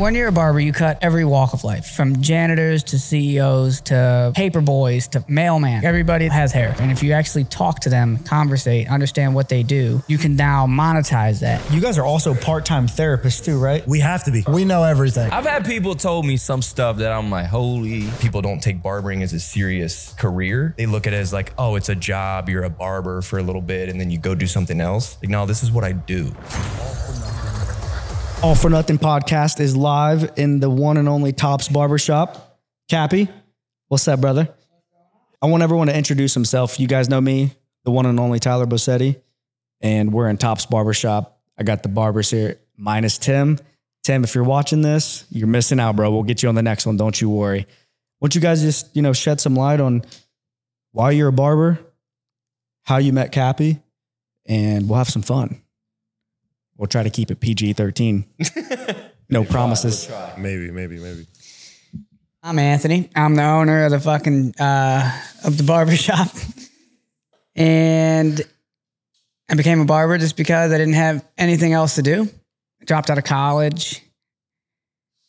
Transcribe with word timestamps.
When 0.00 0.14
you're 0.14 0.28
a 0.28 0.32
barber, 0.32 0.60
you 0.60 0.72
cut 0.72 0.96
every 1.02 1.26
walk 1.26 1.52
of 1.52 1.62
life, 1.62 1.84
from 1.84 2.22
janitors 2.22 2.84
to 2.84 2.98
CEOs 2.98 3.82
to 3.82 4.32
paper 4.34 4.62
boys 4.62 5.08
to 5.08 5.22
mailman. 5.28 5.84
Everybody 5.84 6.26
has 6.28 6.52
hair. 6.52 6.74
And 6.80 6.90
if 6.90 7.02
you 7.02 7.12
actually 7.12 7.44
talk 7.44 7.80
to 7.80 7.90
them, 7.90 8.16
conversate, 8.24 8.88
understand 8.88 9.34
what 9.34 9.50
they 9.50 9.62
do, 9.62 10.02
you 10.06 10.16
can 10.16 10.36
now 10.36 10.66
monetize 10.66 11.40
that. 11.40 11.60
You 11.70 11.82
guys 11.82 11.98
are 11.98 12.04
also 12.06 12.34
part-time 12.34 12.86
therapists 12.86 13.44
too, 13.44 13.58
right? 13.58 13.86
We 13.86 14.00
have 14.00 14.24
to 14.24 14.30
be. 14.30 14.42
We 14.48 14.64
know 14.64 14.84
everything. 14.84 15.30
I've 15.30 15.44
had 15.44 15.66
people 15.66 15.94
told 15.94 16.24
me 16.24 16.38
some 16.38 16.62
stuff 16.62 16.96
that 16.96 17.12
I'm 17.12 17.28
like, 17.28 17.48
holy. 17.48 18.08
People 18.20 18.40
don't 18.40 18.62
take 18.62 18.82
barbering 18.82 19.22
as 19.22 19.34
a 19.34 19.38
serious 19.38 20.14
career. 20.14 20.72
They 20.78 20.86
look 20.86 21.08
at 21.08 21.12
it 21.12 21.16
as 21.18 21.34
like, 21.34 21.52
oh, 21.58 21.76
it's 21.76 21.90
a 21.90 21.94
job. 21.94 22.48
You're 22.48 22.64
a 22.64 22.70
barber 22.70 23.20
for 23.20 23.38
a 23.38 23.42
little 23.42 23.60
bit 23.60 23.90
and 23.90 24.00
then 24.00 24.10
you 24.10 24.16
go 24.16 24.34
do 24.34 24.46
something 24.46 24.80
else. 24.80 25.18
Like, 25.20 25.28
no, 25.28 25.44
this 25.44 25.62
is 25.62 25.70
what 25.70 25.84
I 25.84 25.92
do. 25.92 26.34
All 28.42 28.54
for 28.54 28.70
Nothing 28.70 28.96
podcast 28.96 29.60
is 29.60 29.76
live 29.76 30.32
in 30.38 30.60
the 30.60 30.70
one 30.70 30.96
and 30.96 31.10
only 31.10 31.30
Tops 31.30 31.68
Barbershop. 31.68 32.58
Cappy, 32.88 33.28
what's 33.88 34.08
up, 34.08 34.22
brother? 34.22 34.48
I 35.42 35.46
want 35.46 35.62
everyone 35.62 35.88
to 35.88 35.96
introduce 35.96 36.32
himself. 36.32 36.80
You 36.80 36.88
guys 36.88 37.10
know 37.10 37.20
me, 37.20 37.52
the 37.84 37.90
one 37.90 38.06
and 38.06 38.18
only 38.18 38.38
Tyler 38.38 38.64
Bossetti, 38.64 39.20
and 39.82 40.10
we're 40.10 40.26
in 40.30 40.38
Tops 40.38 40.64
Barbershop. 40.64 41.38
I 41.58 41.64
got 41.64 41.82
the 41.82 41.90
barbers 41.90 42.30
here, 42.30 42.58
minus 42.78 43.18
Tim. 43.18 43.58
Tim, 44.04 44.24
if 44.24 44.34
you're 44.34 44.42
watching 44.42 44.80
this, 44.80 45.26
you're 45.30 45.46
missing 45.46 45.78
out, 45.78 45.96
bro. 45.96 46.10
We'll 46.10 46.22
get 46.22 46.42
you 46.42 46.48
on 46.48 46.54
the 46.54 46.62
next 46.62 46.86
one. 46.86 46.96
Don't 46.96 47.20
you 47.20 47.28
worry. 47.28 47.66
Won't 48.22 48.34
you 48.34 48.40
guys 48.40 48.62
just, 48.62 48.96
you 48.96 49.02
know, 49.02 49.12
shed 49.12 49.38
some 49.42 49.54
light 49.54 49.80
on 49.80 50.02
why 50.92 51.10
you're 51.10 51.28
a 51.28 51.32
barber, 51.32 51.78
how 52.84 52.96
you 52.96 53.12
met 53.12 53.32
Cappy, 53.32 53.80
and 54.46 54.88
we'll 54.88 54.96
have 54.96 55.10
some 55.10 55.22
fun. 55.22 55.59
We'll 56.80 56.86
try 56.86 57.02
to 57.02 57.10
keep 57.10 57.30
it 57.30 57.40
PG 57.40 57.74
13. 57.74 58.24
No 59.28 59.44
promises. 59.44 60.10
Maybe, 60.38 60.70
maybe, 60.70 60.98
maybe. 60.98 61.26
I'm 62.42 62.58
Anthony. 62.58 63.10
I'm 63.14 63.34
the 63.34 63.42
owner 63.44 63.84
of 63.84 63.90
the 63.90 64.00
fucking 64.00 64.54
uh, 64.58 65.20
of 65.44 65.58
the 65.58 65.62
barber 65.62 65.94
shop, 66.08 66.30
and 67.54 68.40
I 69.50 69.56
became 69.56 69.82
a 69.82 69.84
barber 69.84 70.16
just 70.16 70.38
because 70.38 70.72
I 70.72 70.78
didn't 70.78 70.94
have 70.94 71.22
anything 71.36 71.74
else 71.74 71.96
to 71.96 72.02
do. 72.02 72.22
I 72.80 72.84
dropped 72.86 73.10
out 73.10 73.18
of 73.18 73.24
college, 73.24 74.02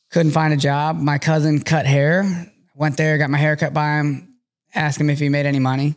couldn't 0.09 0.31
find 0.31 0.53
a 0.53 0.57
job. 0.57 1.01
My 1.01 1.17
cousin 1.17 1.59
cut 1.59 1.85
hair. 1.85 2.49
Went 2.75 2.95
there, 2.95 3.17
got 3.17 3.29
my 3.29 3.37
hair 3.37 3.57
cut 3.57 3.73
by 3.73 3.97
him, 3.97 4.35
asked 4.73 5.01
him 5.01 5.09
if 5.09 5.19
he 5.19 5.27
made 5.27 5.45
any 5.45 5.59
money. 5.59 5.95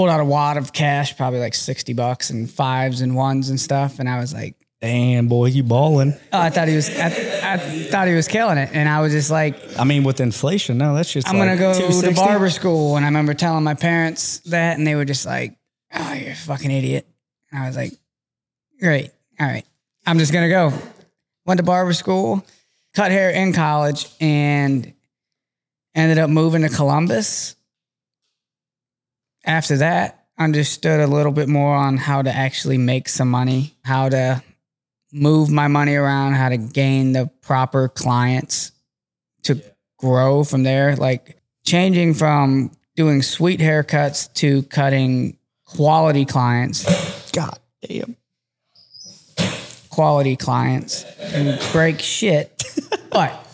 Pulled 0.00 0.08
out 0.08 0.20
a 0.20 0.24
wad 0.24 0.56
of 0.56 0.72
cash, 0.72 1.14
probably 1.14 1.40
like 1.40 1.52
sixty 1.52 1.92
bucks 1.92 2.30
and 2.30 2.50
fives 2.50 3.02
and 3.02 3.14
ones 3.14 3.50
and 3.50 3.60
stuff, 3.60 3.98
and 3.98 4.08
I 4.08 4.18
was 4.18 4.32
like, 4.32 4.54
Damn, 4.80 5.28
boy, 5.28 5.48
you 5.48 5.62
balling. 5.62 6.14
oh, 6.32 6.40
I 6.40 6.48
thought 6.48 6.68
he 6.68 6.74
was, 6.74 6.88
I, 6.88 7.08
I 7.44 7.58
thought 7.58 8.08
he 8.08 8.14
was 8.14 8.26
killing 8.26 8.56
it, 8.56 8.70
and 8.72 8.88
I 8.88 9.02
was 9.02 9.12
just 9.12 9.30
like, 9.30 9.78
I 9.78 9.84
mean, 9.84 10.02
with 10.02 10.20
inflation, 10.20 10.78
no, 10.78 10.94
that's 10.94 11.12
just 11.12 11.28
I'm 11.28 11.36
like 11.36 11.58
gonna 11.58 11.74
go 11.74 12.00
to 12.00 12.14
barber 12.14 12.48
school. 12.48 12.96
And 12.96 13.04
I 13.04 13.08
remember 13.08 13.34
telling 13.34 13.62
my 13.62 13.74
parents 13.74 14.38
that, 14.46 14.78
and 14.78 14.86
they 14.86 14.94
were 14.94 15.04
just 15.04 15.26
like, 15.26 15.58
"Oh, 15.94 16.14
you're 16.14 16.32
a 16.32 16.34
fucking 16.34 16.70
idiot." 16.70 17.06
And 17.52 17.62
I 17.62 17.66
was 17.66 17.76
like, 17.76 17.92
"Great, 18.80 19.10
all 19.38 19.46
right, 19.46 19.66
I'm 20.06 20.18
just 20.18 20.32
gonna 20.32 20.48
go." 20.48 20.72
Went 21.44 21.58
to 21.58 21.62
barber 21.62 21.92
school, 21.92 22.42
cut 22.94 23.10
hair 23.10 23.28
in 23.28 23.52
college, 23.52 24.06
and 24.18 24.94
ended 25.94 26.16
up 26.16 26.30
moving 26.30 26.62
to 26.62 26.70
Columbus. 26.70 27.54
After 29.44 29.78
that, 29.78 30.26
understood 30.38 31.00
a 31.00 31.06
little 31.06 31.32
bit 31.32 31.48
more 31.48 31.74
on 31.74 31.96
how 31.96 32.22
to 32.22 32.34
actually 32.34 32.78
make 32.78 33.08
some 33.08 33.30
money, 33.30 33.74
how 33.84 34.08
to 34.08 34.42
move 35.12 35.50
my 35.50 35.68
money 35.68 35.94
around, 35.94 36.34
how 36.34 36.48
to 36.48 36.56
gain 36.56 37.12
the 37.12 37.30
proper 37.42 37.88
clients 37.88 38.72
to 39.42 39.62
grow 39.98 40.44
from 40.44 40.62
there. 40.62 40.96
Like 40.96 41.36
changing 41.64 42.14
from 42.14 42.72
doing 42.96 43.22
sweet 43.22 43.60
haircuts 43.60 44.32
to 44.34 44.62
cutting 44.64 45.36
quality 45.64 46.24
clients, 46.24 47.30
God 47.32 47.58
damn. 47.82 48.16
quality 49.90 50.36
clients, 50.36 51.04
and 51.20 51.60
break 51.72 52.00
shit. 52.00 52.62
but 53.10 53.46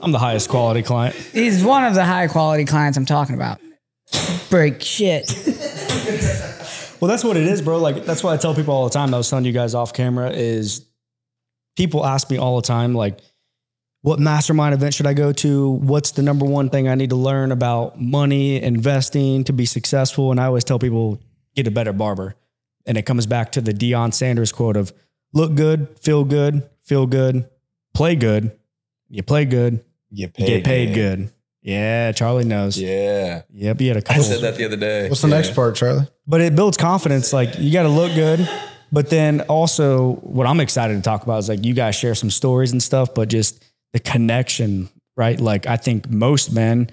I'm 0.00 0.12
the 0.12 0.18
highest 0.18 0.48
quality 0.48 0.82
client. 0.82 1.14
he's 1.14 1.64
one 1.64 1.84
of 1.84 1.94
the 1.94 2.04
high 2.04 2.28
quality 2.28 2.64
clients 2.64 2.96
I'm 2.96 3.06
talking 3.06 3.34
about. 3.34 3.60
Break 4.50 4.82
shit. 4.82 5.30
Well, 7.00 7.08
that's 7.08 7.22
what 7.22 7.36
it 7.36 7.46
is, 7.46 7.62
bro. 7.62 7.78
Like 7.78 8.04
that's 8.04 8.24
why 8.24 8.34
I 8.34 8.36
tell 8.36 8.54
people 8.54 8.74
all 8.74 8.84
the 8.84 8.92
time. 8.92 9.14
I 9.14 9.18
was 9.18 9.30
telling 9.30 9.44
you 9.44 9.52
guys 9.52 9.74
off 9.74 9.92
camera 9.92 10.30
is 10.30 10.84
people 11.76 12.04
ask 12.04 12.28
me 12.28 12.38
all 12.38 12.56
the 12.56 12.66
time, 12.66 12.94
like, 12.94 13.20
what 14.02 14.18
mastermind 14.18 14.74
event 14.74 14.94
should 14.94 15.06
I 15.06 15.14
go 15.14 15.32
to? 15.32 15.70
What's 15.70 16.12
the 16.12 16.22
number 16.22 16.44
one 16.44 16.70
thing 16.70 16.88
I 16.88 16.94
need 16.94 17.10
to 17.10 17.16
learn 17.16 17.52
about 17.52 18.00
money, 18.00 18.60
investing 18.60 19.44
to 19.44 19.52
be 19.52 19.64
successful? 19.64 20.30
And 20.30 20.40
I 20.40 20.46
always 20.46 20.64
tell 20.64 20.78
people, 20.78 21.20
get 21.54 21.66
a 21.66 21.70
better 21.70 21.92
barber. 21.92 22.34
And 22.86 22.96
it 22.96 23.02
comes 23.02 23.26
back 23.26 23.52
to 23.52 23.60
the 23.60 23.72
Deion 23.72 24.12
Sanders 24.14 24.50
quote 24.50 24.76
of 24.76 24.92
look 25.32 25.54
good, 25.54 25.88
feel 26.00 26.24
good, 26.24 26.68
feel 26.82 27.06
good, 27.06 27.48
play 27.94 28.16
good. 28.16 28.56
You 29.08 29.22
play 29.22 29.44
good, 29.44 29.84
You 30.10 30.30
you 30.36 30.46
get 30.46 30.64
paid 30.64 30.94
good. 30.94 31.32
Yeah, 31.68 32.12
Charlie 32.12 32.44
knows. 32.44 32.78
Yeah. 32.78 33.42
Yep, 33.52 33.80
he 33.80 33.88
had 33.88 33.96
a 33.98 34.00
I 34.00 34.02
couple. 34.02 34.22
I 34.22 34.24
said 34.24 34.40
that 34.40 34.56
the 34.56 34.64
other 34.64 34.76
day. 34.76 35.08
What's 35.08 35.20
the 35.20 35.28
Yeah. 35.28 35.34
next 35.36 35.54
part, 35.54 35.76
Charlie? 35.76 36.06
but 36.26 36.40
it 36.40 36.56
builds 36.56 36.76
confidence. 36.78 37.32
Like 37.32 37.58
you 37.58 37.70
got 37.72 37.82
to 37.82 37.88
look 37.90 38.14
good, 38.14 38.48
but 38.90 39.10
then 39.10 39.42
also 39.42 40.14
what 40.22 40.46
I'm 40.46 40.60
excited 40.60 40.94
to 40.96 41.02
talk 41.02 41.22
about 41.24 41.38
is 41.40 41.48
like 41.48 41.64
you 41.64 41.74
guys 41.74 41.94
share 41.94 42.14
some 42.14 42.30
stories 42.30 42.72
and 42.72 42.82
stuff, 42.82 43.14
but 43.14 43.28
just 43.28 43.62
the 43.92 43.98
connection, 43.98 44.88
right? 45.16 45.38
Like 45.38 45.66
I 45.66 45.76
think 45.76 46.08
most 46.10 46.52
men 46.52 46.90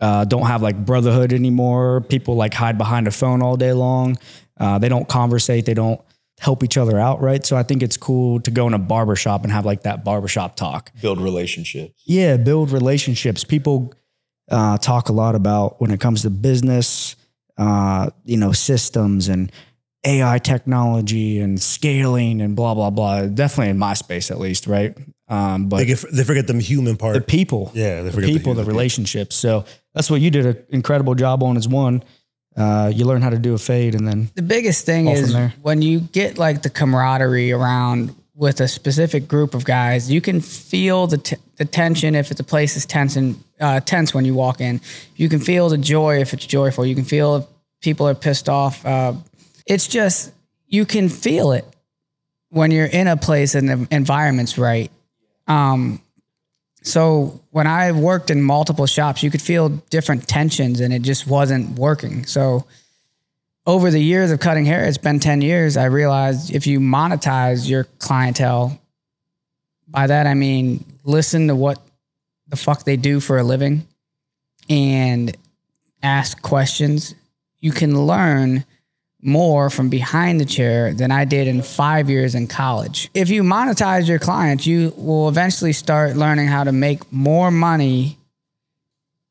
uh, 0.00 0.24
don't 0.24 0.46
have 0.46 0.62
like 0.62 0.84
brotherhood 0.86 1.32
anymore. 1.32 2.00
People 2.00 2.34
like 2.36 2.54
hide 2.54 2.78
behind 2.78 3.06
a 3.06 3.10
phone 3.10 3.42
all 3.42 3.56
day 3.56 3.72
long. 3.74 4.16
Uh, 4.58 4.78
they 4.78 4.88
don't 4.88 5.08
conversate. 5.08 5.66
They 5.66 5.74
don't 5.74 6.00
help 6.40 6.62
each 6.64 6.76
other 6.78 6.98
out, 6.98 7.20
right? 7.20 7.44
So 7.44 7.56
I 7.56 7.62
think 7.62 7.82
it's 7.82 7.96
cool 7.98 8.40
to 8.40 8.50
go 8.50 8.66
in 8.66 8.74
a 8.74 8.78
barbershop 8.78 9.44
and 9.44 9.52
have 9.52 9.64
like 9.66 9.82
that 9.82 10.02
barbershop 10.04 10.56
talk. 10.56 10.90
Build 11.02 11.20
relationships. 11.20 12.02
Yeah, 12.06 12.36
build 12.38 12.70
relationships. 12.70 13.44
People 13.44 13.92
uh, 14.50 14.78
talk 14.78 15.08
a 15.08 15.12
lot 15.12 15.34
about 15.34 15.80
when 15.80 15.90
it 15.90 16.00
comes 16.00 16.22
to 16.22 16.30
business, 16.30 17.16
uh, 17.58 18.10
you 18.24 18.36
know, 18.36 18.52
systems 18.52 19.28
and 19.28 19.50
AI 20.06 20.38
technology 20.38 21.38
and 21.38 21.60
scaling 21.60 22.40
and 22.42 22.54
blah 22.56 22.74
blah 22.74 22.90
blah. 22.90 23.26
Definitely 23.26 23.70
in 23.70 23.78
my 23.78 23.94
space, 23.94 24.30
at 24.30 24.38
least, 24.38 24.66
right? 24.66 24.96
Um, 25.28 25.68
but 25.70 25.78
They, 25.78 25.86
get, 25.86 26.04
they 26.12 26.24
forget 26.24 26.46
the 26.46 26.58
human 26.60 26.96
part. 26.98 27.14
the 27.14 27.22
people, 27.22 27.70
yeah, 27.74 28.02
they 28.02 28.10
the 28.10 28.20
people, 28.26 28.52
the, 28.52 28.60
human. 28.60 28.66
relationships. 28.66 29.36
So 29.36 29.64
that's 29.94 30.10
what 30.10 30.20
you 30.20 30.30
did 30.30 30.44
an 30.44 30.58
incredible 30.68 31.14
job 31.14 31.42
on. 31.42 31.56
Is 31.56 31.66
one, 31.66 32.02
uh, 32.56 32.92
you 32.94 33.06
learn 33.06 33.22
how 33.22 33.30
to 33.30 33.38
do 33.38 33.54
a 33.54 33.58
fade, 33.58 33.94
and 33.94 34.06
then 34.06 34.28
The 34.34 34.42
biggest 34.42 34.84
thing 34.84 35.08
is 35.08 35.34
when 35.62 35.80
you 35.80 36.00
get 36.00 36.36
like 36.36 36.62
the 36.62 36.70
camaraderie 36.70 37.52
around 37.52 38.14
with 38.34 38.60
a 38.60 38.68
specific 38.68 39.26
group 39.28 39.54
of 39.54 39.64
guys, 39.64 40.10
you 40.10 40.20
can 40.20 40.40
feel 40.40 41.06
the, 41.06 41.18
t- 41.18 41.36
the 41.56 41.64
tension 41.64 42.14
if 42.14 42.30
it's 42.30 42.40
a 42.40 42.44
place 42.44 42.76
is 42.76 42.84
tense 42.84 43.14
and 43.16 43.42
uh, 43.60 43.80
tense 43.80 44.14
when 44.14 44.24
you 44.24 44.34
walk 44.34 44.60
in. 44.60 44.80
You 45.16 45.28
can 45.28 45.40
feel 45.40 45.68
the 45.68 45.78
joy 45.78 46.20
if 46.20 46.32
it's 46.32 46.46
joyful. 46.46 46.84
You 46.84 46.94
can 46.94 47.04
feel 47.04 47.36
if 47.36 47.44
people 47.80 48.08
are 48.08 48.14
pissed 48.14 48.48
off. 48.48 48.84
Uh, 48.84 49.14
it's 49.66 49.86
just 49.86 50.32
you 50.66 50.84
can 50.84 51.08
feel 51.08 51.52
it 51.52 51.64
when 52.50 52.70
you're 52.70 52.86
in 52.86 53.06
a 53.06 53.16
place 53.16 53.54
and 53.54 53.68
the 53.68 53.88
environment's 53.90 54.58
right. 54.58 54.90
Um, 55.46 56.00
so 56.82 57.40
when 57.50 57.66
I 57.66 57.92
worked 57.92 58.30
in 58.30 58.42
multiple 58.42 58.86
shops, 58.86 59.22
you 59.22 59.30
could 59.30 59.42
feel 59.42 59.70
different 59.90 60.28
tensions, 60.28 60.80
and 60.80 60.92
it 60.92 61.02
just 61.02 61.26
wasn't 61.26 61.78
working. 61.78 62.26
So 62.26 62.66
over 63.66 63.90
the 63.90 64.00
years 64.00 64.30
of 64.30 64.40
cutting 64.40 64.66
hair, 64.66 64.84
it's 64.84 64.98
been 64.98 65.18
10 65.18 65.40
years, 65.40 65.76
I 65.76 65.86
realized 65.86 66.54
if 66.54 66.66
you 66.66 66.80
monetize 66.80 67.68
your 67.68 67.84
clientele, 67.98 68.78
by 69.88 70.06
that 70.06 70.26
I 70.26 70.34
mean 70.34 70.84
listen 71.04 71.48
to 71.48 71.54
what 71.54 71.80
the 72.48 72.56
fuck 72.56 72.84
they 72.84 72.96
do 72.96 73.20
for 73.20 73.38
a 73.38 73.42
living 73.42 73.86
and 74.68 75.36
ask 76.02 76.40
questions, 76.42 77.14
you 77.60 77.72
can 77.72 78.06
learn 78.06 78.64
more 79.22 79.70
from 79.70 79.88
behind 79.88 80.38
the 80.38 80.44
chair 80.44 80.92
than 80.92 81.10
I 81.10 81.24
did 81.24 81.48
in 81.48 81.62
five 81.62 82.10
years 82.10 82.34
in 82.34 82.46
college. 82.46 83.10
If 83.14 83.30
you 83.30 83.42
monetize 83.42 84.06
your 84.06 84.18
clients, 84.18 84.66
you 84.66 84.92
will 84.96 85.30
eventually 85.30 85.72
start 85.72 86.16
learning 86.16 86.48
how 86.48 86.64
to 86.64 86.72
make 86.72 87.10
more 87.10 87.50
money 87.50 88.18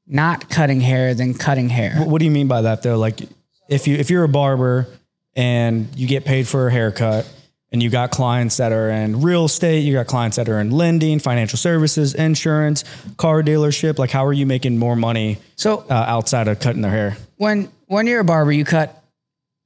not 0.08 0.50
cutting 0.50 0.82
hair 0.82 1.14
than 1.14 1.36
cutting 1.36 1.70
hair. 1.70 1.96
What 1.98 2.20
do 2.20 2.26
you 2.26 2.32
mean 2.32 2.48
by 2.48 2.64
that 2.64 2.82
though? 2.82 2.98
Like 2.98 3.22
if 3.70 3.88
you 3.88 3.96
if 3.96 4.10
you're 4.10 4.24
a 4.24 4.30
barber 4.30 4.88
and 5.36 5.88
you 5.96 6.08
get 6.08 6.26
paid 6.26 6.48
for 6.48 6.68
a 6.68 6.72
haircut 6.72 7.32
and 7.74 7.82
you 7.82 7.90
got 7.90 8.12
clients 8.12 8.58
that 8.58 8.72
are 8.72 8.92
in 8.92 9.22
real 9.22 9.46
estate, 9.46 9.80
you 9.80 9.94
got 9.94 10.06
clients 10.06 10.38
that 10.38 10.48
are 10.48 10.62
in 10.62 10.70
lending, 10.70 11.18
financial 11.18 11.58
services, 11.58 12.14
insurance, 12.14 12.84
car 13.18 13.42
dealership, 13.42 13.98
like 13.98 14.12
how 14.12 14.24
are 14.26 14.32
you 14.32 14.46
making 14.46 14.78
more 14.78 14.96
money 14.96 15.40
So 15.56 15.80
uh, 15.90 15.94
outside 15.94 16.48
of 16.48 16.60
cutting 16.60 16.84
their 16.84 16.92
hair? 16.92 17.18
when 17.38 17.70
when 17.88 18.08
you're 18.08 18.22
a 18.22 18.24
barber, 18.24 18.52
you 18.52 18.64
cut 18.64 19.04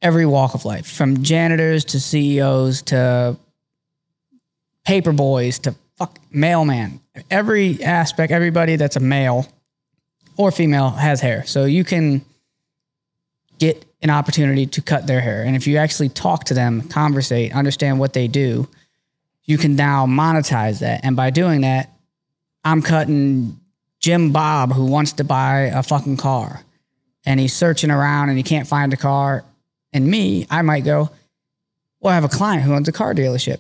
every 0.02 0.26
walk 0.26 0.54
of 0.54 0.66
life, 0.66 0.90
from 0.90 1.24
janitors 1.24 1.86
to 1.86 2.00
CEOs 2.00 2.82
to 2.84 3.38
paper 4.86 5.12
boys 5.12 5.60
to 5.60 5.76
fuck 5.98 6.18
mailman. 6.32 7.00
Every 7.30 7.82
aspect, 7.84 8.32
everybody 8.32 8.76
that's 8.76 8.96
a 8.96 9.00
male 9.00 9.48
or 10.38 10.52
female 10.52 10.90
has 10.92 11.20
hair. 11.20 11.46
So 11.46 11.66
you 11.66 11.84
can 11.84 12.24
get 13.60 13.86
an 14.02 14.10
opportunity 14.10 14.66
to 14.66 14.82
cut 14.82 15.08
their 15.08 15.22
hair. 15.22 15.44
And 15.44 15.56
if 15.56 15.68
you 15.68 15.78
actually 15.78 16.10
talk 16.10 16.46
to 16.46 16.54
them, 16.54 16.82
conversate, 16.84 17.54
understand 17.54 18.00
what 18.00 18.14
they 18.14 18.28
do, 18.28 18.68
you 19.46 19.58
can 19.58 19.76
now 19.76 20.06
monetize 20.06 20.80
that. 20.80 21.02
And 21.04 21.16
by 21.16 21.30
doing 21.30 21.62
that, 21.62 21.90
I'm 22.64 22.82
cutting 22.82 23.60
Jim 24.00 24.32
Bob 24.32 24.74
who 24.74 24.86
wants 24.86 25.14
to 25.14 25.24
buy 25.24 25.72
a 25.74 25.82
fucking 25.82 26.18
car 26.18 26.62
and 27.26 27.40
he's 27.40 27.54
searching 27.54 27.92
around 27.92 28.30
and 28.30 28.38
he 28.38 28.44
can't 28.44 28.68
find 28.68 28.94
a 28.94 28.98
car. 28.98 29.44
And 29.94 30.08
me, 30.08 30.46
I 30.50 30.62
might 30.62 30.86
go, 30.86 31.10
Well, 32.00 32.12
I 32.12 32.16
have 32.16 32.24
a 32.24 32.30
client 32.30 32.64
who 32.64 32.74
owns 32.74 32.88
a 32.88 32.92
car 32.92 33.14
dealership. 33.14 33.60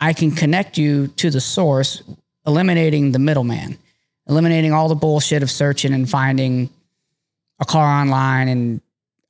I 0.00 0.12
can 0.12 0.30
connect 0.30 0.78
you 0.78 1.08
to 1.08 1.30
the 1.30 1.40
source, 1.40 2.02
eliminating 2.46 3.12
the 3.12 3.18
middleman, 3.18 3.76
eliminating 4.26 4.72
all 4.72 4.88
the 4.88 4.94
bullshit 4.94 5.42
of 5.42 5.50
searching 5.50 5.92
and 5.92 6.08
finding 6.08 6.70
a 7.58 7.64
car 7.64 7.86
online. 7.86 8.48
And 8.48 8.80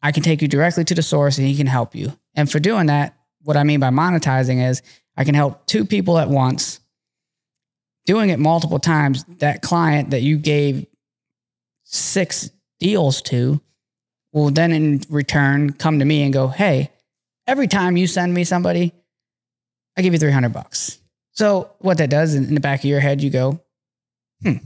I 0.03 0.13
can 0.13 0.23
take 0.23 0.43
you 0.43 0.49
directly 0.49 0.85
to 0.85 0.95
the 0.95 1.03
source 1.03 1.39
and 1.39 1.47
he 1.47 1.57
can 1.57 1.67
help 1.67 1.95
you. 1.95 2.13
And 2.35 2.51
for 2.51 2.59
doing 2.59 2.87
that, 2.87 3.17
what 3.43 3.57
I 3.57 3.65
mean 3.65 3.81
by 3.81 3.91
monetizing 3.91 4.67
is 4.69 4.83
I 5.17 5.25
can 5.25 5.35
help 5.35 5.67
two 5.67 5.85
people 5.85 6.19
at 6.19 6.29
once 6.29 6.81
doing 8.07 8.31
it 8.31 8.39
multiple 8.39 8.79
times, 8.79 9.25
that 9.39 9.63
client 9.63 10.11
that 10.11 10.23
you 10.23 10.37
gave 10.37 10.87
six 11.85 12.51
deals 12.79 13.23
to 13.23 13.61
will 14.33 14.51
then 14.51 14.73
in 14.73 15.01
return 15.11 15.73
come 15.73 15.99
to 15.99 16.05
me 16.05 16.23
and 16.23 16.33
go, 16.33 16.49
Hey, 16.49 16.91
every 17.47 17.69
time 17.69 17.97
you 17.97 18.07
send 18.07 18.33
me 18.33 18.45
somebody, 18.45 18.93
I 19.97 20.03
give 20.03 20.13
you 20.13 20.19
300 20.19 20.53
bucks. 20.53 20.99
So 21.33 21.71
what 21.79 21.99
that 21.99 22.11
does 22.11 22.35
in 22.35 22.55
the 22.55 22.61
back 22.61 22.81
of 22.81 22.85
your 22.87 23.01
head, 23.01 23.23
you 23.23 23.31
go, 23.31 23.61
Hmm, 24.43 24.57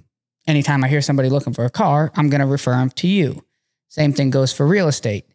anytime 0.47 0.85
I 0.85 0.89
hear 0.89 1.03
somebody 1.03 1.29
looking 1.29 1.53
for 1.53 1.65
a 1.65 1.71
car, 1.71 2.13
I'm 2.15 2.31
going 2.31 2.41
to 2.41 2.47
refer 2.47 2.73
them 2.73 2.91
to 2.91 3.09
you. 3.09 3.45
Same 3.89 4.13
thing 4.13 4.31
goes 4.31 4.53
for 4.53 4.67
real 4.67 4.89
estate. 4.89 5.27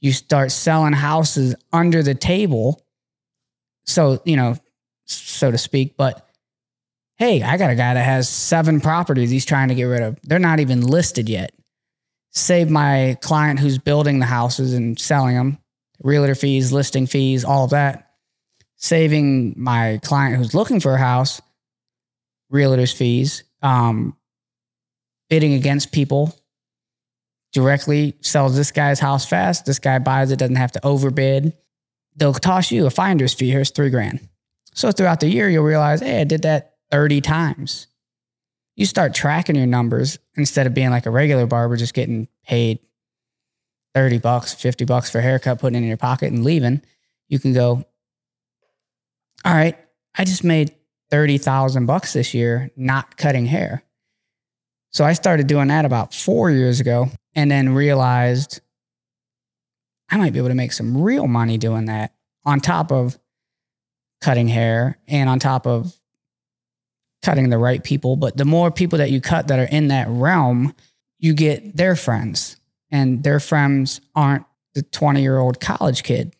You 0.00 0.12
start 0.12 0.52
selling 0.52 0.92
houses 0.92 1.54
under 1.72 2.02
the 2.02 2.14
table. 2.14 2.82
So, 3.84 4.20
you 4.24 4.36
know, 4.36 4.56
so 5.06 5.50
to 5.50 5.58
speak, 5.58 5.96
but 5.96 6.26
hey, 7.16 7.42
I 7.42 7.56
got 7.56 7.70
a 7.70 7.74
guy 7.74 7.94
that 7.94 8.04
has 8.04 8.28
seven 8.28 8.80
properties 8.80 9.30
he's 9.30 9.44
trying 9.44 9.68
to 9.68 9.74
get 9.74 9.84
rid 9.84 10.02
of. 10.02 10.18
They're 10.22 10.38
not 10.38 10.60
even 10.60 10.82
listed 10.82 11.28
yet. 11.28 11.52
Save 12.32 12.68
my 12.68 13.16
client 13.22 13.58
who's 13.58 13.78
building 13.78 14.18
the 14.18 14.26
houses 14.26 14.74
and 14.74 14.98
selling 14.98 15.36
them, 15.36 15.58
realtor 16.02 16.34
fees, 16.34 16.72
listing 16.72 17.06
fees, 17.06 17.44
all 17.44 17.64
of 17.64 17.70
that. 17.70 18.10
Saving 18.76 19.54
my 19.56 19.98
client 20.02 20.36
who's 20.36 20.52
looking 20.52 20.80
for 20.80 20.94
a 20.94 20.98
house, 20.98 21.40
realtor's 22.50 22.92
fees, 22.92 23.42
um, 23.62 24.14
bidding 25.30 25.54
against 25.54 25.92
people 25.92 26.38
directly 27.52 28.16
sells 28.20 28.56
this 28.56 28.72
guy's 28.72 29.00
house 29.00 29.26
fast. 29.26 29.66
This 29.66 29.78
guy 29.78 29.98
buys 29.98 30.30
it, 30.30 30.38
doesn't 30.38 30.56
have 30.56 30.72
to 30.72 30.86
overbid. 30.86 31.54
They'll 32.16 32.34
toss 32.34 32.70
you 32.70 32.86
a 32.86 32.90
finder's 32.90 33.34
fee. 33.34 33.50
Here's 33.50 33.70
three 33.70 33.90
grand. 33.90 34.28
So 34.74 34.92
throughout 34.92 35.20
the 35.20 35.28
year, 35.28 35.48
you'll 35.48 35.64
realize, 35.64 36.00
hey, 36.00 36.20
I 36.20 36.24
did 36.24 36.42
that 36.42 36.74
30 36.90 37.20
times. 37.20 37.86
You 38.74 38.84
start 38.84 39.14
tracking 39.14 39.56
your 39.56 39.66
numbers 39.66 40.18
instead 40.34 40.66
of 40.66 40.74
being 40.74 40.90
like 40.90 41.06
a 41.06 41.10
regular 41.10 41.46
barber, 41.46 41.76
just 41.76 41.94
getting 41.94 42.28
paid 42.44 42.78
30 43.94 44.18
bucks, 44.18 44.52
50 44.52 44.84
bucks 44.84 45.10
for 45.10 45.18
a 45.18 45.22
haircut, 45.22 45.58
putting 45.58 45.76
it 45.76 45.82
in 45.82 45.88
your 45.88 45.96
pocket 45.96 46.30
and 46.30 46.44
leaving. 46.44 46.82
You 47.28 47.38
can 47.38 47.54
go, 47.54 47.86
all 49.44 49.54
right, 49.54 49.78
I 50.18 50.24
just 50.24 50.44
made 50.44 50.74
30,000 51.10 51.86
bucks 51.86 52.12
this 52.12 52.34
year 52.34 52.70
not 52.76 53.16
cutting 53.16 53.46
hair. 53.46 53.82
So 54.90 55.04
I 55.04 55.14
started 55.14 55.46
doing 55.46 55.68
that 55.68 55.84
about 55.84 56.12
four 56.12 56.50
years 56.50 56.80
ago 56.80 57.10
and 57.36 57.50
then 57.50 57.68
realized 57.68 58.60
I 60.10 60.16
might 60.16 60.32
be 60.32 60.38
able 60.38 60.48
to 60.48 60.54
make 60.54 60.72
some 60.72 61.00
real 61.00 61.28
money 61.28 61.58
doing 61.58 61.84
that 61.84 62.14
on 62.44 62.60
top 62.60 62.90
of 62.90 63.18
cutting 64.20 64.48
hair 64.48 64.98
and 65.06 65.28
on 65.28 65.38
top 65.38 65.66
of 65.66 65.94
cutting 67.22 67.50
the 67.50 67.58
right 67.58 67.82
people. 67.82 68.16
But 68.16 68.36
the 68.36 68.44
more 68.44 68.70
people 68.70 68.98
that 68.98 69.10
you 69.10 69.20
cut 69.20 69.48
that 69.48 69.58
are 69.58 69.64
in 69.64 69.88
that 69.88 70.08
realm, 70.08 70.74
you 71.18 71.34
get 71.34 71.76
their 71.76 71.96
friends, 71.96 72.56
and 72.90 73.22
their 73.22 73.40
friends 73.40 74.00
aren't 74.14 74.46
the 74.74 74.82
20 74.82 75.22
year 75.22 75.38
old 75.38 75.60
college 75.60 76.02
kid. 76.02 76.34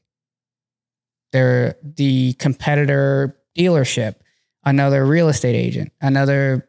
They're 1.33 1.77
the 1.83 2.35
competitor 2.35 3.37
dealership, 3.59 4.17
another 4.65 5.05
real 5.05 5.29
estate 5.29 5.57
agent, 5.57 5.93
another 6.01 6.69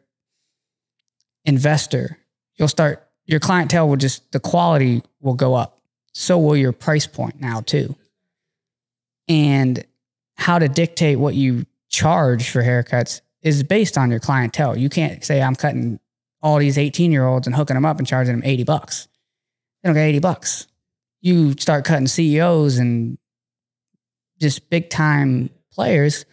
investor. 1.44 2.18
You'll 2.56 2.68
start, 2.68 3.07
your 3.28 3.40
clientele 3.40 3.88
will 3.88 3.96
just, 3.96 4.32
the 4.32 4.40
quality 4.40 5.02
will 5.20 5.34
go 5.34 5.54
up. 5.54 5.78
So 6.12 6.38
will 6.38 6.56
your 6.56 6.72
price 6.72 7.06
point 7.06 7.40
now, 7.40 7.60
too. 7.60 7.94
And 9.28 9.84
how 10.36 10.58
to 10.58 10.66
dictate 10.66 11.18
what 11.18 11.34
you 11.34 11.66
charge 11.90 12.48
for 12.48 12.62
haircuts 12.62 13.20
is 13.42 13.62
based 13.62 13.98
on 13.98 14.10
your 14.10 14.18
clientele. 14.18 14.76
You 14.76 14.88
can't 14.88 15.22
say 15.22 15.42
I'm 15.42 15.54
cutting 15.54 16.00
all 16.42 16.58
these 16.58 16.78
18 16.78 17.12
year 17.12 17.26
olds 17.26 17.46
and 17.46 17.54
hooking 17.54 17.74
them 17.74 17.84
up 17.84 17.98
and 17.98 18.06
charging 18.06 18.34
them 18.34 18.42
80 18.44 18.64
bucks. 18.64 19.08
They 19.82 19.88
don't 19.88 19.94
get 19.94 20.04
80 20.04 20.18
bucks. 20.20 20.66
You 21.20 21.52
start 21.52 21.84
cutting 21.84 22.06
CEOs 22.06 22.78
and 22.78 23.18
just 24.40 24.70
big 24.70 24.88
time 24.88 25.50
players, 25.72 26.24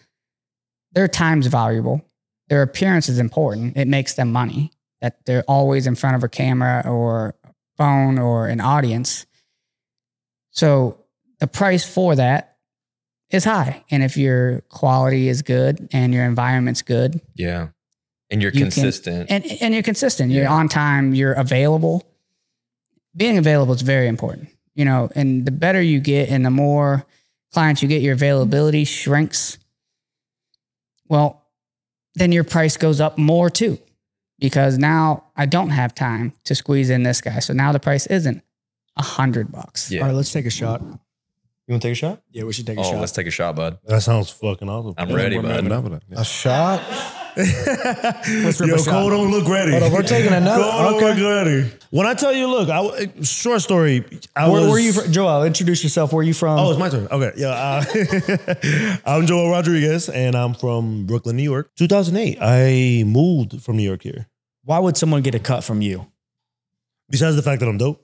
their 0.94 1.08
time's 1.08 1.48
valuable. 1.48 2.02
Their 2.48 2.62
appearance 2.62 3.10
is 3.10 3.20
important. 3.20 3.76
It 3.76 3.88
makes 3.88 4.14
them 4.14 4.32
money 4.32 4.72
that 5.06 5.24
they're 5.28 5.44
always 5.48 5.86
in 5.86 5.94
front 5.94 6.16
of 6.16 6.24
a 6.24 6.28
camera 6.30 6.84
or 6.88 7.36
a 7.44 7.50
phone 7.78 8.18
or 8.18 8.48
an 8.48 8.60
audience. 8.60 9.28
So 10.50 11.00
the 11.40 11.46
price 11.48 11.86
for 11.88 12.16
that 12.16 12.58
is 13.30 13.44
high. 13.44 13.84
And 13.92 14.02
if 14.02 14.18
your 14.18 14.62
quality 14.70 15.28
is 15.30 15.44
good 15.44 15.90
and 15.92 16.12
your 16.14 16.26
environment's 16.26 16.82
good, 16.82 17.22
Yeah. 17.36 17.68
And 18.32 18.42
you're 18.42 18.52
You 18.52 18.62
can- 18.62 18.72
consistent. 18.72 19.30
and 19.30 19.46
and 19.62 19.74
you're 19.76 19.84
consistent. 19.84 20.32
You're 20.32 20.48
on 20.48 20.68
time. 20.68 21.14
You're 21.14 21.34
available. 21.34 22.02
Being 23.16 23.38
available 23.38 23.76
is 23.76 23.84
very 23.84 24.08
important. 24.08 24.50
You 24.74 24.84
know, 24.86 25.10
and 25.14 25.46
the 25.46 25.52
better 25.52 25.80
you 25.80 26.00
get, 26.00 26.30
and 26.30 26.44
the 26.44 26.50
more 26.50 27.06
clients 27.54 27.84
you 27.84 27.88
get, 27.88 28.02
your 28.02 28.14
availability 28.14 28.84
shrinks. 28.84 29.60
Well, 31.08 31.44
then 32.16 32.32
your 32.32 32.44
price 32.44 32.78
goes 32.78 33.00
up 33.00 33.18
more 33.20 33.52
too, 33.52 33.78
because 34.40 34.78
now 34.78 35.26
I 35.36 35.46
don't 35.46 35.70
have 35.70 35.94
time 35.96 36.34
to 36.46 36.56
squeeze 36.56 36.90
in 36.90 37.04
this 37.04 37.22
guy. 37.22 37.40
So 37.40 37.54
now 37.54 37.72
the 37.72 37.80
price 37.80 38.06
isn't 38.08 38.44
a 38.98 39.04
hundred 39.04 39.52
bucks. 39.52 39.92
yeah. 39.92 40.02
All 40.02 40.08
right, 40.08 40.16
let's 40.16 40.32
take 40.32 40.46
a 40.46 40.50
shot. 40.50 40.82
You 40.82 41.72
want 41.74 41.82
to 41.82 41.88
take 41.88 41.94
a 41.94 41.96
shot? 41.96 42.22
Yeah, 42.32 42.44
we 42.44 42.54
should 42.54 42.68
take 42.68 42.78
a 42.78 42.82
Oh, 42.82 42.84
shot. 42.92 43.00
let's 43.00 43.12
take 43.12 43.26
a 43.28 43.32
shot, 43.32 43.56
bud. 43.56 43.80
That 43.86 44.02
sounds 44.02 44.30
fucking 44.30 44.70
awesome. 44.70 44.94
I'm 44.98 45.12
ready, 45.14 45.38
We're 45.38 45.42
bud. 45.44 45.64
mapping 45.66 45.72
up 45.72 45.84
with. 45.84 46.04
A 46.20 46.24
shot? 46.24 46.82
Let's 47.38 48.60
Yo. 48.60 48.78
Cole 48.78 49.10
don't 49.10 49.30
look 49.30 49.48
ready. 49.50 49.72
Hold 49.72 49.84
on, 49.84 49.92
we're 49.92 50.04
taking 50.04 50.32
another- 50.42 50.64
Cole 50.64 51.00
don't 51.00 51.02
look 51.02 51.46
ready. 51.46 51.72
When 51.90 52.06
I 52.08 52.14
tell 52.14 52.34
you, 52.34 52.48
look, 52.48 52.70
I, 52.70 52.82
w- 52.84 53.24
short 53.24 53.62
story. 53.62 54.06
I 54.36 54.48
Where, 54.50 54.62
was, 54.62 54.70
where 54.70 54.78
are 54.78 54.80
you 54.80 54.94
from? 54.94 55.12
Joel, 55.12 55.44
introduce 55.44 55.84
yourself. 55.84 56.14
Where 56.14 56.22
are 56.22 56.24
you 56.24 56.34
from? 56.34 56.60
Oh, 56.60 56.70
it's 56.72 56.80
my 56.80 56.90
turn. 56.90 57.08
Okay, 57.12 57.32
yeah. 57.38 57.84
Uh, 57.86 58.96
I'm 59.06 59.26
Joel 59.26 59.50
Rodriguez, 59.50 60.08
and 60.10 60.36
I'm 60.36 60.54
from 60.54 61.06
Brooklyn, 61.06 61.36
New 61.36 61.44
York. 61.44 61.72
2008, 61.78 62.38
I 62.42 63.04
moved 63.06 63.62
from 63.62 63.78
New 63.78 63.84
York 63.84 64.02
here. 64.04 64.28
Why 64.64 64.80
would 64.80 64.96
someone 64.98 65.22
get 65.22 65.36
a 65.36 65.40
cut 65.40 65.64
from 65.64 65.82
you? 65.82 66.08
Besides 67.10 67.36
the 67.36 67.42
fact 67.44 67.60
that 67.60 67.68
I'm 67.70 67.78
dope. 67.78 68.02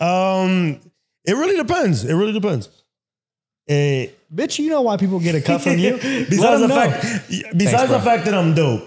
um, 0.00 0.80
it 1.24 1.32
really 1.34 1.56
depends. 1.56 2.04
It 2.04 2.14
really 2.14 2.32
depends. 2.32 2.68
Eh, 3.68 4.08
Bitch, 4.34 4.58
you 4.58 4.70
know 4.70 4.82
why 4.82 4.96
people 4.96 5.20
get 5.20 5.34
a 5.34 5.40
cut 5.40 5.60
from 5.60 5.78
you? 5.78 5.92
Besides 6.00 6.60
the 6.62 6.68
know. 6.68 6.74
fact, 6.74 7.28
besides 7.56 7.90
the 7.90 8.00
fact 8.00 8.24
that 8.24 8.34
I'm 8.34 8.54
dope, 8.54 8.82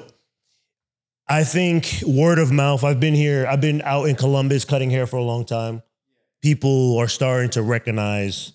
I 1.27 1.43
think 1.43 2.01
word 2.05 2.39
of 2.39 2.51
mouth. 2.51 2.83
I've 2.83 2.99
been 2.99 3.13
here. 3.13 3.47
I've 3.47 3.61
been 3.61 3.81
out 3.83 4.09
in 4.09 4.15
Columbus 4.15 4.65
cutting 4.65 4.89
hair 4.89 5.07
for 5.07 5.17
a 5.17 5.23
long 5.23 5.45
time. 5.45 5.81
People 6.41 6.97
are 6.97 7.07
starting 7.07 7.49
to 7.51 7.61
recognize 7.61 8.53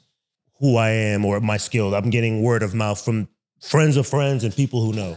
who 0.58 0.76
I 0.76 0.90
am 0.90 1.24
or 1.24 1.40
my 1.40 1.56
skill. 1.56 1.94
I'm 1.94 2.10
getting 2.10 2.42
word 2.42 2.62
of 2.62 2.74
mouth 2.74 3.02
from 3.02 3.28
friends 3.60 3.96
of 3.96 4.06
friends 4.06 4.44
and 4.44 4.54
people 4.54 4.84
who 4.84 4.92
know. 4.92 5.16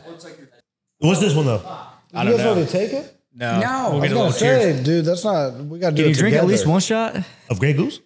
What's 1.00 1.20
this 1.20 1.36
one 1.36 1.46
though? 1.46 1.62
I 2.14 2.24
you 2.24 2.38
guys 2.38 2.46
want 2.46 2.68
to 2.68 2.72
take 2.72 2.94
it? 2.94 3.20
No. 3.36 3.60
No. 3.60 3.68
I 3.68 4.00
was 4.00 4.14
gonna 4.14 4.32
say, 4.32 4.84
dude, 4.84 5.06
that's 5.06 5.24
not. 5.24 5.56
We 5.56 5.80
got 5.80 5.92
to 5.92 5.96
do 5.96 6.04
Can 6.04 6.12
it 6.12 6.16
you 6.16 6.20
drink 6.20 6.36
at 6.36 6.46
least 6.46 6.68
one 6.68 6.82
shot? 6.82 7.18
Of 7.50 7.60
Grey 7.60 7.74
Goose? 7.74 8.00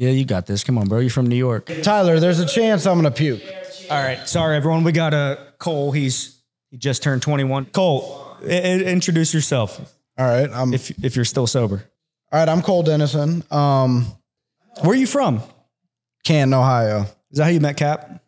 Yeah, 0.00 0.10
you 0.12 0.24
got 0.24 0.46
this. 0.46 0.64
Come 0.64 0.78
on, 0.78 0.88
bro. 0.88 1.00
You're 1.00 1.10
from 1.10 1.26
New 1.26 1.36
York. 1.36 1.70
Tyler, 1.82 2.18
there's 2.18 2.38
a 2.40 2.46
chance 2.46 2.86
I'm 2.86 2.96
gonna 2.96 3.10
puke. 3.10 3.42
All 3.90 4.02
right. 4.02 4.26
Sorry, 4.26 4.56
everyone. 4.56 4.82
We 4.82 4.92
got 4.92 5.12
a 5.12 5.38
Cole. 5.58 5.92
He's 5.92 6.40
he 6.70 6.78
just 6.78 7.02
turned 7.02 7.20
21. 7.20 7.66
Cole, 7.66 8.26
i- 8.42 8.46
i- 8.46 8.80
introduce 8.80 9.34
yourself 9.34 9.78
All 10.16 10.24
right, 10.26 10.48
I'm. 10.50 10.72
if 10.72 10.90
if 11.04 11.16
you're 11.16 11.26
still 11.26 11.46
sober. 11.46 11.84
all 12.32 12.38
right, 12.40 12.48
I'm 12.48 12.62
Cole 12.62 12.82
Dennison. 12.82 13.44
Um, 13.50 14.06
Where 14.80 14.92
are 14.92 14.94
you 14.94 15.06
from? 15.06 15.42
Canton, 16.24 16.54
Ohio. 16.54 17.02
Is 17.30 17.36
that 17.38 17.44
how 17.44 17.50
you 17.50 17.60
met 17.60 17.76
Cap? 17.76 18.22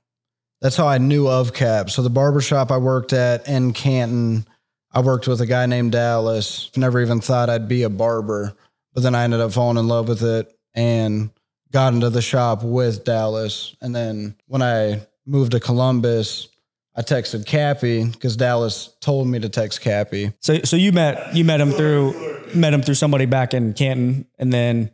that's 0.60 0.76
how 0.76 0.86
I 0.86 0.98
knew 0.98 1.26
of 1.26 1.54
Cap. 1.54 1.88
So 1.90 2.02
the 2.02 2.10
barbershop 2.10 2.70
I 2.70 2.76
worked 2.76 3.12
at 3.14 3.48
in 3.48 3.72
Canton, 3.72 4.46
I 4.92 5.00
worked 5.00 5.26
with 5.26 5.40
a 5.40 5.46
guy 5.46 5.64
named 5.66 5.92
Dallas. 5.92 6.70
Never 6.76 7.00
even 7.00 7.20
thought 7.20 7.48
I'd 7.50 7.66
be 7.66 7.82
a 7.82 7.88
barber, 7.88 8.52
but 8.92 9.02
then 9.02 9.14
I 9.14 9.24
ended 9.24 9.40
up 9.40 9.52
falling 9.52 9.78
in 9.78 9.88
love 9.88 10.06
with 10.08 10.22
it 10.22 10.52
and 10.74 11.30
got 11.72 11.94
into 11.94 12.10
the 12.10 12.22
shop 12.22 12.62
with 12.62 13.04
Dallas. 13.04 13.74
And 13.80 13.94
then 13.94 14.36
when 14.46 14.62
I 14.62 15.06
moved 15.26 15.52
to 15.52 15.60
Columbus, 15.60 16.48
I 16.94 17.00
texted 17.02 17.46
Cappy 17.46 18.04
because 18.04 18.36
Dallas 18.36 18.94
told 19.00 19.26
me 19.26 19.38
to 19.40 19.48
text 19.48 19.80
Cappy. 19.80 20.32
So 20.40 20.58
so 20.64 20.76
you 20.76 20.92
met 20.92 21.34
you 21.34 21.44
met 21.44 21.60
him 21.60 21.70
through 21.72 22.12
met 22.54 22.74
him 22.74 22.82
through 22.82 22.94
somebody 22.96 23.24
back 23.26 23.54
in 23.54 23.72
Canton, 23.72 24.26
and 24.38 24.52
then 24.52 24.90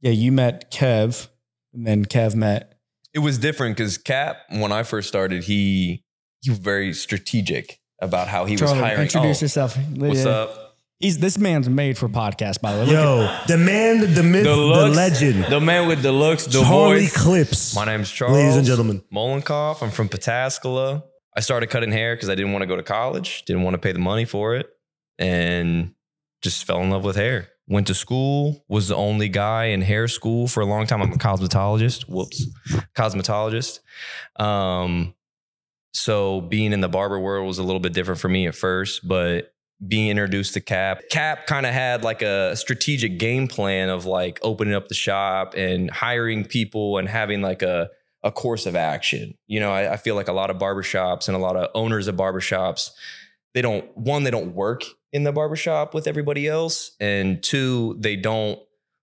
yeah, 0.00 0.12
you 0.12 0.30
met 0.32 0.70
Kev, 0.70 1.28
and 1.74 1.86
then 1.86 2.04
Kev 2.04 2.34
met. 2.34 2.78
It 3.14 3.18
was 3.18 3.38
different 3.38 3.76
because 3.76 3.98
Cap, 3.98 4.36
when 4.50 4.72
I 4.72 4.84
first 4.84 5.08
started, 5.08 5.42
he 5.44 6.04
he 6.42 6.50
was 6.50 6.58
very 6.58 6.92
strategic 6.92 7.80
about 8.00 8.28
how 8.28 8.44
he 8.46 8.52
was 8.54 8.60
Charlie, 8.60 8.78
hiring. 8.80 9.02
introduce 9.02 9.42
Oh, 9.42 9.44
yourself. 9.44 9.76
What's 9.96 10.24
Yeah. 10.24 10.30
up? 10.30 10.71
He's 11.02 11.18
this 11.18 11.36
man's 11.36 11.68
made 11.68 11.98
for 11.98 12.08
podcast, 12.08 12.60
by 12.60 12.72
the 12.74 12.78
way. 12.84 12.86
Look 12.86 12.94
at- 12.94 13.02
Yo, 13.02 13.38
the 13.48 13.58
man, 13.58 14.14
the 14.14 14.22
myth, 14.22 14.44
the, 14.44 14.54
looks, 14.56 14.96
legend, 14.96 15.44
the 15.46 15.60
man 15.60 15.88
with 15.88 16.00
the 16.00 16.12
looks, 16.12 16.44
the 16.46 16.62
Charlie 16.62 17.00
voice. 17.00 17.16
Clips. 17.22 17.74
My 17.74 17.84
name's 17.84 18.08
Charles. 18.10 18.36
Ladies 18.36 18.56
and 18.56 18.64
gentlemen. 18.64 19.02
Molenkoff. 19.12 19.82
I'm 19.82 19.90
from 19.90 20.08
Pataskala. 20.08 21.02
I 21.36 21.40
started 21.40 21.70
cutting 21.70 21.90
hair 21.90 22.14
because 22.14 22.28
I 22.30 22.36
didn't 22.36 22.52
want 22.52 22.62
to 22.62 22.66
go 22.68 22.76
to 22.76 22.84
college, 22.84 23.42
didn't 23.46 23.62
want 23.64 23.74
to 23.74 23.78
pay 23.78 23.90
the 23.90 23.98
money 23.98 24.24
for 24.24 24.54
it, 24.54 24.68
and 25.18 25.92
just 26.40 26.64
fell 26.64 26.80
in 26.82 26.90
love 26.90 27.04
with 27.04 27.16
hair. 27.16 27.48
Went 27.66 27.88
to 27.88 27.94
school, 27.94 28.64
was 28.68 28.86
the 28.86 28.96
only 28.96 29.28
guy 29.28 29.66
in 29.66 29.80
hair 29.82 30.06
school 30.06 30.46
for 30.46 30.60
a 30.60 30.66
long 30.66 30.86
time. 30.86 31.02
I'm 31.02 31.12
a 31.12 31.16
cosmetologist. 31.16 32.02
Whoops. 32.08 32.46
Cosmetologist. 32.96 33.80
Um, 34.38 35.14
so 35.94 36.42
being 36.42 36.72
in 36.72 36.80
the 36.80 36.88
barber 36.88 37.18
world 37.18 37.46
was 37.46 37.58
a 37.58 37.62
little 37.64 37.80
bit 37.80 37.92
different 37.92 38.20
for 38.20 38.28
me 38.28 38.46
at 38.46 38.54
first, 38.54 39.06
but 39.08 39.52
being 39.86 40.10
introduced 40.10 40.54
to 40.54 40.60
Cap, 40.60 41.02
Cap 41.10 41.46
kind 41.46 41.66
of 41.66 41.72
had 41.72 42.04
like 42.04 42.22
a 42.22 42.56
strategic 42.56 43.18
game 43.18 43.48
plan 43.48 43.88
of 43.88 44.06
like 44.06 44.38
opening 44.42 44.74
up 44.74 44.88
the 44.88 44.94
shop 44.94 45.54
and 45.56 45.90
hiring 45.90 46.44
people 46.44 46.98
and 46.98 47.08
having 47.08 47.42
like 47.42 47.62
a 47.62 47.90
a 48.22 48.30
course 48.30 48.66
of 48.66 48.76
action. 48.76 49.36
You 49.46 49.60
know, 49.60 49.72
I, 49.72 49.94
I 49.94 49.96
feel 49.96 50.14
like 50.14 50.28
a 50.28 50.32
lot 50.32 50.50
of 50.50 50.58
barbershops 50.58 51.28
and 51.28 51.36
a 51.36 51.40
lot 51.40 51.56
of 51.56 51.70
owners 51.74 52.06
of 52.06 52.16
barbershops, 52.16 52.90
they 53.54 53.62
don't 53.62 53.96
one, 53.96 54.22
they 54.22 54.30
don't 54.30 54.54
work 54.54 54.84
in 55.12 55.24
the 55.24 55.32
barbershop 55.32 55.94
with 55.94 56.06
everybody 56.06 56.46
else. 56.46 56.92
And 57.00 57.42
two, 57.42 57.96
they 57.98 58.16
don't 58.16 58.60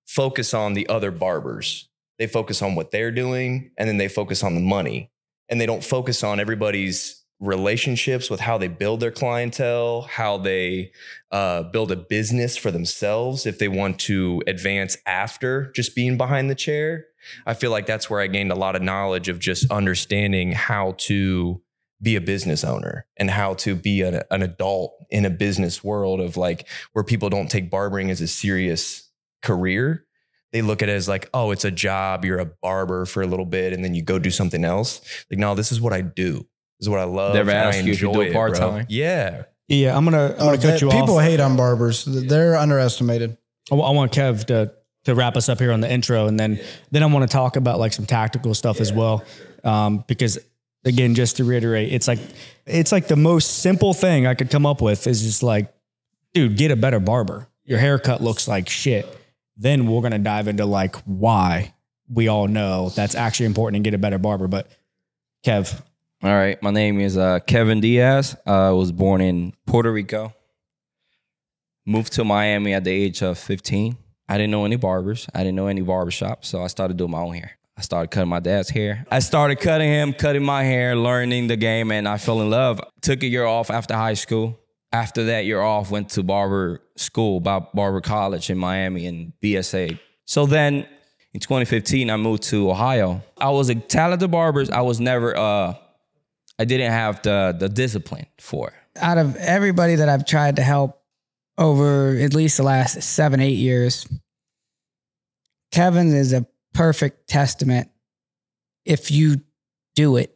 focus 0.08 0.54
on 0.54 0.74
the 0.74 0.88
other 0.88 1.12
barbers. 1.12 1.90
They 2.18 2.28
focus 2.28 2.62
on 2.62 2.76
what 2.76 2.92
they're 2.92 3.12
doing 3.12 3.72
and 3.78 3.88
then 3.88 3.98
they 3.98 4.08
focus 4.08 4.44
on 4.44 4.56
the 4.56 4.62
money. 4.62 5.12
And 5.50 5.60
they 5.60 5.66
don't 5.66 5.84
focus 5.84 6.24
on 6.24 6.40
everybody's 6.40 7.19
relationships 7.40 8.30
with 8.30 8.42
how 8.42 8.58
they 8.58 8.68
build 8.68 9.00
their 9.00 9.12
clientele, 9.12 10.02
how 10.02 10.38
they 10.38 10.92
uh, 11.32 11.64
build 11.64 11.92
a 11.92 11.96
business 11.96 12.58
for 12.58 12.70
themselves 12.70 13.46
if 13.46 13.60
they 13.60 13.68
want 13.68 14.00
to 14.00 14.44
advance 14.46 14.98
after 15.06 15.72
just 15.72 15.96
being 15.96 16.18
behind 16.18 16.50
the 16.50 16.56
chair. 16.56 17.06
I 17.46 17.54
feel 17.54 17.72
like 17.72 17.86
that's 17.86 18.10
where 18.10 18.20
I 18.20 18.28
gained 18.28 18.52
a 18.52 18.56
lot 18.56 18.76
of 18.76 18.82
knowledge 18.82 19.30
of 19.30 19.40
just 19.40 19.70
understanding 19.72 20.52
how 20.52 20.96
to 21.00 21.62
be 22.02 22.16
a 22.16 22.22
business 22.22 22.64
owner 22.64 23.06
and 23.18 23.30
how 23.30 23.54
to 23.54 23.76
be 23.76 24.02
an, 24.02 24.22
an 24.32 24.42
adult 24.42 24.94
in 25.10 25.26
a 25.26 25.30
business 25.30 25.84
world 25.84 26.20
of 26.22 26.38
like 26.38 26.68
where 26.94 27.04
people 27.04 27.30
don't 27.30 27.52
take 27.52 27.70
barbering 27.70 28.10
as 28.10 28.22
a 28.22 28.28
serious 28.28 29.10
career. 29.42 30.06
They 30.52 30.62
look 30.62 30.82
at 30.82 30.90
it 30.90 30.94
as 30.94 31.08
like, 31.08 31.30
oh, 31.34 31.52
it's 31.52 31.66
a 31.66 31.72
job. 31.72 32.26
You're 32.26 32.40
a 32.40 32.46
barber 32.46 33.06
for 33.06 33.22
a 33.22 33.28
little 33.28 33.46
bit 33.46 33.74
and 33.74 33.84
then 33.84 33.94
you 33.94 34.02
go 34.02 34.18
do 34.18 34.32
something 34.32 34.64
else. 34.64 35.02
Like, 35.30 35.40
no, 35.40 35.56
this 35.56 35.72
is 35.72 35.80
what 35.80 35.94
I 35.94 36.02
do. 36.02 36.48
This 36.80 36.86
is 36.86 36.90
what 36.90 37.00
I 37.00 37.04
love. 37.04 37.34
Never 37.34 37.50
and 37.52 37.60
I 37.60 37.64
asked 37.64 37.86
you 37.86 37.92
if 37.92 38.02
you 38.02 38.08
enjoy 38.10 38.24
do 38.24 38.30
it, 38.30 38.34
bro. 38.34 38.42
part-time? 38.42 38.86
Yeah. 38.90 39.44
Yeah, 39.68 39.96
I'm 39.96 40.04
gonna 40.04 40.32
I'm 40.32 40.38
gonna 40.38 40.58
cut 40.58 40.82
you 40.82 40.88
people 40.88 41.02
off. 41.02 41.06
People 41.06 41.20
hate 41.20 41.40
on 41.40 41.56
barbers. 41.56 42.04
They're 42.06 42.56
underestimated. 42.56 43.38
I 43.72 43.76
I 43.76 43.92
want 43.92 44.12
Kev 44.12 44.46
to 44.46 44.74
to 45.06 45.16
wrap 45.16 45.38
us 45.38 45.48
up 45.48 45.60
here 45.60 45.72
on 45.72 45.82
the 45.82 45.92
intro, 45.92 46.28
and 46.28 46.40
then 46.40 46.60
then 46.90 47.04
I 47.04 47.06
want 47.06 47.30
to 47.30 47.32
talk 47.32 47.56
about 47.56 47.80
like 47.80 47.94
some 47.94 48.06
tactical 48.06 48.56
stuff 48.56 48.82
as 48.82 48.92
well, 48.92 49.24
um, 49.64 50.04
because 50.08 50.40
again, 50.86 51.14
just 51.14 51.38
to 51.38 51.44
reiterate, 51.44 51.94
it's 51.94 52.08
like 52.08 52.20
it's 52.66 52.92
like 52.92 53.08
the 53.08 53.16
most 53.16 53.60
simple 53.60 53.94
thing 53.94 54.26
I 54.26 54.34
could 54.34 54.50
come 54.50 54.66
up 54.66 54.82
with 54.82 55.06
is 55.06 55.22
just 55.22 55.44
like, 55.44 55.72
dude, 56.34 56.58
get 56.58 56.72
a 56.72 56.76
better 56.76 57.00
barber. 57.00 57.48
Your 57.64 57.78
haircut 57.78 58.24
looks 58.24 58.48
like 58.48 58.70
shit. 58.70 59.06
Then 59.56 59.88
we're 59.88 60.02
gonna 60.02 60.18
dive 60.18 60.48
into 60.48 60.66
like 60.66 60.96
why 61.04 61.76
we 62.12 62.28
all 62.28 62.48
know 62.48 62.90
that's 62.90 63.14
actually 63.14 63.46
important 63.46 63.76
and 63.78 63.84
get 63.84 63.94
a 63.94 64.00
better 64.00 64.18
barber. 64.18 64.48
But 64.48 64.68
Kev, 65.46 65.80
All 66.22 66.36
right, 66.36 66.62
my 66.62 66.72
name 66.72 67.00
is 67.00 67.18
uh, 67.18 67.40
Kevin 67.40 67.80
Diaz. 67.80 68.36
I 68.46 68.72
was 68.72 68.92
born 68.92 69.22
in 69.22 69.54
Puerto 69.66 69.90
Rico. 69.90 70.34
Moved 71.86 72.12
to 72.14 72.26
Miami 72.26 72.74
at 72.74 72.84
the 72.84 72.92
age 72.92 73.22
of 73.22 73.38
15. 73.38 73.96
I 74.28 74.38
didn't 74.38 74.52
know 74.52 74.66
any 74.66 74.76
barbers. 74.76 75.28
I 75.34 75.40
didn't 75.40 75.56
know 75.56 75.68
any 75.68 75.82
barbershops, 75.82 76.44
so 76.44 76.62
I 76.62 76.68
started 76.68 76.98
doing 76.98 77.12
my 77.12 77.22
own 77.22 77.36
hair. 77.36 77.52
I 77.78 77.82
started 77.82 78.12
cutting 78.12 78.30
my 78.30 78.42
dad's 78.42 78.70
hair. 78.70 79.06
I 79.10 79.20
started 79.20 79.62
cutting 79.62 79.88
him, 79.88 80.12
cutting 80.12 80.44
my 80.44 80.62
hair, 80.64 80.94
learning 80.94 81.48
the 81.48 81.56
game, 81.56 81.90
and 81.90 82.06
I 82.06 82.18
fell 82.18 82.42
in 82.42 82.50
love. 82.50 82.82
Took 83.02 83.24
a 83.24 83.28
year 83.28 83.46
off 83.46 83.72
after 83.72 83.94
high 83.96 84.16
school. 84.16 84.60
After 84.92 85.24
that 85.26 85.46
year 85.46 85.62
off, 85.62 85.90
went 85.90 86.10
to 86.10 86.24
barber 86.24 86.82
school, 86.98 87.40
Bar- 87.40 87.70
barber 87.74 88.02
college 88.02 88.50
in 88.50 88.58
Miami 88.58 89.06
and 89.06 89.32
BSA. 89.42 89.98
So 90.26 90.46
then 90.46 90.86
in 91.34 91.40
2015, 91.40 92.10
I 92.10 92.18
moved 92.18 92.44
to 92.44 92.70
Ohio. 92.70 93.24
I 93.38 93.52
was 93.52 93.70
a 93.70 93.76
talented 93.76 94.32
barber. 94.32 94.66
I 94.74 94.82
was 94.82 95.00
never 95.00 95.38
uh 95.38 95.76
I 96.60 96.66
didn't 96.66 96.92
have 96.92 97.22
the 97.22 97.56
the 97.58 97.70
discipline 97.70 98.28
for 98.38 98.74
out 98.98 99.18
of 99.18 99.36
everybody 99.38 99.96
that 99.96 100.10
I've 100.10 100.26
tried 100.26 100.58
to 100.58 100.62
help 100.62 101.02
over 101.58 102.18
at 102.18 102.34
least 102.34 102.58
the 102.58 102.64
last 102.64 103.02
seven, 103.02 103.40
eight 103.40 103.58
years, 103.58 104.08
Kevin 105.72 106.14
is 106.14 106.34
a 106.34 106.46
perfect 106.74 107.28
testament. 107.28 107.90
If 108.86 109.12
you 109.12 109.42
do 109.96 110.18
it, 110.18 110.36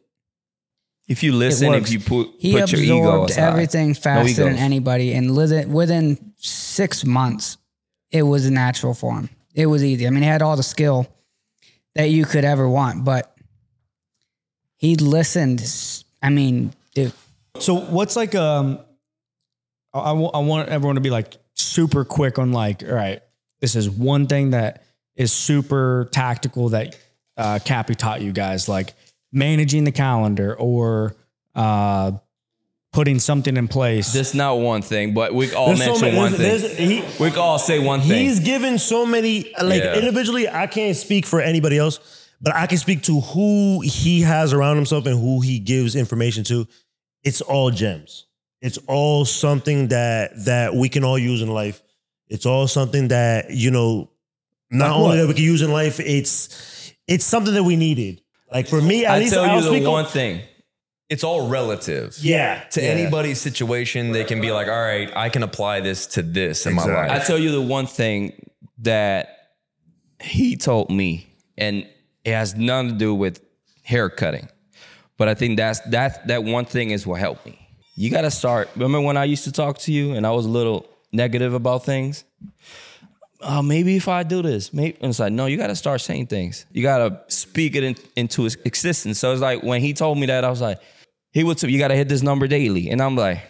If 1.08 1.22
you 1.22 1.32
listen, 1.32 1.74
if 1.74 1.90
you 1.90 2.00
put 2.00 2.30
he 2.38 2.52
put 2.58 2.72
your 2.72 2.80
ego 2.80 2.98
absorbed 2.98 3.30
aside. 3.30 3.42
everything 3.42 3.94
faster 3.94 4.44
than 4.44 4.56
anybody, 4.56 5.12
and 5.14 5.36
within 5.36 5.72
within 5.72 6.32
six 6.36 7.04
months, 7.04 7.56
it 8.10 8.22
was 8.22 8.50
natural 8.50 8.94
for 8.94 9.14
him. 9.14 9.28
It 9.54 9.66
was 9.66 9.82
easy. 9.84 10.06
I 10.06 10.10
mean, 10.10 10.22
he 10.22 10.28
had 10.28 10.42
all 10.42 10.56
the 10.56 10.62
skill 10.62 11.06
that 11.94 12.10
you 12.10 12.24
could 12.24 12.44
ever 12.44 12.68
want, 12.68 13.04
but 13.04 13.34
he 14.76 14.96
listened. 14.96 15.60
I 16.24 16.30
mean, 16.30 16.72
dude, 16.94 17.12
So 17.60 17.74
what's 17.76 18.16
like 18.16 18.34
um 18.34 18.78
I, 19.92 20.10
I 20.10 20.38
want 20.40 20.70
everyone 20.70 20.96
to 20.96 21.00
be 21.00 21.10
like 21.10 21.34
super 21.54 22.04
quick 22.04 22.38
on 22.38 22.50
like 22.52 22.82
all 22.82 22.94
right 22.94 23.20
this 23.60 23.76
is 23.76 23.88
one 23.88 24.26
thing 24.26 24.50
that 24.50 24.82
is 25.14 25.32
super 25.32 26.08
tactical 26.12 26.70
that 26.70 26.96
uh 27.36 27.58
Cappy 27.64 27.94
taught 27.94 28.22
you 28.22 28.32
guys 28.32 28.68
like 28.68 28.94
managing 29.32 29.84
the 29.84 29.92
calendar 29.92 30.54
or 30.58 31.14
uh 31.54 32.12
putting 32.92 33.18
something 33.18 33.56
in 33.56 33.66
place. 33.66 34.12
That's 34.12 34.34
not 34.34 34.60
one 34.60 34.80
thing, 34.80 35.14
but 35.14 35.34
we 35.34 35.52
all 35.52 35.66
There's 35.74 35.80
so 35.80 35.86
mention 35.86 36.06
many- 36.06 36.16
one 36.16 36.32
there's- 36.34 36.62
thing. 36.62 36.88
there's- 36.88 37.16
he- 37.18 37.22
we 37.24 37.30
all 37.36 37.58
say 37.58 37.80
one 37.80 38.00
thing. 38.02 38.24
He's 38.24 38.38
given 38.38 38.78
so 38.78 39.04
many, 39.04 39.52
like 39.60 39.82
Yeah. 39.82 39.96
individually, 39.98 40.48
I 40.48 40.68
can't 40.68 40.96
speak 40.96 41.26
for 41.26 41.40
anybody 41.40 41.76
else, 41.76 41.98
but 42.44 42.54
I 42.54 42.66
can 42.66 42.78
speak 42.78 43.02
to 43.04 43.20
who 43.20 43.80
he 43.80 44.20
has 44.22 44.52
around 44.52 44.76
himself 44.76 45.06
and 45.06 45.18
who 45.18 45.40
he 45.40 45.58
gives 45.58 45.96
information 45.96 46.44
to. 46.44 46.66
It's 47.22 47.40
all 47.40 47.70
gems. 47.70 48.26
It's 48.60 48.78
all 48.86 49.24
something 49.24 49.88
that 49.88 50.44
that 50.44 50.74
we 50.74 50.88
can 50.88 51.04
all 51.04 51.18
use 51.18 51.42
in 51.42 51.48
life. 51.48 51.82
It's 52.28 52.46
all 52.46 52.66
something 52.68 53.08
that 53.08 53.50
you 53.50 53.70
know, 53.70 54.10
not 54.70 54.90
Like 54.90 54.98
only 55.00 55.16
that 55.18 55.28
we 55.28 55.34
can 55.34 55.44
use 55.44 55.62
in 55.62 55.72
life. 55.72 56.00
It's 56.00 56.92
it's 57.08 57.24
something 57.24 57.54
that 57.54 57.64
we 57.64 57.76
needed. 57.76 58.20
Like 58.52 58.68
for 58.68 58.80
me, 58.80 59.04
at 59.04 59.12
I 59.12 59.18
least 59.18 59.34
tell 59.34 59.44
I'll 59.44 59.56
you 59.56 59.62
speak 59.68 59.82
the 59.82 59.88
on- 59.88 59.92
one 60.04 60.06
thing. 60.06 60.40
It's 61.10 61.22
all 61.22 61.48
relative. 61.48 62.16
Yeah, 62.22 62.64
To 62.70 62.80
yeah. 62.82 62.88
anybody's 62.88 63.38
situation, 63.38 64.12
they 64.12 64.24
can 64.24 64.40
be 64.40 64.50
like, 64.52 64.68
all 64.68 64.80
right, 64.82 65.14
I 65.14 65.28
can 65.28 65.42
apply 65.42 65.80
this 65.80 66.06
to 66.08 66.22
this 66.22 66.64
in 66.66 66.74
my 66.74 66.82
Exactly. 66.82 67.16
I 67.16 67.18
tell 67.20 67.38
you 67.38 67.50
the 67.52 67.60
one 67.60 67.86
thing 67.86 68.32
that 68.78 69.50
he 70.18 70.56
told 70.56 70.90
me, 70.90 71.26
and 71.58 71.86
it 72.24 72.32
has 72.32 72.54
nothing 72.54 72.90
to 72.90 72.94
do 72.96 73.14
with 73.14 73.40
hair 73.82 74.08
cutting. 74.08 74.48
But 75.16 75.28
I 75.28 75.34
think 75.34 75.56
that's 75.56 75.80
that 75.90 76.26
that 76.28 76.42
one 76.42 76.64
thing 76.64 76.90
is 76.90 77.06
what 77.06 77.20
helped 77.20 77.46
me. 77.46 77.58
You 77.96 78.10
gotta 78.10 78.30
start. 78.30 78.68
Remember 78.74 79.00
when 79.00 79.16
I 79.16 79.24
used 79.24 79.44
to 79.44 79.52
talk 79.52 79.78
to 79.80 79.92
you 79.92 80.14
and 80.14 80.26
I 80.26 80.32
was 80.32 80.46
a 80.46 80.48
little 80.50 80.88
negative 81.12 81.54
about 81.54 81.84
things? 81.84 82.24
Uh, 83.40 83.62
maybe 83.62 83.96
if 83.96 84.08
I 84.08 84.22
do 84.22 84.42
this, 84.42 84.72
maybe 84.72 84.96
and 85.00 85.10
it's 85.10 85.18
like, 85.18 85.32
no, 85.32 85.46
you 85.46 85.56
gotta 85.56 85.76
start 85.76 86.00
saying 86.00 86.26
things. 86.26 86.66
You 86.72 86.82
gotta 86.82 87.20
speak 87.28 87.76
it 87.76 87.84
in, 87.84 87.96
into 88.16 88.46
existence. 88.46 89.18
So 89.18 89.32
it's 89.32 89.42
like 89.42 89.62
when 89.62 89.80
he 89.80 89.92
told 89.92 90.18
me 90.18 90.26
that, 90.26 90.44
I 90.44 90.50
was 90.50 90.60
like, 90.60 90.80
he 91.30 91.44
would 91.44 91.62
you 91.62 91.78
gotta 91.78 91.94
hit 91.94 92.08
this 92.08 92.22
number 92.22 92.48
daily. 92.48 92.90
And 92.90 93.00
I'm 93.00 93.14
like, 93.14 93.42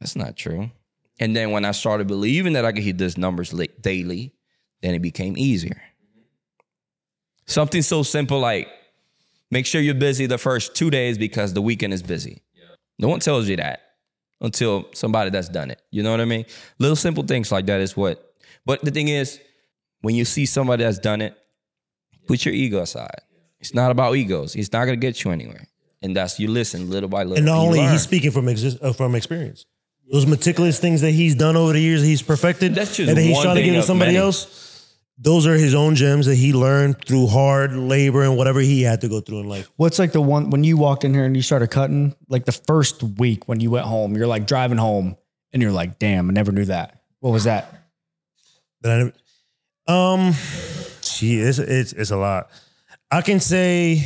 that's 0.00 0.16
not 0.16 0.36
true. 0.36 0.70
And 1.18 1.34
then 1.34 1.50
when 1.50 1.64
I 1.64 1.72
started 1.72 2.06
believing 2.06 2.54
that 2.54 2.64
I 2.64 2.72
could 2.72 2.82
hit 2.82 2.98
these 2.98 3.18
numbers 3.18 3.54
daily, 3.80 4.34
then 4.82 4.94
it 4.94 5.00
became 5.00 5.36
easier. 5.36 5.80
Something 7.46 7.82
so 7.82 8.02
simple 8.02 8.40
like 8.40 8.68
Make 9.50 9.66
sure 9.66 9.80
you're 9.80 9.94
busy 9.94 10.26
the 10.26 10.38
first 10.38 10.74
two 10.74 10.90
days 10.90 11.18
because 11.18 11.52
the 11.52 11.62
weekend 11.62 11.92
is 11.92 12.02
busy. 12.02 12.42
No 12.98 13.08
one 13.08 13.20
tells 13.20 13.48
you 13.48 13.56
that 13.56 13.80
until 14.40 14.88
somebody 14.92 15.30
that's 15.30 15.48
done 15.48 15.70
it. 15.70 15.80
You 15.90 16.02
know 16.02 16.10
what 16.10 16.20
I 16.20 16.24
mean? 16.24 16.46
Little 16.78 16.96
simple 16.96 17.22
things 17.24 17.52
like 17.52 17.66
that 17.66 17.80
is 17.80 17.96
what. 17.96 18.34
But 18.64 18.84
the 18.84 18.90
thing 18.90 19.08
is, 19.08 19.38
when 20.00 20.14
you 20.14 20.24
see 20.24 20.46
somebody 20.46 20.82
that's 20.82 20.98
done 20.98 21.20
it, 21.20 21.36
put 22.26 22.44
your 22.44 22.54
ego 22.54 22.80
aside. 22.80 23.20
It's 23.60 23.72
not 23.72 23.90
about 23.90 24.16
egos. 24.16 24.56
It's 24.56 24.72
not 24.72 24.84
gonna 24.84 24.96
get 24.96 25.22
you 25.22 25.30
anywhere. 25.30 25.68
And 26.02 26.16
that's 26.16 26.40
you 26.40 26.48
listen 26.48 26.90
little 26.90 27.08
by 27.08 27.22
little. 27.22 27.36
And 27.36 27.46
not 27.46 27.60
you 27.60 27.66
only 27.66 27.78
learn. 27.80 27.92
he's 27.92 28.02
speaking 28.02 28.30
from 28.30 28.48
exist, 28.48 28.78
uh, 28.82 28.92
from 28.92 29.14
experience. 29.14 29.64
Those 30.10 30.26
meticulous 30.26 30.78
things 30.78 31.00
that 31.00 31.12
he's 31.12 31.34
done 31.34 31.56
over 31.56 31.72
the 31.72 31.80
years, 31.80 32.02
that 32.02 32.06
he's 32.06 32.22
perfected, 32.22 32.74
That's 32.74 32.96
just 32.96 33.08
and 33.08 33.16
then 33.18 33.24
he's 33.26 33.40
trying 33.40 33.56
to 33.56 33.62
thing 33.62 33.72
give 33.72 33.82
to 33.82 33.86
somebody 33.86 34.12
many. 34.12 34.18
else. 34.24 34.65
Those 35.18 35.46
are 35.46 35.54
his 35.54 35.74
own 35.74 35.94
gems 35.94 36.26
that 36.26 36.34
he 36.34 36.52
learned 36.52 37.02
through 37.04 37.28
hard 37.28 37.74
labor 37.74 38.22
and 38.22 38.36
whatever 38.36 38.60
he 38.60 38.82
had 38.82 39.00
to 39.00 39.08
go 39.08 39.20
through 39.20 39.40
in 39.40 39.48
life. 39.48 39.70
What's 39.76 39.98
like 39.98 40.12
the 40.12 40.20
one 40.20 40.50
when 40.50 40.62
you 40.62 40.76
walked 40.76 41.04
in 41.04 41.14
here 41.14 41.24
and 41.24 41.34
you 41.34 41.40
started 41.40 41.68
cutting, 41.70 42.14
like 42.28 42.44
the 42.44 42.52
first 42.52 43.02
week 43.02 43.48
when 43.48 43.60
you 43.60 43.70
went 43.70 43.86
home, 43.86 44.14
you're 44.14 44.26
like 44.26 44.46
driving 44.46 44.76
home 44.76 45.16
and 45.52 45.62
you're 45.62 45.72
like, 45.72 45.98
damn, 45.98 46.28
I 46.28 46.32
never 46.34 46.52
knew 46.52 46.66
that. 46.66 47.00
What 47.20 47.30
was 47.30 47.44
that? 47.44 47.88
That 48.82 48.92
I 48.92 48.98
never, 48.98 49.12
um, 49.86 50.34
gee, 51.00 51.40
it's, 51.40 51.58
it's 51.58 51.94
it's 51.94 52.10
a 52.10 52.16
lot. 52.16 52.50
I 53.10 53.22
can 53.22 53.40
say 53.40 54.04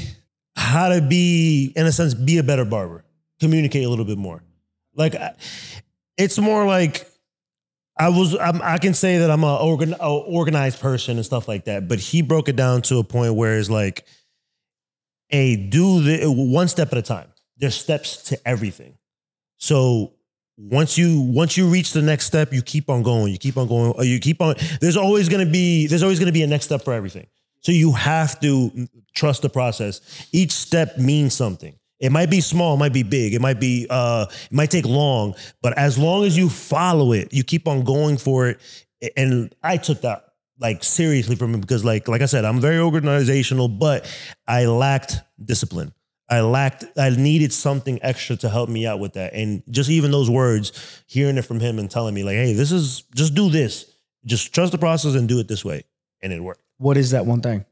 how 0.55 0.91
to 0.91 1.01
be, 1.01 1.73
in 1.75 1.87
a 1.87 1.93
sense, 1.93 2.15
be 2.15 2.39
a 2.39 2.45
better 2.45 2.65
barber, 2.65 3.05
communicate 3.41 3.85
a 3.85 3.89
little 3.89 4.05
bit 4.05 4.19
more. 4.19 4.45
Like, 4.95 5.17
it's 6.17 6.39
more 6.39 6.67
like 6.67 7.10
I 8.01 8.09
was. 8.09 8.35
I'm, 8.35 8.63
I 8.63 8.79
can 8.79 8.95
say 8.95 9.19
that 9.19 9.31
I'm 9.31 9.45
a, 9.45 9.57
organ, 9.57 9.95
a 10.01 10.11
organized 10.11 10.81
person 10.81 11.19
and 11.19 11.27
stuff 11.27 11.47
like 11.47 11.67
that. 11.67 11.87
But 11.87 12.01
he 12.01 12.23
broke 12.23 12.49
it 12.49 12.57
down 12.57 12.81
to 12.83 12.99
a 12.99 13.05
point 13.05 13.35
where 13.35 13.59
it's 13.59 13.69
like, 13.69 14.07
hey, 15.29 15.55
do 15.55 16.03
the 16.03 16.27
one 16.27 16.69
step 16.69 16.91
at 16.93 16.99
a 16.99 17.03
time. 17.03 17.29
There's 17.59 17.75
steps 17.75 18.23
to 18.25 18.49
everything. 18.49 18.95
So 19.59 20.15
once 20.57 20.97
you 20.97 21.21
once 21.21 21.59
you 21.59 21.69
reach 21.69 21.93
the 21.93 22.01
next 22.01 22.25
step, 22.25 22.55
you 22.55 22.63
keep 22.63 22.89
on 22.89 23.03
going. 23.03 23.33
You 23.33 23.39
keep 23.39 23.59
on 23.59 23.69
going. 23.69 23.93
You 24.07 24.19
keep 24.19 24.41
on. 24.41 24.55
There's 24.81 24.97
always 24.97 25.29
gonna 25.29 25.45
be 25.45 25.87
there's 25.87 26.03
always 26.03 26.19
gonna 26.19 26.33
be 26.33 26.43
a 26.43 26.47
next 26.47 26.65
step 26.65 26.83
for 26.83 26.95
everything. 26.95 27.27
So 27.61 27.71
you 27.73 27.93
have 27.93 28.41
to 28.41 28.89
trust 29.15 29.43
the 29.43 29.51
process. 29.51 30.01
Each 30.33 30.53
step 30.53 30.97
means 30.97 31.35
something. 31.35 31.75
It 32.01 32.11
might 32.11 32.31
be 32.31 32.41
small, 32.41 32.75
it 32.75 32.79
might 32.79 32.93
be 32.93 33.03
big, 33.03 33.35
it 33.35 33.41
might 33.41 33.61
be 33.61 33.87
uh, 33.91 34.27
it 34.31 34.53
might 34.53 34.71
take 34.71 34.87
long, 34.87 35.35
but 35.63 35.77
as 35.77 35.99
long 35.99 36.25
as 36.25 36.37
you 36.37 36.49
follow 36.49 37.13
it, 37.13 37.33
you 37.33 37.45
keep 37.45 37.69
on 37.69 37.85
going 37.85 38.17
for 38.17 38.49
it. 38.49 38.61
And 39.17 39.55
I 39.63 39.77
took 39.77 40.01
that 40.01 40.25
like 40.59 40.83
seriously 40.83 41.37
from 41.37 41.55
him 41.55 41.61
because 41.61 41.85
like 41.85 42.09
like 42.09 42.23
I 42.23 42.27
said, 42.27 42.45
I'm 42.45 42.61
very 42.61 42.79
organizational, 42.79 43.69
but 43.69 44.11
I 44.49 44.65
lacked 44.65 45.17
discipline. 45.43 45.93
I 46.31 46.43
lacked, 46.43 46.85
I 46.97 47.11
needed 47.11 47.53
something 47.53 47.99
extra 48.03 48.37
to 48.37 48.49
help 48.49 48.69
me 48.69 48.87
out 48.87 49.01
with 49.01 49.15
that. 49.15 49.35
And 49.35 49.65
just 49.69 49.91
even 49.91 50.13
those 50.13 50.31
words, 50.31 51.03
hearing 51.09 51.37
it 51.37 51.43
from 51.43 51.59
him 51.59 51.81
and 51.81 51.91
telling 51.91 52.15
me, 52.15 52.23
like, 52.23 52.37
hey, 52.37 52.53
this 52.53 52.71
is 52.71 53.03
just 53.17 53.35
do 53.35 53.51
this. 53.51 53.93
Just 54.25 54.55
trust 54.55 54.71
the 54.71 54.79
process 54.79 55.17
and 55.17 55.29
do 55.29 55.41
it 55.41 55.49
this 55.49 55.65
way. 55.65 55.83
And 56.23 56.33
it 56.33 56.41
worked. 56.41 56.63
What 56.77 56.97
is 56.97 57.11
that 57.11 57.27
one 57.27 57.41
thing? 57.41 57.65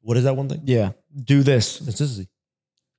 What 0.00 0.16
is 0.16 0.24
that 0.24 0.36
one 0.36 0.48
thing? 0.48 0.62
Yeah. 0.64 0.92
Do 1.22 1.42
this. 1.42 1.78
Consistency. 1.78 2.28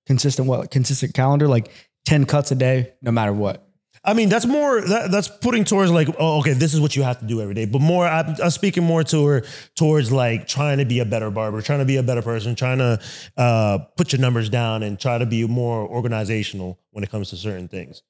Consistent 0.09 0.47
what? 0.47 0.71
Consistent 0.71 1.13
calendar, 1.13 1.47
like 1.47 1.69
10 2.07 2.25
cuts 2.25 2.49
a 2.49 2.55
day, 2.55 2.93
no 3.03 3.11
matter 3.11 3.31
what. 3.31 3.69
I 4.03 4.15
mean, 4.15 4.27
that's 4.27 4.47
more 4.47 4.81
that, 4.81 5.11
that's 5.11 5.27
putting 5.27 5.65
towards 5.65 5.91
like, 5.91 6.07
oh, 6.17 6.39
okay, 6.39 6.53
this 6.53 6.73
is 6.73 6.81
what 6.81 6.95
you 6.95 7.03
have 7.03 7.19
to 7.19 7.27
do 7.27 7.41
every 7.41 7.53
day. 7.53 7.65
But 7.65 7.79
more, 7.79 8.07
I'm, 8.07 8.35
I'm 8.41 8.49
speaking 8.49 8.83
more 8.83 9.03
to 9.03 9.25
her 9.27 9.43
towards 9.75 10.11
like 10.11 10.47
trying 10.47 10.79
to 10.79 10.85
be 10.85 10.97
a 10.97 11.05
better 11.05 11.29
barber, 11.29 11.61
trying 11.61 11.77
to 11.77 11.85
be 11.85 11.97
a 11.97 12.01
better 12.01 12.23
person, 12.23 12.55
trying 12.55 12.79
to 12.79 12.99
uh, 13.37 13.77
put 13.97 14.11
your 14.11 14.19
numbers 14.19 14.49
down 14.49 14.81
and 14.81 14.99
try 14.99 15.19
to 15.19 15.27
be 15.27 15.45
more 15.45 15.87
organizational 15.87 16.79
when 16.89 17.03
it 17.03 17.11
comes 17.11 17.29
to 17.29 17.35
certain 17.35 17.67
things. 17.67 18.01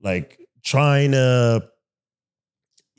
Like 0.00 0.40
trying 0.64 1.10
to, 1.10 1.68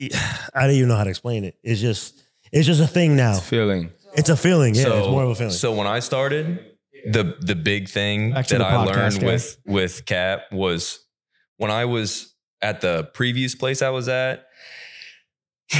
I 0.00 0.60
don't 0.68 0.76
even 0.76 0.90
know 0.90 0.96
how 0.96 1.02
to 1.02 1.10
explain 1.10 1.42
it. 1.42 1.56
It's 1.64 1.80
just, 1.80 2.22
it's 2.52 2.68
just 2.68 2.80
a 2.80 2.86
thing 2.86 3.16
now. 3.16 3.32
It's 3.32 3.40
feeling. 3.40 3.90
It's 4.14 4.28
a 4.28 4.36
feeling. 4.36 4.76
Yeah, 4.76 4.84
so, 4.84 4.98
it's 5.00 5.08
more 5.08 5.24
of 5.24 5.30
a 5.30 5.34
feeling. 5.34 5.50
So 5.50 5.72
when 5.74 5.88
I 5.88 5.98
started, 5.98 6.73
the 7.10 7.36
the 7.40 7.54
big 7.54 7.88
thing 7.88 8.32
Back 8.32 8.46
that 8.48 8.62
I 8.62 8.76
learned 8.84 9.20
guys. 9.20 9.22
with 9.22 9.58
with 9.66 10.04
Cap 10.06 10.50
was 10.52 11.00
when 11.56 11.70
I 11.70 11.84
was 11.84 12.34
at 12.62 12.80
the 12.80 13.10
previous 13.14 13.54
place 13.54 13.82
I 13.82 13.90
was 13.90 14.08
at, 14.08 14.46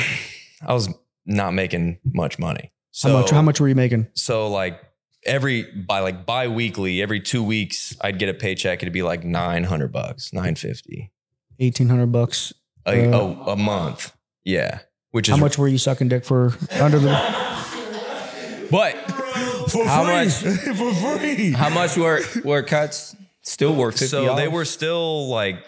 I 0.66 0.72
was 0.72 0.88
not 1.26 1.54
making 1.54 1.98
much 2.04 2.38
money. 2.38 2.72
So 2.90 3.08
how 3.08 3.20
much 3.20 3.30
how 3.30 3.42
much 3.42 3.60
were 3.60 3.68
you 3.68 3.74
making? 3.74 4.06
So 4.14 4.48
like 4.48 4.80
every 5.26 5.62
by 5.72 6.00
like 6.00 6.26
bi-weekly, 6.26 7.02
every 7.02 7.20
two 7.20 7.42
weeks, 7.42 7.96
I'd 8.00 8.18
get 8.18 8.28
a 8.28 8.34
paycheck. 8.34 8.82
It'd 8.82 8.92
be 8.92 9.02
like 9.02 9.24
nine 9.24 9.64
hundred 9.64 9.92
bucks, 9.92 10.32
nine 10.32 10.54
fifty 10.54 11.10
1800 11.58 12.06
bucks. 12.10 12.52
a, 12.86 13.10
Uh, 13.12 13.18
a, 13.18 13.50
a 13.52 13.56
month. 13.56 14.12
Yeah, 14.44 14.80
which 15.12 15.28
is 15.28 15.34
How 15.34 15.40
much 15.40 15.56
were 15.56 15.68
you 15.68 15.78
sucking 15.78 16.08
dick 16.08 16.24
for 16.24 16.52
under 16.72 16.98
the 16.98 17.10
But 18.70 18.96
for 19.70 19.84
how 19.84 20.04
free. 20.04 20.12
much- 20.12 20.34
for 20.78 20.94
free. 21.18 21.52
How 21.52 21.68
much 21.70 21.96
were 21.96 22.20
were 22.44 22.62
cuts? 22.62 23.14
Still 23.42 23.74
worth 23.74 23.94
fifty. 23.98 24.06
so 24.08 24.36
they 24.36 24.48
were 24.48 24.64
still 24.64 25.28
like 25.28 25.62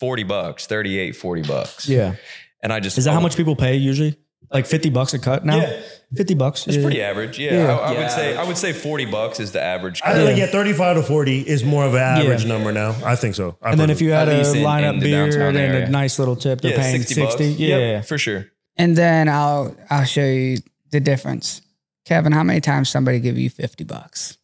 40 0.00 0.24
bucks 0.24 0.66
38 0.66 1.16
40 1.16 1.42
bucks 1.42 1.88
Yeah. 1.88 2.16
and 2.62 2.72
i 2.72 2.78
just 2.80 2.98
Is 2.98 3.04
that 3.06 3.12
how 3.12 3.20
much 3.20 3.36
people 3.36 3.56
pay 3.56 3.76
usually? 3.76 4.18
Like 4.52 4.66
50 4.66 4.90
bucks 4.90 5.14
a 5.14 5.18
cut 5.18 5.46
now? 5.46 5.56
Yeah. 5.56 5.80
50 6.14 6.34
bucks. 6.34 6.66
it's 6.66 6.76
yeah. 6.76 6.82
pretty 6.82 7.00
average 7.00 7.38
yeah, 7.38 7.52
Yeah. 7.52 7.76
I, 7.78 7.88
I 7.88 7.92
Yeah. 7.92 7.98
would 8.00 8.10
say 8.10 8.36
i 8.36 8.44
would 8.44 8.58
say 8.58 8.72
40 8.74 9.06
bucks 9.06 9.40
is 9.40 9.52
the 9.52 9.62
average 9.62 10.02
I 10.04 10.12
think 10.12 10.28
like 10.28 10.36
yeah, 10.36 10.46
35 10.46 10.96
to 10.96 11.02
40 11.04 11.40
is 11.48 11.64
more 11.64 11.84
of 11.86 11.94
an 11.94 12.00
average 12.02 12.42
Yeah. 12.42 12.48
number 12.48 12.70
now. 12.72 12.94
I 13.02 13.16
think 13.16 13.34
so. 13.34 13.56
I 13.62 13.70
And 13.70 13.80
then 13.80 13.88
if 13.88 14.02
you 14.02 14.10
had 14.10 14.28
a 14.28 14.42
lineup 14.42 14.94
in 14.94 14.98
the 15.00 15.06
beard 15.10 15.34
and 15.36 15.56
area. 15.56 15.86
a 15.86 15.88
nice 15.88 16.18
little 16.18 16.36
tip, 16.36 16.60
they're 16.60 16.72
yeah 16.72 16.80
paying 16.82 17.00
60, 17.00 17.14
60. 17.14 17.44
Yeah. 17.54 17.78
Yep, 17.78 18.04
for 18.04 18.18
sure 18.18 18.44
And 18.76 18.94
then 18.94 19.28
I'll 19.30 19.74
I'll 19.88 20.04
show 20.04 20.24
you 20.26 20.58
the 20.90 21.00
difference. 21.00 21.62
Kevin, 22.04 22.32
how 22.32 22.42
many 22.42 22.60
times 22.60 22.88
somebody 22.88 23.20
give 23.20 23.38
you 23.38 23.48
50 23.50 23.84
bucks? 23.84 24.38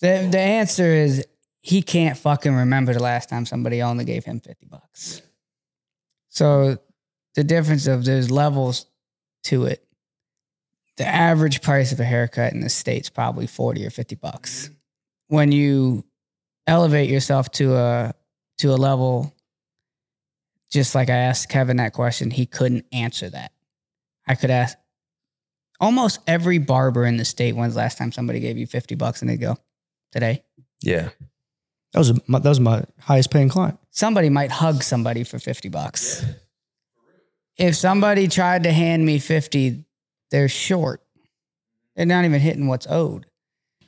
The 0.00 0.28
the 0.30 0.38
answer 0.38 0.86
is 0.86 1.26
he 1.60 1.80
can't 1.80 2.18
fucking 2.18 2.54
remember 2.54 2.92
the 2.92 3.02
last 3.02 3.28
time 3.28 3.46
somebody 3.46 3.80
only 3.80 4.04
gave 4.04 4.24
him 4.24 4.40
50 4.40 4.66
bucks. 4.66 5.22
So 6.28 6.78
the 7.34 7.44
difference 7.44 7.86
of 7.86 8.04
there's 8.04 8.30
levels 8.30 8.86
to 9.44 9.64
it. 9.64 9.82
The 10.96 11.06
average 11.06 11.62
price 11.62 11.90
of 11.90 12.00
a 12.00 12.04
haircut 12.04 12.52
in 12.52 12.60
the 12.60 12.68
states 12.68 13.08
probably 13.08 13.46
40 13.46 13.86
or 13.86 13.90
50 13.90 14.14
bucks. 14.16 14.70
When 15.28 15.52
you 15.52 16.04
elevate 16.66 17.08
yourself 17.08 17.50
to 17.52 17.74
a 17.74 18.14
to 18.58 18.72
a 18.72 18.76
level 18.76 19.34
just 20.70 20.94
like 20.94 21.08
I 21.08 21.16
asked 21.16 21.48
Kevin 21.48 21.76
that 21.76 21.92
question, 21.92 22.30
he 22.30 22.46
couldn't 22.46 22.84
answer 22.92 23.30
that. 23.30 23.52
I 24.26 24.34
could 24.34 24.50
ask 24.50 24.76
almost 25.80 26.20
every 26.26 26.58
barber 26.58 27.04
in 27.04 27.16
the 27.16 27.24
state 27.24 27.54
when's 27.56 27.74
the 27.74 27.78
last 27.78 27.98
time 27.98 28.12
somebody 28.12 28.40
gave 28.40 28.56
you 28.58 28.66
50 28.66 28.94
bucks 28.94 29.20
and 29.22 29.30
they 29.30 29.36
go, 29.36 29.56
today. 30.12 30.42
yeah 30.82 31.10
That 31.92 31.98
was 31.98 32.28
my, 32.28 32.38
that 32.38 32.48
was 32.48 32.60
my 32.60 32.84
highest 33.00 33.30
paying 33.30 33.48
client. 33.48 33.78
Somebody 33.90 34.28
might 34.28 34.50
hug 34.50 34.82
somebody 34.82 35.22
for 35.24 35.38
50 35.38 35.68
bucks. 35.68 36.24
If 37.56 37.76
somebody 37.76 38.26
tried 38.28 38.64
to 38.64 38.72
hand 38.72 39.04
me 39.06 39.18
50, 39.20 39.84
they're 40.30 40.48
short. 40.48 41.00
They're 41.94 42.06
not 42.06 42.24
even 42.24 42.40
hitting 42.40 42.66
what's 42.66 42.86
owed. 42.88 43.26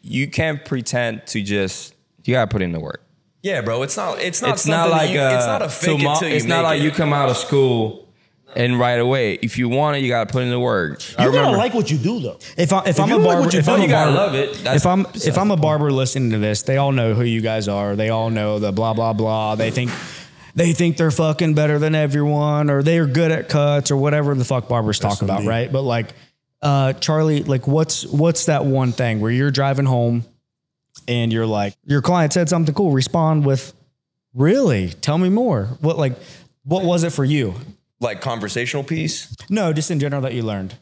you 0.00 0.28
can't 0.30 0.64
pretend 0.64 1.26
to 1.28 1.42
just. 1.42 1.94
You 2.24 2.34
gotta 2.34 2.46
put 2.48 2.62
in 2.62 2.70
the 2.72 2.80
work. 2.80 3.02
yeah 3.42 3.60
bro 3.60 3.82
it's 3.82 3.96
not 3.96 4.20
it's 4.20 4.42
not 4.42 4.52
it's 4.54 4.66
not 4.66 4.90
like 4.90 5.10
you, 5.10 5.20
uh, 5.20 5.34
it's 5.36 5.46
not 5.46 5.62
a 5.62 5.68
fake 5.68 5.98
tomo- 6.00 6.12
it 6.14 6.18
till 6.18 6.28
you 6.28 6.34
It's 6.36 6.44
not 6.44 6.64
like 6.64 6.80
it. 6.80 6.84
you 6.84 6.90
come 6.90 7.12
out 7.12 7.28
of 7.28 7.36
school 7.36 8.05
and 8.56 8.78
right 8.78 8.98
away. 8.98 9.34
If 9.34 9.58
you 9.58 9.68
want 9.68 9.96
it, 9.96 10.00
you 10.00 10.08
gotta 10.08 10.30
put 10.30 10.42
in 10.42 10.50
the 10.50 10.58
work. 10.58 11.02
I 11.18 11.24
you 11.24 11.30
gotta 11.30 11.38
remember. 11.38 11.58
like 11.58 11.74
what 11.74 11.90
you 11.90 11.98
do 11.98 12.20
though. 12.20 12.38
If, 12.56 12.72
I, 12.72 12.84
if, 12.86 12.98
I'm 12.98 13.08
you 13.08 13.16
a 13.16 13.18
like 13.18 13.26
barber, 13.26 13.40
what 13.42 13.52
you 13.52 13.58
if 13.58 13.66
do, 13.66 13.70
I'm 13.72 13.80
a 13.80 13.82
you 13.82 13.88
gotta 13.88 14.12
barber, 14.12 14.38
love 14.38 14.50
it. 14.50 14.64
That's 14.64 14.76
if 14.76 14.86
I'm 14.86 15.02
besides 15.02 15.26
if 15.26 15.38
I'm 15.38 15.50
a 15.50 15.54
point. 15.54 15.62
barber 15.62 15.92
listening 15.92 16.30
to 16.30 16.38
this, 16.38 16.62
they 16.62 16.76
all 16.76 16.92
know 16.92 17.14
who 17.14 17.22
you 17.22 17.40
guys 17.40 17.68
are. 17.68 17.94
They 17.94 18.10
all 18.10 18.30
know 18.30 18.58
the 18.58 18.72
blah 18.72 18.94
blah 18.94 19.12
blah. 19.12 19.54
They 19.54 19.70
think 19.70 19.90
they 20.54 20.72
think 20.72 20.96
they're 20.96 21.10
fucking 21.10 21.54
better 21.54 21.78
than 21.78 21.94
everyone, 21.94 22.70
or 22.70 22.82
they 22.82 22.98
are 22.98 23.06
good 23.06 23.30
at 23.30 23.48
cuts, 23.48 23.90
or 23.90 23.96
whatever 23.96 24.34
the 24.34 24.44
fuck 24.44 24.68
barbers 24.68 24.98
talk 24.98 25.20
about, 25.20 25.40
indeed. 25.40 25.48
right? 25.48 25.72
But 25.72 25.82
like, 25.82 26.14
uh, 26.62 26.94
Charlie, 26.94 27.42
like, 27.42 27.68
what's 27.68 28.06
what's 28.06 28.46
that 28.46 28.64
one 28.64 28.92
thing 28.92 29.20
where 29.20 29.30
you're 29.30 29.50
driving 29.50 29.84
home 29.84 30.24
and 31.06 31.30
you're 31.30 31.46
like, 31.46 31.74
your 31.84 32.00
client 32.00 32.32
said 32.32 32.48
something 32.48 32.74
cool. 32.74 32.90
Respond 32.90 33.44
with, 33.44 33.74
really? 34.34 34.88
Tell 34.88 35.18
me 35.18 35.28
more. 35.28 35.66
What 35.80 35.98
like, 35.98 36.14
what 36.64 36.84
was 36.84 37.04
it 37.04 37.12
for 37.12 37.24
you? 37.24 37.54
Like 38.00 38.20
conversational 38.20 38.84
piece 38.84 39.34
No, 39.48 39.72
just 39.72 39.90
in 39.90 39.98
general 40.00 40.22
that 40.22 40.34
you 40.34 40.42
learned. 40.42 40.74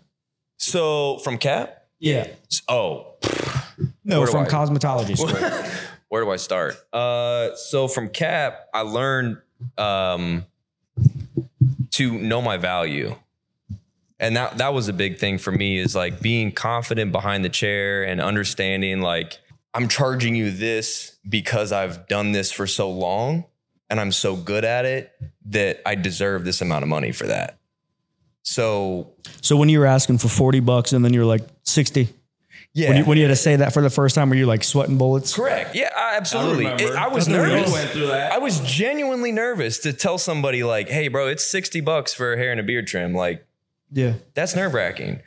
so 0.56 1.18
from 1.18 1.38
cap 1.38 1.84
Yeah. 1.98 2.28
oh 2.68 3.14
No, 4.04 4.18
Where 4.20 4.26
do 4.26 4.32
from 4.32 4.44
I- 4.44 4.48
cosmetology 4.48 5.16
school. 5.16 5.70
where 6.08 6.22
do 6.22 6.30
I 6.30 6.36
start? 6.36 6.76
Uh, 6.92 7.56
so 7.56 7.88
from 7.88 8.08
Cap, 8.08 8.66
I 8.72 8.82
learned 8.82 9.38
um, 9.76 10.44
to 11.92 12.12
know 12.18 12.40
my 12.40 12.56
value. 12.56 13.16
And 14.20 14.36
that 14.36 14.58
that 14.58 14.72
was 14.72 14.88
a 14.88 14.92
big 14.92 15.18
thing 15.18 15.38
for 15.38 15.50
me 15.50 15.76
is 15.78 15.94
like 15.96 16.20
being 16.20 16.52
confident 16.52 17.10
behind 17.10 17.44
the 17.44 17.48
chair 17.48 18.04
and 18.04 18.20
understanding 18.20 19.00
like 19.00 19.38
I'm 19.74 19.88
charging 19.88 20.36
you 20.36 20.52
this 20.52 21.16
because 21.28 21.72
I've 21.72 22.06
done 22.06 22.30
this 22.30 22.52
for 22.52 22.66
so 22.68 22.88
long 22.90 23.44
and 23.94 24.00
I'm 24.00 24.10
so 24.10 24.34
good 24.34 24.64
at 24.64 24.84
it 24.84 25.12
that 25.50 25.80
I 25.86 25.94
deserve 25.94 26.44
this 26.44 26.60
amount 26.60 26.82
of 26.82 26.88
money 26.88 27.12
for 27.12 27.28
that. 27.28 27.58
So 28.42 29.12
So 29.40 29.56
when 29.56 29.68
you 29.68 29.78
were 29.78 29.86
asking 29.86 30.18
for 30.18 30.26
40 30.28 30.58
bucks 30.60 30.92
and 30.92 31.04
then 31.04 31.14
you're 31.14 31.24
like 31.24 31.42
60, 31.62 32.08
yeah, 32.76 32.88
when, 32.88 32.96
you, 32.98 33.04
when 33.04 33.18
you 33.18 33.22
had 33.24 33.28
to 33.28 33.36
say 33.36 33.54
that 33.54 33.72
for 33.72 33.82
the 33.82 33.88
first 33.90 34.16
time, 34.16 34.30
were 34.30 34.34
you 34.34 34.46
like 34.46 34.64
sweating 34.64 34.98
bullets? 34.98 35.32
correct. 35.36 35.76
Yeah, 35.76 35.90
I, 35.96 36.16
absolutely. 36.16 36.66
I. 36.66 36.74
It- 36.74 36.96
I 36.96 37.06
was 37.06 37.28
I 37.28 37.32
think 37.32 37.42
we 37.46 37.50
all 37.52 37.56
nervous. 37.58 37.72
went 37.72 37.90
through 37.90 38.06
that. 38.08 38.32
I 38.32 38.38
was 38.38 38.58
genuinely 38.60 39.30
nervous 39.30 39.78
to 39.80 39.92
tell 39.92 40.18
somebody 40.18 40.64
like, 40.64 40.88
"Hey, 40.88 41.06
bro, 41.06 41.28
it's 41.28 41.46
sixty 41.46 41.80
bucks 41.80 42.12
for 42.12 42.32
a 42.32 42.36
hair 42.36 42.50
and 42.50 42.58
a 42.58 42.64
beard 42.64 42.88
trim." 42.88 43.14
Like, 43.14 43.46
Yeah. 43.92 44.14
that's 44.34 44.56
nerve 44.56 44.74
wracking. 44.74 45.20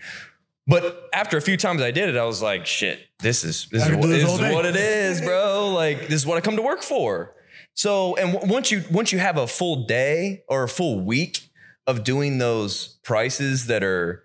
But 0.67 1.07
after 1.13 1.37
a 1.37 1.41
few 1.41 1.55
times 1.55 1.81
I 1.81 1.91
did 1.91 2.09
it, 2.09 2.17
I 2.17 2.25
was 2.25 2.41
like, 2.41 2.65
shit, 2.65 2.99
this 3.19 3.45
is 3.45 3.67
this 3.71 3.83
is, 3.83 3.89
can 3.91 3.99
what, 3.99 4.07
do 4.07 4.09
this 4.11 4.23
this 4.23 4.33
is 4.33 4.53
what 4.53 4.65
it 4.65 4.75
is, 4.75 5.21
bro. 5.21 5.69
Like 5.73 6.01
this 6.09 6.15
is 6.19 6.25
what 6.25 6.37
I 6.37 6.41
come 6.41 6.57
to 6.57 6.61
work 6.61 6.81
for. 6.81 7.33
So, 7.77 8.15
and 8.15 8.33
w- 8.33 8.51
once 8.51 8.71
you 8.71 8.83
once 8.91 9.11
you 9.11 9.19
have 9.19 9.37
a 9.37 9.45
full 9.47 9.85
day 9.85 10.43
or 10.49 10.63
a 10.63 10.67
full 10.67 10.99
week 10.99 11.49
of 11.85 12.03
doing 12.03 12.39
those 12.39 12.97
prices 13.03 13.67
that 13.67 13.83
are 13.83 14.23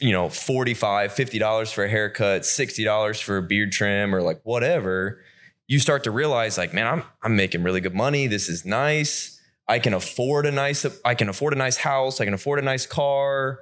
you 0.00 0.12
know 0.12 0.28
45 0.30 1.12
50 1.12 1.38
dollars 1.38 1.70
for 1.72 1.84
a 1.84 1.88
haircut 1.90 2.46
60 2.46 2.84
dollars 2.84 3.20
for 3.20 3.36
a 3.36 3.42
beard 3.42 3.70
trim 3.70 4.14
or 4.14 4.22
like 4.22 4.40
whatever 4.44 5.20
you 5.66 5.78
start 5.78 6.04
to 6.04 6.10
realize 6.10 6.56
like 6.56 6.72
man 6.72 6.86
i'm 6.86 7.02
i'm 7.22 7.36
making 7.36 7.62
really 7.62 7.80
good 7.82 7.94
money. 7.94 8.26
This 8.28 8.48
is 8.48 8.64
nice. 8.64 9.38
I 9.68 9.78
can 9.80 9.92
afford 9.92 10.46
a 10.46 10.50
nice 10.52 10.86
i 11.04 11.14
can 11.14 11.28
afford 11.28 11.52
a 11.52 11.56
nice 11.56 11.76
house. 11.78 12.20
I 12.20 12.24
can 12.24 12.32
afford 12.34 12.60
a 12.60 12.62
nice 12.62 12.86
car. 12.86 13.58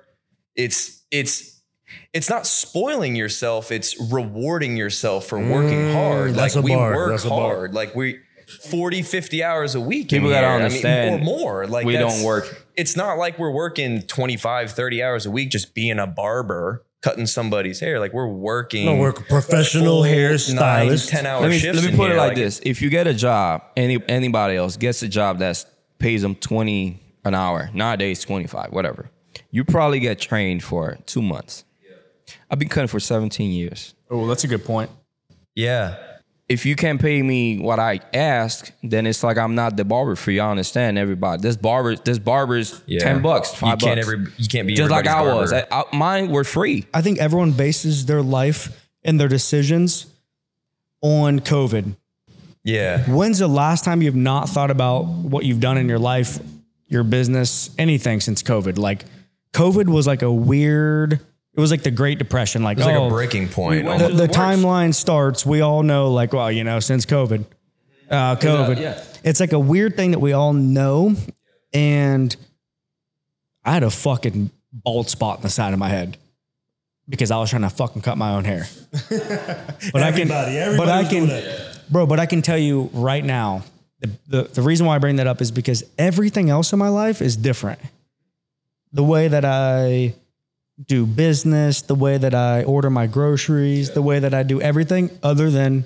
It's 0.55 1.05
it's 1.11 1.63
it's 2.13 2.29
not 2.29 2.47
spoiling 2.47 3.17
yourself. 3.17 3.73
It's 3.73 3.99
rewarding 4.13 4.77
yourself 4.77 5.27
for 5.27 5.39
working 5.39 5.79
Mm, 5.87 5.93
hard. 5.93 6.37
like 6.37 6.55
we 6.55 6.75
bar. 6.75 6.95
work 6.95 7.21
hard. 7.23 7.75
Like 7.75 7.95
we 7.97 8.21
40 8.47 9.03
50 9.03 9.43
hours 9.43 9.75
a 9.75 9.81
week 9.81 10.09
People 10.09 10.31
gotta 10.31 10.47
here. 10.47 10.49
I 10.49 10.59
mean, 10.59 10.65
understand 10.67 11.23
or 11.23 11.25
more 11.25 11.67
like 11.67 11.85
we 11.87 11.95
don't 11.97 12.23
work. 12.23 12.67
it's 12.77 12.97
not 12.97 13.19
like 13.19 13.39
we're 13.39 13.51
working 13.51 14.03
25 14.03 14.71
30 14.71 15.03
hours 15.03 15.27
a 15.27 15.31
week 15.31 15.51
just 15.51 15.75
being 15.75 15.99
a 15.99 16.07
barber 16.07 16.85
cutting 17.03 17.27
somebody's 17.27 17.81
hair 17.81 17.99
like 18.01 18.13
we're 18.13 18.27
working 18.29 18.87
No, 18.87 18.97
we're 18.97 19.13
professional 19.13 20.03
full 20.03 20.13
hairstylist. 20.13 21.09
10 21.11 21.27
hour 21.27 21.41
let 21.43 21.51
me, 21.51 21.59
shifts 21.59 21.83
let 21.83 21.91
me 21.91 21.97
put 21.97 22.07
it 22.07 22.15
here. 22.15 22.17
like, 22.19 22.37
this: 22.37 22.61
If 22.65 22.81
you 22.83 22.89
get 22.91 23.07
a 23.07 23.15
job, 23.15 23.63
any 23.77 24.03
anybody 24.09 24.57
else 24.57 24.77
gets 24.77 25.03
a 25.03 25.09
job 25.09 25.39
that 25.39 25.65
pays 25.99 26.23
them 26.23 26.35
twenty 26.37 27.01
an 27.25 27.35
hour 27.35 27.71
nowadays, 27.75 28.23
twenty 28.25 28.47
five, 28.47 28.73
whatever. 28.73 29.11
You 29.51 29.65
probably 29.65 30.01
get 30.01 30.19
trained 30.19 30.63
for 30.65 30.99
two 31.07 31.23
months. 31.23 31.65
I've 32.51 32.59
been 32.59 32.69
cutting 32.69 32.89
for 32.89 33.01
seventeen 33.01 33.53
years. 33.53 33.95
Oh, 34.11 34.27
that's 34.27 34.45
a 34.45 34.49
good 34.49 34.65
point. 34.65 34.91
yeah 35.55 35.97
If 36.49 36.65
you 36.65 36.77
can't 36.77 37.01
pay 37.01 37.21
me 37.23 37.59
what 37.59 37.81
I 37.81 37.99
ask, 38.15 38.71
then 38.83 39.05
it's 39.07 39.25
like 39.25 39.37
I'm 39.37 39.57
not 39.57 39.77
the 39.77 39.85
barber 39.85 40.15
for 40.15 40.31
you. 40.31 40.41
I 40.43 40.51
understand 40.51 40.97
everybody. 40.97 41.43
This 41.43 41.57
barber, 41.57 41.97
this 41.97 42.21
barber's 42.21 42.81
yeah 42.87 43.01
ten 43.01 43.21
bucks, 43.21 43.53
you 43.53 43.59
five 43.59 43.79
can't 43.81 43.97
bucks. 44.01 44.09
every 44.13 44.27
you 44.37 44.47
can't 44.49 44.67
be 44.69 44.75
just 44.75 44.91
like 44.91 45.09
I 45.09 45.19
everybody's 45.21 45.53
was. 45.53 45.65
I, 45.73 45.81
I- 45.81 45.97
mine 45.97 46.31
were 46.31 46.45
free. 46.45 46.87
I 46.95 47.03
think 47.03 47.19
everyone 47.19 47.51
bases 47.53 48.07
their 48.07 48.23
life 48.23 48.89
and 49.03 49.19
their 49.19 49.27
decisions 49.29 50.07
on 51.03 51.41
COVID. 51.41 51.97
yeah 52.65 53.03
When's 53.11 53.39
the 53.41 53.49
last 53.49 53.85
time 53.85 54.01
you've 54.03 54.15
not 54.17 54.49
thought 54.49 54.71
about 54.71 55.03
what 55.07 55.45
you've 55.45 55.61
done 55.61 55.79
in 55.79 55.89
your 55.89 55.99
life, 55.99 56.39
your 56.87 57.03
business, 57.05 57.71
anything 57.77 58.21
since 58.21 58.43
COVID? 58.45 58.79
Like 58.79 59.05
COVID 59.53 59.89
was 59.89 60.07
like 60.07 60.23
a 60.23 60.33
weird, 60.33 61.21
it 61.57 61.61
was 61.61 61.71
like 61.71 61.83
the 61.83 61.91
Great 61.91 62.19
Depression. 62.19 62.63
Like, 62.63 62.77
it's 62.77 62.87
like 62.87 62.97
oh, 62.97 63.07
a 63.07 63.11
breaking 63.11 63.49
point 63.49 63.87
went 63.87 64.01
the, 64.01 64.09
the 64.09 64.15
the 64.15 64.23
worst. 64.25 64.39
timeline 64.39 64.95
starts. 64.95 65.47
We 65.47 65.63
all 65.63 65.83
know, 65.83 66.13
like, 66.13 66.35
well, 66.35 66.53
you 66.53 66.65
know, 66.65 66.81
since 66.81 67.07
COVID, 67.07 67.47
uh, 68.11 68.37
COVID, 68.37 68.79
yeah. 68.79 69.03
it's 69.25 69.41
like 69.41 69.53
a 69.53 69.59
weird 69.59 69.97
thing 69.97 70.11
that 70.11 70.19
we 70.19 70.35
all 70.35 70.53
know. 70.53 71.17
And 71.73 72.37
I 73.65 73.73
had 73.73 73.83
a 73.85 73.91
fucking 73.91 74.51
bald 74.71 75.09
spot 75.09 75.39
in 75.39 75.43
the 75.43 75.49
side 75.49 75.73
of 75.73 75.79
my 75.79 75.89
head 75.89 76.19
because 77.09 77.31
I 77.31 77.39
was 77.39 77.49
trying 77.49 77.63
to 77.63 77.71
fucking 77.71 78.03
cut 78.03 78.19
my 78.19 78.35
own 78.35 78.45
hair. 78.45 78.67
but 79.09 80.03
I 80.03 80.13
can, 80.13 80.31
Everybody, 80.31 80.77
but 80.77 80.89
I 80.89 81.01
was 81.01 81.09
can, 81.09 81.27
doing 81.27 81.29
that. 81.29 81.81
bro. 81.91 82.07
But 82.07 82.21
I 82.21 82.27
can 82.27 82.43
tell 82.43 82.59
you 82.59 82.91
right 82.93 83.25
now, 83.25 83.63
the, 84.01 84.11
the 84.29 84.43
the 84.43 84.63
reason 84.63 84.87
why 84.87 84.97
I 84.97 84.99
bring 84.99 85.17
that 85.17 85.27
up 85.27 85.41
is 85.41 85.51
because 85.51 85.85
everything 85.97 86.51
else 86.51 86.75
in 86.75 86.79
my 86.79 86.91
life 86.91 87.23
is 87.23 87.35
different. 87.35 87.81
The 88.93 89.03
way 89.03 89.29
that 89.29 89.47
I 89.47 90.15
do 90.85 91.07
business, 91.07 91.83
the 91.83 91.95
way 91.95 92.19
that 92.19 92.35
I 92.35 92.65
order 92.65 92.91
my 92.91 93.07
groceries, 93.07 93.93
the 93.93 94.03
way 94.03 94.19
that 94.19 94.35
I 94.35 94.43
do 94.43 94.61
everything 94.61 95.11
other 95.23 95.51
than 95.51 95.85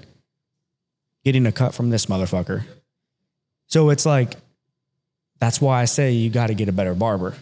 getting 1.25 1.47
a 1.47 1.53
cut 1.53 1.75
from 1.75 1.91
this 1.91 2.07
motherfucker. 2.07 2.65
So 3.67 3.91
it's 3.91 4.05
like, 4.05 4.35
that's 5.39 5.61
why 5.61 5.81
I 5.81 5.85
say 5.85 6.13
you 6.13 6.29
got 6.31 6.49
to 6.49 6.55
get 6.55 6.69
a 6.69 6.73
better 6.73 6.95
barber 6.95 7.35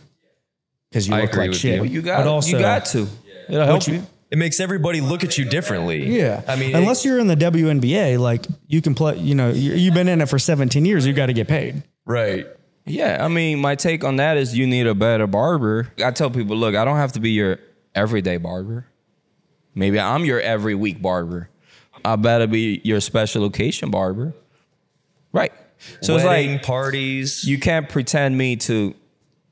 because 0.90 1.08
you 1.08 1.14
I 1.14 1.22
look 1.22 1.34
like 1.36 1.54
shit. 1.54 1.76
you. 1.76 1.84
You 1.84 2.02
got, 2.02 2.18
But 2.18 2.26
also, 2.26 2.56
you 2.56 2.62
got 2.62 2.84
to. 2.86 3.06
It'll 3.48 3.64
help 3.66 3.86
you- 3.86 3.94
you. 3.94 4.06
it 4.30 4.36
makes 4.36 4.60
everybody 4.60 5.00
look 5.00 5.24
at 5.24 5.38
you 5.38 5.46
differently 5.46 6.18
Yeah, 6.18 6.42
i 6.46 6.54
mean 6.54 6.76
unless 6.76 7.02
you're 7.04 7.18
in 7.18 7.28
the 7.28 7.34
WNBA, 7.36 8.18
like 8.18 8.46
you 8.66 8.82
can 8.82 8.94
play. 8.94 9.16
You 9.18 9.34
know, 9.34 9.48
you- 9.50 9.72
you've 9.72 9.94
been 9.94 10.08
in 10.08 10.20
it 10.20 10.28
for 10.28 10.38
17 10.38 10.84
years. 10.84 11.06
You 11.06 11.14
got 11.14 11.26
to 11.26 11.32
get 11.32 11.48
paid. 11.48 11.82
right 12.04 12.46
Yeah, 12.88 13.24
I 13.24 13.28
mean, 13.28 13.60
my 13.60 13.74
take 13.74 14.04
on 14.04 14.16
that 14.16 14.36
is 14.36 14.56
you 14.56 14.66
need 14.66 14.86
a 14.86 14.94
better 14.94 15.26
barber. 15.26 15.92
I 16.04 16.10
tell 16.10 16.30
people, 16.30 16.56
look, 16.56 16.74
I 16.74 16.84
don't 16.84 16.96
have 16.96 17.12
to 17.12 17.20
be 17.20 17.30
your 17.30 17.58
everyday 17.94 18.38
barber. 18.38 18.86
Maybe 19.74 20.00
I'm 20.00 20.24
your 20.24 20.40
every 20.40 20.74
week 20.74 21.00
barber. 21.00 21.50
I 22.04 22.16
better 22.16 22.46
be 22.46 22.80
your 22.84 23.00
special 23.00 23.44
occasion 23.44 23.90
barber. 23.90 24.34
Right. 25.32 25.52
So 26.00 26.14
wedding 26.14 26.54
it's 26.54 26.62
like 26.62 26.62
parties 26.64 27.44
you 27.44 27.58
can't 27.58 27.88
pretend 27.88 28.36
me 28.36 28.56
to 28.56 28.94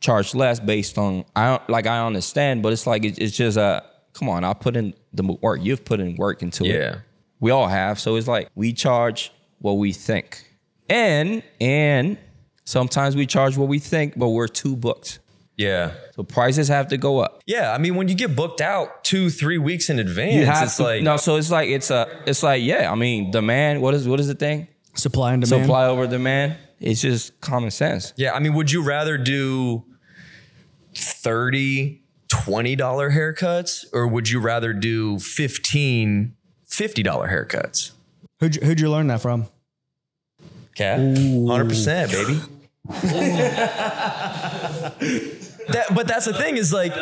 charge 0.00 0.34
less 0.34 0.58
based 0.58 0.98
on 0.98 1.24
I 1.34 1.50
don't 1.50 1.70
like 1.70 1.86
I 1.86 2.04
understand, 2.04 2.62
but 2.62 2.72
it's 2.72 2.86
like 2.86 3.04
it, 3.04 3.18
it's 3.18 3.36
just 3.36 3.56
a 3.56 3.84
come 4.12 4.28
on, 4.28 4.44
I 4.44 4.52
put 4.54 4.76
in 4.76 4.94
the 5.12 5.22
work. 5.40 5.60
You've 5.62 5.84
put 5.84 6.00
in 6.00 6.16
work 6.16 6.42
into 6.42 6.64
it. 6.64 6.74
Yeah. 6.74 6.96
We 7.38 7.50
all 7.50 7.68
have. 7.68 8.00
So 8.00 8.16
it's 8.16 8.26
like 8.26 8.48
we 8.54 8.72
charge 8.72 9.32
what 9.58 9.74
we 9.74 9.92
think. 9.92 10.42
And 10.88 11.42
and 11.60 12.18
sometimes 12.66 13.16
we 13.16 13.24
charge 13.26 13.56
what 13.56 13.68
we 13.68 13.78
think, 13.78 14.18
but 14.18 14.28
we're 14.28 14.48
too 14.48 14.76
booked. 14.76 15.20
yeah 15.56 15.92
So 16.14 16.22
prices 16.22 16.68
have 16.68 16.88
to 16.88 16.98
go 16.98 17.12
up. 17.24 17.32
yeah 17.46 17.72
i 17.72 17.78
mean 17.78 17.94
when 17.98 18.08
you 18.10 18.14
get 18.24 18.36
booked 18.36 18.60
out 18.60 18.86
two 19.10 19.30
three 19.30 19.56
weeks 19.68 19.88
in 19.88 19.98
advance 19.98 20.34
You 20.34 20.44
have 20.44 20.64
it's 20.64 20.76
to 20.76 20.82
like 20.82 21.02
no, 21.02 21.16
so 21.16 21.36
it's 21.40 21.50
like 21.50 21.68
it's 21.70 21.90
a 21.90 22.02
it's 22.26 22.42
like, 22.42 22.60
yeah, 22.62 22.92
I 22.92 22.94
mean, 22.94 23.30
demand, 23.30 23.80
what 23.80 23.94
is 23.94 24.06
what 24.06 24.20
is 24.20 24.26
the 24.28 24.34
thing? 24.34 24.68
Supply 24.94 25.32
and 25.34 25.42
demand. 25.42 25.64
Supply 25.64 25.86
over 25.86 26.06
demand. 26.06 26.56
It's 26.80 27.00
just 27.00 27.40
common 27.40 27.70
sense. 27.70 28.12
Yeah, 28.16 28.32
I 28.36 28.38
mean, 28.42 28.52
would 28.58 28.70
you 28.70 28.82
rather 28.82 29.16
do 29.16 29.84
30 30.94 32.02
$20 32.28 32.76
haircuts 33.16 33.84
or 33.92 34.06
would 34.08 34.28
you 34.28 34.40
rather 34.40 34.72
do 34.72 35.18
15 35.18 36.34
$50 36.68 37.04
haircuts? 37.30 37.92
Who'd 38.40 38.56
you, 38.56 38.62
who'd 38.66 38.80
you 38.80 38.90
learn 38.90 39.06
that 39.06 39.20
from? 39.22 39.46
Cap? 40.74 40.98
100%, 40.98 42.10
baby. 42.12 42.40
that, 45.68 45.86
but 45.94 46.06
that's 46.08 46.26
the 46.26 46.34
thing 46.34 46.56
is 46.56 46.72
like, 46.72 46.92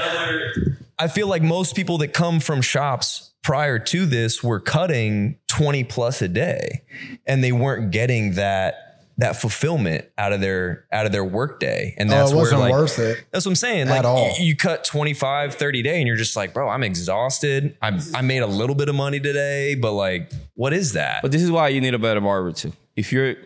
I 0.99 1.09
feel 1.09 1.29
like 1.29 1.43
most 1.43 1.77
people 1.77 1.99
that 1.99 2.09
come 2.15 2.41
from 2.41 2.63
shops 2.63 3.33
prior 3.43 3.79
to 3.79 4.07
this 4.07 4.43
were 4.43 4.61
cutting 4.61 5.39
20 5.49 5.85
plus 5.85 6.23
a 6.23 6.29
day 6.29 6.83
and 7.27 7.45
they 7.45 7.53
weren't 7.53 7.91
getting 7.91 8.35
that 8.35 8.81
that 9.17 9.37
fulfillment 9.37 10.05
out 10.19 10.33
of 10.33 10.41
their 10.41 10.87
out 10.91 11.07
of 11.07 11.13
their 11.13 11.23
workday 11.23 11.95
and 11.99 12.11
Oh, 12.11 12.15
that's 12.17 12.33
it 12.33 12.35
wasn't 12.35 12.61
where 12.63 12.71
like 12.71 12.77
worth 12.81 12.99
it. 12.99 13.25
that's 13.31 13.47
what 13.47 13.53
I'm 13.53 13.57
saying. 13.57 13.83
At 13.83 13.91
Like 13.91 14.05
all. 14.05 14.35
You, 14.39 14.47
you 14.47 14.57
cut 14.57 14.83
25, 14.83 15.55
30 15.55 15.83
day 15.83 15.99
and 15.99 16.09
you're 16.09 16.17
just 16.17 16.35
like, 16.35 16.53
bro, 16.53 16.69
I'm 16.69 16.83
exhausted. 16.83 17.77
I'm 17.81 18.01
I 18.13 18.23
made 18.23 18.41
a 18.43 18.47
little 18.49 18.75
bit 18.75 18.89
of 18.89 18.97
money 18.97 19.21
today, 19.21 19.77
but 19.77 19.93
like, 19.93 20.33
what 20.55 20.73
is 20.73 20.95
that? 20.95 21.23
But 21.23 21.31
this 21.31 21.43
is 21.43 21.51
why 21.53 21.69
you 21.69 21.81
need 21.81 21.95
a 21.95 21.99
better 21.99 22.21
barber 22.21 22.51
too. 22.51 22.73
If 22.97 23.13
you're 23.13 23.37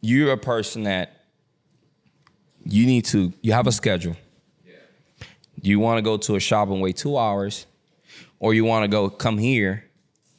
you're 0.00 0.32
a 0.32 0.38
person 0.38 0.84
that 0.84 1.19
you 2.70 2.86
need 2.86 3.04
to 3.06 3.32
you 3.42 3.52
have 3.52 3.66
a 3.66 3.72
schedule. 3.72 4.16
You 5.62 5.78
want 5.78 5.98
to 5.98 6.02
go 6.02 6.16
to 6.16 6.36
a 6.36 6.40
shop 6.40 6.68
and 6.68 6.80
wait 6.80 6.96
two 6.96 7.18
hours, 7.18 7.66
or 8.38 8.54
you 8.54 8.64
want 8.64 8.84
to 8.84 8.88
go 8.88 9.10
come 9.10 9.36
here, 9.36 9.84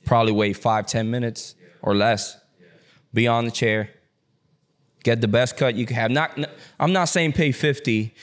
probably 0.06 0.32
wait 0.32 0.54
five 0.54 0.88
ten 0.88 1.12
minutes 1.12 1.56
or 1.82 1.96
less, 1.96 2.38
be 3.14 3.28
on 3.28 3.46
the 3.46 3.52
chair, 3.52 3.90
get 5.04 5.22
the 5.22 5.28
best 5.28 5.58
cut 5.58 5.76
you 5.76 5.86
can 5.86 5.96
have. 5.96 6.10
Not 6.10 6.40
I'm 6.80 6.94
not 6.94 7.06
saying 7.06 7.34
pay 7.34 7.52
fifty. 7.52 8.16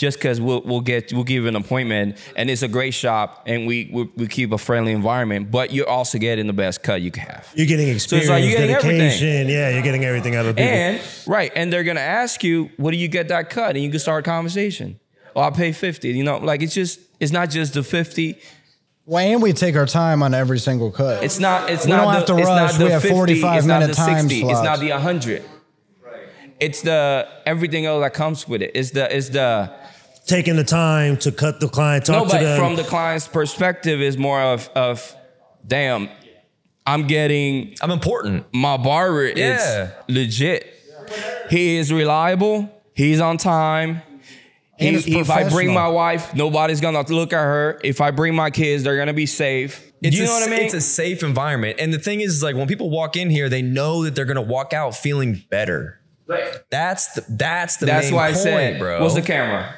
Just 0.00 0.16
because 0.16 0.40
we'll 0.40 0.62
we'll 0.62 0.80
get 0.80 1.12
we'll 1.12 1.24
give 1.24 1.42
you 1.42 1.48
an 1.50 1.56
appointment 1.56 2.16
and 2.34 2.48
it's 2.48 2.62
a 2.62 2.68
great 2.68 2.94
shop 2.94 3.42
and 3.44 3.66
we, 3.66 3.90
we 3.92 4.04
we 4.16 4.28
keep 4.28 4.50
a 4.50 4.56
friendly 4.56 4.92
environment, 4.92 5.50
but 5.50 5.74
you're 5.74 5.86
also 5.86 6.16
getting 6.16 6.46
the 6.46 6.54
best 6.54 6.82
cut 6.82 7.02
you 7.02 7.10
can 7.10 7.24
have. 7.24 7.46
You're 7.54 7.66
getting 7.66 7.86
it's 7.88 8.04
experience, 8.04 8.30
like 8.30 8.44
you're 8.44 8.56
getting 8.56 8.76
dedication. 8.76 9.48
Yeah, 9.50 9.68
you're 9.68 9.82
getting 9.82 10.06
everything 10.06 10.36
out 10.36 10.46
of 10.46 10.56
people. 10.56 10.72
And 10.72 11.02
right, 11.26 11.52
and 11.54 11.70
they're 11.70 11.84
gonna 11.84 12.00
ask 12.00 12.42
you, 12.42 12.70
"What 12.78 12.92
do 12.92 12.96
you 12.96 13.08
get 13.08 13.28
that 13.28 13.50
cut?" 13.50 13.76
And 13.76 13.84
you 13.84 13.90
can 13.90 14.00
start 14.00 14.26
a 14.26 14.30
conversation. 14.30 14.98
Oh, 15.36 15.42
I 15.42 15.50
pay 15.50 15.72
50. 15.72 16.08
You 16.08 16.24
know, 16.24 16.38
like 16.38 16.62
it's 16.62 16.72
just 16.72 16.98
it's 17.20 17.30
not 17.30 17.50
just 17.50 17.74
the 17.74 17.82
50. 17.82 18.38
Well, 19.04 19.22
and 19.22 19.42
we 19.42 19.52
take 19.52 19.76
our 19.76 19.84
time 19.84 20.22
on 20.22 20.32
every 20.32 20.60
single 20.60 20.90
cut. 20.90 21.22
It's 21.22 21.38
not 21.38 21.68
it's 21.68 21.84
We 21.84 21.90
not 21.90 22.04
don't 22.04 22.06
the, 22.06 22.18
have 22.20 22.26
to 22.26 22.34
rush. 22.36 22.78
We 22.78 22.90
have 22.90 23.02
50, 23.02 23.14
45 23.14 23.58
it's 23.58 23.66
not 23.66 23.80
minute 23.80 23.96
the 23.96 24.02
time 24.02 24.28
60, 24.30 24.48
it's 24.48 24.62
not 24.62 24.80
the 24.80 24.92
100. 24.92 25.44
It's 26.58 26.80
the 26.80 27.28
everything 27.44 27.84
else 27.84 28.02
that 28.02 28.14
comes 28.14 28.48
with 28.48 28.62
it. 28.62 28.70
It's 28.74 28.92
the 28.92 29.14
it's 29.14 29.28
the 29.28 29.70
Taking 30.30 30.54
the 30.54 30.62
time 30.64 31.16
to 31.18 31.32
cut 31.32 31.58
the 31.58 31.68
client, 31.68 32.04
talk 32.06 32.14
no, 32.14 32.24
to 32.24 32.30
but 32.30 32.40
them. 32.40 32.56
from 32.58 32.76
the 32.76 32.84
client's 32.84 33.26
perspective 33.26 34.00
is 34.00 34.16
more 34.16 34.40
of 34.40 34.68
of 34.76 35.16
damn, 35.66 36.08
I'm 36.86 37.08
getting 37.08 37.74
I'm 37.82 37.90
important. 37.90 38.46
my 38.54 38.76
barber 38.76 39.26
Yeah. 39.26 39.56
is 39.58 39.90
legit. 40.08 40.72
He 41.50 41.78
is 41.78 41.92
reliable. 41.92 42.70
He's 42.94 43.20
on 43.20 43.38
time. 43.38 44.02
He- 44.78 44.86
And 44.88 44.96
if 45.08 45.30
I 45.30 45.48
bring 45.48 45.74
my 45.74 45.88
wife, 45.88 46.32
nobody's 46.32 46.80
gonna 46.80 47.02
look 47.08 47.32
at 47.32 47.42
her. 47.42 47.80
If 47.82 48.00
I 48.00 48.12
bring 48.12 48.36
my 48.36 48.50
kids, 48.50 48.84
they're 48.84 48.96
gonna 48.96 49.12
be 49.12 49.26
safe. 49.26 49.82
It's 50.00 50.16
you 50.16 50.22
a, 50.22 50.26
know 50.26 50.32
what 50.34 50.46
I 50.48 50.50
mean? 50.50 50.60
It's 50.64 50.74
a 50.74 50.80
safe 50.80 51.24
environment. 51.24 51.76
And 51.80 51.92
the 51.92 51.98
thing 51.98 52.20
is, 52.20 52.40
like, 52.42 52.54
when 52.54 52.68
people 52.68 52.88
walk 52.88 53.16
in 53.16 53.30
here, 53.30 53.48
they 53.48 53.62
know 53.62 54.04
that 54.04 54.14
they're 54.14 54.24
gonna 54.24 54.40
walk 54.40 54.72
out 54.72 54.94
feeling 54.96 55.42
better. 55.50 55.98
That's 56.70 57.08
the 57.14 57.24
that's 57.28 57.78
the 57.78 57.86
That's 57.86 58.06
main 58.06 58.14
why 58.14 58.28
I 58.28 58.32
point, 58.32 58.42
said, 58.44 58.78
bro. 58.78 59.02
"What's 59.02 59.14
the 59.16 59.22
camera?" 59.22 59.74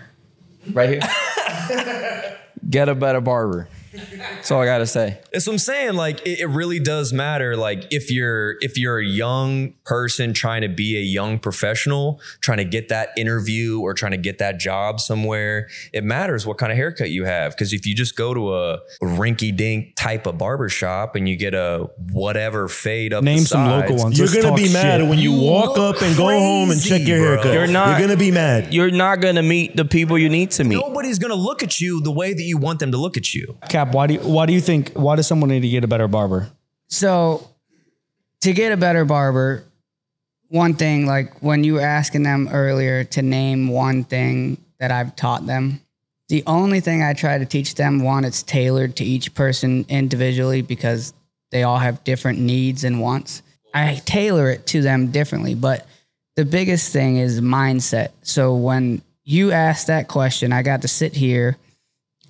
Right 0.70 0.90
here. 0.90 2.38
Get 2.70 2.88
a 2.88 2.94
better 2.94 3.20
barber. 3.20 3.68
That's 3.92 4.50
all 4.50 4.60
I 4.62 4.64
gotta 4.66 4.86
say. 4.86 5.18
That's 5.32 5.46
what 5.46 5.54
I'm 5.54 5.58
saying. 5.58 5.94
Like 5.94 6.20
it, 6.26 6.40
it 6.40 6.46
really 6.46 6.78
does 6.78 7.12
matter. 7.12 7.56
Like 7.56 7.86
if 7.90 8.10
you're 8.10 8.56
if 8.60 8.78
you're 8.78 8.98
a 8.98 9.04
young 9.04 9.74
person 9.84 10.32
trying 10.32 10.62
to 10.62 10.68
be 10.68 10.96
a 10.96 11.02
young 11.02 11.38
professional, 11.38 12.20
trying 12.40 12.58
to 12.58 12.64
get 12.64 12.88
that 12.88 13.10
interview 13.16 13.80
or 13.80 13.94
trying 13.94 14.12
to 14.12 14.16
get 14.18 14.38
that 14.38 14.58
job 14.58 15.00
somewhere, 15.00 15.68
it 15.92 16.04
matters 16.04 16.46
what 16.46 16.58
kind 16.58 16.72
of 16.72 16.76
haircut 16.78 17.10
you 17.10 17.24
have. 17.24 17.52
Because 17.52 17.72
if 17.72 17.86
you 17.86 17.94
just 17.94 18.16
go 18.16 18.32
to 18.34 18.54
a 18.54 18.78
rinky 19.02 19.54
dink 19.54 19.94
type 19.96 20.26
of 20.26 20.38
barber 20.38 20.68
shop 20.68 21.14
and 21.14 21.28
you 21.28 21.36
get 21.36 21.54
a 21.54 21.88
whatever 22.12 22.68
fade 22.68 23.12
up, 23.12 23.22
Name 23.24 23.40
the 23.40 23.44
some 23.44 23.66
local 23.68 23.90
sides, 23.90 24.02
ones. 24.04 24.18
You're 24.18 24.28
Let's 24.28 24.42
gonna 24.42 24.56
be 24.56 24.72
mad 24.72 25.00
shit. 25.00 25.08
when 25.08 25.18
you, 25.18 25.32
You 25.32 25.40
walk 25.42 25.78
up 25.78 26.00
and 26.02 26.16
go 26.16 26.28
home 26.28 26.70
and 26.70 26.82
check 26.82 27.06
your 27.06 27.18
bro. 27.18 27.28
haircut. 27.34 27.52
You're 27.54 27.66
not- 27.66 27.98
You're 27.98 28.08
gonna 28.08 28.18
be 28.18 28.30
mad. 28.30 28.72
You're 28.72 28.90
not 28.90 29.20
gonna 29.20 29.42
meet 29.42 29.76
the 29.76 29.84
people 29.84 30.18
you 30.18 30.28
need 30.28 30.50
to 30.52 30.64
meet. 30.64 30.76
Nobody's 30.76 31.18
gonna 31.18 31.34
look 31.34 31.62
at 31.62 31.80
you 31.80 32.00
the 32.00 32.10
way 32.10 32.32
that 32.32 32.42
you 32.42 32.56
want 32.58 32.78
them 32.78 32.90
to 32.92 32.96
look 32.98 33.16
at 33.16 33.34
you. 33.34 33.56
Cap, 33.84 33.94
why 33.94 34.06
do 34.06 34.14
you, 34.14 34.20
why 34.20 34.46
do 34.46 34.52
you 34.52 34.60
think 34.60 34.92
why 34.92 35.16
does 35.16 35.26
someone 35.26 35.50
need 35.50 35.60
to 35.60 35.68
get 35.68 35.82
a 35.82 35.88
better 35.88 36.06
barber? 36.08 36.50
So, 36.88 37.48
to 38.42 38.52
get 38.52 38.70
a 38.70 38.76
better 38.76 39.04
barber, 39.04 39.64
one 40.48 40.74
thing, 40.74 41.06
like 41.06 41.42
when 41.42 41.64
you 41.64 41.74
were 41.74 41.80
asking 41.80 42.22
them 42.22 42.48
earlier 42.52 43.04
to 43.04 43.22
name 43.22 43.68
one 43.68 44.04
thing 44.04 44.58
that 44.78 44.90
I've 44.90 45.16
taught 45.16 45.46
them, 45.46 45.80
the 46.28 46.44
only 46.46 46.80
thing 46.80 47.02
I 47.02 47.12
try 47.12 47.38
to 47.38 47.44
teach 47.44 47.74
them, 47.74 48.02
one, 48.02 48.24
it's 48.24 48.42
tailored 48.42 48.96
to 48.96 49.04
each 49.04 49.34
person 49.34 49.84
individually 49.88 50.62
because 50.62 51.12
they 51.50 51.62
all 51.62 51.78
have 51.78 52.04
different 52.04 52.38
needs 52.38 52.84
and 52.84 53.00
wants. 53.00 53.42
I 53.74 54.00
tailor 54.04 54.50
it 54.50 54.66
to 54.68 54.82
them 54.82 55.10
differently, 55.10 55.54
but 55.54 55.86
the 56.36 56.44
biggest 56.44 56.92
thing 56.92 57.16
is 57.16 57.40
mindset. 57.40 58.10
So 58.22 58.54
when 58.54 59.02
you 59.24 59.50
ask 59.50 59.86
that 59.86 60.08
question, 60.08 60.52
I 60.52 60.62
got 60.62 60.82
to 60.82 60.88
sit 60.88 61.14
here 61.14 61.56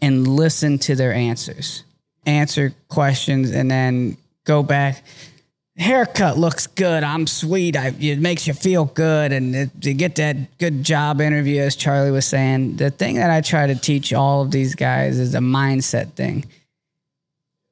and 0.03 0.27
listen 0.27 0.79
to 0.81 0.97
their 0.97 1.15
answers, 1.15 1.85
answer 2.27 2.75
questions, 2.89 3.53
and 3.53 3.71
then 3.71 4.19
go 4.45 4.63
back. 4.63 5.03
Haircut 5.79 6.37
looks 6.37 6.67
good. 6.67 7.03
I'm 7.03 7.27
sweet. 7.27 7.77
I, 7.77 7.95
it 7.99 8.19
makes 8.19 8.47
you 8.47 8.53
feel 8.53 8.85
good, 8.85 9.33
and 9.33 9.55
it, 9.55 9.81
to 9.83 9.95
get 9.95 10.17
that 10.17 10.59
good 10.59 10.83
job 10.85 11.21
interview, 11.21 11.63
as 11.63 11.77
Charlie 11.77 12.11
was 12.11 12.27
saying. 12.27 12.77
The 12.77 12.91
thing 12.91 13.17
that 13.17 13.31
I 13.31 13.41
try 13.41 13.69
to 13.69 13.75
teach 13.75 14.13
all 14.13 14.43
of 14.43 14.51
these 14.51 14.75
guys 14.75 15.19
is 15.19 15.35
a 15.35 15.39
mindset 15.39 16.13
thing. 16.13 16.45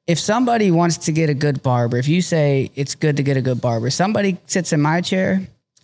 If 0.07 0.19
somebody 0.19 0.71
wants 0.71 0.97
to 0.99 1.11
get 1.11 1.29
a 1.29 1.35
good 1.35 1.61
barber, 1.61 1.97
if 1.97 2.07
you 2.07 2.21
say 2.21 2.71
it's 2.75 2.95
good 2.95 3.17
to 3.17 3.23
get 3.23 3.37
a 3.37 3.41
good 3.41 3.61
barber, 3.61 3.91
somebody 3.91 4.37
sits 4.47 4.73
in 4.73 4.81
my 4.81 5.01
chair, 5.01 5.41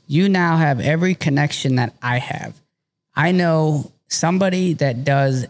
you 0.08 0.28
now 0.28 0.58
have 0.58 0.80
every 0.80 1.14
connection 1.14 1.76
that 1.76 1.94
I 2.02 2.18
have. 2.18 2.56
I 3.16 3.32
know 3.32 3.92
somebody 4.08 4.74
that 4.74 5.04
does 5.04 5.46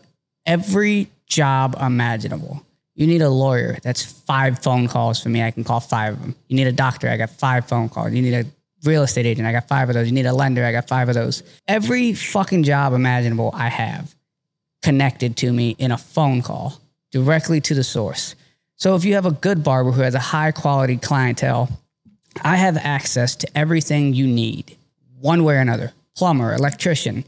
every 0.47 1.09
job 1.27 1.75
imaginable. 1.79 2.63
You 2.95 3.05
need 3.05 3.21
a 3.21 3.29
lawyer. 3.29 3.77
That's 3.83 4.03
five 4.03 4.59
phone 4.59 4.87
calls 4.87 5.21
for 5.21 5.29
me. 5.29 5.43
I 5.43 5.51
can 5.51 5.63
call 5.63 5.79
five 5.79 6.13
of 6.13 6.21
them. 6.21 6.35
You 6.47 6.55
need 6.55 6.65
a 6.65 6.71
doctor. 6.71 7.07
I 7.09 7.17
got 7.17 7.29
five 7.29 7.67
phone 7.67 7.89
calls. 7.89 8.11
You 8.11 8.23
need 8.23 8.33
a 8.33 8.45
real 8.83 9.03
estate 9.03 9.27
agent. 9.27 9.47
I 9.47 9.51
got 9.51 9.67
five 9.67 9.89
of 9.89 9.93
those. 9.93 10.07
You 10.07 10.13
need 10.13 10.25
a 10.25 10.33
lender. 10.33 10.65
I 10.65 10.71
got 10.71 10.87
five 10.87 11.07
of 11.07 11.13
those. 11.13 11.43
Every 11.67 12.13
fucking 12.13 12.63
job 12.63 12.93
imaginable 12.93 13.51
I 13.53 13.67
have 13.67 14.15
connected 14.81 15.37
to 15.37 15.51
me 15.51 15.75
in 15.77 15.91
a 15.91 15.97
phone 15.97 16.41
call 16.41 16.81
directly 17.11 17.61
to 17.61 17.75
the 17.75 17.83
source. 17.83 18.35
So 18.77 18.95
if 18.95 19.05
you 19.05 19.15
have 19.15 19.25
a 19.25 19.31
good 19.31 19.63
barber 19.63 19.91
who 19.91 20.01
has 20.01 20.15
a 20.15 20.19
high 20.19 20.51
quality 20.51 20.97
clientele, 20.97 21.69
I 22.43 22.55
have 22.55 22.77
access 22.77 23.35
to 23.37 23.57
everything 23.57 24.13
you 24.13 24.27
need, 24.27 24.77
one 25.19 25.43
way 25.43 25.55
or 25.55 25.59
another. 25.59 25.93
Plumber, 26.15 26.53
electrician, 26.53 27.25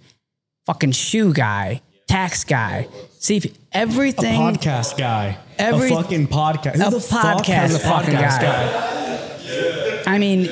fucking 0.65 0.91
shoe 0.91 1.34
guy, 1.34 1.82
tax 2.10 2.43
guy. 2.43 2.88
See 3.19 3.38
if 3.38 3.45
A 3.45 3.52
everything 3.72 4.39
podcast 4.39 4.98
guy. 4.98 5.38
Every- 5.58 5.91
a 5.91 5.95
fucking 5.95 6.28
podcast. 6.28 6.76
Who 6.78 6.88
a 6.88 6.91
the 6.91 7.00
fuck 7.02 7.45
has 7.45 7.78
podcast 7.78 7.82
fucking 7.82 8.15
podcast 8.15 8.41
guy. 8.41 10.04
I 10.13 10.17
mean, 10.17 10.41
it, 10.45 10.50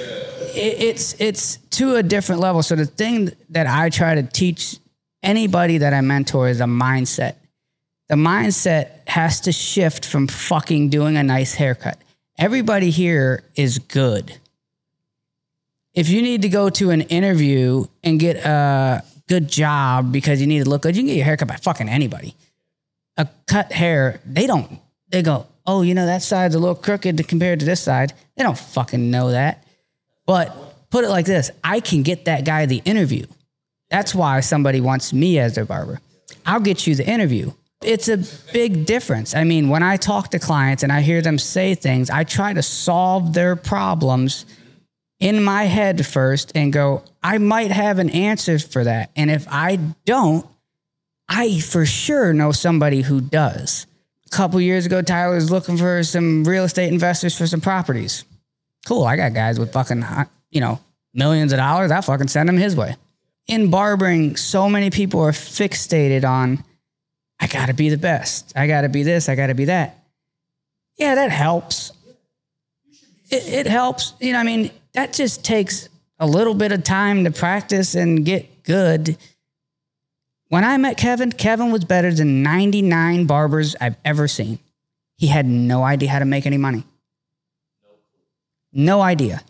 it's 0.56 1.16
it's 1.20 1.58
to 1.72 1.96
a 1.96 2.04
different 2.04 2.42
level. 2.42 2.62
So 2.64 2.76
the 2.76 2.86
thing 2.86 3.32
that 3.50 3.68
I 3.68 3.90
try 3.90 4.16
to 4.16 4.24
teach 4.24 4.78
anybody 5.24 5.80
that 5.80 5.94
I 5.94 6.02
mentor 6.02 6.48
is 6.50 6.62
a 6.62 6.66
mindset. 6.66 7.36
The 8.10 8.16
mindset 8.16 9.08
has 9.08 9.42
to 9.42 9.52
shift 9.52 10.06
from 10.06 10.28
fucking 10.28 10.90
doing 10.90 11.18
a 11.18 11.24
nice 11.24 11.54
haircut. 11.56 11.98
Everybody 12.38 12.90
here 12.92 13.44
is 13.56 13.80
good. 13.80 14.38
If 15.94 16.10
you 16.10 16.22
need 16.22 16.44
to 16.44 16.50
go 16.50 16.70
to 16.70 16.92
an 16.92 17.02
interview 17.02 17.86
and 18.04 18.20
get 18.20 18.38
a 18.46 19.04
good 19.28 19.48
job 19.48 20.12
because 20.12 20.42
you 20.42 20.48
need 20.48 20.64
to 20.64 20.70
look 20.70 20.84
good, 20.84 20.96
you 20.96 21.02
can 21.02 21.08
get 21.08 21.16
your 21.16 21.26
haircut 21.26 21.48
by 21.48 21.56
fucking 21.56 21.90
anybody. 21.90 22.36
A 23.18 23.28
cut 23.48 23.72
hair, 23.72 24.22
they 24.26 24.48
don't, 24.48 24.80
they 25.10 25.22
go, 25.22 25.48
oh, 25.66 25.82
you 25.82 25.94
know, 25.94 26.06
that 26.06 26.22
side's 26.22 26.56
a 26.56 26.60
little 26.60 26.76
crooked 26.76 27.28
compared 27.28 27.60
to 27.60 27.66
this 27.66 27.82
side. 27.82 28.14
They 28.36 28.44
don't 28.44 28.58
fucking 28.58 29.12
know 29.12 29.32
that. 29.32 29.66
But 30.26 30.90
put 30.90 31.04
it 31.04 31.10
like 31.10 31.26
this 31.26 31.52
I 31.64 31.80
can 31.80 32.04
get 32.04 32.26
that 32.26 32.46
guy 32.46 32.66
the 32.66 32.82
interview. 32.86 33.26
That's 33.90 34.14
why 34.14 34.40
somebody 34.42 34.82
wants 34.82 35.14
me 35.14 35.40
as 35.40 35.56
their 35.56 35.66
barber. 35.66 36.02
I'll 36.46 36.60
get 36.60 36.88
you 36.88 36.96
the 36.96 37.08
interview. 37.08 37.54
It's 37.84 38.08
a 38.08 38.18
big 38.52 38.86
difference. 38.86 39.36
I 39.36 39.44
mean, 39.44 39.70
when 39.70 39.84
I 39.84 39.98
talk 39.98 40.32
to 40.32 40.40
clients 40.40 40.84
and 40.84 40.92
I 40.92 41.02
hear 41.02 41.22
them 41.22 41.38
say 41.38 41.76
things, 41.76 42.10
I 42.10 42.24
try 42.24 42.54
to 42.54 42.64
solve 42.64 43.34
their 43.34 43.56
problems 43.56 44.46
in 45.20 45.44
my 45.44 45.64
head 45.64 46.06
first 46.06 46.52
and 46.56 46.72
go, 46.72 47.04
I 47.24 47.38
might 47.38 47.72
have 47.72 48.00
an 48.00 48.10
answer 48.10 48.60
for 48.60 48.84
that. 48.84 49.12
And 49.16 49.32
if 49.32 49.48
I 49.50 49.78
don't, 50.06 50.46
I 51.28 51.60
for 51.60 51.86
sure 51.86 52.34
know 52.34 52.52
somebody 52.52 53.02
who 53.02 53.20
does. 53.22 53.88
A 54.26 54.30
couple 54.30 54.60
years 54.62 54.86
ago, 54.86 55.02
Tyler 55.02 55.36
was 55.36 55.52
looking 55.52 55.78
for 55.78 56.04
some 56.04 56.44
real 56.44 56.66
estate 56.66 56.92
investors 56.92 57.38
for 57.38 57.48
some 57.48 57.62
properties. 57.62 58.26
Cool. 58.86 59.06
I 59.06 59.16
got 59.16 59.34
guys 59.34 59.60
with 59.60 59.74
fucking, 59.74 60.04
uh, 60.04 60.26
you 60.52 60.62
know, 60.62 60.80
millions 61.14 61.52
of 61.52 61.58
dollars. 61.58 61.92
I 61.92 62.02
fucking 62.02 62.28
send 62.28 62.48
them 62.48 62.58
his 62.58 62.76
way. 62.76 62.96
In 63.48 63.70
barbering, 63.70 64.36
so 64.36 64.70
many 64.70 64.90
people 64.90 65.22
are 65.22 65.32
fixated 65.32 66.26
on, 66.26 66.64
I 67.40 67.48
gotta 67.48 67.74
be 67.74 67.90
the 67.90 67.98
best. 67.98 68.54
I 68.56 68.68
gotta 68.68 68.90
be 68.90 69.04
this. 69.04 69.30
I 69.30 69.36
gotta 69.36 69.56
be 69.56 69.66
that. 69.66 69.98
Yeah, 70.98 71.16
that 71.16 71.32
helps. 71.32 71.92
It, 73.30 73.48
it 73.48 73.68
helps. 73.68 74.14
You 74.20 74.34
know, 74.34 74.40
I 74.40 74.44
mean, 74.44 74.72
that 74.94 75.14
just 75.14 75.44
takes 75.44 75.90
a 76.20 76.26
little 76.28 76.54
bit 76.54 76.72
of 76.72 76.84
time 76.84 77.24
to 77.26 77.32
practice 77.32 77.96
and 77.96 78.26
get 78.26 78.64
good. 78.64 79.18
When 80.50 80.64
I 80.64 80.78
met 80.78 80.98
Kevin, 80.98 81.32
Kevin 81.32 81.72
was 81.72 81.84
better 81.84 82.12
than 82.14 82.42
99 82.42 83.26
barbers 83.26 83.76
I've 83.82 83.98
ever 84.06 84.28
seen. 84.28 84.60
He 85.18 85.28
had 85.28 85.46
no 85.46 85.84
idea 85.84 86.10
how 86.10 86.20
to 86.20 86.26
make 86.26 86.46
any 86.46 86.58
money. 86.58 86.84
No 88.74 89.02
idea. 89.02 89.42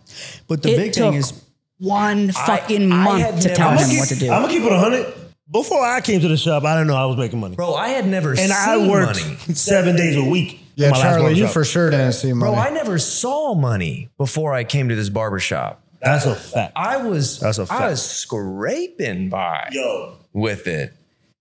But 0.47 0.63
the 0.63 0.73
it 0.73 0.77
big 0.77 0.93
took 0.93 1.11
thing 1.11 1.13
is 1.15 1.33
one 1.77 2.31
fucking 2.31 2.91
I 2.91 3.03
month 3.03 3.21
had 3.21 3.41
to 3.41 3.47
never- 3.49 3.55
tell 3.55 3.77
him 3.77 3.89
keep- 3.89 3.99
what 3.99 4.07
to 4.09 4.15
do. 4.15 4.31
I'm 4.31 4.41
gonna 4.43 4.53
keep 4.53 4.63
it 4.63 4.71
hundred. 4.71 5.13
Before 5.51 5.85
I 5.85 6.01
came 6.01 6.19
to 6.21 6.27
the 6.27 6.37
shop, 6.37 6.63
I 6.65 6.73
didn't 6.75 6.87
know 6.87 6.95
I 6.95 7.05
was 7.05 7.15
making 7.17 7.39
money, 7.39 7.55
Bro, 7.55 7.73
I 7.75 7.89
had 7.89 8.05
never 8.05 8.31
and 8.31 8.39
seen 8.39 8.51
I 8.51 8.77
worked 8.87 9.23
money. 9.23 9.37
seven 9.53 9.95
days 9.95 10.17
a 10.17 10.23
week. 10.23 10.59
Yeah, 10.77 10.87
in 10.87 10.91
my 10.91 10.97
last 10.99 11.03
Charlie, 11.17 11.33
you 11.33 11.47
for 11.47 11.65
sure 11.65 11.89
didn't 11.89 12.13
see 12.13 12.31
money. 12.33 12.51
Bro, 12.53 12.61
I 12.61 12.69
never 12.69 12.99
saw 12.99 13.55
money 13.55 14.09
before 14.17 14.53
I 14.53 14.63
came 14.63 14.89
to 14.89 14.95
this 14.95 15.09
barbershop. 15.09 15.81
That's 16.01 16.25
a 16.27 16.35
fact. 16.35 16.73
I 16.75 16.97
was 16.97 17.39
That's 17.39 17.57
a 17.57 17.63
I 17.63 17.65
fact. 17.65 17.81
I 17.81 17.89
was 17.89 18.01
scraping 18.05 19.29
by 19.29 19.69
Yo, 19.71 20.17
with 20.33 20.67
it. 20.67 20.93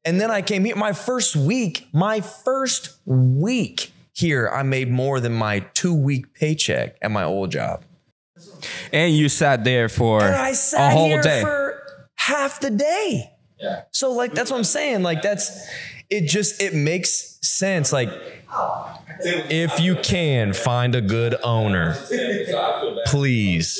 And 0.07 0.19
then 0.21 0.31
I 0.31 0.41
came 0.41 0.65
here 0.65 0.75
my 0.77 0.93
first 0.93 1.37
week, 1.37 1.87
my 1.93 2.21
first 2.23 2.97
week 3.05 3.93
here, 4.15 4.49
I 4.49 4.63
made 4.63 4.91
more 4.91 5.21
than 5.21 5.35
my 5.35 5.61
two 5.75 5.93
week 5.95 6.33
paycheck 6.33 6.97
at 7.03 7.11
my 7.11 7.25
old 7.25 7.51
job. 7.51 7.85
And 8.93 9.15
you 9.15 9.29
sat 9.29 9.65
there 9.65 9.91
for 9.91 10.23
And 10.25 10.35
I 10.35 10.51
a 10.51 10.55
sat 10.55 10.93
whole 10.93 11.09
here 11.09 11.21
day. 11.23 11.43
for 11.43 11.83
half 12.15 12.61
the 12.61 12.71
day. 12.71 13.33
Yeah. 13.61 13.83
So 13.91 14.13
like 14.13 14.33
that's 14.33 14.51
what 14.51 14.57
I'm 14.57 14.65
saying. 14.65 15.03
Like 15.03 15.21
that's 15.21 15.69
it 16.09 16.23
just 16.29 16.63
it 16.63 16.75
makes 16.75 17.39
sense. 17.43 17.93
Like 17.93 18.11
if 19.21 19.81
you 19.81 19.97
can 19.97 20.53
find 20.53 20.95
a 20.95 21.01
good 21.01 21.35
owner, 21.43 21.97
please. 23.07 23.79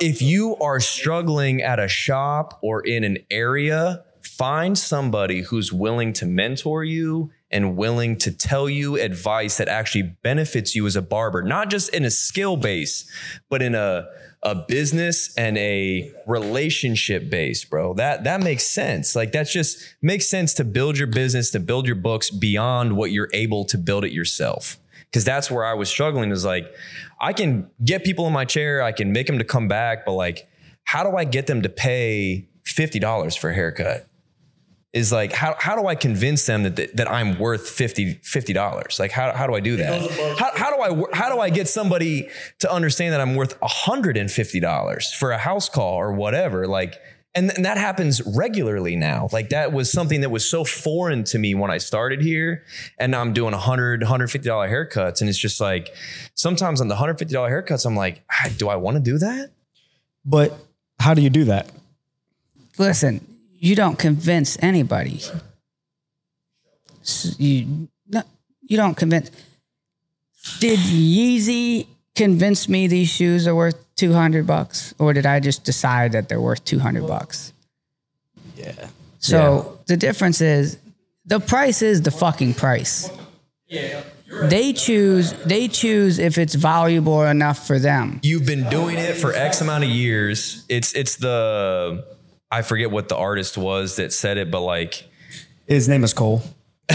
If 0.00 0.22
you 0.22 0.56
are 0.56 0.80
struggling 0.80 1.62
at 1.62 1.78
a 1.78 1.88
shop 1.88 2.58
or 2.62 2.80
in 2.80 3.04
an 3.04 3.18
area, 3.30 4.04
find 4.22 4.78
somebody 4.78 5.42
who's 5.42 5.72
willing 5.72 6.12
to 6.14 6.26
mentor 6.26 6.84
you 6.84 7.30
and 7.50 7.76
willing 7.76 8.16
to 8.16 8.30
tell 8.30 8.68
you 8.68 8.96
advice 8.96 9.56
that 9.56 9.68
actually 9.68 10.02
benefits 10.22 10.74
you 10.74 10.86
as 10.86 10.96
a 10.96 11.02
barber, 11.02 11.42
not 11.42 11.70
just 11.70 11.92
in 11.94 12.04
a 12.04 12.10
skill 12.10 12.56
base, 12.56 13.10
but 13.48 13.62
in 13.62 13.74
a 13.74 14.06
a 14.42 14.54
business 14.54 15.34
and 15.36 15.58
a 15.58 16.12
relationship 16.26 17.28
base, 17.28 17.64
bro. 17.64 17.94
That 17.94 18.24
that 18.24 18.40
makes 18.40 18.64
sense. 18.64 19.16
Like 19.16 19.32
that's 19.32 19.52
just 19.52 19.96
makes 20.00 20.26
sense 20.26 20.54
to 20.54 20.64
build 20.64 20.96
your 20.96 21.08
business, 21.08 21.50
to 21.52 21.60
build 21.60 21.86
your 21.86 21.96
books 21.96 22.30
beyond 22.30 22.96
what 22.96 23.10
you're 23.10 23.30
able 23.32 23.64
to 23.66 23.78
build 23.78 24.04
it 24.04 24.12
yourself. 24.12 24.78
Cause 25.12 25.24
that's 25.24 25.50
where 25.50 25.64
I 25.64 25.74
was 25.74 25.88
struggling 25.88 26.30
is 26.30 26.44
like, 26.44 26.72
I 27.20 27.32
can 27.32 27.70
get 27.82 28.04
people 28.04 28.26
in 28.26 28.32
my 28.32 28.44
chair, 28.44 28.82
I 28.82 28.92
can 28.92 29.10
make 29.10 29.26
them 29.26 29.38
to 29.38 29.44
come 29.44 29.66
back, 29.66 30.04
but 30.04 30.12
like, 30.12 30.48
how 30.84 31.02
do 31.02 31.16
I 31.16 31.24
get 31.24 31.46
them 31.46 31.62
to 31.62 31.68
pay 31.68 32.46
$50 32.64 33.38
for 33.38 33.50
a 33.50 33.54
haircut? 33.54 34.07
Is 34.92 35.12
like 35.12 35.32
how, 35.32 35.54
how 35.58 35.76
do 35.76 35.86
I 35.86 35.94
convince 35.94 36.46
them 36.46 36.62
that, 36.62 36.96
that 36.96 37.10
I'm 37.10 37.38
worth 37.38 37.68
50 37.68 38.52
dollars? 38.52 38.98
Like 38.98 39.12
how, 39.12 39.32
how 39.32 39.46
do 39.46 39.54
I 39.54 39.60
do 39.60 39.76
that? 39.76 40.10
How, 40.38 40.50
how 40.56 40.74
do 40.74 40.82
I 40.82 41.16
how 41.16 41.34
do 41.34 41.40
I 41.40 41.50
get 41.50 41.68
somebody 41.68 42.28
to 42.60 42.72
understand 42.72 43.12
that 43.12 43.20
I'm 43.20 43.34
worth 43.34 43.58
$150 43.60 45.14
for 45.14 45.30
a 45.30 45.38
house 45.38 45.68
call 45.68 45.94
or 45.94 46.12
whatever? 46.12 46.66
Like 46.66 46.98
and, 47.34 47.52
and 47.52 47.64
that 47.66 47.76
happens 47.76 48.22
regularly 48.26 48.96
now. 48.96 49.28
Like 49.30 49.50
that 49.50 49.72
was 49.72 49.92
something 49.92 50.22
that 50.22 50.30
was 50.30 50.48
so 50.48 50.64
foreign 50.64 51.22
to 51.24 51.38
me 51.38 51.54
when 51.54 51.70
I 51.70 51.76
started 51.78 52.22
here 52.22 52.64
and 52.98 53.12
now 53.12 53.20
I'm 53.20 53.34
doing 53.34 53.52
100 53.52 54.00
$150 54.00 54.42
haircuts 54.42 55.20
and 55.20 55.28
it's 55.28 55.38
just 55.38 55.60
like 55.60 55.94
sometimes 56.34 56.80
on 56.80 56.88
the 56.88 56.96
$150 56.96 57.28
haircuts 57.28 57.84
I'm 57.84 57.94
like, 57.94 58.24
"Ah, 58.32 58.48
do 58.56 58.70
I 58.70 58.76
want 58.76 58.96
to 58.96 59.02
do 59.02 59.18
that? 59.18 59.50
But 60.24 60.58
how 60.98 61.12
do 61.12 61.20
you 61.20 61.30
do 61.30 61.44
that? 61.44 61.70
Listen, 62.78 63.24
you 63.58 63.74
don't 63.74 63.98
convince 63.98 64.56
anybody. 64.62 65.20
You 67.38 67.88
no, 68.06 68.22
you 68.62 68.76
don't 68.76 68.96
convince. 68.96 69.30
Did 70.60 70.78
Yeezy 70.78 71.86
convince 72.14 72.68
me 72.68 72.86
these 72.86 73.08
shoes 73.08 73.46
are 73.46 73.54
worth 73.54 73.76
two 73.96 74.12
hundred 74.12 74.46
bucks, 74.46 74.94
or 74.98 75.12
did 75.12 75.26
I 75.26 75.40
just 75.40 75.64
decide 75.64 76.12
that 76.12 76.28
they're 76.28 76.40
worth 76.40 76.64
two 76.64 76.78
hundred 76.78 77.06
bucks? 77.06 77.52
Yeah. 78.56 78.88
So 79.18 79.78
the 79.86 79.96
difference 79.96 80.40
is 80.40 80.78
the 81.24 81.40
price 81.40 81.82
is 81.82 82.02
the 82.02 82.10
fucking 82.10 82.54
price. 82.54 83.10
They 83.68 84.72
choose. 84.72 85.32
They 85.44 85.68
choose 85.68 86.18
if 86.18 86.38
it's 86.38 86.54
valuable 86.54 87.22
enough 87.24 87.66
for 87.66 87.78
them. 87.78 88.20
you've 88.22 88.46
been 88.46 88.68
doing 88.68 88.98
it 88.98 89.16
for 89.16 89.32
X 89.32 89.60
amount 89.60 89.84
of 89.84 89.90
years. 89.90 90.64
It's 90.68 90.94
it's 90.94 91.16
the 91.16 92.04
I 92.50 92.62
forget 92.62 92.90
what 92.90 93.08
the 93.08 93.16
artist 93.16 93.58
was 93.58 93.96
that 93.96 94.12
said 94.12 94.38
it, 94.38 94.50
but 94.50 94.60
like 94.60 95.08
His 95.66 95.88
name 95.88 96.04
is 96.04 96.12
Cole. 96.14 96.42
they 96.88 96.94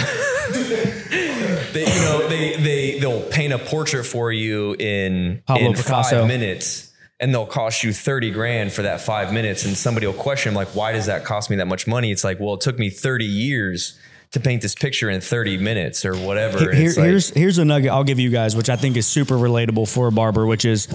you 1.87 2.01
know 2.01 2.27
they 2.27 2.55
they 2.57 2.99
they'll 2.99 3.21
paint 3.21 3.53
a 3.53 3.59
portrait 3.59 4.05
for 4.05 4.31
you 4.31 4.75
in 4.79 5.41
Pablo 5.45 5.67
in 5.67 5.73
Picasso. 5.73 6.19
five 6.21 6.27
minutes. 6.27 6.89
And 7.19 7.33
they'll 7.33 7.45
cost 7.45 7.85
you 7.85 7.93
30 7.93 8.31
grand 8.31 8.73
for 8.73 8.81
that 8.81 8.99
five 8.99 9.31
minutes. 9.31 9.63
And 9.63 9.77
somebody 9.77 10.05
will 10.07 10.13
question, 10.13 10.53
like, 10.53 10.69
why 10.75 10.91
does 10.91 11.05
that 11.05 11.23
cost 11.23 11.49
me 11.49 11.55
that 11.57 11.67
much 11.67 11.87
money? 11.87 12.11
It's 12.11 12.23
like, 12.25 12.37
well, 12.37 12.55
it 12.55 12.61
took 12.61 12.77
me 12.77 12.89
30 12.89 13.23
years 13.23 13.97
to 14.31 14.41
paint 14.41 14.61
this 14.61 14.75
picture 14.75 15.09
in 15.09 15.21
30 15.21 15.57
minutes 15.59 16.03
or 16.03 16.17
whatever. 16.17 16.59
Here- 16.73 16.87
like- 16.89 16.95
here's 17.05 17.29
here's 17.29 17.57
a 17.59 17.65
nugget 17.65 17.91
I'll 17.91 18.03
give 18.03 18.19
you 18.19 18.29
guys, 18.29 18.57
which 18.57 18.69
I 18.69 18.75
think 18.75 18.97
is 18.97 19.07
super 19.07 19.35
relatable 19.35 19.87
for 19.87 20.07
a 20.07 20.11
barber, 20.11 20.45
which 20.45 20.65
is 20.65 20.87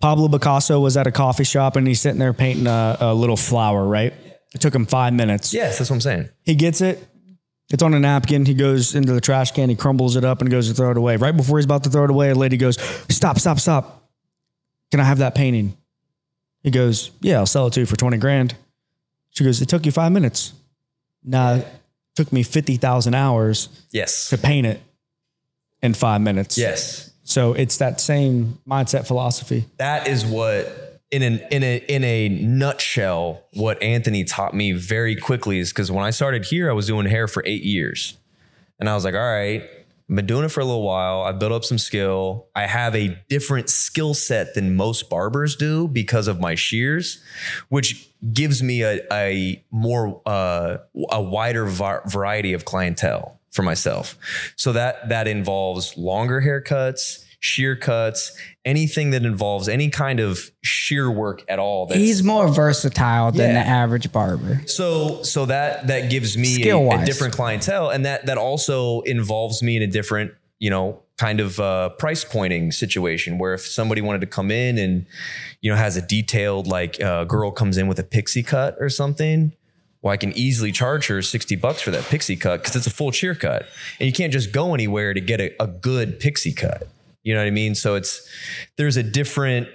Pablo 0.00 0.28
Picasso 0.28 0.80
was 0.80 0.96
at 0.96 1.06
a 1.06 1.12
coffee 1.12 1.44
shop 1.44 1.76
and 1.76 1.86
he's 1.86 2.00
sitting 2.00 2.18
there 2.18 2.32
painting 2.32 2.66
a, 2.66 2.96
a 3.00 3.14
little 3.14 3.36
flower. 3.36 3.86
Right, 3.86 4.12
it 4.54 4.60
took 4.60 4.74
him 4.74 4.86
five 4.86 5.12
minutes. 5.12 5.52
yes, 5.52 5.78
that's 5.78 5.90
what 5.90 5.96
I'm 5.96 6.00
saying. 6.00 6.28
He 6.44 6.54
gets 6.54 6.80
it. 6.80 7.06
It's 7.72 7.82
on 7.84 7.94
a 7.94 8.00
napkin. 8.00 8.44
He 8.46 8.54
goes 8.54 8.94
into 8.96 9.12
the 9.12 9.20
trash 9.20 9.52
can. 9.52 9.68
He 9.68 9.76
crumbles 9.76 10.16
it 10.16 10.24
up 10.24 10.40
and 10.40 10.50
goes 10.50 10.68
to 10.68 10.74
throw 10.74 10.90
it 10.90 10.96
away. 10.96 11.16
Right 11.16 11.36
before 11.36 11.58
he's 11.58 11.66
about 11.66 11.84
to 11.84 11.90
throw 11.90 12.04
it 12.04 12.10
away, 12.10 12.30
a 12.30 12.34
lady 12.34 12.56
goes, 12.56 12.80
"Stop! 13.08 13.38
Stop! 13.38 13.60
Stop! 13.60 14.10
Can 14.90 14.98
I 15.00 15.04
have 15.04 15.18
that 15.18 15.34
painting?" 15.36 15.76
He 16.64 16.70
goes, 16.72 17.12
"Yeah, 17.20 17.38
I'll 17.38 17.46
sell 17.46 17.68
it 17.68 17.74
to 17.74 17.80
you 17.80 17.86
for 17.86 17.96
twenty 17.96 18.16
grand." 18.16 18.56
She 19.30 19.44
goes, 19.44 19.62
"It 19.62 19.68
took 19.68 19.86
you 19.86 19.92
five 19.92 20.10
minutes." 20.10 20.52
Nah, 21.22 21.56
it 21.56 21.68
took 22.16 22.32
me 22.32 22.42
fifty 22.42 22.76
thousand 22.76 23.14
hours 23.14 23.68
Yes. 23.92 24.30
to 24.30 24.38
paint 24.38 24.66
it 24.66 24.80
in 25.82 25.94
five 25.94 26.20
minutes. 26.22 26.58
Yes. 26.58 27.09
So 27.30 27.52
it's 27.52 27.76
that 27.76 28.00
same 28.00 28.58
mindset 28.68 29.06
philosophy. 29.06 29.66
that 29.76 30.08
is 30.08 30.26
what 30.26 31.00
in 31.12 31.22
an 31.22 31.40
in 31.50 31.62
a 31.62 31.76
in 31.88 32.04
a 32.04 32.28
nutshell 32.28 33.42
what 33.54 33.80
Anthony 33.82 34.24
taught 34.24 34.52
me 34.52 34.72
very 34.72 35.14
quickly 35.16 35.58
is 35.60 35.70
because 35.72 35.90
when 35.92 36.04
I 36.04 36.10
started 36.10 36.44
here 36.44 36.68
I 36.70 36.72
was 36.72 36.86
doing 36.86 37.06
hair 37.06 37.28
for 37.28 37.42
eight 37.46 37.62
years. 37.62 38.16
And 38.78 38.88
I 38.88 38.94
was 38.94 39.04
like 39.04 39.14
all 39.14 39.20
right 39.20 39.62
I've 39.62 40.16
been 40.16 40.26
doing 40.26 40.44
it 40.44 40.48
for 40.50 40.60
a 40.60 40.64
little 40.64 40.82
while. 40.82 41.22
I've 41.22 41.38
built 41.38 41.52
up 41.52 41.64
some 41.64 41.78
skill. 41.78 42.48
I 42.56 42.66
have 42.66 42.96
a 42.96 43.16
different 43.28 43.70
skill 43.70 44.12
set 44.12 44.54
than 44.54 44.74
most 44.74 45.08
barbers 45.08 45.54
do 45.54 45.86
because 45.86 46.26
of 46.26 46.40
my 46.40 46.56
shears 46.56 47.22
which 47.68 48.08
gives 48.32 48.62
me 48.62 48.82
a, 48.82 49.00
a 49.12 49.64
more 49.70 50.20
uh, 50.26 50.78
a 51.10 51.22
wider 51.22 51.64
var- 51.64 52.02
variety 52.06 52.52
of 52.52 52.64
clientele 52.64 53.39
for 53.50 53.62
myself 53.62 54.16
so 54.56 54.72
that 54.72 55.08
that 55.08 55.26
involves 55.26 55.96
longer 55.96 56.40
haircuts 56.42 57.24
shear 57.42 57.74
cuts 57.74 58.36
anything 58.66 59.10
that 59.10 59.24
involves 59.24 59.66
any 59.68 59.88
kind 59.88 60.20
of 60.20 60.50
shear 60.62 61.10
work 61.10 61.42
at 61.48 61.58
all 61.58 61.88
He's 61.90 62.22
more 62.22 62.48
versatile 62.48 63.32
than 63.32 63.54
Yeah. 63.54 63.62
the 63.64 63.68
average 63.68 64.12
barber. 64.12 64.60
so 64.66 65.22
so 65.22 65.46
that 65.46 65.86
that 65.86 66.10
gives 66.10 66.36
me 66.36 66.68
a, 66.68 66.76
a 66.76 67.04
different 67.06 67.32
clientele, 67.34 67.88
and 67.88 68.04
that 68.04 68.26
that 68.26 68.36
also 68.36 69.00
involves 69.00 69.62
me 69.62 69.76
in 69.76 69.82
a 69.82 69.86
different 69.86 70.32
you 70.58 70.68
know 70.68 71.00
kind 71.16 71.40
of 71.40 71.58
uh, 71.58 71.88
price 71.90 72.24
pointing 72.24 72.72
situation 72.72 73.38
where 73.38 73.54
if 73.54 73.62
somebody 73.62 74.02
wanted 74.02 74.20
to 74.20 74.26
come 74.26 74.50
in 74.50 74.76
and 74.76 75.06
you 75.62 75.70
know 75.70 75.76
has 75.78 75.96
a 75.96 76.02
detailed 76.02 76.66
like 76.66 77.02
uh, 77.02 77.24
girl 77.24 77.50
comes 77.50 77.78
in 77.78 77.88
with 77.88 77.98
a 77.98 78.04
pixie 78.04 78.42
cut 78.42 78.76
or 78.80 78.90
something. 78.90 79.52
Well, 80.02 80.12
I 80.12 80.16
can 80.16 80.32
easily 80.32 80.72
charge 80.72 81.08
her 81.08 81.20
60 81.20 81.56
bucks 81.56 81.82
for 81.82 81.90
that 81.90 82.04
pixie 82.04 82.36
cut 82.36 82.62
because 82.62 82.74
it's 82.74 82.86
a 82.86 82.90
full 82.90 83.10
shear 83.10 83.34
cut. 83.34 83.66
And 83.98 84.06
you 84.06 84.12
can't 84.12 84.32
just 84.32 84.52
go 84.52 84.72
anywhere 84.72 85.12
to 85.12 85.20
get 85.20 85.40
a, 85.40 85.62
a 85.62 85.66
good 85.66 86.18
pixie 86.20 86.54
cut. 86.54 86.88
You 87.22 87.34
know 87.34 87.40
what 87.40 87.48
I 87.48 87.50
mean? 87.50 87.74
So 87.74 87.96
it's 87.96 88.26
there's 88.76 88.96
a 88.96 89.02
different 89.02 89.68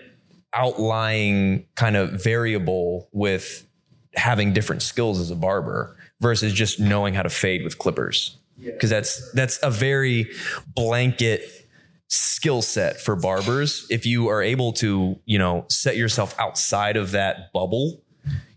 outlying 0.55 1.67
kind 1.75 1.95
of 1.95 2.23
variable 2.23 3.07
with 3.11 3.67
having 4.15 4.53
different 4.53 4.81
skills 4.81 5.19
as 5.19 5.29
a 5.29 5.35
barber 5.35 5.95
versus 6.21 6.53
just 6.53 6.79
knowing 6.79 7.13
how 7.13 7.21
to 7.21 7.29
fade 7.29 7.63
with 7.63 7.77
clippers 7.77 8.37
because 8.57 8.89
that's 8.89 9.31
that's 9.33 9.59
a 9.61 9.69
very 9.69 10.31
blanket 10.73 11.67
skill 12.07 12.61
set 12.61 13.01
for 13.01 13.15
barbers 13.15 13.85
if 13.89 14.05
you 14.05 14.29
are 14.29 14.41
able 14.41 14.71
to 14.71 15.19
you 15.25 15.37
know 15.37 15.65
set 15.69 15.97
yourself 15.97 16.33
outside 16.39 16.95
of 16.95 17.11
that 17.11 17.51
bubble 17.51 18.01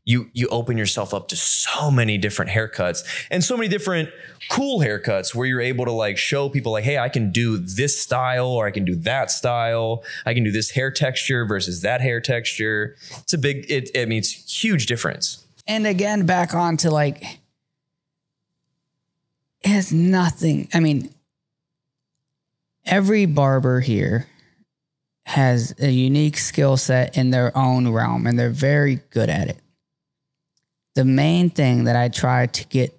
you 0.09 0.31
you 0.33 0.49
open 0.49 0.79
yourself 0.79 1.12
up 1.12 1.29
to 1.29 1.37
so 1.37 1.90
many 1.90 2.18
different 2.18 2.51
haircuts 2.51 3.05
and 3.31 3.44
so 3.44 3.57
many 3.57 3.68
different 3.68 4.09
cool 4.51 4.81
haircuts 4.81 5.35
where 5.35 5.47
you're 5.47 5.61
able 5.61 5.85
to 5.85 5.92
like 5.92 6.16
show 6.16 6.49
people 6.49 6.73
like 6.73 6.85
hey 6.85 6.99
I 6.99 7.09
can 7.09 7.31
do 7.31 7.59
this 7.59 8.01
style 8.01 8.49
or 8.49 8.66
I 8.66 8.71
can 8.71 8.85
do 8.85 8.97
that 8.97 9.31
style 9.31 10.03
I 10.25 10.35
can 10.35 10.44
do 10.44 10.51
this 10.51 10.71
hair 10.71 10.90
texture 10.90 11.44
versus 11.44 11.83
that 11.83 12.01
hair 12.01 12.21
texture 12.21 12.97
it's 13.18 13.35
a 13.35 13.38
big 13.38 13.66
it 13.71 13.90
I 13.97 14.07
mean 14.07 14.18
it's 14.18 14.35
a 14.35 14.49
huge 14.51 14.87
difference 14.87 15.44
And 15.68 15.87
again, 15.87 16.25
back 16.25 16.55
on 16.55 16.79
to 16.79 16.90
like, 16.90 17.23
it's 19.61 19.92
nothing. 19.92 20.68
I 20.73 20.81
mean, 20.81 21.14
every 22.87 23.26
barber 23.26 23.80
here 23.80 24.26
has 25.26 25.74
a 25.78 25.91
unique 25.91 26.39
skill 26.39 26.78
set 26.78 27.18
in 27.18 27.30
their 27.33 27.57
own 27.57 27.89
realm, 27.89 28.26
and 28.26 28.39
they're 28.39 28.49
very 28.49 29.03
good 29.11 29.28
at 29.28 29.49
it. 29.49 29.59
The 30.99 31.05
main 31.05 31.49
thing 31.49 31.84
that 31.84 31.94
I 31.94 32.09
try 32.09 32.46
to 32.46 32.64
get, 32.66 32.92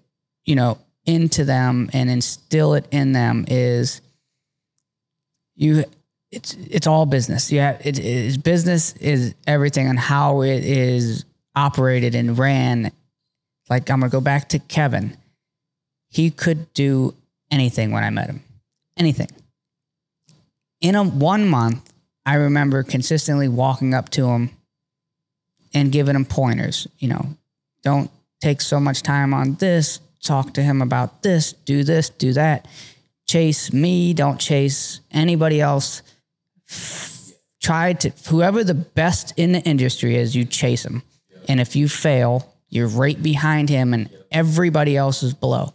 you 0.46 0.56
know, 0.56 0.78
into 1.06 1.44
them 1.44 1.90
and 1.92 2.10
instill 2.10 2.76
it 2.76 2.88
in 2.92 3.12
them 3.12 3.44
is 3.50 4.00
you 5.58 5.84
it's 6.32 6.54
it's 6.54 6.88
all 6.88 7.06
business. 7.06 7.52
Yeah, 7.52 7.78
it 7.84 8.00
is 8.00 8.38
business 8.38 8.94
is 8.94 9.36
everything 9.46 9.90
and 9.90 10.00
how 10.00 10.44
it 10.44 10.64
is 10.64 11.26
operated 11.58 12.16
and 12.16 12.38
ran. 12.38 12.90
Like 13.70 13.92
I'm 13.92 14.00
gonna 14.00 14.10
go 14.10 14.22
back 14.22 14.48
to 14.50 14.60
Kevin. 14.60 15.18
He 16.08 16.32
could 16.32 16.74
do 16.74 17.14
anything 17.52 17.92
when 17.92 18.06
I 18.06 18.12
met 18.12 18.30
him, 18.30 18.42
anything. 18.96 19.28
In 20.80 20.96
a 20.96 21.04
one 21.04 21.50
month, 21.50 21.92
I 22.26 22.36
remember 22.36 22.82
consistently 22.82 23.50
walking 23.50 23.94
up 23.94 24.08
to 24.12 24.28
him 24.30 24.52
and 25.74 25.92
giving 25.92 26.16
him 26.16 26.24
pointers. 26.24 26.88
You 27.00 27.10
know, 27.10 27.36
don't 27.90 28.12
take 28.42 28.62
so 28.62 28.80
much 28.80 29.02
time 29.02 29.34
on 29.34 29.56
this, 29.56 30.00
talk 30.24 30.54
to 30.54 30.62
him 30.62 30.82
about 30.82 31.24
this, 31.24 31.54
do 31.54 31.84
this, 31.84 32.10
do 32.10 32.34
that. 32.34 32.68
Chase 33.28 33.74
me, 33.74 34.14
don't 34.14 34.40
chase 34.40 35.02
anybody 35.12 35.60
else. 35.60 36.02
Try 37.62 37.94
to, 37.94 38.10
whoever 38.28 38.64
the 38.64 38.74
best 38.74 39.34
in 39.38 39.52
the 39.54 39.62
industry 39.62 40.16
is, 40.16 40.36
you 40.36 40.46
chase 40.46 40.86
him. 40.86 41.02
And 41.48 41.60
if 41.60 41.76
you 41.76 41.90
fail, 41.90 42.54
you're 42.70 42.88
right 42.88 43.22
behind 43.22 43.70
him 43.70 43.94
and 43.94 44.10
everybody 44.32 44.96
else 44.96 45.24
is 45.24 45.34
below. 45.34 45.74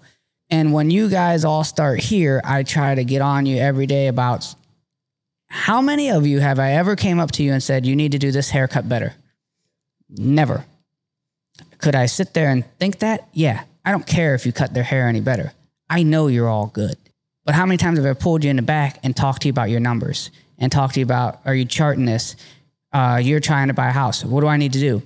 And 0.50 0.72
when 0.72 0.90
you 0.90 1.08
guys 1.08 1.44
all 1.44 1.64
start 1.64 2.00
here, 2.00 2.40
I 2.44 2.62
try 2.62 2.94
to 2.94 3.04
get 3.04 3.22
on 3.22 3.44
you 3.46 3.58
every 3.58 3.86
day 3.86 4.06
about 4.06 4.54
how 5.48 5.80
many 5.80 6.10
of 6.10 6.26
you 6.26 6.38
have 6.40 6.58
I 6.58 6.72
ever 6.72 6.94
came 6.96 7.18
up 7.18 7.32
to 7.32 7.42
you 7.42 7.52
and 7.52 7.62
said, 7.62 7.86
you 7.86 7.96
need 7.96 8.12
to 8.12 8.18
do 8.18 8.30
this 8.30 8.50
haircut 8.50 8.88
better? 8.88 9.14
Never. 10.08 10.64
Could 11.78 11.94
I 11.94 12.06
sit 12.06 12.34
there 12.34 12.50
and 12.50 12.64
think 12.78 13.00
that? 13.00 13.28
Yeah. 13.32 13.64
I 13.84 13.90
don't 13.90 14.06
care 14.06 14.34
if 14.34 14.46
you 14.46 14.52
cut 14.52 14.72
their 14.74 14.82
hair 14.82 15.08
any 15.08 15.20
better. 15.20 15.52
I 15.90 16.02
know 16.02 16.28
you're 16.28 16.48
all 16.48 16.66
good. 16.66 16.96
But 17.44 17.54
how 17.54 17.66
many 17.66 17.76
times 17.76 17.98
have 17.98 18.06
I 18.06 18.18
pulled 18.18 18.42
you 18.44 18.50
in 18.50 18.56
the 18.56 18.62
back 18.62 18.98
and 19.02 19.14
talked 19.14 19.42
to 19.42 19.48
you 19.48 19.50
about 19.50 19.68
your 19.68 19.80
numbers 19.80 20.30
and 20.58 20.72
talked 20.72 20.94
to 20.94 21.00
you 21.00 21.04
about, 21.04 21.40
are 21.44 21.54
you 21.54 21.66
charting 21.66 22.06
this? 22.06 22.36
Uh, 22.92 23.20
you're 23.22 23.40
trying 23.40 23.68
to 23.68 23.74
buy 23.74 23.88
a 23.88 23.92
house. 23.92 24.24
What 24.24 24.40
do 24.40 24.46
I 24.46 24.56
need 24.56 24.72
to 24.72 24.80
do? 24.80 25.02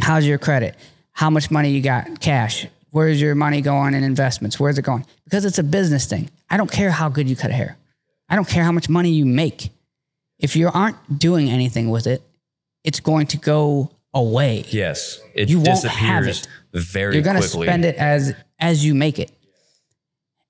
How's 0.00 0.26
your 0.26 0.38
credit? 0.38 0.76
How 1.12 1.30
much 1.30 1.50
money 1.50 1.70
you 1.70 1.80
got 1.80 2.20
cash? 2.20 2.66
Where's 2.90 3.20
your 3.20 3.34
money 3.34 3.62
going 3.62 3.94
in 3.94 4.04
investments? 4.04 4.60
Where's 4.60 4.76
it 4.76 4.82
going? 4.82 5.06
Because 5.24 5.46
it's 5.46 5.58
a 5.58 5.62
business 5.62 6.04
thing. 6.04 6.30
I 6.50 6.58
don't 6.58 6.70
care 6.70 6.90
how 6.90 7.08
good 7.08 7.28
you 7.28 7.36
cut 7.36 7.50
hair. 7.50 7.78
I 8.28 8.34
don't 8.34 8.48
care 8.48 8.64
how 8.64 8.72
much 8.72 8.88
money 8.88 9.10
you 9.10 9.24
make. 9.24 9.70
If 10.38 10.56
you 10.56 10.68
aren't 10.68 11.18
doing 11.18 11.48
anything 11.48 11.88
with 11.88 12.06
it, 12.06 12.22
it's 12.84 13.00
going 13.00 13.28
to 13.28 13.38
go 13.38 13.90
away. 14.14 14.64
Yes, 14.68 15.20
it 15.34 15.48
You 15.48 15.58
won't 15.58 15.68
have 15.84 16.24
disappears 16.24 16.46
very 16.72 17.14
You're 17.14 17.24
going 17.24 17.36
to 17.36 17.42
quickly. 17.42 17.66
spend 17.66 17.84
it 17.84 17.96
as 17.96 18.34
as 18.58 18.84
you 18.84 18.94
make 18.94 19.18
it. 19.18 19.30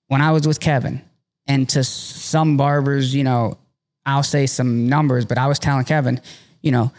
When 0.09 0.21
I 0.21 0.33
was 0.33 0.47
with 0.47 0.61
Kevin, 0.61 1.01
and 1.47 1.69
to 1.71 1.83
some 1.85 2.57
barbers, 2.57 3.15
you 3.15 3.25
know, 3.25 3.59
I'll 4.05 4.23
say 4.23 4.47
some 4.47 4.89
numbers, 4.89 5.25
but 5.25 5.39
I 5.39 5.47
was 5.47 5.59
telling 5.59 5.85
Kevin, 5.85 6.21
you 6.61 6.71
know, 6.71 6.93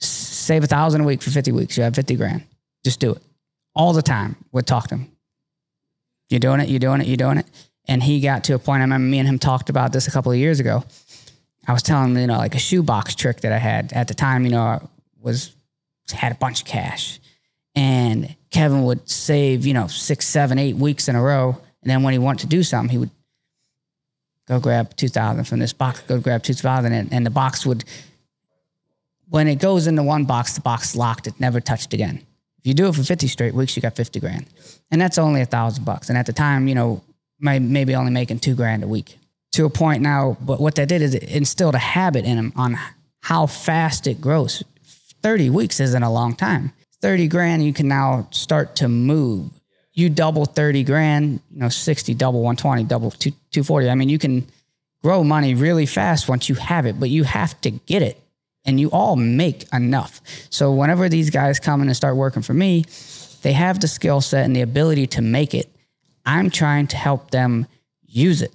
save 0.00 0.64
a 0.64 0.66
thousand 0.66 1.02
a 1.02 1.04
week 1.04 1.22
for 1.22 1.30
50 1.30 1.52
weeks. 1.52 1.76
You 1.76 1.84
have 1.84 1.94
50 1.94 2.16
grand. 2.16 2.44
Just 2.84 3.00
do 3.00 3.12
it 3.12 3.22
all 3.74 3.92
the 3.92 4.02
time. 4.02 4.36
Would 4.52 4.66
talk 4.66 4.88
to 4.88 4.96
him. 4.96 5.10
You're 6.28 6.40
doing 6.40 6.60
it. 6.60 6.68
You're 6.68 6.80
doing 6.80 7.00
it. 7.00 7.06
You're 7.06 7.16
doing 7.16 7.38
it. 7.38 7.46
And 7.86 8.02
he 8.02 8.20
got 8.20 8.44
to 8.44 8.54
a 8.54 8.58
point. 8.58 8.80
I 8.80 8.84
remember 8.84 9.06
me 9.06 9.18
and 9.18 9.28
him 9.28 9.38
talked 9.38 9.68
about 9.70 9.92
this 9.92 10.08
a 10.08 10.10
couple 10.10 10.32
of 10.32 10.38
years 10.38 10.58
ago. 10.58 10.84
I 11.66 11.72
was 11.72 11.82
telling 11.82 12.10
him, 12.10 12.18
you 12.18 12.26
know, 12.26 12.38
like 12.38 12.54
a 12.54 12.58
shoebox 12.58 13.14
trick 13.14 13.40
that 13.42 13.52
I 13.52 13.58
had 13.58 13.92
at 13.92 14.08
the 14.08 14.14
time. 14.14 14.44
You 14.44 14.50
know, 14.50 14.90
was 15.24 15.56
had 16.12 16.32
a 16.32 16.36
bunch 16.36 16.60
of 16.60 16.66
cash, 16.66 17.18
and 17.74 18.36
Kevin 18.50 18.84
would 18.84 19.08
save, 19.08 19.66
you 19.66 19.74
know, 19.74 19.88
six, 19.88 20.26
seven, 20.26 20.58
eight 20.58 20.76
weeks 20.76 21.08
in 21.08 21.16
a 21.16 21.22
row. 21.22 21.58
And 21.82 21.90
then 21.90 22.02
when 22.02 22.12
he 22.12 22.18
wanted 22.18 22.42
to 22.42 22.46
do 22.46 22.62
something, 22.62 22.88
he 22.88 22.98
would 22.98 23.10
go 24.46 24.60
grab 24.60 24.94
2000 24.96 25.44
from 25.44 25.58
this 25.58 25.72
box, 25.72 26.00
go 26.02 26.20
grab 26.20 26.42
2000. 26.42 26.92
And, 26.92 27.12
and 27.12 27.26
the 27.26 27.30
box 27.30 27.66
would, 27.66 27.84
when 29.28 29.48
it 29.48 29.56
goes 29.56 29.86
into 29.86 30.02
one 30.02 30.24
box, 30.24 30.54
the 30.54 30.60
box 30.60 30.94
locked, 30.94 31.26
it 31.26 31.40
never 31.40 31.60
touched 31.60 31.92
again. 31.94 32.24
If 32.58 32.68
you 32.68 32.74
do 32.74 32.86
it 32.86 32.94
for 32.94 33.02
50 33.02 33.26
straight 33.26 33.54
weeks, 33.54 33.74
you 33.76 33.82
got 33.82 33.96
50 33.96 34.20
grand. 34.20 34.46
And 34.90 35.00
that's 35.00 35.18
only 35.18 35.40
a 35.40 35.46
thousand 35.46 35.84
bucks. 35.84 36.08
And 36.08 36.16
at 36.16 36.26
the 36.26 36.32
time, 36.32 36.68
you 36.68 36.74
know, 36.74 37.02
may, 37.40 37.58
maybe 37.58 37.94
only 37.94 38.12
making 38.12 38.38
two 38.38 38.54
grand 38.54 38.84
a 38.84 38.88
week 38.88 39.18
to 39.52 39.64
a 39.64 39.70
point 39.70 40.02
now. 40.02 40.36
But 40.40 40.60
what 40.60 40.76
that 40.76 40.88
did 40.88 41.02
is 41.02 41.14
it 41.14 41.24
instilled 41.24 41.74
a 41.74 41.78
habit 41.78 42.24
in 42.24 42.38
him 42.38 42.52
on 42.56 42.78
how 43.20 43.46
fast 43.46 44.06
it 44.06 44.20
grows. 44.20 44.62
30 45.24 45.48
weeks 45.48 45.80
isn't 45.80 46.02
a 46.02 46.12
long 46.12 46.36
time. 46.36 46.70
30 47.00 47.28
grand, 47.28 47.64
you 47.64 47.72
can 47.72 47.88
now 47.88 48.28
start 48.30 48.76
to 48.76 48.88
move. 48.88 49.50
You 49.94 50.10
double 50.10 50.44
30 50.44 50.84
grand, 50.84 51.40
you 51.50 51.60
know, 51.60 51.70
60, 51.70 52.12
double 52.12 52.42
120, 52.42 52.84
double 52.84 53.10
two, 53.10 53.30
240. 53.30 53.88
I 53.88 53.94
mean, 53.94 54.10
you 54.10 54.18
can 54.18 54.46
grow 55.02 55.24
money 55.24 55.54
really 55.54 55.86
fast 55.86 56.28
once 56.28 56.50
you 56.50 56.56
have 56.56 56.84
it, 56.84 57.00
but 57.00 57.08
you 57.08 57.24
have 57.24 57.58
to 57.62 57.70
get 57.70 58.02
it 58.02 58.20
and 58.66 58.78
you 58.78 58.90
all 58.90 59.16
make 59.16 59.64
enough. 59.72 60.20
So 60.50 60.72
whenever 60.72 61.08
these 61.08 61.30
guys 61.30 61.58
come 61.58 61.80
in 61.80 61.88
and 61.88 61.96
start 61.96 62.16
working 62.16 62.42
for 62.42 62.52
me, 62.52 62.84
they 63.40 63.54
have 63.54 63.80
the 63.80 63.88
skill 63.88 64.20
set 64.20 64.44
and 64.44 64.54
the 64.54 64.60
ability 64.60 65.06
to 65.06 65.22
make 65.22 65.54
it. 65.54 65.70
I'm 66.26 66.50
trying 66.50 66.86
to 66.88 66.96
help 66.98 67.30
them 67.30 67.66
use 68.06 68.42
it 68.42 68.52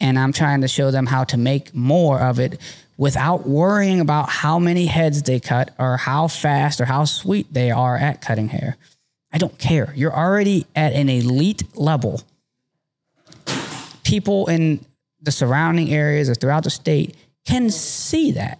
and 0.00 0.18
I'm 0.18 0.32
trying 0.32 0.62
to 0.62 0.68
show 0.68 0.90
them 0.90 1.06
how 1.06 1.22
to 1.24 1.36
make 1.36 1.72
more 1.74 2.20
of 2.20 2.40
it 2.40 2.60
without 2.98 3.46
worrying 3.46 4.00
about 4.00 4.28
how 4.28 4.58
many 4.58 4.86
heads 4.86 5.22
they 5.22 5.40
cut 5.40 5.72
or 5.78 5.96
how 5.96 6.26
fast 6.26 6.80
or 6.80 6.84
how 6.84 7.04
sweet 7.04 7.46
they 7.54 7.70
are 7.70 7.96
at 7.96 8.20
cutting 8.20 8.48
hair. 8.48 8.76
I 9.32 9.38
don't 9.38 9.56
care. 9.58 9.92
You're 9.96 10.14
already 10.14 10.66
at 10.74 10.92
an 10.92 11.08
elite 11.08 11.62
level. 11.76 12.20
People 14.02 14.46
in 14.48 14.84
the 15.22 15.30
surrounding 15.30 15.90
areas 15.90 16.28
or 16.28 16.34
throughout 16.34 16.64
the 16.64 16.70
state 16.70 17.14
can 17.46 17.70
see 17.70 18.32
that. 18.32 18.58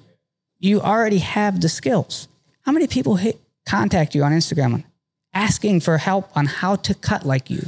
You 0.60 0.80
already 0.80 1.18
have 1.18 1.60
the 1.60 1.68
skills. 1.68 2.28
How 2.62 2.72
many 2.72 2.86
people 2.86 3.16
hit 3.16 3.40
contact 3.66 4.14
you 4.14 4.22
on 4.22 4.32
Instagram 4.32 4.84
asking 5.34 5.80
for 5.80 5.98
help 5.98 6.30
on 6.36 6.46
how 6.46 6.76
to 6.76 6.94
cut 6.94 7.26
like 7.26 7.50
you? 7.50 7.62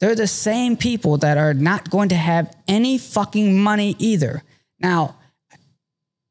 They're 0.00 0.14
the 0.14 0.26
same 0.26 0.76
people 0.76 1.18
that 1.18 1.38
are 1.38 1.54
not 1.54 1.90
going 1.90 2.10
to 2.10 2.16
have 2.16 2.54
any 2.68 2.98
fucking 2.98 3.60
money 3.60 3.96
either. 3.98 4.42
Now, 4.78 5.15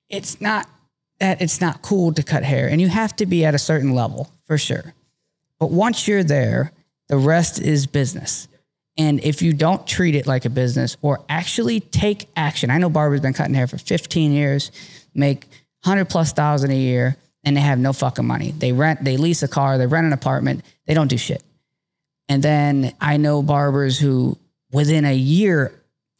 it's 0.10 0.40
not 0.42 0.68
that 1.20 1.42
it's 1.42 1.62
not 1.62 1.82
cool 1.82 2.14
to 2.14 2.24
cut 2.24 2.44
hair, 2.44 2.68
and 2.68 2.82
you 2.82 2.88
have 2.88 3.16
to 3.18 3.26
be 3.26 3.46
at 3.46 3.56
a 3.56 3.60
certain 3.60 3.94
level 3.94 4.30
for 4.46 4.58
sure. 4.58 4.94
But 5.60 5.72
once 5.72 6.08
you're 6.08 6.24
there, 6.24 6.72
the 7.08 7.18
rest 7.18 7.62
is 7.62 7.88
business. 7.88 8.48
And 8.98 9.24
if 9.24 9.42
you 9.42 9.54
don't 9.54 9.86
treat 9.86 10.16
it 10.16 10.26
like 10.26 10.46
a 10.46 10.50
business 10.50 10.98
or 11.02 11.24
actually 11.28 11.82
take 11.82 12.30
action, 12.36 12.70
I 12.70 12.78
know 12.78 12.90
barbers 12.90 13.20
been 13.20 13.34
cutting 13.34 13.54
hair 13.54 13.68
for 13.68 13.78
15 13.78 14.32
years, 14.32 14.72
make 15.14 15.48
100 15.84 16.06
plus 16.06 16.32
thousand 16.32 16.72
a 16.72 16.78
year, 16.78 17.18
and 17.44 17.56
they 17.56 17.62
have 17.62 17.78
no 17.78 17.94
fucking 17.94 18.26
money. 18.26 18.52
They 18.52 18.72
rent, 18.72 19.04
they 19.04 19.18
lease 19.18 19.44
a 19.44 19.48
car, 19.48 19.78
they 19.78 19.86
rent 19.86 20.08
an 20.08 20.14
apartment, 20.14 20.64
they 20.88 20.94
don't 20.94 21.08
do 21.08 21.18
shit. 21.18 21.44
And 22.28 22.42
then 22.42 22.94
I 23.00 23.18
know 23.18 23.44
barbers 23.44 24.00
who, 24.00 24.38
within 24.72 25.06
a 25.06 25.16
year, 25.16 25.74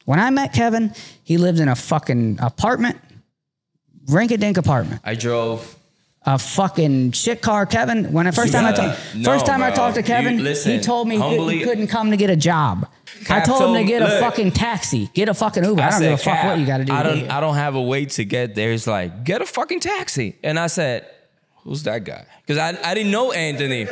when 0.04 0.20
I 0.20 0.30
met 0.30 0.52
Kevin, 0.52 0.94
he 1.24 1.36
lived 1.36 1.58
in 1.58 1.68
a 1.68 1.74
fucking 1.74 2.38
apartment, 2.40 2.98
rink 4.08 4.30
a 4.30 4.36
dink 4.36 4.56
apartment, 4.56 5.00
I 5.04 5.14
drove. 5.14 5.74
a 6.24 6.38
fucking 6.38 7.12
shit 7.12 7.40
car. 7.42 7.66
Kevin, 7.66 8.12
when 8.12 8.26
the 8.26 8.32
first 8.32 8.52
time 8.52 8.64
I 8.66 8.72
talked, 8.72 8.98
No, 9.14 9.24
first 9.30 9.46
time 9.46 9.62
I 9.62 9.70
talked 9.70 9.94
to 9.94 10.00
You- 10.00 10.06
Kevin, 10.06 10.38
he 10.44 10.80
told 10.80 11.06
me 11.08 11.16
he- 11.16 11.20
humbly- 11.20 11.58
he 11.58 11.64
couldn't 11.64 11.86
come 11.88 12.10
to 12.10 12.16
get 12.16 12.30
a 12.30 12.36
job. 12.36 12.86
I 13.22 13.24
Cap 13.24 13.44
told 13.44 13.62
him 13.62 13.68
to 13.72 13.78
told- 13.78 13.88
get 13.88 14.02
a 14.02 14.20
fucking 14.20 14.52
taxi, 14.52 15.08
get 15.14 15.28
a 15.28 15.34
fucking 15.34 15.64
Uber. 15.64 15.80
I, 15.82 15.90
don't 15.90 16.00
give 16.02 16.12
a 16.12 16.16
fuck 16.16 16.34
"Cap, 16.34 16.44
what 16.46 16.58
you 16.58 16.66
got 16.66 16.78
to 16.78 16.84
do. 16.84 16.92
I 16.92 17.02
don't. 17.02 17.30
I 17.30 17.40
don't 17.40 17.54
have 17.54 17.74
a 17.74 17.82
way 17.82 18.04
to 18.06 18.24
get 18.24 18.54
there. 18.54 18.72
It's 18.72 18.86
like 18.86 19.24
get 19.24 19.40
a 19.42 19.46
fucking 19.46 19.80
taxi. 19.80 20.36
And 20.44 20.58
I 20.58 20.66
said, 20.66 21.06
"Who's 21.64 21.82
that 21.84 22.04
guy?" 22.04 22.24
Because 22.44 22.58
I 22.58 22.76
I 22.88 22.94
didn't 22.94 23.10
know 23.12 23.32
Anthony. 23.32 23.86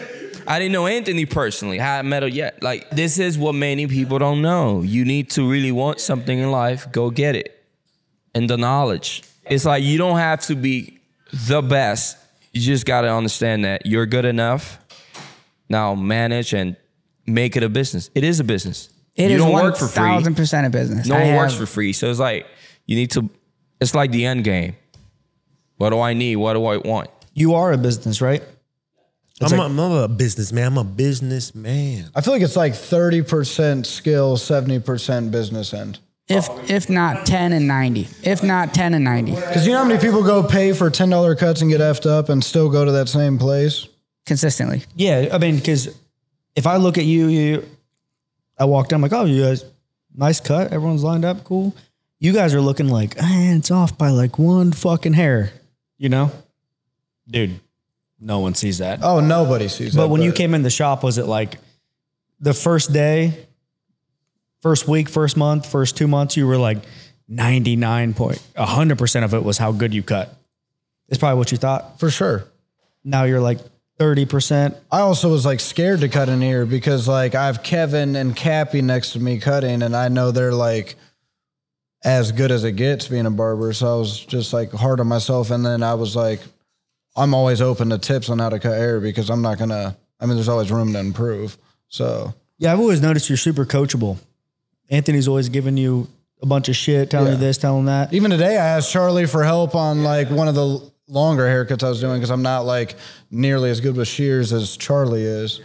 I 0.46 0.58
didn't 0.58 0.72
know 0.72 0.86
Anthony 0.86 1.24
personally. 1.26 1.80
I 1.80 1.84
hadn't 1.84 2.10
met 2.10 2.22
him 2.22 2.30
yet. 2.30 2.62
Like 2.62 2.90
this 2.90 3.18
is 3.18 3.38
what 3.38 3.54
many 3.54 3.86
people 3.86 4.18
don't 4.18 4.42
know. 4.42 4.82
You 4.82 5.04
need 5.04 5.30
to 5.30 5.48
really 5.50 5.72
want 5.72 6.00
something 6.00 6.38
in 6.38 6.50
life. 6.50 6.90
Go 6.92 7.10
get 7.10 7.34
it. 7.34 7.64
And 8.34 8.50
the 8.50 8.56
knowledge. 8.58 9.22
It's 9.46 9.64
like 9.64 9.82
you 9.82 9.98
don't 9.98 10.18
have 10.18 10.40
to 10.46 10.54
be 10.54 10.98
the 11.32 11.62
best. 11.62 12.16
You 12.52 12.60
just 12.60 12.86
got 12.86 13.02
to 13.02 13.12
understand 13.12 13.64
that 13.64 13.86
you're 13.86 14.06
good 14.06 14.24
enough. 14.24 14.78
Now 15.68 15.94
manage 15.94 16.52
and 16.52 16.76
make 17.26 17.56
it 17.56 17.62
a 17.62 17.68
business. 17.68 18.10
It 18.14 18.24
is 18.24 18.40
a 18.40 18.44
business. 18.44 18.90
It 19.16 19.30
you 19.30 19.36
is 19.36 19.42
don't 19.42 19.52
one 19.52 19.64
work 19.64 19.76
for 19.76 19.86
free. 19.86 20.02
thousand 20.02 20.34
percent 20.34 20.66
of 20.66 20.72
business. 20.72 21.06
No 21.06 21.16
I 21.16 21.26
one 21.26 21.36
works 21.36 21.54
for 21.54 21.66
free. 21.66 21.92
So 21.92 22.10
it's 22.10 22.20
like 22.20 22.46
you 22.86 22.96
need 22.96 23.10
to. 23.12 23.28
It's 23.80 23.94
like 23.94 24.10
the 24.10 24.24
end 24.26 24.44
game. 24.44 24.76
What 25.76 25.90
do 25.90 26.00
I 26.00 26.14
need? 26.14 26.36
What 26.36 26.54
do 26.54 26.64
I 26.66 26.76
want? 26.76 27.10
You 27.34 27.54
are 27.54 27.72
a 27.72 27.78
business, 27.78 28.20
right? 28.20 28.42
I'm, 29.42 29.58
a, 29.58 29.62
I'm 29.64 29.76
not 29.76 30.04
a 30.04 30.08
businessman. 30.08 30.66
I'm 30.68 30.78
a 30.78 30.84
businessman. 30.84 32.10
I 32.14 32.20
feel 32.20 32.32
like 32.32 32.42
it's 32.42 32.54
like 32.56 32.72
30% 32.72 33.84
skill, 33.84 34.36
70% 34.36 35.30
business 35.32 35.74
end. 35.74 35.98
If 36.28 36.48
if 36.70 36.88
not 36.88 37.26
ten 37.26 37.52
and 37.52 37.68
ninety, 37.68 38.08
if 38.22 38.42
not 38.42 38.72
ten 38.72 38.94
and 38.94 39.04
ninety, 39.04 39.32
Because 39.32 39.66
you 39.66 39.72
know 39.72 39.80
how 39.80 39.84
many 39.84 40.00
people 40.00 40.22
go 40.22 40.42
pay 40.42 40.72
for 40.72 40.90
$10 40.90 41.38
cuts 41.38 41.60
and 41.60 41.70
get 41.70 41.80
effed 41.82 42.06
up 42.06 42.30
and 42.30 42.42
still 42.42 42.70
go 42.70 42.84
to 42.84 42.92
that 42.92 43.08
same 43.08 43.38
place? 43.38 43.86
consistently. 44.26 44.82
Yeah, 44.96 45.28
I 45.32 45.36
mean, 45.36 45.56
because 45.56 45.94
if 46.56 46.66
I 46.66 46.76
look 46.76 46.96
at 46.96 47.04
you, 47.04 47.26
you, 47.28 47.68
I 48.58 48.64
walked 48.64 48.90
in, 48.90 48.96
I'm 48.96 49.02
like, 49.02 49.12
oh, 49.12 49.26
you 49.26 49.42
guys, 49.42 49.66
nice 50.14 50.40
cut. 50.40 50.72
Everyone's 50.72 51.02
lined 51.04 51.26
up, 51.26 51.44
cool. 51.44 51.74
You 52.20 52.32
guys 52.32 52.54
are 52.54 52.60
looking 52.62 52.88
like, 52.88 53.18
eh, 53.18 53.54
it's 53.54 53.70
off 53.70 53.98
by 53.98 54.08
like 54.08 54.38
one 54.38 54.72
fucking 54.72 55.12
hair, 55.12 55.52
you 55.98 56.08
know? 56.08 56.30
Dude, 57.28 57.60
no 58.18 58.38
one 58.38 58.54
sees 58.54 58.78
that. 58.78 59.00
Oh, 59.02 59.20
nobody 59.20 59.68
sees 59.68 59.92
that. 59.92 59.98
but 59.98 60.08
when 60.08 60.22
you 60.22 60.32
came 60.32 60.54
in 60.54 60.62
the 60.62 60.70
shop, 60.70 61.02
was 61.04 61.18
it 61.18 61.26
like 61.26 61.56
the 62.40 62.54
first 62.54 62.94
day, 62.94 63.46
first 64.64 64.88
week, 64.88 65.10
first 65.10 65.36
month, 65.36 65.70
first 65.70 65.94
two 65.94 66.08
months, 66.08 66.38
you 66.38 66.46
were 66.46 66.56
like 66.56 66.78
99 67.28 68.14
point, 68.14 68.42
100% 68.56 69.24
of 69.24 69.34
it 69.34 69.44
was 69.44 69.58
how 69.58 69.72
good 69.72 69.92
you 69.92 70.02
cut. 70.02 70.34
It's 71.10 71.18
probably 71.18 71.36
what 71.36 71.52
you 71.52 71.58
thought. 71.58 72.00
For 72.00 72.08
sure. 72.08 72.46
Now 73.04 73.24
you're 73.24 73.42
like 73.42 73.58
30%. 74.00 74.74
I 74.90 75.00
also 75.00 75.30
was 75.30 75.44
like 75.44 75.60
scared 75.60 76.00
to 76.00 76.08
cut 76.08 76.30
an 76.30 76.42
ear 76.42 76.64
because 76.64 77.06
like 77.06 77.34
I 77.34 77.44
have 77.44 77.62
Kevin 77.62 78.16
and 78.16 78.34
Cappy 78.34 78.80
next 78.80 79.12
to 79.12 79.20
me 79.20 79.38
cutting, 79.38 79.82
and 79.82 79.94
I 79.94 80.08
know 80.08 80.30
they're 80.30 80.54
like 80.54 80.96
as 82.02 82.32
good 82.32 82.50
as 82.50 82.64
it 82.64 82.72
gets 82.72 83.06
being 83.06 83.26
a 83.26 83.30
barber. 83.30 83.74
So 83.74 83.94
I 83.94 83.98
was 83.98 84.18
just 84.24 84.54
like 84.54 84.72
hard 84.72 84.98
on 84.98 85.08
myself, 85.08 85.50
and 85.50 85.64
then 85.64 85.82
I 85.82 85.92
was 85.92 86.16
like, 86.16 86.40
I'm 87.14 87.34
always 87.34 87.60
open 87.60 87.90
to 87.90 87.98
tips 87.98 88.30
on 88.30 88.38
how 88.38 88.48
to 88.48 88.58
cut 88.58 88.78
hair 88.78 88.98
because 88.98 89.28
I'm 89.28 89.42
not 89.42 89.58
gonna. 89.58 89.94
I 90.18 90.24
mean, 90.24 90.36
there's 90.36 90.48
always 90.48 90.72
room 90.72 90.94
to 90.94 91.00
improve. 91.00 91.58
So 91.88 92.32
Yeah, 92.56 92.72
I've 92.72 92.80
always 92.80 93.02
noticed 93.02 93.28
you're 93.28 93.36
super 93.36 93.66
coachable. 93.66 94.16
Anthony's 94.90 95.28
always 95.28 95.48
giving 95.48 95.76
you 95.76 96.08
a 96.42 96.46
bunch 96.46 96.68
of 96.68 96.76
shit, 96.76 97.10
telling 97.10 97.28
you 97.28 97.32
Yeah. 97.34 97.38
this, 97.40 97.58
telling 97.58 97.86
that. 97.86 98.12
even 98.12 98.30
today, 98.30 98.54
I 98.58 98.66
asked 98.76 98.92
Charlie 98.92 99.26
for 99.26 99.44
help 99.44 99.74
on 99.74 100.02
like 100.04 100.30
one 100.30 100.48
of 100.48 100.54
the 100.54 100.80
longer 101.08 101.44
haircuts 101.44 101.82
I 101.82 101.88
was 101.88 102.00
doing 102.00 102.14
because 102.16 102.30
I'm 102.30 102.42
not 102.42 102.60
like 102.66 102.96
nearly 103.30 103.70
as 103.70 103.80
good 103.80 103.96
with 103.96 104.08
shears 104.08 104.52
as 104.52 104.76
Charlie 104.76 105.24
is. 105.24 105.60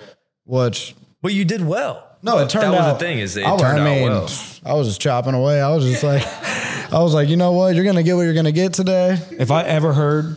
Which 0.46 0.96
But 1.22 1.34
you 1.34 1.46
did 1.46 1.66
well. 1.66 2.06
No, 2.22 2.38
it 2.40 2.50
turned 2.50 2.66
out. 2.66 2.72
that 2.72 2.78
was 2.78 2.88
out. 2.88 3.00
the 3.00 3.06
thing 3.06 3.20
is 3.20 3.38
it 3.38 3.46
I, 3.46 3.56
turned 3.58 3.80
I 3.80 3.86
mean, 3.96 4.10
out 4.12 4.12
well. 4.12 4.30
I 4.66 4.74
was 4.74 4.88
just 4.88 5.00
chopping 5.02 5.34
away. 5.34 5.62
I 5.62 5.70
was 5.74 5.86
just 5.86 6.04
like, 6.04 6.22
I 6.94 7.02
was 7.02 7.14
like, 7.14 7.30
you 7.30 7.38
know 7.38 7.52
what? 7.54 7.76
You're 7.76 7.86
gonna 7.86 8.04
get 8.04 8.16
what 8.16 8.24
you're 8.24 8.34
gonna 8.34 8.52
get 8.52 8.74
today. 8.74 9.18
If 9.32 9.52
I 9.52 9.64
ever 9.64 9.94
heard, 9.94 10.36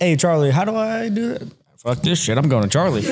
hey, 0.00 0.16
Charlie, 0.16 0.50
how 0.50 0.64
do 0.64 0.74
I 0.76 1.08
do 1.08 1.34
that? 1.34 1.48
Fuck 1.78 1.98
this 2.02 2.18
shit. 2.22 2.36
I'm 2.36 2.48
going 2.48 2.62
to 2.62 2.68
Charlie. 2.68 3.02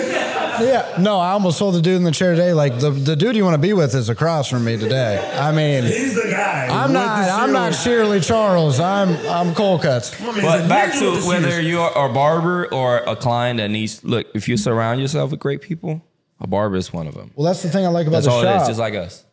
Yeah. 0.63 0.97
No, 0.99 1.19
I 1.19 1.31
almost 1.31 1.59
told 1.59 1.75
the 1.75 1.81
dude 1.83 1.97
in 1.97 2.05
the 2.05 2.11
chair 2.13 2.33
today, 2.35 2.53
like 2.53 2.79
the, 2.79 2.91
the 2.91 3.17
dude 3.17 3.37
you 3.37 3.45
want 3.45 3.55
to 3.55 3.59
be 3.61 3.73
with 3.73 3.95
is 3.95 4.09
across 4.09 4.49
from 4.49 4.65
me 4.65 4.77
today. 4.77 5.19
I 5.39 5.51
mean, 5.53 5.85
He's 5.85 6.15
the 6.15 6.31
guy. 6.31 6.67
I'm 6.69 6.93
not. 6.93 7.29
I'm 7.29 7.53
not 7.53 7.75
cereal. 7.75 8.07
Shirley 8.07 8.21
Charles. 8.21 8.81
I'm 8.81 9.17
I'm 9.27 9.55
Cole 9.55 9.79
Cuts. 9.79 10.19
But 10.21 10.69
back 10.69 10.93
to 10.99 11.13
whether 11.27 11.61
you 11.61 11.81
are 11.81 12.11
a 12.11 12.13
barber 12.13 12.67
or 12.73 12.99
a 12.99 13.17
client 13.17 13.59
that 13.59 13.69
needs 13.71 14.03
look, 14.05 14.27
if 14.35 14.49
you 14.49 14.57
surround 14.57 15.01
yourself 15.01 15.31
with 15.31 15.41
great 15.41 15.61
people, 15.63 16.03
a 16.41 16.47
barber 16.47 16.77
is 16.77 16.93
one 16.93 17.07
of 17.07 17.15
them. 17.15 17.33
Well, 17.35 17.47
that's 17.47 17.63
the 17.63 17.69
thing 17.71 17.85
I 17.85 17.89
like 17.89 18.07
about 18.07 18.23
That's 18.23 18.27
the 18.27 18.33
all 18.33 18.41
it 18.41 18.45
shop. 18.45 18.63
is, 18.63 18.69
just 18.69 18.81
like 18.81 18.95
us. 18.95 19.25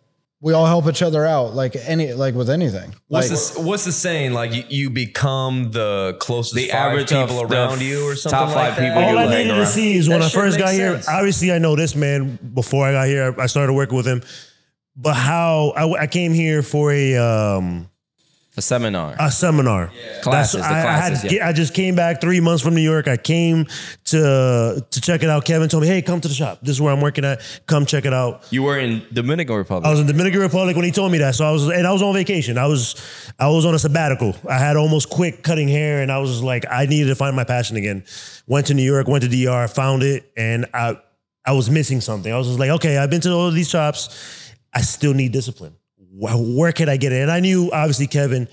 We 0.41 0.53
all 0.53 0.65
help 0.65 0.87
each 0.87 1.01
other 1.01 1.25
out, 1.25 1.53
like 1.53 1.75
any, 1.75 2.13
like 2.13 2.33
with 2.33 2.49
anything. 2.49 2.93
What's 3.07 3.29
Like, 3.29 3.29
this? 3.29 3.57
What's 3.57 3.85
the 3.85 3.91
saying? 3.91 4.33
Like 4.33 4.53
you, 4.53 4.63
you 4.69 4.89
become 4.89 5.71
the 5.71 6.15
closest 6.19 6.55
The 6.55 6.67
five 6.67 6.91
average 6.93 7.11
of 7.11 7.27
people 7.27 7.41
around 7.41 7.81
you, 7.81 8.07
or 8.07 8.15
something 8.15 8.39
top 8.39 8.55
like 8.55 8.69
five 8.69 8.75
that? 8.77 8.95
people 8.95 9.03
All 9.03 9.17
I 9.17 9.25
like 9.25 9.37
needed 9.39 9.55
to 9.55 9.65
see 9.65 9.95
is 9.97 10.07
That 10.07 10.13
when 10.13 10.23
I 10.23 10.29
first 10.29 10.57
got 10.57 10.67
makes 10.67 10.77
here. 10.77 11.01
Obviously, 11.09 11.51
I 11.51 11.57
know 11.57 11.75
this 11.75 11.95
man 11.95 12.39
before 12.53 12.85
I 12.87 12.91
got 12.93 13.07
here. 13.07 13.35
I 13.37 13.47
started 13.47 13.73
working 13.73 13.97
with 13.97 14.07
him, 14.07 14.21
but 14.95 15.13
how 15.15 15.73
I, 15.75 16.03
I 16.03 16.07
came 16.07 16.33
here 16.33 16.63
for 16.63 16.91
a 16.93 17.17
um, 17.17 17.89
A 18.59 18.61
seminar. 18.61 19.15
a 19.17 19.31
seminar. 19.31 19.89
Classes, 20.21 20.59
That's- 20.61 20.67
the 20.69 20.75
I, 20.75 20.79
I 20.79 20.83
classes, 20.83 21.21
had, 21.23 21.31
yeah. 21.31 21.47
I 21.47 21.53
just 21.53 21.73
came 21.73 21.95
back 21.95 22.19
three 22.19 22.41
months 22.41 22.61
from 22.61 22.75
New 22.75 22.81
York. 22.81 23.07
I 23.07 23.15
came 23.17 23.65
to 24.05 24.85
to 24.91 25.01
check 25.01 25.23
it 25.23 25.29
out. 25.29 25.45
Kevin 25.45 25.69
told 25.69 25.83
me, 25.83 25.87
"Hey, 25.87 26.01
come 26.01 26.19
to 26.19 26.27
the 26.27 26.33
shop. 26.33 26.59
This 26.61 26.71
is 26.75 26.81
where 26.81 26.91
I'm 26.91 26.99
working 27.01 27.23
at. 27.25 27.41
Come 27.67 27.85
check 27.85 28.05
it 28.05 28.13
out." 28.13 28.45
you 28.51 28.63
were 28.63 28.77
in 28.77 29.01
Dominican 29.13 29.55
Republic. 29.55 29.87
I 29.87 29.91
was 29.91 29.99
in 30.01 30.07
Dominican 30.07 30.41
Republic 30.41 30.75
when 30.75 30.85
he 30.85 30.91
told 30.91 31.11
me 31.11 31.19
that. 31.19 31.35
So 31.35 31.45
I 31.45 31.51
was, 31.51 31.67
and 31.69 31.87
I 31.87 31.91
was 31.93 32.01
on 32.01 32.13
vacation. 32.13 32.57
I 32.57 32.67
was, 32.67 32.95
I 33.39 33.47
was 33.49 33.65
on 33.65 33.73
a 33.75 33.79
sabbatical. 33.79 34.35
I 34.47 34.57
had 34.57 34.75
almost 34.75 35.09
quit 35.09 35.41
cutting 35.41 35.67
hair, 35.69 36.01
and 36.01 36.11
I 36.11 36.19
was 36.19 36.41
like, 36.43 36.65
I 36.69 36.85
needed 36.85 37.07
to 37.07 37.15
find 37.15 37.35
my 37.35 37.45
passion 37.45 37.77
again. 37.77 38.03
Went 38.47 38.67
to 38.67 38.73
New 38.73 38.83
York, 38.83 39.07
went 39.07 39.23
to 39.23 39.29
DR, 39.29 39.67
found 39.69 40.03
it, 40.03 40.31
and 40.35 40.65
I, 40.73 40.97
I 41.45 41.53
was 41.53 41.69
missing 41.69 42.01
something. 42.01 42.31
I 42.33 42.37
was 42.37 42.47
just 42.47 42.59
like, 42.59 42.71
okay, 42.71 42.97
I've 42.97 43.09
been 43.09 43.21
to 43.21 43.31
all 43.31 43.47
of 43.47 43.53
these 43.53 43.69
shops. 43.69 44.51
I 44.73 44.81
still 44.81 45.13
need 45.13 45.31
discipline. 45.31 45.75
Where, 46.19 46.71
can 46.71 46.89
I 46.89 46.97
get 46.97 47.11
it? 47.11 47.21
And 47.21 47.31
I 47.31 47.39
knew 47.39 47.69
obviously 47.71 48.07
Kevin, 48.07 48.47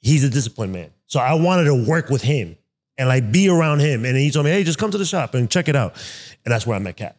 he's 0.00 0.24
a 0.24 0.30
disciplined 0.30 0.72
man. 0.72 0.90
So 1.06 1.20
I 1.20 1.34
wanted 1.34 1.64
to 1.64 1.84
work 1.88 2.08
with 2.08 2.22
him 2.22 2.56
and 2.96 3.08
like 3.08 3.30
be 3.30 3.48
around 3.48 3.80
him. 3.80 4.04
And 4.04 4.16
he 4.16 4.30
told 4.30 4.46
me, 4.46 4.52
hey, 4.52 4.64
just 4.64 4.78
come 4.78 4.90
to 4.90 4.98
the 4.98 5.04
shop 5.04 5.34
and 5.34 5.50
check 5.50 5.68
it 5.68 5.76
out. 5.76 5.94
And 6.44 6.52
that's 6.52 6.66
where 6.66 6.76
I 6.76 6.78
met 6.78 6.96
Cap. 6.96 7.16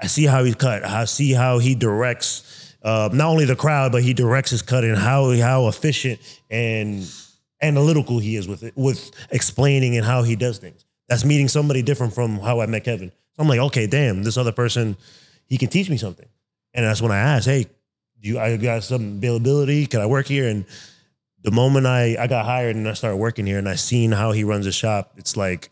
I 0.00 0.06
see 0.06 0.24
how 0.24 0.44
he 0.44 0.54
cut. 0.54 0.84
I 0.84 1.04
see 1.04 1.32
how 1.32 1.58
he 1.58 1.74
directs 1.74 2.76
uh, 2.82 3.08
not 3.12 3.28
only 3.28 3.44
the 3.44 3.56
crowd, 3.56 3.92
but 3.92 4.02
he 4.02 4.14
directs 4.14 4.50
his 4.50 4.62
cut 4.62 4.84
and 4.84 4.96
how 4.96 5.32
how 5.36 5.66
efficient 5.66 6.20
and 6.48 7.04
analytical 7.60 8.18
he 8.18 8.36
is 8.36 8.46
with 8.46 8.62
it, 8.62 8.72
with 8.76 9.10
explaining 9.30 9.96
and 9.96 10.06
how 10.06 10.22
he 10.22 10.36
does 10.36 10.58
things. 10.58 10.84
That's 11.08 11.24
meeting 11.24 11.48
somebody 11.48 11.82
different 11.82 12.14
from 12.14 12.38
how 12.38 12.60
I 12.60 12.66
met 12.66 12.84
Kevin. 12.84 13.10
So 13.10 13.42
I'm 13.42 13.48
like, 13.48 13.60
okay, 13.60 13.86
damn, 13.86 14.22
this 14.22 14.36
other 14.36 14.52
person, 14.52 14.96
he 15.46 15.58
can 15.58 15.68
teach 15.68 15.90
me 15.90 15.96
something. 15.96 16.28
And 16.74 16.86
that's 16.86 17.02
when 17.02 17.10
I 17.10 17.18
asked, 17.18 17.46
hey, 17.46 17.66
you 18.20 18.38
I 18.38 18.56
got 18.56 18.84
some 18.84 19.18
availability? 19.18 19.86
Can 19.86 20.00
I 20.00 20.06
work 20.06 20.26
here? 20.26 20.48
And 20.48 20.64
the 21.42 21.50
moment 21.50 21.86
I, 21.86 22.16
I 22.18 22.26
got 22.26 22.44
hired 22.44 22.76
and 22.76 22.88
I 22.88 22.94
started 22.94 23.16
working 23.16 23.46
here 23.46 23.58
and 23.58 23.68
I 23.68 23.76
seen 23.76 24.12
how 24.12 24.32
he 24.32 24.44
runs 24.44 24.66
a 24.66 24.72
shop, 24.72 25.12
it's 25.16 25.36
like 25.36 25.70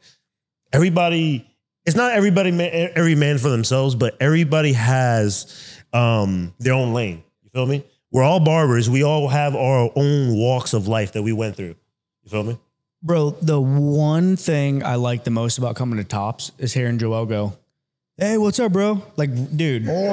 everybody, 0.72 1.46
it's 1.84 1.96
not 1.96 2.12
everybody, 2.12 2.50
every 2.60 3.14
man 3.14 3.38
for 3.38 3.48
themselves, 3.48 3.94
but 3.94 4.16
everybody 4.20 4.72
has 4.72 5.82
um, 5.92 6.54
their 6.58 6.74
own 6.74 6.92
lane. 6.92 7.22
You 7.42 7.50
feel 7.50 7.66
me? 7.66 7.84
We're 8.12 8.22
all 8.22 8.40
barbers. 8.40 8.88
We 8.88 9.02
all 9.02 9.28
have 9.28 9.54
our 9.56 9.90
own 9.94 10.36
walks 10.36 10.72
of 10.72 10.88
life 10.88 11.12
that 11.12 11.22
we 11.22 11.32
went 11.32 11.56
through. 11.56 11.74
You 12.22 12.30
feel 12.30 12.44
me? 12.44 12.58
Bro, 13.02 13.36
the 13.42 13.60
one 13.60 14.36
thing 14.36 14.82
I 14.82 14.94
like 14.94 15.24
the 15.24 15.30
most 15.30 15.58
about 15.58 15.76
coming 15.76 15.98
to 15.98 16.04
Tops 16.04 16.50
is 16.58 16.72
hearing 16.72 16.98
Joel 16.98 17.26
go, 17.26 17.56
Hey, 18.18 18.38
what's 18.38 18.58
up, 18.60 18.72
bro? 18.72 19.02
Like, 19.16 19.30
dude, 19.56 19.86
or 19.88 19.92
or 19.92 20.06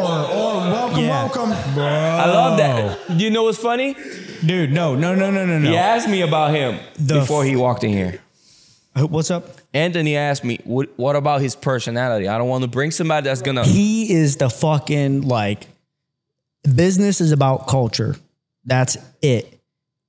welcome, 0.58 0.99
Yeah. 0.99 1.24
welcome. 1.24 1.51
I 1.54 2.26
love 2.30 2.58
that. 2.58 3.18
Do 3.18 3.24
you 3.24 3.30
know 3.32 3.43
what's 3.43 3.58
funny? 3.58 3.95
dude, 4.45 4.74
no, 4.74 4.93
no, 4.93 5.16
no, 5.16 5.32
no, 5.32 5.45
no, 5.45 5.58
no. 5.58 5.70
He 5.70 5.78
asked 5.78 6.10
me 6.10 6.22
about 6.22 6.54
him 6.54 6.80
The 6.99 7.20
before 7.20 7.43
f- 7.43 7.49
he 7.49 7.56
walked 7.56 7.86
in 7.86 7.91
here. 7.91 8.20
Uh, 8.93 9.08
What's 9.08 9.32
up? 9.32 9.47
Anthony 9.74 10.18
asked 10.18 10.43
me, 10.43 10.60
what, 10.66 10.89
what 10.97 11.16
about 11.16 11.39
his 11.41 11.56
personality? 11.56 12.28
I 12.28 12.38
don't 12.38 12.49
want 12.49 12.64
to 12.64 12.68
bring 12.68 12.91
somebody 12.91 13.24
that's 13.24 13.41
gonna. 13.41 13.64
He 13.64 14.12
is 14.14 14.36
the 14.36 14.49
fucking 14.49 15.22
like 15.22 15.66
business 16.76 17.22
is 17.22 17.32
about 17.32 17.68
culture. 17.68 18.18
That's 18.66 18.97
it. 19.22 19.62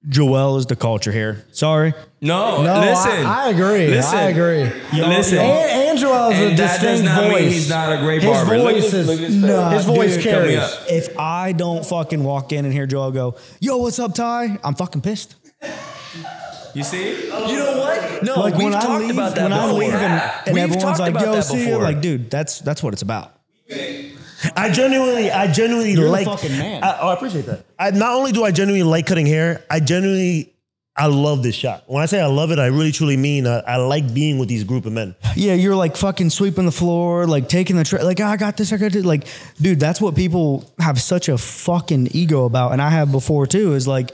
Joel 0.09 0.57
is 0.59 0.67
the 0.67 0.77
culture 0.77 1.13
here. 1.13 1.47
Sorry. 1.53 1.95
No, 2.25 2.63
No, 2.63 2.81
listen. 2.81 3.27
I, 3.27 3.47
I 3.47 3.49
agree. 3.51 3.87
Listen. 3.89 4.19
I 4.19 4.23
agree. 4.31 4.65
listen. 4.99 5.39
And 5.39 5.71
Angelo 5.91 6.31
has 6.31 6.41
a 6.41 6.47
And 6.49 6.59
that 6.59 6.81
distinct 6.81 7.05
not 7.05 7.23
mean 7.25 7.33
voice. 7.33 7.53
he's 7.53 7.69
not 7.69 7.93
a 7.93 7.99
great 7.99 8.23
his 8.23 8.31
barber. 8.33 8.59
Look 8.59 8.73
Voice 8.75 8.83
this- 8.85 8.95
is, 8.95 9.07
look 9.07 9.17
at 9.21 9.29
this 9.29 9.35
no, 9.35 9.69
his 9.71 9.85
voice 9.85 10.15
Dude, 10.15 10.25
carries. 10.25 10.59
up. 10.59 10.71
If 10.89 11.19
I 11.19 11.53
don't 11.53 11.85
fucking 11.85 12.25
walk 12.25 12.53
in 12.53 12.65
and 12.65 12.73
hear 12.73 12.87
Joel 12.87 13.13
go, 13.13 13.37
yo, 13.61 13.77
what's 13.77 13.99
up, 13.99 14.15
Ty? 14.15 14.59
I'm 14.65 14.75
fucking 14.75 15.03
pissed. 15.03 15.37
You 16.75 16.83
see? 16.83 17.27
You 17.27 17.29
know 17.31 17.79
what? 17.79 18.23
No, 18.25 18.35
Like 18.41 18.55
we've 18.55 18.65
when 18.65 18.75
I 18.75 18.81
talked 18.81 19.03
leave, 19.03 19.11
about 19.13 19.35
that 19.37 19.43
when 19.45 19.53
I 19.53 19.67
before. 19.67 19.79
leave 19.81 19.95
and, 19.95 20.33
and 20.47 20.55
We've 20.55 20.63
everyone's 20.65 20.83
talked 20.83 20.99
like, 21.01 21.11
about 21.11 21.25
yo, 21.27 21.33
that 21.35 21.43
see 21.45 21.59
you. 21.61 21.65
before. 21.67 21.83
Like, 21.83 22.01
dude, 22.01 22.31
that's 22.31 22.59
that's 22.61 22.83
what 22.83 22.95
it's 22.95 23.03
about. 23.03 23.33
I 24.57 24.71
genuinely, 24.71 25.31
I 25.31 25.51
genuinely 25.53 25.93
You're 25.93 26.05
the 26.07 26.11
like. 26.11 26.27
fucking 26.27 26.53
man. 26.53 26.83
I, 26.83 26.99
oh, 27.01 27.09
I 27.09 27.15
appreciate 27.15 27.47
that. 27.47 27.65
I, 27.79 27.91
not 27.93 28.15
only 28.15 28.33
do 28.33 28.45
I 28.45 28.51
genuinely 28.51 28.83
like 28.83 29.07
cutting 29.07 29.27
hair, 29.27 29.63
I 29.71 29.81
genuinely, 29.81 30.54
I 30.97 31.07
love 31.07 31.43
this 31.43 31.57
shot. 31.57 31.83
When 31.89 32.03
I 32.03 32.07
say 32.07 32.21
I 32.21 32.27
love 32.27 32.53
it, 32.53 32.61
I 32.61 32.67
really 32.67 32.93
truly 32.93 33.17
mean 33.17 33.49
I, 33.49 33.59
I 33.61 33.77
like 33.77 34.15
being 34.15 34.39
with 34.39 34.49
these 34.49 34.63
group 34.63 34.87
of 34.87 34.93
men. 34.93 35.17
Yeah, 35.35 35.55
you're 35.55 35.75
like 35.75 35.97
fucking 35.97 36.31
sweeping 36.31 36.67
the 36.67 36.73
floor, 36.73 37.27
like 37.27 37.49
taking 37.49 37.75
the 37.75 37.83
tra- 37.83 38.05
like 38.05 38.21
"Oh, 38.21 38.27
I 38.27 38.37
got 38.37 38.57
this, 38.57 38.73
I 38.73 38.77
got 38.77 38.95
it. 38.95 39.05
Like, 39.05 39.27
dude, 39.61 39.81
that's 39.81 40.01
what 40.01 40.15
people 40.15 40.73
have 40.79 41.01
such 41.01 41.29
a 41.29 41.37
fucking 41.37 42.09
ego 42.13 42.45
about, 42.45 42.73
and 42.73 42.81
I 42.81 42.91
have 42.91 43.11
before 43.11 43.47
too. 43.47 43.75
Is 43.75 43.89
like 43.89 44.13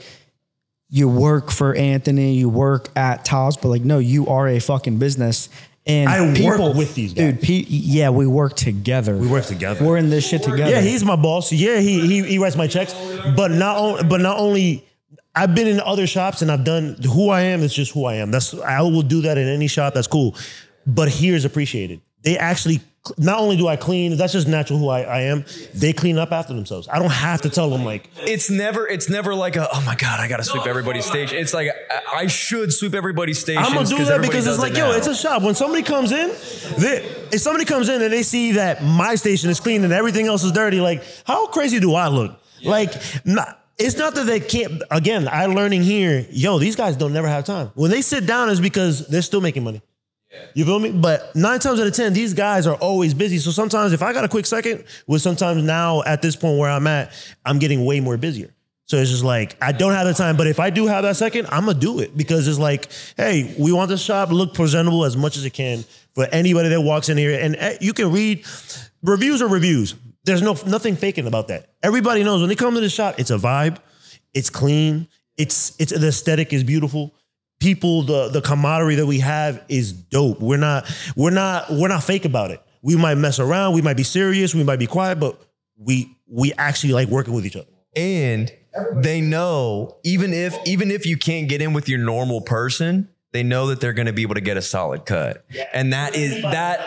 you 0.89 1.07
work 1.07 1.51
for 1.51 1.75
Anthony, 1.75 2.33
you 2.33 2.49
work 2.49 2.89
at 2.95 3.25
Tops, 3.25 3.57
but 3.57 3.67
like 3.69 3.83
no, 3.83 3.99
you 3.99 4.27
are 4.27 4.47
a 4.47 4.59
fucking 4.59 4.97
business. 4.97 5.49
And 5.85 6.09
I 6.09 6.21
work 6.21 6.35
people, 6.35 6.73
with 6.73 6.93
these 6.93 7.13
guys. 7.13 7.33
dude. 7.33 7.41
Pe- 7.41 7.65
yeah, 7.67 8.11
we 8.11 8.27
work 8.27 8.55
together. 8.55 9.17
We 9.17 9.27
work 9.27 9.45
together. 9.45 9.83
We're 9.83 9.97
in 9.97 10.11
this 10.11 10.27
shit 10.27 10.43
together. 10.43 10.69
Yeah, 10.69 10.81
he's 10.81 11.03
my 11.03 11.15
boss. 11.15 11.51
Yeah, 11.51 11.79
he 11.79 12.05
he, 12.07 12.23
he 12.23 12.37
writes 12.39 12.55
my 12.55 12.67
checks. 12.67 12.93
But 13.35 13.51
not 13.51 13.77
on, 13.77 14.09
but 14.09 14.21
not 14.21 14.37
only 14.39 14.85
I've 15.33 15.55
been 15.55 15.67
in 15.67 15.79
other 15.79 16.07
shops 16.07 16.41
and 16.41 16.51
I've 16.51 16.63
done 16.63 16.97
who 17.03 17.29
I 17.29 17.41
am 17.41 17.61
is 17.61 17.73
just 17.73 17.93
who 17.93 18.05
I 18.05 18.15
am. 18.15 18.31
That's 18.31 18.53
I 18.53 18.81
will 18.81 19.01
do 19.01 19.21
that 19.21 19.37
in 19.37 19.47
any 19.47 19.67
shop. 19.67 19.93
That's 19.93 20.07
cool. 20.07 20.35
But 20.85 21.09
here's 21.09 21.45
appreciated. 21.45 22.01
They 22.23 22.37
actually 22.37 22.81
not 23.17 23.39
only 23.39 23.57
do 23.57 23.67
I 23.67 23.77
clean, 23.77 24.15
that's 24.15 24.33
just 24.33 24.47
natural 24.47 24.77
who 24.77 24.89
I, 24.89 25.01
I 25.01 25.21
am. 25.21 25.43
They 25.73 25.91
clean 25.91 26.19
up 26.19 26.31
after 26.31 26.53
themselves. 26.53 26.87
I 26.87 26.99
don't 26.99 27.11
have 27.11 27.41
to 27.41 27.49
tell 27.49 27.69
them 27.69 27.83
like 27.83 28.09
It's 28.17 28.49
never, 28.49 28.87
it's 28.87 29.09
never 29.09 29.33
like 29.33 29.55
a, 29.55 29.67
oh 29.73 29.81
my 29.81 29.95
god, 29.95 30.19
I 30.19 30.27
gotta 30.27 30.43
sweep 30.43 30.67
everybody's 30.67 31.05
station. 31.05 31.37
It's 31.37 31.53
like 31.53 31.69
I, 31.89 32.19
I 32.19 32.27
should 32.27 32.71
sweep 32.71 32.93
everybody's 32.93 33.39
stations. 33.39 33.67
I'm 33.67 33.73
gonna 33.73 33.87
do 33.87 34.05
that 34.05 34.21
because 34.21 34.45
it's 34.45 34.59
like, 34.59 34.73
it 34.73 34.77
yo, 34.77 34.91
it's 34.91 35.07
a 35.07 35.15
shop. 35.15 35.41
When 35.41 35.55
somebody 35.55 35.81
comes 35.81 36.11
in, 36.11 36.29
they, 36.77 37.03
if 37.31 37.41
somebody 37.41 37.65
comes 37.65 37.89
in 37.89 38.01
and 38.03 38.13
they 38.13 38.23
see 38.23 38.51
that 38.53 38.83
my 38.83 39.15
station 39.15 39.49
is 39.49 39.59
clean 39.59 39.83
and 39.83 39.93
everything 39.93 40.27
else 40.27 40.43
is 40.43 40.51
dirty, 40.51 40.79
like, 40.79 41.03
how 41.25 41.47
crazy 41.47 41.79
do 41.79 41.95
I 41.95 42.07
look? 42.07 42.39
Like, 42.63 42.93
not, 43.25 43.60
it's 43.81 43.97
not 43.97 44.15
that 44.15 44.25
they 44.25 44.39
can't. 44.39 44.81
Again, 44.89 45.27
I 45.27 45.45
learning 45.47 45.83
here, 45.83 46.25
yo, 46.29 46.59
these 46.59 46.75
guys 46.75 46.95
don't 46.95 47.13
never 47.13 47.27
have 47.27 47.45
time. 47.45 47.71
When 47.75 47.91
they 47.91 48.01
sit 48.01 48.25
down, 48.25 48.49
is 48.49 48.61
because 48.61 49.07
they're 49.07 49.21
still 49.21 49.41
making 49.41 49.63
money. 49.63 49.81
You 50.53 50.65
feel 50.65 50.79
me? 50.79 50.91
But 50.91 51.35
nine 51.35 51.59
times 51.59 51.79
out 51.79 51.87
of 51.87 51.93
ten, 51.93 52.13
these 52.13 52.33
guys 52.33 52.65
are 52.67 52.75
always 52.75 53.13
busy. 53.13 53.37
So 53.37 53.51
sometimes, 53.51 53.93
if 53.93 54.01
I 54.01 54.13
got 54.13 54.23
a 54.23 54.29
quick 54.29 54.45
second, 54.45 54.85
with 55.07 55.21
sometimes 55.21 55.63
now 55.63 56.03
at 56.03 56.21
this 56.21 56.35
point 56.35 56.57
where 56.57 56.69
I'm 56.69 56.87
at, 56.87 57.11
I'm 57.45 57.59
getting 57.59 57.83
way 57.85 57.99
more 57.99 58.17
busier. 58.17 58.53
So 58.85 58.97
it's 58.97 59.09
just 59.09 59.23
like 59.23 59.55
I 59.61 59.71
don't 59.71 59.93
have 59.93 60.05
the 60.05 60.13
time, 60.13 60.35
but 60.35 60.47
if 60.47 60.59
I 60.59 60.69
do 60.69 60.85
have 60.85 61.03
that 61.03 61.15
second, 61.15 61.47
I'm 61.49 61.65
gonna 61.65 61.79
do 61.79 61.99
it 61.99 62.17
because 62.17 62.47
it's 62.47 62.59
like, 62.59 62.89
hey, 63.15 63.55
we 63.57 63.71
want 63.71 63.89
the 63.89 63.97
shop 63.97 64.29
to 64.29 64.35
look 64.35 64.53
presentable 64.53 65.05
as 65.05 65.15
much 65.15 65.37
as 65.37 65.45
it 65.45 65.51
can 65.53 65.85
for 66.13 66.27
anybody 66.31 66.69
that 66.69 66.81
walks 66.81 67.07
in 67.07 67.17
here. 67.17 67.39
And 67.39 67.55
eh, 67.55 67.77
you 67.79 67.93
can 67.93 68.11
read 68.11 68.45
reviews 69.01 69.41
are 69.41 69.47
reviews. 69.47 69.95
There's 70.23 70.41
no 70.41 70.55
nothing 70.67 70.95
faking 70.95 71.27
about 71.27 71.47
that. 71.47 71.73
Everybody 71.83 72.23
knows 72.23 72.41
when 72.41 72.49
they 72.49 72.55
come 72.55 72.75
to 72.75 72.81
the 72.81 72.89
shop, 72.89 73.15
it's 73.19 73.31
a 73.31 73.37
vibe, 73.37 73.77
it's 74.33 74.49
clean, 74.49 75.07
it's 75.37 75.75
it's 75.79 75.91
the 75.91 76.07
aesthetic 76.07 76.53
is 76.53 76.63
beautiful. 76.63 77.15
People, 77.59 78.03
the 78.03 78.29
the 78.29 78.41
camaraderie 78.41 78.95
that 78.95 79.05
we 79.05 79.19
have 79.19 79.63
is 79.67 79.93
dope. 79.93 80.39
We're 80.39 80.57
not 80.57 80.91
we're 81.15 81.29
not 81.31 81.71
we're 81.71 81.87
not 81.87 82.03
fake 82.03 82.25
about 82.25 82.51
it. 82.51 82.61
We 82.81 82.95
might 82.95 83.15
mess 83.15 83.39
around, 83.39 83.73
we 83.73 83.81
might 83.81 83.97
be 83.97 84.03
serious, 84.03 84.55
we 84.55 84.63
might 84.63 84.79
be 84.79 84.87
quiet, 84.87 85.19
but 85.19 85.39
we 85.77 86.15
we 86.27 86.53
actually 86.53 86.93
like 86.93 87.07
working 87.09 87.33
with 87.33 87.45
each 87.45 87.55
other. 87.55 87.67
and 87.95 88.51
they 88.95 89.19
know 89.19 89.97
even 90.05 90.31
if 90.33 90.57
even 90.65 90.91
if 90.91 91.05
you 91.05 91.17
can't 91.17 91.49
get 91.49 91.61
in 91.61 91.73
with 91.73 91.89
your 91.89 91.99
normal 91.99 92.39
person 92.41 93.09
they 93.33 93.43
know 93.43 93.67
that 93.67 93.79
they're 93.79 93.93
going 93.93 94.07
to 94.07 94.13
be 94.13 94.23
able 94.23 94.35
to 94.35 94.41
get 94.41 94.57
a 94.57 94.61
solid 94.61 95.05
cut 95.05 95.45
and 95.73 95.93
that 95.93 96.15
is 96.15 96.41
that 96.41 96.79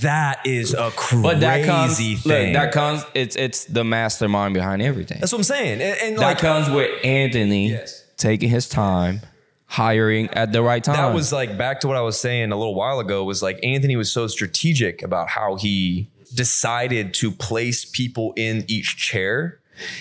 that 0.00 0.46
is 0.46 0.72
a 0.74 0.90
crazy 0.96 1.22
But 1.22 1.40
that 1.40 1.64
comes, 1.66 2.00
look, 2.00 2.18
thing 2.20 2.52
that 2.54 2.72
comes. 2.72 3.04
It's 3.14 3.36
it's 3.36 3.64
the 3.66 3.84
mastermind 3.84 4.54
behind 4.54 4.80
everything. 4.82 5.18
that's 5.20 5.32
what 5.32 5.38
i'm 5.38 5.44
saying 5.44 5.80
and, 5.82 5.98
and 6.02 6.16
that 6.16 6.20
like 6.22 6.38
comes 6.38 6.70
with 6.70 6.90
Anthony 7.04 7.70
Yes. 7.70 8.04
taking 8.16 8.48
his 8.48 8.68
time, 8.68 9.20
hiring 9.66 10.28
at 10.30 10.52
the 10.52 10.62
right 10.62 10.82
time. 10.82 10.96
that 10.96 11.14
was 11.14 11.32
like 11.32 11.56
back 11.58 11.80
to 11.80 11.88
what 11.88 11.96
I 11.96 12.02
was 12.02 12.18
saying 12.20 12.52
a 12.52 12.56
little 12.56 12.74
while 12.74 13.00
ago 13.00 13.24
was 13.24 13.42
like 13.42 13.58
Anthony 13.62 13.96
was 13.96 14.10
so 14.12 14.26
strategic 14.26 15.02
about 15.02 15.28
how 15.30 15.56
he 15.56 16.08
decided 16.34 17.12
to 17.14 17.30
place 17.30 17.84
people 17.84 18.32
in 18.36 18.64
each 18.68 18.96
chair 18.96 19.60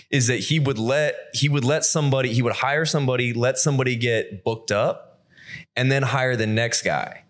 is 0.09 0.27
that 0.27 0.39
he 0.39 0.59
would 0.59 0.77
let 0.79 1.15
he 1.33 1.49
would 1.49 1.63
let 1.65 1.83
somebody 1.85 2.31
he 2.33 2.41
would 2.41 2.53
hire 2.53 2.85
somebody 2.85 3.33
let 3.33 3.57
somebody 3.57 3.95
get 3.95 4.43
booked 4.43 4.71
up 4.71 5.10
and 5.75 5.91
then 5.91 6.03
hire 6.03 6.35
the 6.35 6.47
next 6.47 6.83
guy 6.83 7.23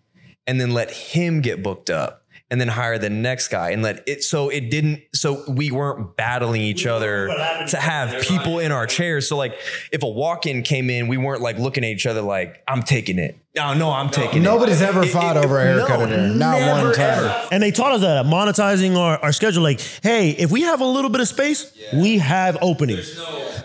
and 0.47 0.59
then 0.59 0.73
let 0.73 0.91
him 0.91 1.41
get 1.41 1.61
booked 1.63 1.89
up 1.89 2.21
and 2.49 2.59
then 2.59 2.67
hire 2.67 2.97
the 2.97 3.09
next 3.09 3.47
guy 3.47 3.71
and 3.71 3.81
let 3.81 4.03
it 4.07 4.23
so 4.23 4.49
it 4.49 4.69
didn't 4.69 5.01
so 5.13 5.43
we 5.49 5.71
weren't 5.71 6.17
battling 6.17 6.61
each 6.61 6.85
other 6.85 7.27
to 7.67 7.77
have 7.77 8.21
people 8.23 8.59
in 8.59 8.71
our 8.71 8.85
chairs 8.85 9.27
so 9.27 9.37
like 9.37 9.57
if 9.91 10.03
a 10.03 10.07
walk-in 10.07 10.61
came 10.61 10.89
in 10.89 11.07
we 11.07 11.17
weren't 11.17 11.41
like 11.41 11.57
looking 11.57 11.83
at 11.85 11.89
each 11.89 12.05
other 12.05 12.21
like 12.21 12.61
i'm 12.67 12.83
taking 12.83 13.17
it 13.17 13.39
no 13.55 13.73
no 13.73 13.89
i'm 13.89 14.09
taking 14.09 14.41
it 14.41 14.45
Nobody's 14.45 14.81
ever 14.81 15.03
fought 15.05 15.37
over 15.37 15.59
a 15.59 15.63
haircut 15.63 15.99
no, 15.99 16.03
in 16.05 16.09
here. 16.09 16.37
Not 16.37 16.59
never, 16.59 16.87
one 16.87 16.93
time. 16.93 17.05
ever. 17.19 17.47
And 17.51 17.63
they 17.63 17.71
taught 17.71 17.93
us 17.93 18.01
that 18.01 18.25
monetizing 18.25 18.97
our, 18.97 19.17
our 19.19 19.31
schedule. 19.33 19.61
Like, 19.63 19.79
hey, 20.03 20.31
if 20.31 20.51
we 20.51 20.61
have 20.61 20.81
a 20.81 20.85
little 20.85 21.09
bit 21.09 21.21
of 21.21 21.27
space, 21.27 21.77
we 21.93 22.17
have 22.17 22.57
openings. 22.61 23.15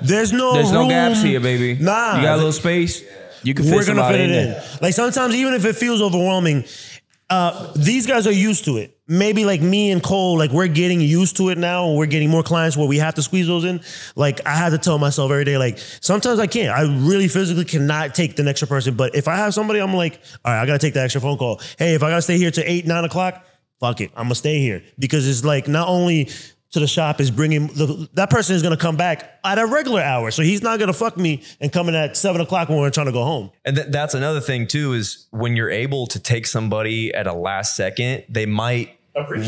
There's 0.03 0.33
no 0.33 0.55
There's 0.55 0.73
no 0.73 0.81
room. 0.81 0.89
gaps 0.89 1.23
here, 1.23 1.41
baby. 1.41 1.81
Nah, 1.83 2.17
you 2.17 2.23
got 2.23 2.35
a 2.35 2.37
little 2.37 2.53
space. 2.53 3.03
You 3.47 3.55
can 3.55 3.65
fit 3.65 3.75
we're 3.75 3.87
gonna 3.87 4.01
somebody 4.01 4.19
fit 4.19 4.31
it 4.31 4.49
in 4.49 4.55
in. 4.55 4.63
Like 4.83 4.95
sometimes, 4.95 5.35
even 5.35 5.55
if 5.55 5.65
it 5.65 5.77
feels 5.77 6.03
overwhelming, 6.03 6.65
uh, 7.31 7.73
these 7.75 8.07
guys 8.07 8.27
are 8.27 8.33
used 8.33 8.65
to 8.65 8.77
it. 8.77 8.99
Maybe 9.09 9.45
like 9.45 9.61
me 9.61 9.93
and 9.93 10.03
Cole, 10.03 10.37
like 10.37 10.51
we're 10.51 10.67
getting 10.67 11.01
used 11.01 11.37
to 11.37 11.51
it 11.51 11.59
now, 11.59 11.89
and 11.89 11.97
we're 11.97 12.07
getting 12.07 12.29
more 12.29 12.43
clients 12.43 12.77
where 12.77 12.89
we 12.89 12.99
have 12.99 13.15
to 13.15 13.23
squeeze 13.23 13.47
those 13.47 13.65
in. 13.65 13.81
Like 14.17 14.45
I 14.47 14.55
have 14.57 14.73
to 14.73 14.79
tell 14.79 14.99
myself 14.99 15.31
every 15.31 15.45
day, 15.45 15.59
like 15.59 15.79
sometimes 15.79 16.41
I 16.41 16.49
can't. 16.49 16.77
I 16.77 16.83
really 17.07 17.29
physically 17.29 17.65
cannot 17.65 18.15
take 18.15 18.37
the 18.37 18.47
extra 18.49 18.67
person. 18.67 18.97
But 18.97 19.15
if 19.15 19.29
I 19.29 19.37
have 19.37 19.55
somebody, 19.55 19.81
I'm 19.81 19.95
like, 19.95 20.21
all 20.45 20.53
right, 20.53 20.63
I 20.63 20.67
gotta 20.67 20.79
take 20.79 20.95
the 20.95 21.03
extra 21.03 21.21
phone 21.21 21.39
call. 21.39 21.61
Hey, 21.79 21.95
if 21.95 22.03
I 22.03 22.11
gotta 22.11 22.23
stay 22.23 22.39
here 22.39 22.51
to 22.51 22.71
eight, 22.71 22.87
nine 22.87 23.05
o'clock, 23.05 23.45
fuck 23.79 24.01
it, 24.01 24.11
I'm 24.17 24.25
gonna 24.25 24.35
stay 24.35 24.59
here 24.59 24.83
because 24.99 25.29
it's 25.29 25.45
like 25.45 25.69
not 25.69 25.89
only 25.89 26.31
to 26.77 26.81
the 26.81 26.87
shop 26.87 27.23
is 27.23 27.31
bringing 27.31 27.69
the, 27.69 28.07
that 28.13 28.29
person 28.29 28.55
is 28.55 28.63
gonna 28.63 28.77
come 28.77 28.97
back 28.97 29.39
at 29.43 29.59
a 29.59 29.65
regular 29.67 30.03
hour, 30.03 30.31
so 30.31 30.43
he's 30.43 30.63
not 30.63 30.79
gonna 30.79 30.93
fuck 30.93 31.17
me 31.17 31.43
and 31.59 31.73
coming 31.73 31.95
at 31.95 32.19
seven 32.19 32.43
o'clock 32.43 32.69
when 32.69 32.79
we're 32.79 32.91
trying 32.91 33.07
to 33.07 33.13
go 33.13 33.25
home. 33.25 33.51
And 33.65 33.77
th- 33.77 33.89
that's 33.91 34.13
another 34.13 34.41
thing 34.41 34.67
too 34.67 34.93
is 34.93 35.27
when 35.31 35.57
you're 35.57 35.71
able 35.71 36.07
to 36.09 36.21
take 36.21 36.47
somebody 36.47 37.15
at 37.15 37.27
a 37.27 37.33
last 37.33 37.77
second, 37.77 38.25
they 38.29 38.45
might 38.45 38.99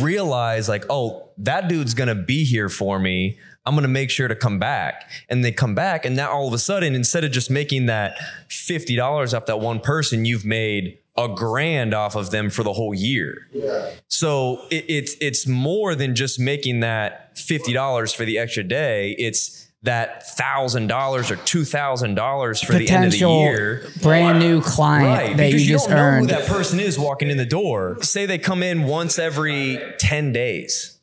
realize 0.00 0.68
like, 0.70 0.86
oh, 0.88 1.28
that 1.36 1.68
dude's 1.68 1.92
gonna 1.92 2.14
be 2.14 2.44
here 2.44 2.70
for 2.70 2.98
me. 2.98 3.38
I'm 3.66 3.74
gonna 3.74 3.88
make 3.88 4.08
sure 4.08 4.26
to 4.26 4.34
come 4.34 4.58
back. 4.58 5.10
And 5.28 5.44
they 5.44 5.52
come 5.52 5.74
back, 5.74 6.06
and 6.06 6.16
now 6.16 6.30
all 6.30 6.48
of 6.48 6.54
a 6.54 6.58
sudden, 6.58 6.94
instead 6.94 7.24
of 7.24 7.30
just 7.30 7.50
making 7.50 7.84
that 7.86 8.16
fifty 8.48 8.96
dollars 8.96 9.34
off 9.34 9.44
that 9.44 9.60
one 9.60 9.80
person, 9.80 10.24
you've 10.24 10.46
made 10.46 10.98
a 11.18 11.28
grand 11.34 11.92
off 11.94 12.14
of 12.14 12.30
them 12.30 12.48
for 12.50 12.62
the 12.62 12.72
whole 12.72 12.94
year. 12.94 13.48
Yeah. 13.52 13.90
So 14.08 14.62
it, 14.70 14.84
it's 14.88 15.16
it's 15.20 15.46
more 15.46 15.94
than 15.94 16.14
just 16.14 16.38
making 16.38 16.80
that 16.80 17.36
fifty 17.38 17.72
dollars 17.72 18.12
for 18.12 18.24
the 18.24 18.38
extra 18.38 18.62
day. 18.62 19.12
It's 19.18 19.66
that 19.82 20.26
thousand 20.36 20.88
dollars 20.88 21.30
or 21.30 21.36
two 21.36 21.64
thousand 21.64 22.14
dollars 22.16 22.60
for 22.60 22.72
the 22.72 22.88
end 22.90 23.04
of 23.04 23.12
the 23.12 23.18
Potential 23.18 23.40
year. 23.40 23.86
brand 24.02 24.38
new 24.40 24.60
client 24.60 25.06
Right, 25.28 25.36
that 25.36 25.46
you 25.46 25.52
because 25.52 25.68
you, 25.68 25.74
just 25.74 25.88
don't 25.88 25.96
know 25.96 26.02
earned. 26.02 26.30
who 26.30 26.36
that 26.36 26.46
person 26.48 26.80
is 26.80 26.98
walking 26.98 27.30
in 27.30 27.36
the 27.36 27.46
door. 27.46 27.96
Say 28.02 28.26
they 28.26 28.38
come 28.38 28.62
in 28.62 28.84
once 28.84 29.18
every 29.18 29.78
ten 29.98 30.32
days. 30.32 30.97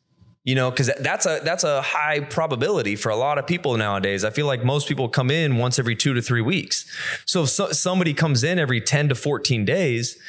You 0.46 0.56
know, 0.56 0.70
because 0.70 0.92
that's 1.00 1.26
a 1.26 1.42
that's 1.44 1.64
a 1.64 1.82
high 1.82 2.22
probability 2.22 2.96
for 2.96 3.10
a 3.10 3.16
lot 3.16 3.38
of 3.38 3.48
people 3.48 3.76
nowadays. 3.78 4.24
I 4.24 4.30
feel 4.30 4.46
like 4.46 4.64
most 4.64 4.88
people 4.88 5.10
come 5.10 5.32
in 5.32 5.58
once 5.58 5.80
every 5.80 5.96
two 5.96 6.14
to 6.14 6.22
three 6.22 6.42
weeks. 6.42 6.86
So 7.26 7.44
if 7.44 7.50
so, 7.50 7.72
somebody 7.72 8.14
comes 8.14 8.44
in 8.44 8.60
every 8.60 8.80
10 8.80 9.10
to 9.10 9.16
14 9.16 9.66
days, 9.66 10.20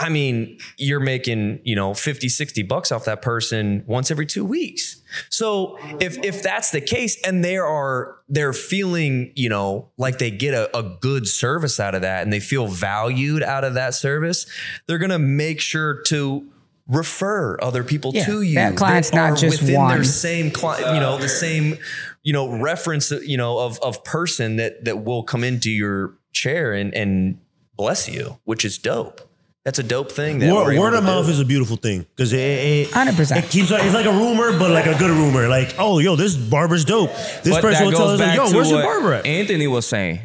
I 0.00 0.08
mean, 0.08 0.58
you're 0.78 0.98
making, 0.98 1.60
you 1.62 1.76
know, 1.76 1.92
50, 1.92 2.30
60 2.30 2.62
bucks 2.62 2.90
off 2.90 3.04
that 3.04 3.20
person 3.20 3.84
once 3.86 4.10
every 4.10 4.24
two 4.24 4.46
weeks. 4.46 5.02
So 5.28 5.76
if 6.00 6.16
if 6.24 6.42
that's 6.42 6.70
the 6.70 6.80
case 6.80 7.20
and 7.22 7.44
they 7.44 7.58
are 7.58 8.16
they're 8.26 8.54
feeling, 8.54 9.30
you 9.36 9.50
know, 9.50 9.90
like 9.98 10.16
they 10.18 10.30
get 10.30 10.54
a, 10.54 10.74
a 10.76 10.82
good 10.82 11.26
service 11.26 11.78
out 11.78 11.94
of 11.94 12.00
that 12.00 12.22
and 12.22 12.32
they 12.32 12.40
feel 12.40 12.66
valued 12.66 13.42
out 13.42 13.62
of 13.62 13.74
that 13.74 13.92
service, 13.92 14.46
they're 14.86 14.98
gonna 14.98 15.18
make 15.18 15.60
sure 15.60 16.00
to 16.04 16.50
refer 16.90 17.56
other 17.62 17.84
people 17.84 18.10
Yeah, 18.14 18.24
to 18.26 18.42
you. 18.42 18.54
that 18.56 18.76
client's 18.76 19.12
not 19.12 19.32
are 19.32 19.36
just 19.36 19.60
within 19.62 19.76
one. 19.76 19.94
their 19.94 20.04
same 20.04 20.50
client, 20.50 20.94
you 20.94 21.00
know, 21.00 21.16
the 21.18 21.28
same, 21.28 21.78
you 22.22 22.32
know, 22.32 22.48
reference, 22.60 23.10
you 23.10 23.36
know, 23.36 23.58
of 23.58 23.78
of 23.80 24.02
person 24.04 24.56
that 24.56 24.84
that 24.84 25.04
will 25.04 25.22
come 25.22 25.44
into 25.44 25.70
your 25.70 26.14
chair 26.32 26.72
and 26.72 26.92
and 26.94 27.38
bless 27.76 28.08
you, 28.08 28.38
which 28.44 28.64
is 28.64 28.76
dope. 28.78 29.20
That's 29.64 29.78
a 29.78 29.82
dope 29.82 30.10
thing. 30.10 30.38
That 30.38 30.54
Word, 30.54 30.78
word 30.78 30.94
of 30.94 31.04
mouth 31.04 31.26
do. 31.26 31.32
is 31.32 31.38
a 31.38 31.44
beautiful 31.44 31.76
thing 31.76 32.06
because 32.16 32.32
it, 32.32 32.38
it, 32.38 32.88
100%. 32.88 33.36
it 33.36 33.50
keeps 33.50 33.70
it's 33.70 33.94
like 33.94 34.06
a 34.06 34.10
rumor, 34.12 34.58
but 34.58 34.70
like 34.70 34.86
a 34.86 34.96
good 34.98 35.10
rumor. 35.10 35.48
Like, 35.48 35.74
oh, 35.78 35.98
yo, 35.98 36.16
this 36.16 36.34
barber's 36.34 36.86
dope. 36.86 37.10
This 37.44 37.54
But 37.56 37.60
person 37.62 37.84
will 37.84 37.92
tell 37.92 38.08
us, 38.08 38.20
like, 38.20 38.36
yo, 38.36 38.50
where's 38.52 38.70
your 38.70 38.82
barber 38.82 39.12
at? 39.12 39.26
Anthony 39.26 39.66
was 39.66 39.86
saying. 39.86 40.20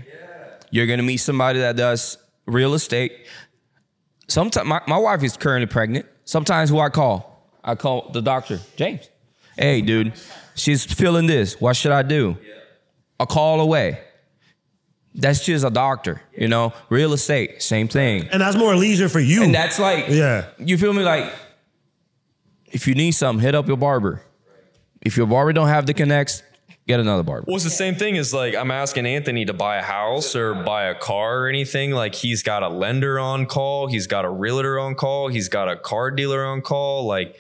You're 0.72 0.88
gonna 0.88 1.03
meet 1.03 1.18
somebody 1.18 1.59
that 1.59 1.76
does 1.76 2.18
real 2.47 2.74
estate. 2.76 3.11
Sometimes 4.28 4.68
my, 4.68 4.82
my 4.88 4.97
wife 4.97 5.22
is 5.24 5.38
currently 5.38 5.68
pregnant. 5.68 6.05
Sometimes 6.26 6.69
who 6.69 6.80
I 6.80 6.89
call? 6.89 7.49
I 7.63 7.76
call 7.76 8.09
the 8.11 8.21
doctor, 8.21 8.59
James. 8.76 9.09
Hey, 9.57 9.82
dude, 9.82 10.13
she's 10.55 10.84
feeling 10.86 11.28
this. 11.28 11.59
What 11.61 11.76
should 11.76 11.91
I 11.91 12.01
do? 12.01 12.38
A 13.19 13.26
call 13.26 13.61
away. 13.61 13.99
That's 15.13 15.45
just 15.45 15.63
a 15.63 15.69
doctor, 15.69 16.21
you 16.38 16.47
know. 16.49 16.73
Real 16.89 17.13
estate, 17.13 17.61
same 17.63 17.88
thing. 17.88 18.28
And 18.32 18.41
that's 18.41 18.57
more 18.57 18.76
leisure 18.76 19.07
for 19.07 19.21
you. 19.21 19.43
And 19.43 19.55
that's 19.55 19.80
like, 19.80 20.07
Yeah. 20.09 20.45
you 20.59 20.78
feel 20.78 20.91
me? 20.91 21.03
Like, 21.03 21.32
if 22.65 22.86
you 22.88 22.95
need 22.95 23.11
something, 23.11 23.41
hit 23.41 23.55
up 23.55 23.67
your 23.67 23.78
barber. 23.78 24.21
If 25.01 25.15
your 25.15 25.28
barber 25.28 25.53
don't 25.53 25.69
have 25.69 25.86
the 25.86 25.93
connects, 25.93 26.43
get 26.88 27.00
another 27.00 27.24
barber. 27.24 27.46
Well, 27.48 27.56
it's 27.56 27.64
the 27.64 27.70
same 27.70 27.96
thing 27.96 28.18
as 28.18 28.34
like 28.34 28.56
I'm 28.56 28.72
asking 28.72 29.06
Anthony 29.06 29.46
to 29.46 29.54
buy 29.54 29.78
a 29.78 29.82
house 29.82 30.36
or 30.36 30.54
buy 30.54 30.86
a 30.86 30.96
car 30.96 31.42
or 31.42 31.48
anything. 31.48 31.92
Like 31.92 32.16
he's 32.16 32.44
got 32.44 32.64
a 32.64 32.70
lender 32.70 33.20
on 33.20 33.46
call, 33.46 33.88
he's 33.88 34.08
got 34.08 34.26
a 34.26 34.30
realtor 34.30 34.80
on 34.80 34.96
call, 34.96 35.30
he's 35.30 35.50
got 35.50 35.70
a 35.70 35.76
car 35.76 36.12
dealer 36.12 36.46
on 36.46 36.62
call. 36.62 37.06
Like 37.06 37.36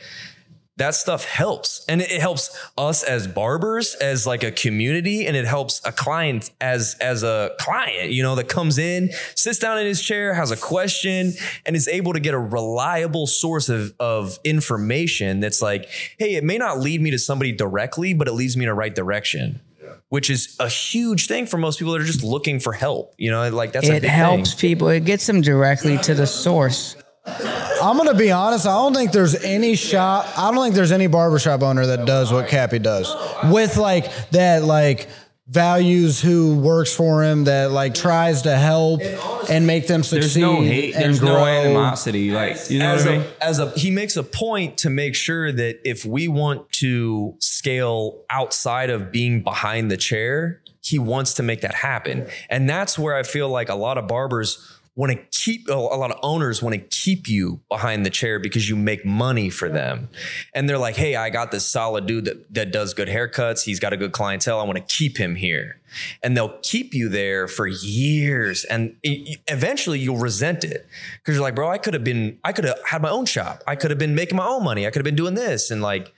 that 0.77 0.93
stuff 0.95 1.25
helps. 1.25 1.85
And 1.87 2.01
it, 2.01 2.11
it 2.11 2.21
helps 2.21 2.57
us 2.77 3.03
as 3.03 3.27
barbers, 3.27 3.95
as 3.95 4.27
like 4.27 4.43
a 4.43 4.51
community, 4.51 5.25
and 5.25 5.35
it 5.35 5.45
helps 5.45 5.81
a 5.85 5.91
client 5.91 6.51
as 6.59 6.95
as 6.99 7.23
a 7.23 7.51
client, 7.59 8.11
you 8.11 8.23
know, 8.23 8.35
that 8.35 8.49
comes 8.49 8.77
in, 8.77 9.11
sits 9.35 9.59
down 9.59 9.77
in 9.77 9.85
his 9.85 10.01
chair, 10.01 10.33
has 10.33 10.51
a 10.51 10.57
question, 10.57 11.33
and 11.65 11.75
is 11.75 11.87
able 11.87 12.13
to 12.13 12.19
get 12.19 12.33
a 12.33 12.39
reliable 12.39 13.27
source 13.27 13.69
of, 13.69 13.93
of 13.99 14.37
information 14.43 15.39
that's 15.39 15.61
like, 15.61 15.89
hey, 16.19 16.35
it 16.35 16.43
may 16.43 16.57
not 16.57 16.79
lead 16.79 17.01
me 17.01 17.11
to 17.11 17.19
somebody 17.19 17.51
directly, 17.51 18.13
but 18.13 18.27
it 18.27 18.33
leads 18.33 18.57
me 18.57 18.65
in 18.65 18.69
the 18.69 18.73
right 18.73 18.93
direction. 18.93 19.61
Which 20.09 20.29
is 20.29 20.55
a 20.59 20.69
huge 20.69 21.27
thing 21.27 21.47
for 21.47 21.57
most 21.57 21.79
people 21.79 21.93
that 21.93 22.01
are 22.01 22.05
just 22.05 22.23
looking 22.23 22.59
for 22.59 22.73
help. 22.73 23.15
You 23.17 23.31
know, 23.31 23.49
like 23.49 23.71
that's 23.71 23.89
a 23.89 23.95
it 23.95 24.01
big 24.01 24.11
helps 24.11 24.53
thing. 24.53 24.59
people. 24.59 24.87
It 24.89 25.03
gets 25.03 25.25
them 25.25 25.41
directly 25.41 25.97
to 25.99 26.13
the 26.13 26.27
source. 26.27 26.95
I'm 27.27 27.97
gonna 27.97 28.13
be 28.13 28.31
honest. 28.31 28.65
I 28.67 28.73
don't 28.73 28.93
think 28.93 29.11
there's 29.11 29.35
any 29.43 29.75
shop. 29.75 30.27
I 30.37 30.51
don't 30.51 30.63
think 30.63 30.75
there's 30.75 30.91
any 30.91 31.07
barbershop 31.07 31.63
owner 31.63 31.85
that 31.87 32.05
does 32.05 32.31
what 32.31 32.47
Cappy 32.47 32.79
does 32.79 33.13
with 33.51 33.77
like 33.77 34.11
that 34.31 34.63
like 34.63 35.07
values 35.47 36.19
who 36.21 36.57
works 36.57 36.93
for 36.93 37.23
him 37.23 37.43
that 37.43 37.69
like 37.71 37.93
tries 37.93 38.43
to 38.43 38.55
help 38.55 39.01
and 39.49 39.67
make 39.67 39.85
them 39.87 40.01
There's 40.01 40.09
succeed 40.31 40.41
no 40.41 40.61
hate. 40.61 40.95
and 40.95 41.03
There's 41.03 41.19
grow. 41.19 41.29
no 41.35 41.45
animosity. 41.45 42.31
Like 42.31 42.69
you 42.69 42.79
know 42.79 42.93
as 42.93 43.05
what 43.05 43.11
I 43.13 43.15
a, 43.15 43.19
mean? 43.19 43.29
as 43.41 43.59
a 43.59 43.69
he 43.71 43.91
makes 43.91 44.15
a 44.17 44.23
point 44.23 44.77
to 44.79 44.89
make 44.89 45.15
sure 45.15 45.51
that 45.51 45.79
if 45.87 46.05
we 46.05 46.27
want 46.27 46.71
to 46.73 47.35
scale 47.39 48.23
outside 48.29 48.89
of 48.89 49.11
being 49.11 49.41
behind 49.43 49.89
the 49.91 49.97
chair 49.97 50.61
he 50.81 50.99
wants 50.99 51.33
to 51.35 51.41
make 51.43 51.61
that 51.61 51.73
happen 51.73 52.27
and 52.47 52.69
that's 52.69 52.97
where 52.99 53.15
i 53.15 53.23
feel 53.23 53.49
like 53.49 53.69
a 53.69 53.75
lot 53.75 53.97
of 53.97 54.07
barbers 54.07 54.74
want 54.95 55.11
to 55.11 55.17
keep 55.37 55.67
a 55.67 55.73
lot 55.73 56.09
of 56.09 56.17
owners 56.23 56.63
want 56.63 56.73
to 56.73 56.79
keep 56.79 57.27
you 57.27 57.59
behind 57.69 58.05
the 58.05 58.09
chair 58.09 58.39
because 58.39 58.69
you 58.69 58.77
make 58.77 59.05
money 59.05 59.49
for 59.49 59.67
them. 59.67 60.07
And 60.53 60.69
they're 60.69 60.77
like, 60.77 60.95
hey, 60.95 61.17
I 61.17 61.29
got 61.29 61.51
this 61.51 61.65
solid 61.65 62.05
dude 62.05 62.25
that, 62.25 62.53
that 62.53 62.71
does 62.71 62.93
good 62.93 63.09
haircuts. 63.09 63.65
He's 63.65 63.79
got 63.79 63.91
a 63.91 63.97
good 63.97 64.13
clientele. 64.13 64.59
I 64.59 64.63
want 64.63 64.77
to 64.77 64.95
keep 64.95 65.17
him 65.17 65.35
here. 65.35 65.81
And 66.23 66.35
they'll 66.35 66.57
keep 66.61 66.93
you 66.93 67.09
there 67.09 67.47
for 67.47 67.67
years. 67.67 68.63
And 68.63 68.95
eventually 69.03 69.99
you'll 69.99 70.17
resent 70.17 70.63
it 70.63 70.87
because 71.19 71.35
you're 71.35 71.43
like, 71.43 71.55
bro, 71.55 71.69
I 71.69 71.77
could 71.77 71.93
have 71.93 72.03
been, 72.05 72.39
I 72.45 72.53
could 72.53 72.63
have 72.63 72.79
had 72.85 73.01
my 73.01 73.09
own 73.09 73.25
shop. 73.25 73.63
I 73.67 73.75
could 73.75 73.91
have 73.91 73.99
been 73.99 74.15
making 74.15 74.37
my 74.37 74.47
own 74.47 74.63
money. 74.63 74.87
I 74.87 74.91
could 74.91 74.99
have 74.99 75.05
been 75.05 75.15
doing 75.15 75.33
this. 75.33 75.71
And 75.71 75.81
like, 75.81 76.13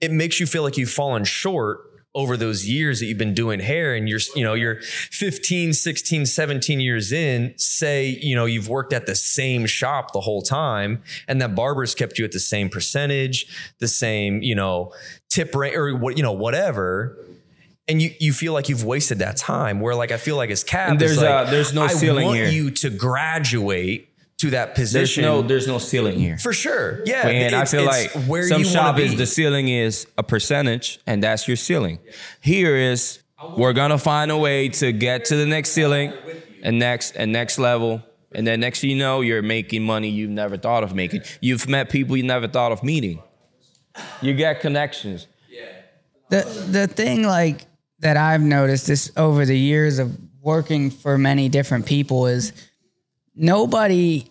it 0.00 0.10
makes 0.10 0.40
you 0.40 0.46
feel 0.46 0.62
like 0.62 0.78
you've 0.78 0.90
fallen 0.90 1.24
short 1.24 1.91
over 2.14 2.36
those 2.36 2.68
years 2.68 3.00
that 3.00 3.06
you've 3.06 3.18
been 3.18 3.34
doing 3.34 3.60
hair 3.60 3.94
and 3.94 4.08
you're 4.08 4.20
you 4.36 4.44
know 4.44 4.52
you're 4.52 4.80
15 4.82 5.72
16 5.72 6.26
17 6.26 6.80
years 6.80 7.10
in 7.10 7.54
say 7.56 8.18
you 8.20 8.36
know 8.36 8.44
you've 8.44 8.68
worked 8.68 8.92
at 8.92 9.06
the 9.06 9.14
same 9.14 9.64
shop 9.64 10.12
the 10.12 10.20
whole 10.20 10.42
time 10.42 11.02
and 11.26 11.40
that 11.40 11.54
barber's 11.54 11.94
kept 11.94 12.18
you 12.18 12.24
at 12.24 12.32
the 12.32 12.40
same 12.40 12.68
percentage 12.68 13.46
the 13.78 13.88
same 13.88 14.42
you 14.42 14.54
know 14.54 14.92
tip 15.30 15.54
rate 15.54 15.74
or 15.74 15.96
what 15.96 16.18
you 16.18 16.22
know 16.22 16.32
whatever 16.32 17.16
and 17.88 18.00
you 18.00 18.10
you 18.20 18.32
feel 18.32 18.52
like 18.52 18.68
you've 18.68 18.84
wasted 18.84 19.18
that 19.18 19.36
time 19.36 19.80
where 19.80 19.94
like 19.94 20.12
I 20.12 20.16
feel 20.16 20.36
like 20.36 20.50
as 20.50 20.62
cap 20.62 20.98
there's, 20.98 21.16
like, 21.16 21.26
uh, 21.26 21.50
there's 21.50 21.74
no 21.74 21.82
I 21.82 21.88
ceiling 21.88 22.26
want 22.26 22.38
here. 22.38 22.48
you 22.48 22.70
to 22.70 22.90
graduate 22.90 24.08
to 24.42 24.50
that 24.50 24.74
There's 24.74 24.90
position 24.92 25.22
no 25.24 25.42
there's 25.42 25.66
no 25.66 25.78
ceiling 25.78 26.18
here. 26.18 26.36
for 26.38 26.52
sure 26.52 27.00
yeah 27.06 27.26
And 27.28 27.54
I 27.54 27.64
feel 27.64 27.84
like 27.84 28.10
where 28.26 28.46
some 28.46 28.62
you 28.62 28.68
shop 28.68 28.98
is 28.98 29.16
the 29.16 29.26
ceiling 29.26 29.68
is 29.68 30.06
a 30.18 30.22
percentage, 30.22 31.00
and 31.06 31.22
that's 31.22 31.46
your 31.48 31.56
ceiling. 31.56 31.98
Here 32.40 32.76
is 32.76 33.20
we're 33.56 33.72
gonna 33.72 33.98
find 33.98 34.30
a 34.30 34.36
way 34.36 34.68
to 34.80 34.92
get 34.92 35.24
to 35.26 35.36
the 35.36 35.46
next 35.46 35.70
ceiling 35.70 36.12
and 36.62 36.78
next 36.78 37.16
and 37.16 37.32
next 37.32 37.58
level. 37.58 38.02
And 38.34 38.46
then 38.46 38.60
next 38.60 38.80
thing 38.80 38.90
you 38.90 38.96
know, 38.96 39.20
you're 39.20 39.42
making 39.42 39.82
money 39.84 40.08
you've 40.08 40.30
never 40.30 40.56
thought 40.56 40.82
of 40.84 40.94
making. 40.94 41.22
You've 41.40 41.68
met 41.68 41.90
people 41.90 42.16
you 42.16 42.22
never 42.22 42.48
thought 42.48 42.72
of 42.72 42.82
meeting. 42.82 43.22
You 44.22 44.32
get 44.34 44.60
connections. 44.60 45.26
Yeah. 45.50 45.66
The 46.30 46.42
the 46.70 46.86
thing 46.86 47.24
like 47.24 47.66
that 48.00 48.16
I've 48.16 48.40
noticed 48.42 48.86
this 48.86 49.12
over 49.16 49.44
the 49.44 49.58
years 49.58 49.98
of 49.98 50.16
working 50.40 50.90
for 50.90 51.18
many 51.18 51.48
different 51.48 51.86
people 51.86 52.26
is 52.26 52.52
nobody 53.34 54.24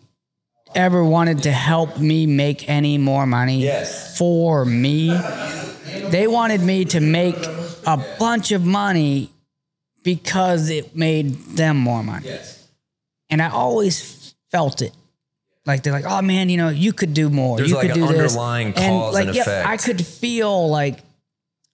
ever 0.76 1.04
wanted 1.04 1.44
to 1.44 1.52
help 1.52 1.98
me 2.00 2.26
make 2.26 2.68
any 2.70 2.98
more 2.98 3.26
money 3.26 3.62
Yes. 3.62 4.18
for 4.18 4.66
me. 4.66 5.10
They 6.10 6.28
wanted 6.28 6.62
me 6.62 6.86
to 6.86 7.00
make 7.00 7.36
a 7.86 7.98
bunch 8.20 8.52
of 8.52 8.66
money 8.66 9.30
because 10.04 10.70
it 10.70 10.96
made 10.96 11.34
them 11.56 11.78
more 11.78 12.04
money. 12.04 12.28
Yes. 12.28 12.68
And 13.30 13.42
I 13.42 13.50
always 13.50 14.34
felt 14.52 14.82
it. 14.82 14.94
Like 15.66 15.84
they're 15.84 15.94
like, 15.94 16.06
oh 16.06 16.22
man, 16.22 16.50
you 16.50 16.58
know, 16.58 16.70
you 16.70 16.92
could 16.92 17.14
do 17.14 17.30
more. 17.30 17.58
There's 17.58 17.70
you 17.70 17.76
like 17.76 17.88
could 17.92 17.98
an 18.02 18.08
do 18.08 18.14
this. 18.14 18.32
underlying 18.36 18.74
cause 18.74 19.14
like, 19.14 19.28
and 19.28 19.36
yeah, 19.36 19.42
effect. 19.44 19.68
I 19.68 19.78
could 19.78 20.06
feel 20.06 20.70
like 20.70 21.00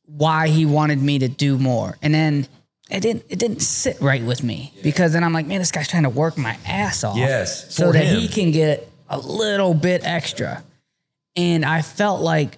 why 0.06 0.50
he 0.50 0.66
wanted 0.66 1.02
me 1.02 1.20
to 1.20 1.28
do 1.30 1.58
more. 1.58 1.98
And 2.02 2.14
then 2.14 2.48
it 2.90 3.00
didn't 3.02 3.24
it 3.30 3.40
didn't 3.40 3.62
sit 3.62 4.00
right 4.02 4.24
with 4.24 4.44
me 4.44 4.74
because 4.84 5.14
then 5.14 5.24
I'm 5.24 5.32
like, 5.34 5.48
man, 5.48 5.60
this 5.60 5.72
guy's 5.72 5.88
trying 5.88 6.04
to 6.04 6.10
work 6.10 6.38
my 6.38 6.58
ass 6.66 7.04
off. 7.06 7.18
Yes, 7.18 7.74
So 7.74 7.92
that 7.94 8.06
him. 8.06 8.20
he 8.20 8.28
can 8.28 8.52
get 8.52 8.87
a 9.10 9.18
little 9.18 9.74
bit 9.74 10.02
extra. 10.04 10.64
And 11.36 11.64
I 11.64 11.82
felt 11.82 12.22
like 12.22 12.58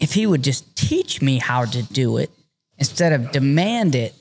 if 0.00 0.12
he 0.12 0.26
would 0.26 0.42
just 0.42 0.76
teach 0.76 1.22
me 1.22 1.38
how 1.38 1.64
to 1.64 1.82
do 1.82 2.18
it 2.18 2.30
instead 2.78 3.12
of 3.12 3.32
demand 3.32 3.94
it, 3.94 4.14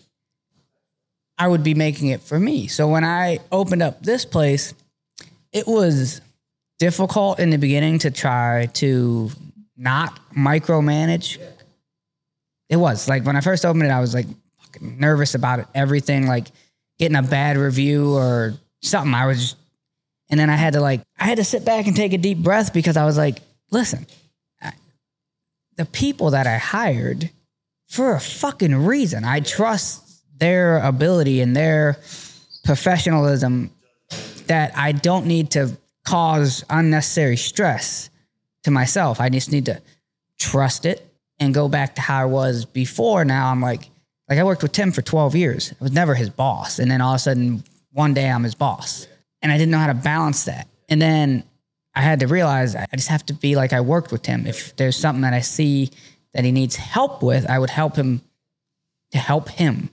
I 1.37 1.47
would 1.47 1.63
be 1.63 1.73
making 1.73 2.09
it 2.09 2.21
for 2.21 2.39
me. 2.39 2.67
So 2.67 2.87
when 2.87 3.03
I 3.03 3.39
opened 3.51 3.81
up 3.81 4.01
this 4.03 4.25
place, 4.25 4.73
it 5.51 5.67
was 5.67 6.21
difficult 6.79 7.39
in 7.39 7.49
the 7.49 7.57
beginning 7.57 7.99
to 7.99 8.11
try 8.11 8.67
to 8.73 9.31
not 9.75 10.19
micromanage. 10.35 11.39
It 12.69 12.77
was 12.77 13.07
like 13.07 13.25
when 13.25 13.35
I 13.35 13.41
first 13.41 13.65
opened 13.65 13.83
it, 13.83 13.91
I 13.91 13.99
was 13.99 14.13
like 14.13 14.27
nervous 14.79 15.35
about 15.35 15.59
it, 15.59 15.67
everything, 15.73 16.27
like 16.27 16.47
getting 16.99 17.15
a 17.15 17.23
bad 17.23 17.57
review 17.57 18.15
or 18.15 18.53
something. 18.81 19.13
I 19.13 19.25
was 19.25 19.39
just, 19.39 19.57
and 20.33 20.39
then 20.39 20.49
I 20.49 20.55
had 20.55 20.73
to 20.73 20.81
like, 20.81 21.01
I 21.19 21.25
had 21.25 21.37
to 21.37 21.43
sit 21.43 21.63
back 21.63 21.85
and 21.85 21.95
take 21.95 22.11
a 22.11 22.17
deep 22.17 22.39
breath 22.39 22.73
because 22.73 22.97
I 22.97 23.05
was 23.05 23.19
like, 23.19 23.37
listen, 23.69 24.07
I, 24.59 24.73
the 25.77 25.85
people 25.85 26.31
that 26.31 26.47
I 26.47 26.57
hired 26.57 27.29
for 27.87 28.15
a 28.15 28.19
fucking 28.19 28.75
reason, 28.75 29.25
I 29.25 29.41
trust 29.41 30.23
their 30.39 30.79
ability 30.79 31.41
and 31.41 31.55
their 31.55 31.99
professionalism 32.63 33.69
that 34.47 34.75
I 34.75 34.93
don't 34.93 35.27
need 35.27 35.51
to 35.51 35.77
cause 36.03 36.65
unnecessary 36.67 37.37
stress 37.37 38.09
to 38.63 38.71
myself. 38.71 39.21
I 39.21 39.29
just 39.29 39.51
need 39.51 39.67
to 39.67 39.83
trust 40.39 40.87
it 40.87 41.07
and 41.39 41.53
go 41.53 41.69
back 41.69 41.93
to 41.93 42.01
how 42.01 42.23
I 42.23 42.25
was 42.25 42.65
before. 42.65 43.23
Now 43.23 43.51
I'm 43.51 43.61
like, 43.61 43.87
like 44.27 44.39
I 44.39 44.43
worked 44.43 44.63
with 44.63 44.71
Tim 44.71 44.91
for 44.91 45.03
12 45.03 45.35
years. 45.35 45.73
I 45.79 45.83
was 45.83 45.91
never 45.91 46.15
his 46.15 46.31
boss. 46.31 46.79
And 46.79 46.89
then 46.89 47.01
all 47.01 47.11
of 47.11 47.17
a 47.17 47.19
sudden, 47.19 47.63
one 47.91 48.15
day 48.15 48.27
I'm 48.27 48.41
his 48.41 48.55
boss. 48.55 49.07
And 49.43 49.51
I 49.51 49.57
didn't 49.57 49.71
know 49.71 49.77
how 49.77 49.87
to 49.87 49.93
balance 49.93 50.45
that. 50.45 50.67
And 50.89 50.99
then 51.01 51.43
I 51.93 52.01
had 52.01 52.21
to 52.21 52.27
realize 52.27 52.75
I 52.75 52.87
just 52.95 53.09
have 53.09 53.25
to 53.27 53.33
be 53.33 53.55
like 53.55 53.73
I 53.73 53.81
worked 53.81 54.11
with 54.11 54.25
him. 54.25 54.47
If 54.47 54.75
there's 54.77 54.95
something 54.97 55.21
that 55.21 55.33
I 55.33 55.41
see 55.41 55.91
that 56.33 56.43
he 56.43 56.51
needs 56.51 56.75
help 56.75 57.21
with, 57.21 57.47
I 57.47 57.59
would 57.59 57.69
help 57.69 57.95
him 57.95 58.21
to 59.11 59.17
help 59.19 59.49
him. 59.49 59.89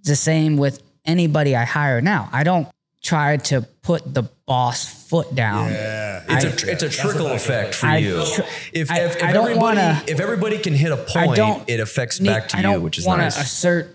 It's 0.00 0.08
the 0.08 0.16
same 0.16 0.56
with 0.56 0.82
anybody 1.04 1.54
I 1.54 1.64
hire 1.64 2.00
now. 2.00 2.28
I 2.32 2.42
don't 2.42 2.66
try 3.02 3.36
to 3.36 3.62
put 3.82 4.12
the 4.12 4.24
boss 4.46 4.86
foot 5.08 5.32
down. 5.34 5.70
Yeah. 5.70 6.24
It's 6.28 6.44
I- 6.44 6.48
a 6.48 6.56
tr- 6.56 6.68
it's 6.70 6.82
a 6.82 6.88
trickle 6.88 7.28
effect 7.28 7.74
for 7.76 7.86
I 7.86 7.98
you. 7.98 8.24
tr- 8.34 8.42
if 8.72 8.90
I- 8.90 9.00
if, 9.02 9.16
if 9.16 9.22
I 9.22 9.32
don't 9.32 9.44
everybody 9.44 9.60
wanna- 9.78 10.02
if 10.08 10.18
everybody 10.20 10.58
can 10.58 10.74
hit 10.74 10.90
a 10.90 10.96
point, 10.96 11.38
it 11.68 11.78
affects 11.80 12.18
need- 12.20 12.28
back 12.30 12.48
to 12.48 12.56
I 12.56 12.60
you, 12.60 12.62
don't 12.64 12.82
which 12.82 12.98
is 12.98 13.06
wanna 13.06 13.24
nice. 13.24 13.38
assert 13.40 13.94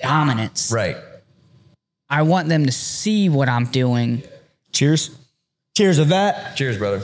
dominance. 0.00 0.70
right. 0.70 0.96
I 2.08 2.22
want 2.22 2.48
them 2.48 2.66
to 2.66 2.72
see 2.72 3.28
what 3.28 3.48
I'm 3.48 3.66
doing. 3.66 4.22
Cheers. 4.72 5.16
Cheers 5.76 5.96
to 5.98 6.04
that. 6.06 6.56
Cheers, 6.56 6.78
brother. 6.78 7.02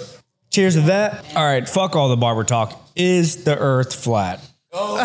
Cheers 0.50 0.74
to 0.74 0.80
that. 0.82 1.24
All 1.36 1.44
right, 1.44 1.68
fuck 1.68 1.96
all 1.96 2.09
the 2.09 2.16
barber 2.16 2.44
talk. 2.44 2.78
Is 2.94 3.44
the 3.44 3.59
earth 3.59 3.94
flat? 3.94 4.40
Oh. 4.72 4.98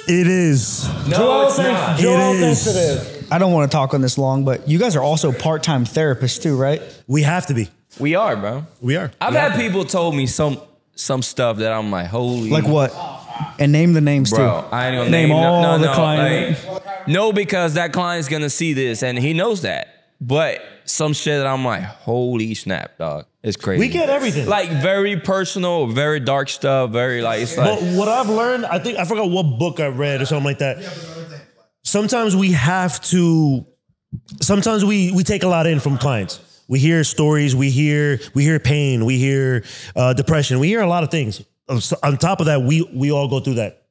It 0.09 0.25
is. 0.25 0.87
No, 1.09 1.47
it's 1.47 1.57
not. 1.57 1.99
It 1.99 2.05
is. 2.05 3.27
I 3.29 3.37
don't 3.39 3.51
want 3.51 3.69
to 3.69 3.75
talk 3.75 3.93
on 3.93 3.99
this 3.99 4.17
long, 4.17 4.45
but 4.45 4.65
you 4.67 4.79
guys 4.79 4.95
are 4.95 5.03
also 5.03 5.33
part-time 5.33 5.83
therapists 5.83 6.41
too, 6.41 6.55
right? 6.55 6.81
We 7.07 7.23
have 7.23 7.47
to 7.47 7.53
be. 7.53 7.67
We 7.99 8.15
are, 8.15 8.37
bro. 8.37 8.65
We 8.79 8.95
are. 8.95 9.11
I've 9.19 9.33
had 9.33 9.55
people 9.59 9.83
told 9.83 10.15
me 10.15 10.25
some 10.25 10.61
some 10.95 11.21
stuff 11.21 11.57
that 11.57 11.73
I'm 11.73 11.91
like, 11.91 12.07
holy 12.07 12.49
Like 12.49 12.65
what? 12.65 12.91
And 13.59 13.71
name 13.71 13.93
the 13.93 14.01
names 14.01 14.29
Bro, 14.31 14.39
too. 14.61 14.67
I 14.71 14.87
ain't 14.87 14.97
gonna 14.97 15.09
Name 15.09 15.29
name, 15.29 15.37
all 15.37 15.61
no, 15.61 15.77
the 15.79 15.85
no, 15.87 15.93
client- 15.93 16.67
like, 16.67 17.07
no, 17.07 17.31
because 17.33 17.73
that 17.75 17.93
client's 17.93 18.27
gonna 18.27 18.49
see 18.49 18.73
this 18.73 19.03
and 19.03 19.17
he 19.17 19.33
knows 19.33 19.61
that. 19.61 19.87
But 20.19 20.61
some 20.85 21.13
shit 21.13 21.37
that 21.39 21.47
I'm 21.47 21.63
like, 21.63 21.83
holy 21.83 22.53
snap, 22.55 22.97
dog. 22.97 23.25
It's 23.43 23.55
crazy. 23.55 23.79
We 23.79 23.87
get 23.89 24.09
everything. 24.09 24.47
Like 24.47 24.69
very 24.69 25.19
personal, 25.19 25.87
very 25.87 26.19
dark 26.19 26.49
stuff, 26.49 26.89
very 26.91 27.21
like 27.21 27.41
it's 27.41 27.55
like 27.57 27.79
But 27.79 27.83
what 27.97 28.07
I've 28.07 28.29
learned, 28.29 28.65
I 28.65 28.79
think 28.79 28.97
I 28.97 29.05
forgot 29.05 29.29
what 29.29 29.57
book 29.59 29.79
I 29.79 29.87
read 29.87 30.21
or 30.21 30.25
something 30.25 30.43
like 30.45 30.59
that. 30.59 30.77
Sometimes 31.83 32.35
we 32.35 32.51
have 32.53 32.99
to. 33.05 33.65
Sometimes 34.41 34.83
we 34.83 35.11
we 35.11 35.23
take 35.23 35.43
a 35.43 35.47
lot 35.47 35.67
in 35.67 35.79
from 35.79 35.97
clients. 35.97 36.39
We 36.67 36.79
hear 36.79 37.03
stories. 37.03 37.55
We 37.55 37.69
hear 37.69 38.19
we 38.33 38.43
hear 38.43 38.59
pain. 38.59 39.05
We 39.05 39.17
hear 39.17 39.63
uh, 39.95 40.13
depression. 40.13 40.59
We 40.59 40.67
hear 40.67 40.81
a 40.81 40.87
lot 40.87 41.03
of 41.03 41.11
things. 41.11 41.41
On 41.69 42.17
top 42.17 42.39
of 42.39 42.45
that, 42.47 42.61
we 42.61 42.81
we 42.93 43.11
all 43.11 43.27
go 43.27 43.39
through 43.39 43.55
that 43.55 43.83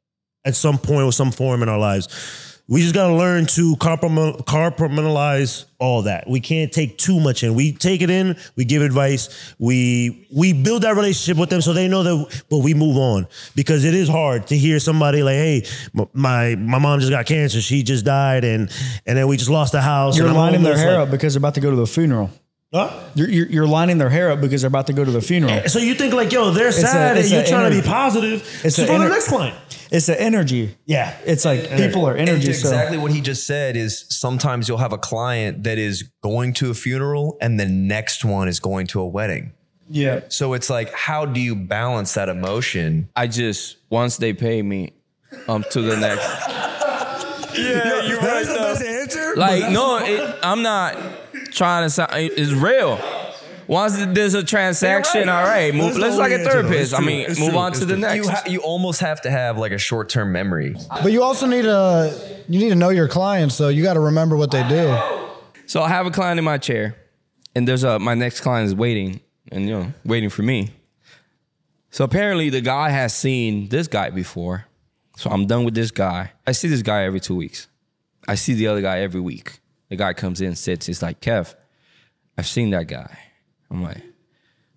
at 0.44 0.54
some 0.54 0.78
point 0.78 1.02
or 1.02 1.12
some 1.12 1.30
form 1.32 1.62
in 1.62 1.68
our 1.68 1.78
lives. 1.78 2.52
We 2.68 2.80
just 2.80 2.94
got 2.94 3.06
to 3.06 3.14
learn 3.14 3.46
to 3.46 3.76
compartment- 3.76 4.44
compartmentalize 4.44 5.66
all 5.78 6.02
that. 6.02 6.28
We 6.28 6.40
can't 6.40 6.72
take 6.72 6.98
too 6.98 7.20
much 7.20 7.44
in. 7.44 7.54
We 7.54 7.72
take 7.72 8.02
it 8.02 8.10
in, 8.10 8.36
we 8.56 8.64
give 8.64 8.82
advice, 8.82 9.54
we 9.60 10.26
we 10.34 10.52
build 10.52 10.82
that 10.82 10.96
relationship 10.96 11.38
with 11.38 11.48
them 11.50 11.60
so 11.60 11.72
they 11.72 11.86
know 11.86 12.02
that, 12.02 12.42
but 12.50 12.58
we 12.58 12.74
move 12.74 12.96
on 12.96 13.28
because 13.54 13.84
it 13.84 13.94
is 13.94 14.08
hard 14.08 14.48
to 14.48 14.56
hear 14.56 14.80
somebody 14.80 15.22
like, 15.22 15.34
"Hey, 15.36 15.64
my 16.12 16.56
my 16.56 16.78
mom 16.78 16.98
just 16.98 17.12
got 17.12 17.26
cancer. 17.26 17.60
She 17.60 17.82
just 17.84 18.04
died, 18.04 18.44
and 18.44 18.68
and 19.06 19.16
then 19.16 19.28
we 19.28 19.36
just 19.36 19.50
lost 19.50 19.70
the 19.72 19.82
house." 19.82 20.16
You're 20.16 20.26
and 20.26 20.36
lining 20.36 20.62
their 20.64 20.76
hair 20.78 20.98
like- 20.98 21.08
up 21.08 21.10
because 21.12 21.34
they're 21.34 21.38
about 21.40 21.54
to 21.54 21.60
go 21.60 21.70
to 21.70 21.76
the 21.76 21.86
funeral. 21.86 22.30
Huh? 22.76 23.02
You're, 23.14 23.28
you're, 23.30 23.46
you're 23.46 23.66
lining 23.66 23.98
their 23.98 24.10
hair 24.10 24.30
up 24.30 24.40
because 24.40 24.60
they're 24.62 24.68
about 24.68 24.86
to 24.88 24.92
go 24.92 25.04
to 25.04 25.10
the 25.10 25.20
funeral. 25.20 25.68
So 25.68 25.78
you 25.78 25.94
think 25.94 26.12
like, 26.14 26.30
yo, 26.32 26.50
they're 26.50 26.68
a- 26.68 26.72
sad, 26.72 27.16
it's 27.16 27.26
and 27.26 27.32
you're 27.34 27.42
a 27.42 27.46
trying 27.46 27.72
to 27.72 27.80
be 27.80 27.86
positive. 27.86 28.42
It's 28.64 28.76
so 28.76 28.84
a 28.84 28.86
for 28.86 28.98
the 28.98 29.08
next 29.08 29.28
client. 29.28 29.56
It's 29.90 30.06
the 30.06 30.20
energy. 30.20 30.76
Yeah. 30.84 31.16
It's 31.24 31.44
like 31.44 31.70
people 31.70 32.06
are 32.06 32.14
And 32.14 32.28
energy. 32.28 32.52
So 32.52 32.68
exactly 32.68 32.98
what 32.98 33.12
he 33.12 33.20
just 33.20 33.46
said 33.46 33.76
is 33.76 34.04
sometimes 34.10 34.68
you'll 34.68 34.78
have 34.78 34.92
a 34.92 34.98
client 34.98 35.62
that 35.64 35.78
is 35.78 36.02
going 36.22 36.52
to 36.54 36.70
a 36.70 36.74
funeral 36.74 37.38
and 37.40 37.58
the 37.58 37.66
next 37.66 38.24
one 38.24 38.48
is 38.48 38.58
going 38.60 38.88
to 38.88 39.00
a 39.00 39.06
wedding. 39.06 39.52
yeah. 39.88 40.20
So 40.28 40.54
it's 40.54 40.68
like, 40.68 40.92
how 40.92 41.24
do 41.24 41.40
you 41.40 41.54
balance 41.54 42.14
that 42.14 42.28
emotion? 42.28 43.08
I 43.14 43.28
just 43.28 43.76
once 43.90 44.16
they 44.16 44.32
pay 44.32 44.60
me, 44.62 44.92
um 45.48 45.64
to 45.70 45.80
the 45.82 45.96
next. 45.96 46.26
Yeah, 47.56 48.02
you're 48.02 48.20
That's 48.20 48.48
the 48.48 48.54
best 48.54 48.82
answer. 48.82 49.34
Like, 49.36 49.72
no, 49.72 49.96
it, 50.04 50.38
I'm 50.42 50.60
not 50.62 50.94
trying 51.56 51.84
to 51.84 51.90
sound. 51.90 52.10
It's 52.14 52.52
real. 52.52 53.00
Once 53.68 53.96
there's 53.98 54.34
a 54.34 54.44
transaction, 54.44 55.28
all 55.28 55.42
right, 55.42 55.74
move. 55.74 55.94
That's 55.94 55.98
Let's 55.98 56.16
like 56.16 56.30
a 56.30 56.44
therapist. 56.44 56.94
I 56.94 57.00
mean, 57.00 57.28
It's 57.28 57.40
move 57.40 57.50
true. 57.50 57.58
on 57.58 57.72
It's 57.72 57.80
to 57.80 57.86
the 57.86 57.96
next. 57.96 58.24
You 58.24 58.30
ha- 58.30 58.42
you 58.46 58.60
almost 58.60 59.00
have 59.00 59.20
to 59.22 59.30
have 59.30 59.58
like 59.58 59.72
a 59.72 59.78
short 59.78 60.08
term 60.08 60.30
memory. 60.30 60.76
But 61.02 61.10
you 61.10 61.24
also 61.24 61.46
need 61.46 61.62
to 61.62 62.42
you 62.48 62.60
need 62.60 62.68
to 62.68 62.76
know 62.76 62.90
your 62.90 63.08
clients, 63.08 63.58
though. 63.58 63.68
You 63.68 63.82
got 63.82 63.94
to 63.94 64.00
remember 64.00 64.36
what 64.36 64.52
they 64.52 64.66
do. 64.68 64.96
So 65.66 65.82
I 65.82 65.88
have 65.88 66.06
a 66.06 66.12
client 66.12 66.38
in 66.38 66.44
my 66.44 66.58
chair, 66.58 66.94
and 67.56 67.66
there's 67.66 67.82
a 67.82 67.98
my 67.98 68.14
next 68.14 68.40
client 68.42 68.68
is 68.68 68.74
waiting, 68.76 69.18
and 69.50 69.64
you 69.68 69.70
know, 69.76 69.92
waiting 70.04 70.30
for 70.30 70.42
me. 70.42 70.70
So 71.90 72.04
apparently 72.04 72.50
the 72.50 72.60
guy 72.60 72.90
has 72.90 73.14
seen 73.14 73.68
this 73.68 73.88
guy 73.88 74.10
before. 74.10 74.66
So 75.16 75.30
I'm 75.30 75.46
done 75.46 75.64
with 75.64 75.74
this 75.74 75.90
guy. 75.90 76.32
I 76.46 76.52
see 76.52 76.68
this 76.68 76.82
guy 76.82 77.02
every 77.04 77.20
two 77.20 77.34
weeks. 77.34 77.66
I 78.28 78.34
see 78.36 78.52
the 78.54 78.66
other 78.68 78.82
guy 78.82 79.00
every 79.00 79.20
week. 79.20 79.60
The 79.88 79.96
guy 79.96 80.12
comes 80.12 80.40
in, 80.40 80.54
sits. 80.54 80.86
He's 80.86 81.02
like, 81.02 81.20
Kev, 81.20 81.54
I've 82.36 82.46
seen 82.46 82.70
that 82.70 82.88
guy. 82.88 83.18
I'm 83.70 83.82
like, 83.82 84.02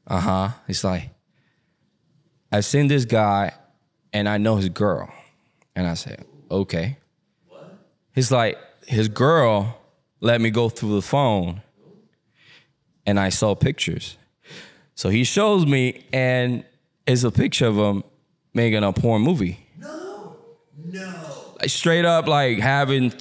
uh 0.07 0.19
huh. 0.19 0.49
He's 0.67 0.83
like, 0.83 1.09
I've 2.51 2.65
seen 2.65 2.87
this 2.87 3.05
guy, 3.05 3.53
and 4.13 4.27
I 4.27 4.37
know 4.37 4.55
his 4.55 4.69
girl. 4.69 5.11
And 5.75 5.87
I 5.87 5.93
said, 5.93 6.25
okay. 6.49 6.97
What? 7.47 7.77
He's 8.13 8.31
like, 8.31 8.57
his 8.85 9.07
girl 9.07 9.79
let 10.19 10.41
me 10.41 10.49
go 10.49 10.67
through 10.69 10.95
the 10.95 11.01
phone 11.01 11.61
and 13.05 13.19
I 13.19 13.29
saw 13.29 13.55
pictures. 13.55 14.17
So 14.95 15.09
he 15.09 15.23
shows 15.23 15.65
me, 15.65 16.03
and 16.11 16.65
it's 17.07 17.23
a 17.23 17.31
picture 17.31 17.67
of 17.67 17.77
him 17.77 18.03
making 18.53 18.83
a 18.83 18.91
porn 18.91 19.21
movie. 19.21 19.65
No, 19.77 20.35
no. 20.75 21.55
Like 21.59 21.69
straight 21.69 22.05
up, 22.05 22.27
like 22.27 22.59
having 22.59 23.13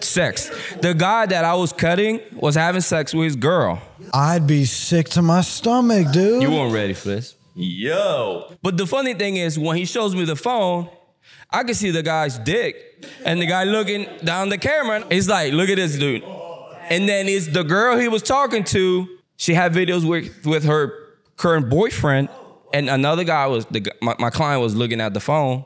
sex. 0.00 0.50
The 0.80 0.94
guy 0.94 1.26
that 1.26 1.44
I 1.44 1.54
was 1.54 1.72
cutting 1.72 2.20
was 2.32 2.54
having 2.54 2.80
sex 2.80 3.14
with 3.14 3.24
his 3.24 3.36
girl. 3.36 3.80
I'd 4.12 4.46
be 4.46 4.64
sick 4.64 5.08
to 5.10 5.22
my 5.22 5.40
stomach, 5.42 6.12
dude. 6.12 6.42
You 6.42 6.50
weren't 6.50 6.72
ready 6.72 6.94
for 6.94 7.08
this. 7.08 7.36
Yo. 7.54 8.54
But 8.62 8.76
the 8.76 8.86
funny 8.86 9.14
thing 9.14 9.36
is, 9.36 9.58
when 9.58 9.76
he 9.76 9.84
shows 9.84 10.14
me 10.14 10.24
the 10.24 10.36
phone, 10.36 10.88
I 11.50 11.64
can 11.64 11.74
see 11.74 11.90
the 11.90 12.02
guy's 12.02 12.38
dick. 12.38 13.06
And 13.24 13.40
the 13.40 13.46
guy 13.46 13.64
looking 13.64 14.06
down 14.24 14.48
the 14.48 14.58
camera, 14.58 15.04
he's 15.10 15.28
like, 15.28 15.52
look 15.52 15.68
at 15.68 15.76
this 15.76 15.98
dude. 15.98 16.24
And 16.88 17.08
then 17.08 17.28
it's 17.28 17.48
the 17.48 17.62
girl 17.62 17.98
he 17.98 18.08
was 18.08 18.22
talking 18.22 18.64
to, 18.64 19.08
she 19.36 19.54
had 19.54 19.72
videos 19.72 20.08
with, 20.08 20.46
with 20.46 20.64
her 20.64 20.92
current 21.36 21.68
boyfriend. 21.68 22.28
And 22.72 22.88
another 22.88 23.24
guy 23.24 23.46
was, 23.46 23.66
the, 23.66 23.92
my, 24.00 24.14
my 24.18 24.30
client 24.30 24.62
was 24.62 24.74
looking 24.74 25.00
at 25.00 25.14
the 25.14 25.20
phone. 25.20 25.64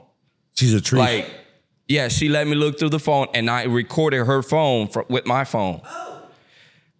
She's 0.54 0.74
a 0.74 0.80
treat. 0.80 0.98
Like, 0.98 1.30
yeah, 1.88 2.08
she 2.08 2.28
let 2.28 2.46
me 2.46 2.54
look 2.54 2.78
through 2.78 2.90
the 2.90 2.98
phone 2.98 3.26
and 3.34 3.48
I 3.50 3.64
recorded 3.64 4.24
her 4.24 4.42
phone 4.42 4.88
fr- 4.88 5.02
with 5.08 5.26
my 5.26 5.44
phone. 5.44 5.80
Oh. 5.84 6.12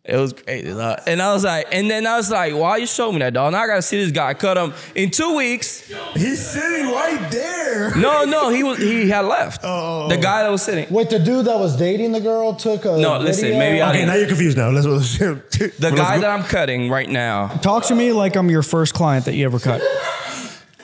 It 0.09 0.15
was 0.19 0.33
crazy. 0.35 0.69
dog. 0.73 1.01
And 1.09 1.21
I 1.21 1.33
was 1.35 1.43
like, 1.43 1.67
and 1.73 1.91
then 1.91 2.07
I 2.07 2.17
was 2.17 2.31
like, 2.31 2.55
why 2.55 2.77
you 2.77 2.87
show 2.87 3.11
me 3.11 3.19
that, 3.19 3.33
dog? 3.35 3.51
Now 3.53 3.63
I 3.63 3.67
gotta 3.67 3.83
see 3.83 3.97
this 4.05 4.13
guy 4.13 4.35
cut 4.35 4.57
him 4.57 4.73
in 4.95 5.11
two 5.11 5.35
weeks. 5.35 5.81
He's 6.15 6.47
sitting 6.49 6.87
right 6.93 7.29
there. 7.33 7.93
No, 7.97 8.23
no, 8.25 8.49
he 8.51 8.63
was 8.63 8.79
he 8.79 9.09
had 9.09 9.23
left. 9.25 9.63
Oh, 9.65 9.69
oh, 9.69 10.05
oh. 10.05 10.09
The 10.09 10.17
guy 10.17 10.45
that 10.45 10.51
was 10.53 10.63
sitting. 10.63 10.87
Wait, 10.95 11.11
the 11.11 11.19
dude 11.19 11.47
that 11.47 11.59
was 11.59 11.77
dating 11.77 12.13
the 12.13 12.21
girl 12.21 12.55
took 12.55 12.85
a 12.85 12.97
No, 12.99 13.19
listen, 13.19 13.47
video? 13.49 13.59
maybe 13.59 13.83
I- 13.83 13.91
Okay, 13.91 14.07
now 14.07 14.15
you're 14.15 14.29
confused 14.29 14.57
now. 14.57 14.71
Let's, 14.71 14.87
let's 14.87 15.19
The 15.19 15.43
let's 15.81 15.97
guy 15.97 16.19
that 16.19 16.31
I'm 16.31 16.45
cutting 16.45 16.89
right 16.89 17.11
now, 17.11 17.49
Talk 17.49 17.87
to 17.87 17.95
me 17.97 18.13
like 18.13 18.37
I'm 18.37 18.49
your 18.49 18.63
first 18.63 18.95
client 18.95 19.25
that 19.25 19.35
you 19.35 19.45
ever 19.45 19.59
cut. 19.59 19.83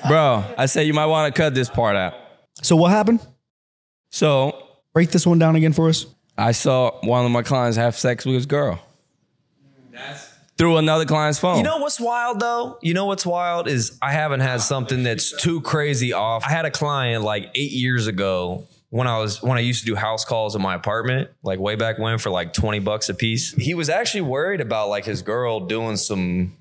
bro. 0.08 0.42
I 0.58 0.66
said 0.66 0.88
you 0.88 0.94
might 0.94 1.06
want 1.06 1.32
to 1.32 1.40
cut 1.40 1.54
this 1.54 1.68
part 1.68 1.94
out. 1.94 2.14
So 2.60 2.74
what 2.74 2.90
happened? 2.90 3.24
So 4.12 4.62
Break 4.92 5.10
this 5.10 5.26
one 5.26 5.38
down 5.38 5.56
again 5.56 5.72
for 5.72 5.88
us. 5.88 6.06
I 6.36 6.52
saw 6.52 6.98
one 7.02 7.24
of 7.24 7.30
my 7.30 7.42
clients 7.42 7.76
have 7.76 7.96
sex 7.96 8.24
with 8.24 8.34
his 8.34 8.46
girl. 8.46 8.80
through 10.58 10.76
another 10.76 11.06
client's 11.06 11.38
phone. 11.38 11.56
You 11.56 11.62
know 11.62 11.78
what's 11.78 11.98
wild 11.98 12.38
though? 12.38 12.78
You 12.82 12.94
know 12.94 13.06
what's 13.06 13.24
wild 13.24 13.68
is 13.68 13.98
I 14.02 14.12
haven't 14.12 14.40
had 14.40 14.60
something 14.60 15.02
that's 15.02 15.34
too 15.42 15.60
crazy 15.62 16.12
off. 16.12 16.44
I 16.46 16.50
had 16.50 16.66
a 16.66 16.70
client 16.70 17.24
like 17.24 17.50
eight 17.54 17.72
years 17.72 18.06
ago 18.06 18.68
when 18.90 19.06
I 19.06 19.18
was 19.18 19.42
when 19.42 19.56
I 19.56 19.62
used 19.62 19.80
to 19.80 19.86
do 19.86 19.94
house 19.94 20.26
calls 20.26 20.54
in 20.54 20.60
my 20.60 20.74
apartment, 20.74 21.30
like 21.42 21.58
way 21.58 21.74
back 21.74 21.98
when 21.98 22.18
for 22.18 22.28
like 22.28 22.52
20 22.52 22.80
bucks 22.80 23.08
a 23.08 23.14
piece. 23.14 23.54
He 23.54 23.72
was 23.72 23.88
actually 23.88 24.22
worried 24.22 24.60
about 24.60 24.88
like 24.88 25.06
his 25.06 25.22
girl 25.22 25.60
doing 25.60 25.96
some 25.96 26.56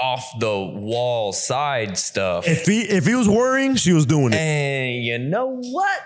off 0.00 0.38
the 0.38 0.58
wall 0.58 1.32
side 1.32 1.98
stuff. 1.98 2.46
If 2.46 2.66
he 2.66 2.82
if 2.82 3.06
he 3.06 3.14
was 3.14 3.28
worrying, 3.28 3.76
she 3.76 3.92
was 3.92 4.06
doing 4.06 4.32
it. 4.32 4.36
And 4.36 5.04
you 5.04 5.18
know 5.18 5.60
what, 5.60 6.00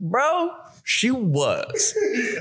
bro? 0.00 0.50
She 0.84 1.12
was, 1.12 1.94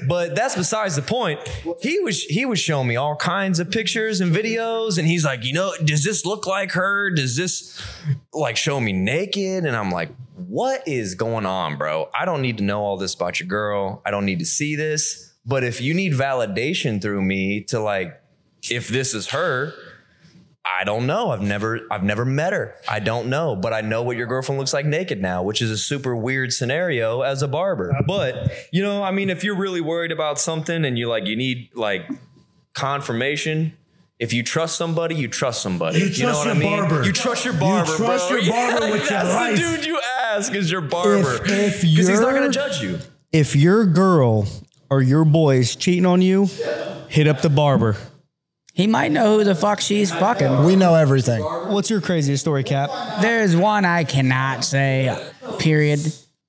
but 0.08 0.36
that's 0.36 0.56
besides 0.56 0.96
the 0.96 1.04
point. 1.04 1.40
He 1.80 2.00
was 2.00 2.24
he 2.24 2.44
was 2.46 2.60
showing 2.60 2.88
me 2.88 2.96
all 2.96 3.16
kinds 3.16 3.60
of 3.60 3.70
pictures 3.70 4.20
and 4.20 4.34
videos, 4.34 4.98
and 4.98 5.08
he's 5.08 5.24
like, 5.24 5.46
you 5.46 5.54
know, 5.54 5.74
does 5.86 6.04
this 6.04 6.26
look 6.26 6.48
like 6.48 6.72
her? 6.72 7.12
Does 7.12 7.38
this 7.38 7.80
like 8.34 8.58
show 8.58 8.80
me 8.80 8.94
naked? 8.94 9.64
And 9.64 9.76
I'm 9.76 9.92
like, 9.92 10.10
what 10.36 10.88
is 10.88 11.14
going 11.14 11.46
on, 11.46 11.78
bro? 11.78 12.10
I 12.16 12.26
don't 12.26 12.42
need 12.42 12.58
to 12.58 12.64
know 12.64 12.82
all 12.82 12.98
this 12.98 13.14
about 13.14 13.40
your 13.40 13.48
girl. 13.48 14.02
I 14.06 14.12
don't 14.12 14.26
need 14.26 14.40
to 14.40 14.46
see 14.46 14.76
this. 14.76 15.34
But 15.46 15.64
if 15.64 15.80
you 15.80 15.94
need 15.94 16.14
validation 16.14 17.02
through 17.02 17.22
me 17.22 17.62
to 17.66 17.80
like, 17.80 18.20
if 18.70 18.88
this 18.88 19.14
is 19.14 19.30
her, 19.30 19.74
I 20.64 20.84
don't 20.84 21.08
know. 21.08 21.32
I've 21.32 21.42
never 21.42 21.82
I've 21.90 22.04
never 22.04 22.24
met 22.24 22.54
her. 22.54 22.76
I 22.88 23.00
don't 23.00 23.28
know, 23.30 23.56
but 23.56 23.74
I 23.74 23.82
know 23.82 24.04
what 24.04 24.16
your 24.16 24.28
girlfriend 24.28 24.60
looks 24.60 24.74
like 24.74 24.86
naked 24.86 25.20
now, 25.22 25.42
which 25.42 25.62
is 25.62 25.72
a 25.72 25.78
super 25.78 26.16
weird 26.16 26.54
scenario 26.54 27.22
as 27.22 27.42
a 27.42 27.48
barber. 27.48 27.96
But, 28.06 28.52
you 28.72 28.84
know, 28.84 29.02
I 29.04 29.10
mean, 29.12 29.30
if 29.32 29.44
you're 29.44 29.56
really 29.56 29.82
worried 29.82 30.12
about 30.12 30.40
something 30.40 30.86
and 30.86 31.00
you 31.00 31.10
like 31.10 31.26
you 31.26 31.36
need 31.36 31.70
like 31.74 32.08
confirmation, 32.74 33.74
if 34.20 34.34
you 34.34 34.44
trust 34.44 34.78
somebody, 34.78 35.16
you 35.16 35.28
trust 35.28 35.62
somebody. 35.62 36.00
You 36.00 36.06
know 36.06 36.32
trust 36.32 36.38
what 36.40 36.48
I 36.48 36.52
your 36.52 36.56
mean? 36.60 36.80
barber. 36.80 37.04
You 37.06 37.12
trust 37.12 37.44
your 37.46 37.54
barber. 37.56 37.92
You 37.92 37.98
trust 37.98 38.30
bro. 38.30 38.38
your 38.38 38.54
barber 38.54 38.92
with 38.92 39.10
your 39.10 39.24
life. 39.24 39.56
the 39.56 39.62
dude 39.78 39.86
you 39.86 40.00
ask 40.30 40.54
is 40.54 40.72
your 40.72 40.82
barber. 40.82 41.40
Because 41.40 41.82
he's 41.82 42.20
not 42.20 42.34
gonna 42.34 42.50
judge 42.52 42.82
you. 42.82 43.00
If 43.32 43.56
your 43.56 43.86
girl 43.86 44.48
or 44.90 45.02
your 45.02 45.26
boy's 45.26 45.76
cheating 45.76 46.06
on 46.06 46.22
you, 46.22 46.48
hit 47.08 47.28
up 47.28 47.42
the 47.42 47.50
barber. 47.50 47.98
He 48.74 48.88
might 48.88 49.12
know 49.12 49.38
who 49.38 49.44
the 49.44 49.54
fuck 49.56 49.82
she's 49.82 50.12
fucking. 50.12 50.64
We 50.64 50.76
know 50.76 50.96
everything. 50.96 51.42
What's 51.44 51.90
your 51.90 52.00
craziest 52.02 52.42
story, 52.42 52.64
Cap? 52.64 52.90
There's 53.22 53.56
one 53.56 53.84
I 53.86 54.04
cannot 54.06 54.64
say, 54.64 55.16
period. 55.60 56.00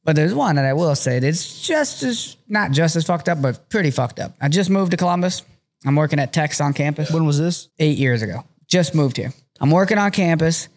But 0.05 0.17
there's 0.17 0.35
one 0.35 0.57
that 0.57 0.65
I 0.65 0.73
will 0.73 0.95
say 0.95 1.19
that's 1.21 1.61
just 1.67 2.03
as, 2.03 2.37
not 2.49 2.71
just 2.73 2.97
as 2.97 3.05
fucked 3.07 3.29
up, 3.29 3.41
but 3.43 3.69
pretty 3.71 3.91
fucked 3.91 4.19
up. 4.21 4.35
I 4.41 4.49
just 4.49 4.71
moved 4.71 4.91
to 4.93 4.97
Columbus. 4.97 5.43
I'm 5.85 5.97
working 5.97 6.19
at 6.21 6.33
Tex 6.33 6.61
on 6.61 6.73
campus 6.75 7.11
When 7.11 7.25
was 7.25 7.39
this? 7.39 7.69
eight 7.79 7.99
years 7.99 8.23
ago. 8.23 8.45
Just 8.69 8.95
moved 8.95 9.17
here. 9.17 9.33
I'm 9.61 9.71
working 9.71 9.99
on 9.99 10.11
campus. 10.13 10.69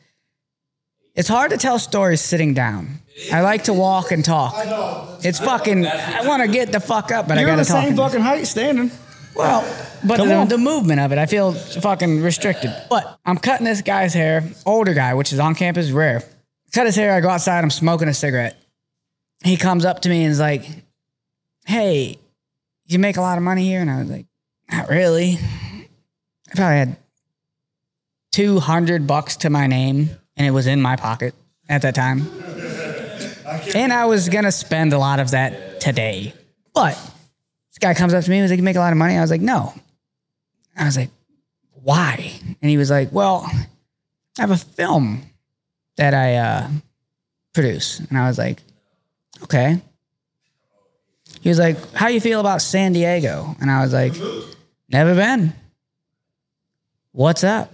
It's 1.16 1.30
hard 1.30 1.52
to 1.52 1.58
tell 1.58 1.80
stories 1.80 2.22
sitting 2.22 2.54
down. 2.54 3.00
I 3.32 3.42
like 3.42 3.64
to 3.66 3.74
walk 3.74 4.12
and 4.12 4.24
talk. 4.26 4.54
It's 5.24 5.40
fucking, 5.40 5.86
I 5.88 6.28
want 6.28 6.42
to 6.44 6.48
get 6.50 6.72
the 6.72 6.80
fuck 6.80 7.12
up, 7.12 7.28
but 7.28 7.40
You're 7.40 7.50
I 7.50 7.56
gotta 7.56 7.66
talk. 7.66 7.74
You're 7.76 7.82
the 7.82 7.82
same 7.82 7.88
and- 7.90 7.98
fucking 7.98 8.22
height 8.22 8.48
standing. 8.48 8.92
Well, 9.36 9.62
but 10.06 10.18
the, 10.18 10.46
the 10.46 10.58
movement 10.58 11.00
of 11.00 11.12
it, 11.12 11.18
I 11.18 11.26
feel 11.26 11.52
fucking 11.54 12.22
restricted. 12.22 12.74
But 12.90 13.20
I'm 13.26 13.38
cutting 13.38 13.66
this 13.66 13.82
guy's 13.82 14.14
hair, 14.14 14.44
older 14.66 14.94
guy, 14.94 15.14
which 15.14 15.34
is 15.34 15.40
on 15.40 15.56
campus 15.56 15.92
rare. 15.92 16.24
Cut 16.74 16.86
his 16.86 16.96
hair. 16.96 17.14
I 17.14 17.22
go 17.22 17.30
outside. 17.30 17.64
I'm 17.64 17.72
smoking 17.72 18.08
a 18.08 18.14
cigarette. 18.14 18.58
He 19.44 19.58
comes 19.58 19.86
up 19.86 20.02
to 20.02 20.10
me 20.10 20.24
and 20.24 20.32
is 20.32 20.40
like, 20.40 20.66
"Hey, 21.66 22.18
you 22.86 23.00
make 23.00 23.18
a 23.18 23.22
lot 23.22 23.38
of 23.38 23.44
money 23.44 23.64
here?" 23.66 23.82
And 23.82 23.90
I 23.90 24.00
was 24.00 24.10
like, 24.10 24.26
"Not 24.72 24.90
really. 24.90 25.40
I 25.42 26.56
probably 26.56 26.78
had 26.78 26.98
two 28.32 28.60
hundred 28.60 29.08
bucks 29.08 29.38
to 29.38 29.50
my 29.50 29.68
name, 29.68 30.10
and 30.38 30.48
it 30.48 30.52
was 30.52 30.68
in 30.68 30.82
my 30.82 30.96
pocket 30.96 31.34
at 31.70 31.82
that 31.82 31.96
time. 31.96 32.30
And 33.74 33.94
I 33.94 34.06
was 34.06 34.28
gonna 34.28 34.52
spend 34.52 34.92
a 34.92 34.98
lot 34.98 35.20
of 35.20 35.32
that 35.32 35.80
today, 35.80 36.34
but." 36.74 37.00
This 37.76 37.80
guy 37.80 37.94
comes 37.94 38.14
up 38.14 38.24
to 38.24 38.30
me 38.30 38.38
and 38.38 38.44
was 38.44 38.52
like, 38.52 38.58
You 38.58 38.64
make 38.64 38.78
a 38.78 38.80
lot 38.80 38.94
of 38.94 38.98
money? 38.98 39.18
I 39.18 39.22
was 39.22 39.30
like, 39.30 39.42
No. 39.42 39.74
I 40.78 40.86
was 40.86 40.96
like, 40.96 41.10
Why? 41.74 42.32
And 42.62 42.72
he 42.72 42.78
was 42.78 42.90
like, 42.90 43.12
Well, 43.12 43.46
I 43.52 44.42
have 44.42 44.52
a 44.52 44.58
film 44.58 45.24
that 45.98 46.14
I 46.14 46.36
uh, 46.36 46.70
produce. 47.54 48.00
And 48.00 48.18
I 48.18 48.30
was 48.30 48.38
like, 48.38 48.62
Okay. 49.44 49.82
He 51.42 51.50
was 51.50 51.60
like, 51.60 51.92
How 51.92 52.08
you 52.08 52.22
feel 52.22 52.40
about 52.40 52.62
San 52.62 52.94
Diego? 52.94 53.58
And 53.60 53.70
I 53.70 53.82
was 53.82 53.92
like, 53.92 54.14
Never 54.88 55.14
been. 55.14 55.54
What's 57.12 57.44
up? 57.44 57.74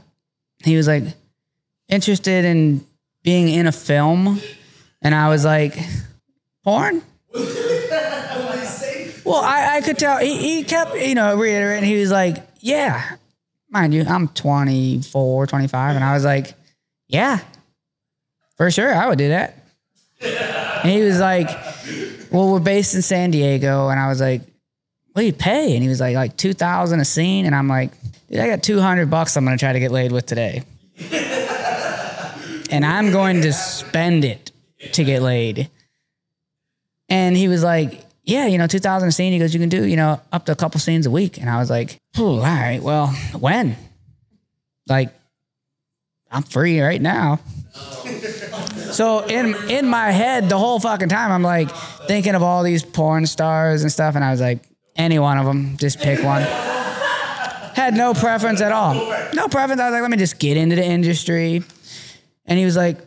He 0.63 0.77
was 0.77 0.87
like, 0.87 1.03
Interested 1.89 2.43
in 2.43 2.87
being 3.21 3.49
in 3.49 3.67
a 3.67 3.71
film. 3.71 4.41
And 5.03 5.13
I 5.13 5.29
was 5.29 5.45
like, 5.45 5.77
Porn? 6.63 7.03
Well, 9.31 9.43
I, 9.43 9.77
I 9.77 9.81
could 9.81 9.97
tell 9.97 10.17
he, 10.17 10.35
he 10.35 10.63
kept, 10.65 10.93
you 10.95 11.15
know, 11.15 11.37
reiterating. 11.37 11.87
He 11.87 11.97
was 11.97 12.11
like, 12.11 12.45
yeah, 12.59 13.15
mind 13.69 13.93
you, 13.93 14.03
I'm 14.03 14.27
24, 14.27 15.47
25. 15.47 15.95
And 15.95 16.03
I 16.03 16.13
was 16.13 16.25
like, 16.25 16.53
yeah, 17.07 17.39
for 18.57 18.69
sure, 18.69 18.93
I 18.93 19.07
would 19.07 19.17
do 19.17 19.29
that. 19.29 19.63
And 20.21 20.91
he 20.91 21.01
was 21.01 21.17
like, 21.17 21.47
well, 22.29 22.51
we're 22.51 22.59
based 22.59 22.93
in 22.93 23.01
San 23.01 23.31
Diego. 23.31 23.87
And 23.87 24.01
I 24.01 24.09
was 24.09 24.19
like, 24.19 24.41
what 25.13 25.21
do 25.21 25.25
you 25.25 25.33
pay? 25.33 25.75
And 25.75 25.81
he 25.81 25.87
was 25.87 26.01
like, 26.01 26.13
like 26.13 26.35
2000 26.35 26.99
a 26.99 27.05
scene. 27.05 27.45
And 27.45 27.55
I'm 27.55 27.69
like, 27.69 27.91
dude, 28.29 28.41
I 28.41 28.47
got 28.47 28.63
200 28.63 29.09
bucks 29.09 29.37
I'm 29.37 29.45
going 29.45 29.57
to 29.57 29.63
try 29.63 29.71
to 29.71 29.79
get 29.79 29.91
laid 29.91 30.11
with 30.11 30.25
today. 30.25 30.63
and 32.69 32.85
I'm 32.85 33.11
going 33.11 33.43
to 33.43 33.53
spend 33.53 34.25
it 34.25 34.51
to 34.91 35.05
get 35.05 35.21
laid. 35.21 35.69
And 37.07 37.37
he 37.37 37.47
was 37.47 37.63
like, 37.63 38.05
yeah, 38.31 38.47
you 38.47 38.57
know, 38.57 38.67
2000 38.67 39.09
a 39.09 39.11
scene. 39.11 39.33
He 39.33 39.39
goes, 39.39 39.53
you 39.53 39.59
can 39.59 39.69
do, 39.69 39.85
you 39.85 39.95
know, 39.95 40.19
up 40.31 40.45
to 40.45 40.51
a 40.51 40.55
couple 40.55 40.79
scenes 40.79 41.05
a 41.05 41.11
week. 41.11 41.37
And 41.37 41.49
I 41.49 41.57
was 41.59 41.69
like, 41.69 41.97
"Ooh, 42.17 42.37
all 42.37 42.39
right, 42.41 42.79
well, 42.81 43.07
when? 43.37 43.75
Like, 44.87 45.13
I'm 46.31 46.43
free 46.43 46.81
right 46.81 47.01
now. 47.01 47.39
So 48.91 49.19
in 49.25 49.55
in 49.69 49.87
my 49.87 50.11
head, 50.11 50.49
the 50.49 50.57
whole 50.57 50.77
fucking 50.77 51.07
time, 51.07 51.31
I'm 51.31 51.43
like 51.43 51.71
thinking 52.07 52.35
of 52.35 52.43
all 52.43 52.61
these 52.61 52.83
porn 52.83 53.25
stars 53.25 53.83
and 53.83 53.91
stuff, 53.91 54.15
and 54.15 54.23
I 54.23 54.31
was 54.31 54.41
like, 54.41 54.59
any 54.97 55.17
one 55.17 55.37
of 55.37 55.45
them, 55.45 55.77
just 55.77 55.99
pick 55.99 56.21
one. 56.21 56.41
Had 56.41 57.93
no 57.93 58.13
preference 58.13 58.59
at 58.59 58.73
all. 58.73 58.95
No 59.33 59.47
preference. 59.47 59.79
I 59.79 59.85
was 59.85 59.93
like, 59.93 60.01
let 60.01 60.11
me 60.11 60.17
just 60.17 60.39
get 60.39 60.57
into 60.57 60.75
the 60.75 60.83
industry. 60.83 61.63
And 62.45 62.59
he 62.59 62.65
was 62.65 62.75
like, 62.75 62.97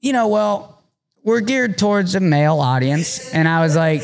you 0.00 0.12
know, 0.12 0.28
well, 0.28 0.80
we're 1.24 1.40
geared 1.40 1.78
towards 1.78 2.14
a 2.14 2.20
male 2.20 2.60
audience, 2.60 3.34
and 3.34 3.48
I 3.48 3.60
was 3.60 3.74
like, 3.74 4.02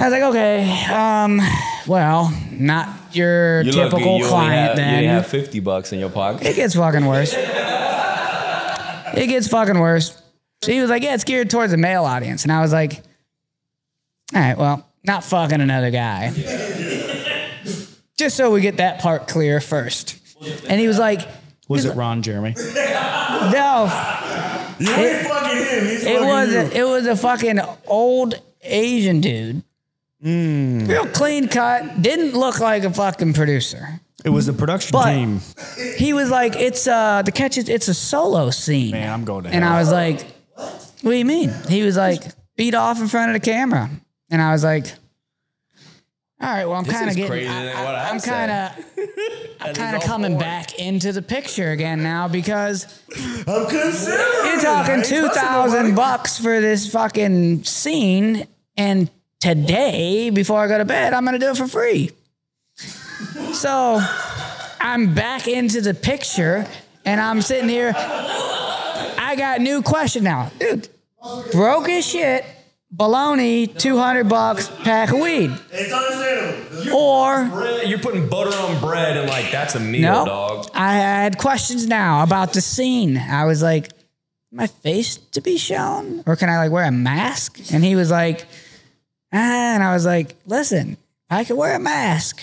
I 0.00 0.04
was 0.04 0.12
like, 0.12 0.22
okay, 0.22 0.86
um, 0.86 1.40
well, 1.86 2.32
not 2.52 2.88
your 3.14 3.60
You're 3.62 3.72
typical 3.72 4.00
you 4.00 4.06
only 4.06 4.28
client 4.28 4.68
have, 4.68 4.76
then. 4.76 5.02
You 5.02 5.10
have 5.10 5.26
50 5.26 5.60
bucks 5.60 5.92
in 5.92 5.98
your 5.98 6.08
pocket. 6.10 6.46
It 6.46 6.56
gets 6.56 6.74
fucking 6.74 7.04
worse. 7.04 7.34
it 7.36 9.26
gets 9.28 9.48
fucking 9.48 9.78
worse. 9.78 10.20
So 10.62 10.72
he 10.72 10.80
was 10.80 10.88
like, 10.90 11.02
yeah, 11.02 11.14
it's 11.14 11.24
geared 11.24 11.50
towards 11.50 11.72
a 11.72 11.76
male 11.76 12.04
audience. 12.04 12.44
And 12.44 12.52
I 12.52 12.60
was 12.60 12.72
like, 12.72 13.02
all 14.34 14.40
right, 14.40 14.56
well, 14.56 14.86
not 15.04 15.24
fucking 15.24 15.60
another 15.60 15.90
guy. 15.90 16.30
Just 18.16 18.36
so 18.36 18.50
we 18.50 18.60
get 18.60 18.76
that 18.78 19.00
part 19.00 19.26
clear 19.28 19.60
first. 19.60 20.16
And 20.68 20.80
he 20.80 20.86
was 20.86 20.98
like, 20.98 21.26
Was 21.68 21.84
it 21.84 21.94
Ron 21.96 22.22
Jeremy? 22.22 22.54
no, 22.56 23.84
You 24.78 24.90
ain't 24.92 25.26
fucking 25.26 25.56
him. 25.58 25.84
He's 25.86 26.04
it 26.04 26.18
fucking 26.18 26.26
was 26.28 26.52
you. 26.52 26.58
a, 26.58 26.70
it 26.70 26.84
was 26.84 27.06
a 27.06 27.16
fucking 27.16 27.60
old 27.86 28.34
Asian 28.62 29.20
dude. 29.20 29.62
Real 30.22 31.06
clean 31.06 31.48
cut. 31.48 32.02
Didn't 32.02 32.32
look 32.34 32.60
like 32.60 32.84
a 32.84 32.92
fucking 32.92 33.32
producer. 33.32 34.00
It 34.24 34.28
was 34.30 34.46
the 34.46 34.52
production 34.52 34.92
But- 34.92 35.12
team. 35.12 35.40
He 35.96 36.12
was 36.12 36.30
like, 36.30 36.54
it's 36.56 36.86
uh 36.86 37.22
the 37.22 37.32
catch 37.32 37.56
is 37.56 37.68
it's 37.68 37.88
a 37.88 37.94
solo 37.94 38.50
scene. 38.50 38.90
Man, 38.92 39.10
I'm 39.12 39.24
going 39.24 39.44
to 39.44 39.50
And 39.50 39.64
hell. 39.64 39.74
I 39.74 39.80
was 39.80 39.90
like, 39.90 40.26
what 40.54 41.12
do 41.12 41.12
you 41.12 41.24
mean? 41.24 41.50
He 41.68 41.82
was 41.82 41.96
like, 41.96 42.22
beat 42.56 42.74
off 42.74 43.00
in 43.00 43.08
front 43.08 43.34
of 43.34 43.40
the 43.42 43.50
camera. 43.50 43.88
And 44.30 44.42
I 44.42 44.52
was 44.52 44.62
like, 44.62 44.92
all 46.42 46.48
right, 46.48 46.64
well, 46.66 46.76
I'm 46.76 46.84
kind 46.86 47.10
of 47.10 47.16
getting, 47.16 47.30
crazier 47.30 47.50
I, 47.50 47.64
than 47.64 47.84
what 47.84 47.94
I 47.94 48.08
am 48.08 48.20
kind 48.20 48.50
of, 48.50 48.84
I'm 49.60 49.74
kind 49.74 49.96
of 49.96 50.02
coming 50.04 50.38
back 50.38 50.78
into 50.78 51.12
the 51.12 51.20
picture 51.20 51.70
again 51.70 52.02
now 52.02 52.28
because 52.28 53.02
I'm 53.46 53.66
considering. 53.68 54.46
you're 54.46 54.60
talking 54.60 54.94
ain't 54.96 55.04
two 55.04 55.22
touching 55.28 55.34
thousand 55.42 55.76
nobody. 55.90 55.96
bucks 55.96 56.38
for 56.38 56.60
this 56.62 56.90
fucking 56.90 57.64
scene, 57.64 58.46
and 58.78 59.10
today 59.40 60.30
before 60.30 60.60
I 60.60 60.68
go 60.68 60.78
to 60.78 60.84
bed, 60.84 61.12
I'm 61.12 61.24
gonna 61.24 61.38
do 61.38 61.50
it 61.50 61.56
for 61.56 61.66
free. 61.66 62.10
So 63.52 64.00
I'm 64.80 65.14
back 65.14 65.48
into 65.48 65.80
the 65.80 65.94
picture, 65.94 66.66
and 67.04 67.20
I'm 67.20 67.42
sitting 67.42 67.68
here. 67.68 67.92
I 67.96 69.34
got 69.36 69.60
new 69.60 69.82
question 69.82 70.24
now, 70.24 70.50
dude. 70.58 70.88
Broke 71.52 71.88
as 71.88 72.06
shit. 72.06 72.44
Baloney, 72.94 73.78
two 73.78 73.98
hundred 73.98 74.28
bucks 74.28 74.68
pack 74.82 75.12
of 75.12 75.20
weed, 75.20 75.52
It's 75.70 75.92
understandable. 75.92 76.96
or 76.96 77.82
You're 77.84 78.00
putting 78.00 78.28
butter 78.28 78.56
on 78.56 78.80
bread 78.80 79.16
and 79.16 79.28
like 79.28 79.52
that's 79.52 79.76
a 79.76 79.80
meal, 79.80 80.02
no. 80.12 80.24
dog. 80.24 80.66
I 80.74 80.94
had 80.96 81.38
questions 81.38 81.86
now 81.86 82.24
about 82.24 82.52
the 82.52 82.60
scene. 82.60 83.16
I 83.16 83.44
was 83.44 83.62
like, 83.62 83.92
my 84.50 84.66
face 84.66 85.18
to 85.18 85.40
be 85.40 85.56
shown? 85.56 86.24
Or 86.26 86.34
can 86.34 86.48
I 86.48 86.56
like 86.58 86.72
wear 86.72 86.82
a 86.84 86.90
mask? 86.90 87.60
And 87.72 87.84
he 87.84 87.94
was 87.94 88.10
like, 88.10 88.44
and 89.32 89.82
I 89.82 89.92
was 89.94 90.04
like, 90.04 90.34
listen, 90.46 90.96
I 91.28 91.44
can 91.44 91.56
wear 91.56 91.76
a 91.76 91.78
mask. 91.78 92.42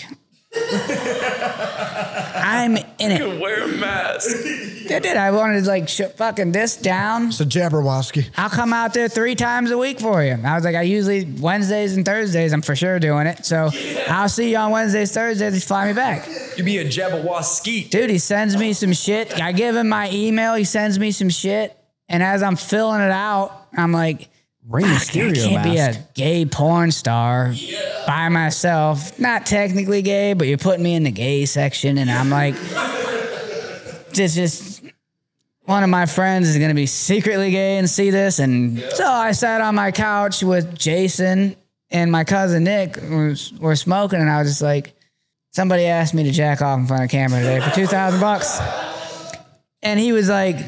I'm 2.40 2.76
in 2.76 2.84
it. 3.12 3.20
You 3.20 3.26
can 3.28 3.40
wear 3.40 3.64
a 3.64 3.68
mask. 3.68 4.30
I 4.90 4.98
did. 5.00 5.16
I 5.18 5.30
wanted 5.30 5.62
to 5.64 5.68
like 5.68 5.88
sh- 5.88 6.00
fucking 6.16 6.52
this 6.52 6.76
down. 6.78 7.28
It's 7.28 7.40
a 7.40 7.44
Jabberwocky. 7.44 8.30
I'll 8.36 8.48
come 8.48 8.72
out 8.72 8.94
there 8.94 9.08
three 9.08 9.34
times 9.34 9.70
a 9.70 9.76
week 9.76 10.00
for 10.00 10.24
you. 10.24 10.38
I 10.42 10.54
was 10.54 10.64
like, 10.64 10.74
I 10.74 10.82
usually 10.82 11.24
Wednesdays 11.24 11.94
and 11.96 12.04
Thursdays, 12.06 12.52
I'm 12.54 12.62
for 12.62 12.74
sure 12.74 12.98
doing 12.98 13.26
it. 13.26 13.44
So 13.44 13.68
I'll 14.08 14.30
see 14.30 14.50
you 14.52 14.56
on 14.56 14.70
Wednesdays, 14.70 15.12
Thursdays. 15.12 15.52
Just 15.52 15.68
fly 15.68 15.86
me 15.86 15.92
back. 15.92 16.26
You 16.56 16.64
be 16.64 16.78
a 16.78 16.84
Jabberwocky. 16.86 17.90
Dude, 17.90 18.08
he 18.10 18.18
sends 18.18 18.56
me 18.56 18.72
some 18.72 18.94
shit. 18.94 19.38
I 19.40 19.52
give 19.52 19.76
him 19.76 19.88
my 19.90 20.10
email. 20.10 20.54
He 20.54 20.64
sends 20.64 20.98
me 20.98 21.10
some 21.12 21.28
shit. 21.28 21.76
And 22.08 22.22
as 22.22 22.42
I'm 22.42 22.56
filling 22.56 23.02
it 23.02 23.10
out, 23.10 23.68
I'm 23.76 23.92
like, 23.92 24.30
"Fuck, 24.70 24.84
I 24.84 25.32
can't 25.32 25.64
be 25.64 25.78
a 25.78 25.94
gay 26.14 26.44
porn 26.44 26.90
star 26.90 27.54
by 28.06 28.28
myself. 28.28 29.18
Not 29.18 29.46
technically 29.46 30.02
gay, 30.02 30.34
but 30.34 30.46
you're 30.46 30.58
putting 30.58 30.82
me 30.82 30.94
in 30.94 31.04
the 31.04 31.10
gay 31.10 31.46
section. 31.46 31.98
And 31.98 32.10
I'm 32.10 32.30
like, 32.30 32.54
just, 34.12 34.34
just 34.34 34.82
one 35.64 35.82
of 35.82 35.90
my 35.90 36.06
friends 36.06 36.48
is 36.48 36.56
going 36.56 36.68
to 36.68 36.74
be 36.74 36.86
secretly 36.86 37.50
gay 37.50 37.78
and 37.78 37.88
see 37.88 38.10
this. 38.10 38.38
And 38.38 38.80
so 38.94 39.06
I 39.06 39.32
sat 39.32 39.60
on 39.60 39.74
my 39.74 39.90
couch 39.90 40.42
with 40.42 40.76
Jason 40.76 41.56
and 41.90 42.12
my 42.12 42.24
cousin 42.24 42.64
Nick. 42.64 42.96
Was, 42.96 43.52
were 43.54 43.76
smoking. 43.76 44.20
And 44.20 44.30
I 44.30 44.38
was 44.40 44.48
just 44.50 44.62
like, 44.62 44.94
somebody 45.50 45.84
asked 45.84 46.14
me 46.14 46.24
to 46.24 46.30
jack 46.30 46.62
off 46.62 46.78
in 46.78 46.86
front 46.86 47.04
of 47.04 47.10
camera 47.10 47.40
today 47.40 47.60
for 47.60 47.74
2000 47.74 48.20
bucks. 48.20 48.60
And 49.82 50.00
he 50.00 50.12
was 50.12 50.28
like, 50.28 50.58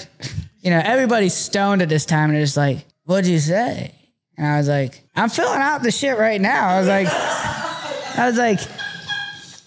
you 0.61 0.71
know, 0.71 0.81
everybody's 0.83 1.35
stoned 1.35 1.83
at 1.83 1.89
this 1.89 2.05
time 2.05 2.31
and 2.31 2.37
they're 2.37 2.45
just 2.45 2.57
like, 2.57 2.87
what'd 3.11 3.27
you 3.27 3.41
say? 3.41 3.93
And 4.39 4.47
I 4.47 4.57
was 4.59 4.69
like, 4.69 5.03
I'm 5.17 5.29
filling 5.29 5.61
out 5.61 5.83
the 5.83 5.91
shit 5.91 6.17
right 6.17 6.41
now. 6.41 6.69
I 6.69 6.79
was 6.79 6.89
like, 6.89 7.09
I 7.11 8.27
was 8.29 8.39
like, 8.39 8.61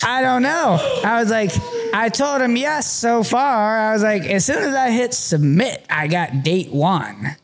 I 0.02 0.22
don't 0.22 0.42
know. 0.42 0.78
I 1.04 1.20
was 1.22 1.30
like, 1.30 1.52
I 1.94 2.08
told 2.10 2.42
him 2.42 2.56
yes 2.56 2.90
so 2.90 3.22
far. 3.22 3.78
I 3.78 3.92
was 3.94 4.02
like, 4.02 4.24
as 4.24 4.46
soon 4.46 4.64
as 4.64 4.74
I 4.74 4.92
hit 4.92 5.14
submit, 5.14 5.86
I 5.90 6.08
got 6.08 6.44
date 6.44 6.72
one. 6.72 7.36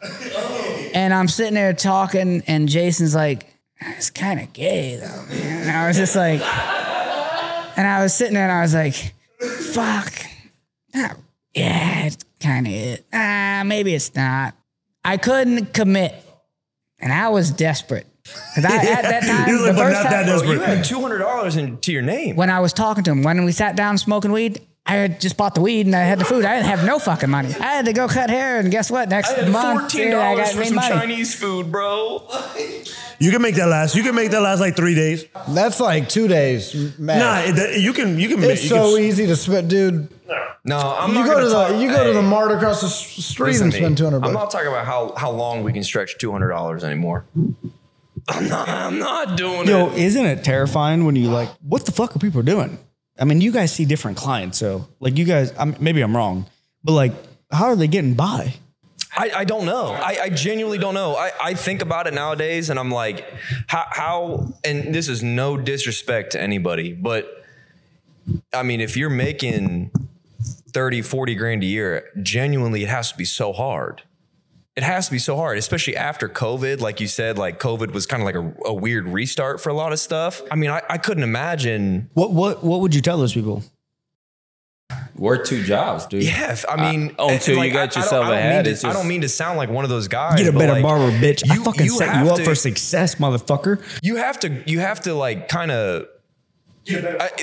And 0.93 1.13
I'm 1.13 1.27
sitting 1.27 1.53
there 1.53 1.73
talking, 1.73 2.43
and 2.47 2.67
Jason's 2.67 3.13
like, 3.13 3.53
it's 3.81 4.09
kind 4.09 4.39
of 4.39 4.51
gay 4.53 4.95
though, 4.95 5.25
man. 5.29 5.61
And 5.67 5.71
I 5.71 5.87
was 5.87 5.97
just 5.97 6.15
like, 6.15 6.41
and 7.77 7.87
I 7.87 8.01
was 8.01 8.13
sitting 8.13 8.33
there 8.35 8.43
and 8.43 8.51
I 8.51 8.61
was 8.61 8.73
like, 8.73 8.95
fuck. 9.73 10.13
Ah, 10.95 11.15
Yeah, 11.53 12.05
it's 12.05 12.17
kind 12.39 12.67
of 12.67 12.73
it. 12.73 13.05
Ah, 13.13 13.63
maybe 13.65 13.93
it's 13.93 14.15
not. 14.15 14.55
I 15.09 15.17
couldn't 15.17 15.73
commit, 15.73 16.13
and 16.99 17.11
I 17.11 17.29
was 17.29 17.49
desperate. 17.51 18.05
'Cause 18.53 18.63
I, 18.63 18.75
at 18.75 19.01
that 19.01 19.23
time, 19.27 19.49
You 19.49 19.57
the 19.65 19.73
like 19.73 19.77
first 19.77 20.03
not 20.03 20.09
that 20.11 20.25
time, 20.27 20.39
Bro, 20.39 20.51
you 20.51 20.59
had 20.59 20.85
two 20.85 21.01
hundred 21.01 21.17
dollars 21.19 21.55
into 21.55 21.91
your 21.91 22.03
name. 22.03 22.35
when 22.35 22.49
I 22.51 22.59
was 22.59 22.73
talking 22.73 23.03
to 23.05 23.11
him, 23.11 23.23
when 23.23 23.43
we 23.43 23.51
sat 23.51 23.75
down 23.75 23.97
smoking 23.97 24.31
weed, 24.31 24.61
I 24.89 24.93
had 24.93 25.21
just 25.21 25.37
bought 25.37 25.53
the 25.55 25.61
weed 25.61 25.85
and 25.85 25.95
I 25.95 25.99
had 25.99 26.19
the 26.19 26.25
food. 26.25 26.43
I 26.45 26.55
didn't 26.55 26.67
have 26.67 26.83
no 26.85 26.97
fucking 26.99 27.29
money. 27.29 27.53
I 27.55 27.73
had 27.75 27.85
to 27.85 27.93
go 27.93 28.07
cut 28.07 28.29
hair, 28.29 28.59
and 28.59 28.71
guess 28.71 28.89
what? 28.89 29.07
Next 29.09 29.29
I 29.31 29.41
had 29.41 29.49
month, 29.51 29.79
fourteen 29.81 30.11
dollars 30.11 30.51
for 30.51 30.65
some 30.65 30.75
money. 30.75 30.89
Chinese 30.95 31.35
food, 31.35 31.71
bro. 31.71 32.27
You 33.19 33.31
can 33.31 33.41
make 33.41 33.55
that 33.55 33.67
last. 33.67 33.95
You 33.95 34.01
can 34.03 34.15
make 34.15 34.31
that 34.31 34.41
last 34.41 34.59
like 34.61 34.75
three 34.75 34.95
days. 34.95 35.25
That's 35.49 35.79
like 35.79 36.09
two 36.09 36.27
days, 36.27 36.97
man. 36.97 37.19
Nah, 37.19 37.39
it- 37.41 37.55
that- 37.55 37.79
you 37.79 37.93
can. 37.93 38.19
You 38.19 38.29
can. 38.29 38.39
make 38.39 38.51
it's 38.51 38.63
you 38.63 38.69
so 38.69 38.95
can, 38.95 39.03
easy 39.03 39.27
to 39.27 39.35
spend, 39.35 39.69
dude. 39.69 40.09
No, 40.63 40.77
I'm 40.77 41.09
You 41.09 41.15
not 41.19 41.25
go 41.25 41.31
gonna 41.33 41.43
to 41.43 41.49
the 41.49 41.53
talk- 41.53 41.81
you 41.81 41.87
go 41.89 42.03
to 42.05 42.13
the 42.13 42.21
Hey, 42.21 42.27
mart 42.27 42.51
across 42.51 42.81
the 42.81 42.87
s- 42.87 43.25
street 43.25 43.47
listen 43.51 43.63
and 43.65 43.71
to 43.73 43.77
spend 43.77 43.97
two 43.97 44.03
hundred 44.05 44.17
I'm 44.25 44.33
bucks. 44.33 44.33
not 44.33 44.51
talking 44.51 44.67
about 44.67 44.85
how 44.85 45.13
how 45.15 45.31
long 45.31 45.63
we 45.63 45.71
can 45.73 45.83
stretch 45.83 46.17
two 46.17 46.31
hundred 46.31 46.49
dollars 46.49 46.83
anymore. 46.83 47.25
I'm 48.27 48.47
not. 48.47 48.67
I'm 48.69 48.99
not 48.99 49.37
doing 49.37 49.61
it. 49.61 49.67
Yo, 49.69 49.89
it. 49.91 49.97
isn't 49.99 50.25
it 50.25 50.43
terrifying 50.43 51.05
when 51.05 51.15
you 51.15 51.29
like, 51.29 51.49
what 51.61 51.85
the 51.85 51.91
fuck 51.91 52.15
are 52.15 52.19
people 52.19 52.41
doing? 52.41 52.77
I 53.19 53.25
mean, 53.25 53.41
you 53.41 53.51
guys 53.51 53.71
see 53.71 53.85
different 53.85 54.17
clients, 54.17 54.57
so 54.57 54.87
like 54.99 55.17
you 55.17 55.25
guys, 55.25 55.53
I'm, 55.57 55.75
maybe 55.79 56.01
I'm 56.01 56.15
wrong, 56.15 56.45
but 56.83 56.93
like, 56.93 57.13
how 57.51 57.65
are 57.65 57.75
they 57.75 57.87
getting 57.87 58.13
by? 58.13 58.55
I, 59.15 59.31
I 59.37 59.43
don't 59.43 59.65
know. 59.65 59.87
I, 59.87 60.19
I 60.23 60.29
genuinely 60.29 60.77
don't 60.77 60.93
know. 60.93 61.15
I, 61.15 61.31
I 61.41 61.53
think 61.53 61.81
about 61.81 62.07
it 62.07 62.13
nowadays 62.13 62.69
and 62.69 62.79
I'm 62.79 62.91
like, 62.91 63.25
how, 63.67 63.85
how, 63.89 64.53
and 64.63 64.93
this 64.93 65.09
is 65.09 65.23
no 65.23 65.57
disrespect 65.57 66.31
to 66.33 66.41
anybody, 66.41 66.93
but 66.93 67.43
I 68.53 68.63
mean, 68.63 68.81
if 68.81 68.95
you're 68.95 69.09
making 69.09 69.91
30, 70.71 71.01
40 71.01 71.35
grand 71.35 71.63
a 71.63 71.65
year, 71.65 72.09
genuinely, 72.21 72.83
it 72.83 72.89
has 72.89 73.11
to 73.11 73.17
be 73.17 73.25
so 73.25 73.51
hard. 73.51 74.03
It 74.79 74.83
has 74.83 75.07
to 75.07 75.11
be 75.11 75.19
so 75.19 75.35
hard, 75.35 75.57
especially 75.57 75.97
after 75.97 76.29
COVID. 76.29 76.79
Like 76.79 77.01
you 77.01 77.07
said, 77.07 77.37
like 77.37 77.59
COVID 77.59 77.91
was 77.91 78.05
kind 78.05 78.21
of 78.23 78.25
like 78.25 78.35
a, 78.35 78.69
a 78.69 78.73
weird 78.73 79.09
restart 79.09 79.59
for 79.59 79.67
a 79.67 79.73
lot 79.73 79.91
of 79.91 79.99
stuff. 79.99 80.41
I 80.49 80.55
mean, 80.55 80.69
I, 80.69 80.81
I 80.89 80.97
couldn't 80.97 81.23
imagine. 81.23 82.09
What 82.13 82.31
what 82.31 82.63
what 82.63 82.79
would 82.79 82.95
you 82.95 83.01
tell 83.01 83.17
those 83.17 83.33
people? 83.33 83.61
Work 85.15 85.45
two 85.45 85.63
jobs, 85.63 86.05
dude. 86.05 86.23
Yeah, 86.23 86.53
if- 86.53 86.63
I 86.69 86.91
mean, 86.91 87.13
Uh, 87.19 87.27
until 87.29 87.55
and, 87.57 87.65
you 87.65 87.71
get 87.71 87.95
I- 87.97 87.99
I 87.99 88.03
yourself 88.03 88.25
I 88.25 88.29
mean 88.29 88.37
ahead, 88.39 88.65
to- 88.65 88.71
it's 88.71 88.85
I 88.85 88.93
don't 88.93 89.07
mean 89.09 89.21
to 89.21 89.29
sound 89.29 89.57
like 89.57 89.69
one 89.69 89.83
of 89.83 89.89
those 89.89 90.07
guys. 90.07 90.39
Get 90.39 90.47
a 90.47 90.57
better 90.57 90.71
like, 90.73 90.83
barber, 90.83 91.11
bitch. 91.11 91.43
I 91.49 91.55
you- 91.55 91.63
fucking 91.65 91.85
you 91.85 91.91
set 91.97 92.23
you 92.23 92.29
up 92.31 92.37
to- 92.37 92.45
for 92.45 92.55
success, 92.55 93.15
motherfucker. 93.15 93.81
you 94.01 94.15
have 94.15 94.39
to 94.39 94.63
you 94.65 94.79
have 94.79 95.01
to 95.01 95.13
like 95.13 95.49
kind 95.49 95.71
of 95.71 96.07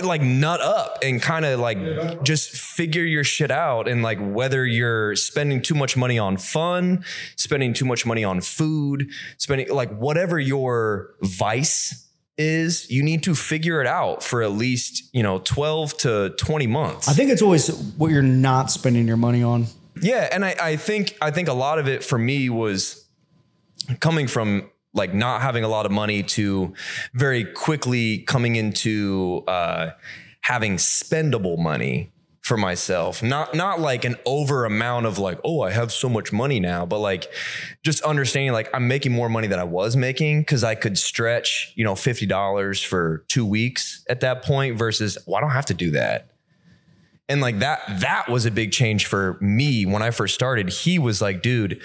like 0.03 0.22
nut 0.22 0.61
up 0.61 0.99
and 1.03 1.22
kind 1.22 1.45
of 1.45 1.61
like 1.61 2.22
just 2.24 2.51
figure 2.51 3.05
your 3.05 3.24
shit 3.24 3.51
out 3.51 3.87
and 3.89 4.03
like 4.03 4.18
whether 4.20 4.66
you're 4.66 5.14
spending 5.14 5.62
too 5.62 5.74
much 5.74 5.97
money 5.97 6.18
on 6.18 6.37
fun 6.37 7.05
spending 7.37 7.72
too 7.72 7.84
much 7.84 8.05
money 8.05 8.24
on 8.24 8.41
food 8.41 9.09
spending 9.39 9.68
like 9.72 9.91
whatever 9.97 10.39
your 10.39 11.14
vice 11.22 12.09
is 12.39 12.91
you 12.91 13.03
need 13.03 13.22
to 13.22 13.34
figure 13.34 13.80
it 13.80 13.87
out 13.87 14.22
for 14.22 14.43
at 14.43 14.53
least 14.53 15.09
you 15.14 15.22
know 15.22 15.39
12 15.39 15.97
to 15.99 16.30
20 16.30 16.66
months 16.66 17.09
I 17.09 17.12
think 17.12 17.30
it's 17.30 17.43
always 17.43 17.68
what 17.97 18.11
you're 18.11 18.22
not 18.22 18.70
spending 18.70 19.07
your 19.07 19.16
money 19.16 19.43
on. 19.43 19.66
yeah, 20.01 20.28
and 20.32 20.45
I, 20.45 20.55
I 20.61 20.76
think 20.76 21.16
I 21.22 21.30
think 21.30 21.49
a 21.49 21.55
lot 21.55 21.78
of 21.78 21.89
it 21.89 22.05
for 22.05 22.18
me 22.18 22.51
was 22.51 23.07
coming 24.01 24.26
from 24.26 24.70
like 24.97 25.14
not 25.14 25.42
having 25.42 25.62
a 25.62 25.68
lot 25.68 25.86
of 25.86 25.92
money 25.92 26.22
to 26.22 26.74
very 27.14 27.44
quickly 27.44 28.18
coming 28.18 28.57
into 28.57 29.44
uh, 29.47 29.90
having 30.40 30.76
spendable 30.76 31.59
money 31.59 32.11
for 32.40 32.57
myself. 32.57 33.22
Not 33.22 33.55
not 33.55 33.80
like 33.80 34.05
an 34.05 34.16
over 34.24 34.64
amount 34.64 35.07
of 35.07 35.18
like, 35.18 35.38
oh, 35.44 35.61
I 35.62 35.70
have 35.70 35.92
so 35.92 36.09
much 36.09 36.32
money 36.32 36.59
now, 36.61 36.86
but 36.86 36.99
like 36.99 37.30
just 37.84 38.03
understanding 38.03 38.53
like 38.53 38.68
I'm 38.72 38.88
making 38.88 39.12
more 39.12 39.28
money 39.28 39.49
than 39.49 39.59
I 39.59 39.64
was 39.64 39.97
making 39.97 40.40
because 40.40 40.64
I 40.64 40.74
could 40.74 40.97
stretch, 40.97 41.72
you 41.76 41.84
know, 41.84 41.94
fifty 41.94 42.26
dollars 42.26 42.82
for 42.82 43.24
two 43.28 43.44
weeks 43.44 44.05
at 44.09 44.20
that 44.20 44.42
point 44.42 44.76
versus 44.76 45.18
well, 45.26 45.36
I 45.36 45.40
don't 45.40 45.51
have 45.51 45.66
to 45.66 45.74
do 45.74 45.90
that 45.92 46.30
and 47.28 47.40
like 47.40 47.59
that 47.59 47.80
that 48.01 48.28
was 48.28 48.47
a 48.47 48.51
big 48.51 48.72
change 48.72 49.07
for 49.07 49.36
me 49.40 49.84
when 49.84 50.03
i 50.03 50.11
first 50.11 50.34
started 50.34 50.68
he 50.68 50.99
was 50.99 51.20
like 51.20 51.42
dude 51.42 51.80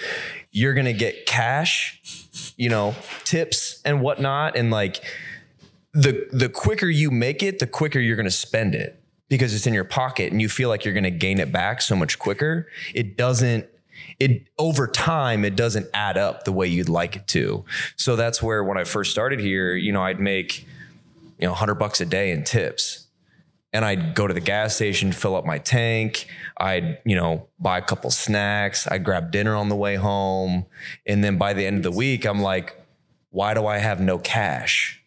you're 0.52 0.74
gonna 0.74 0.92
get 0.92 1.26
cash 1.26 1.98
you 2.56 2.68
know 2.68 2.94
tips 3.24 3.80
and 3.84 4.00
whatnot. 4.00 4.56
And 4.56 4.70
like 4.70 5.02
the 5.92 6.28
the 6.32 6.48
quicker 6.48 6.86
you 6.86 7.10
make 7.10 7.42
it 7.42 7.58
the 7.58 7.66
quicker 7.66 7.98
you're 7.98 8.16
gonna 8.16 8.30
spend 8.30 8.74
it 8.74 9.02
because 9.28 9.54
it's 9.54 9.66
in 9.66 9.74
your 9.74 9.84
pocket 9.84 10.30
and 10.30 10.40
you 10.40 10.48
feel 10.48 10.68
like 10.68 10.84
you're 10.84 10.94
gonna 10.94 11.10
gain 11.10 11.38
it 11.38 11.50
back 11.50 11.82
so 11.82 11.96
much 11.96 12.18
quicker. 12.18 12.68
It 12.94 13.16
doesn't 13.16 13.66
it 14.18 14.46
over 14.58 14.86
time 14.86 15.44
it 15.44 15.56
doesn't 15.56 15.86
add 15.94 16.16
up 16.16 16.44
the 16.44 16.52
way 16.52 16.66
you'd 16.66 16.88
like 16.88 17.16
it 17.16 17.26
to. 17.28 17.64
So 17.96 18.16
that's 18.16 18.42
where 18.42 18.62
when 18.62 18.78
i 18.78 18.84
first 18.84 19.10
started 19.10 19.40
here 19.40 19.74
you 19.74 19.92
know 19.92 20.02
i'd 20.02 20.20
make 20.20 20.66
you 21.38 21.46
know 21.46 21.52
100 21.52 21.74
bucks 21.74 22.00
a 22.00 22.06
day 22.06 22.30
in 22.30 22.44
tips 22.44 23.01
and 23.72 23.84
I'd 23.84 24.14
go 24.14 24.26
to 24.26 24.34
the 24.34 24.40
gas 24.40 24.74
station, 24.74 25.12
fill 25.12 25.34
up 25.34 25.46
my 25.46 25.58
tank. 25.58 26.26
I'd, 26.58 26.98
you 27.04 27.16
know, 27.16 27.48
buy 27.58 27.78
a 27.78 27.82
couple 27.82 28.10
snacks. 28.10 28.86
I'd 28.86 29.04
grab 29.04 29.30
dinner 29.30 29.56
on 29.56 29.68
the 29.68 29.76
way 29.76 29.96
home. 29.96 30.66
And 31.06 31.24
then 31.24 31.38
by 31.38 31.54
the 31.54 31.66
end 31.66 31.78
of 31.78 31.82
the 31.82 31.90
week, 31.90 32.26
I'm 32.26 32.42
like, 32.42 32.78
why 33.30 33.54
do 33.54 33.66
I 33.66 33.78
have 33.78 34.00
no 34.00 34.18
cash? 34.18 35.02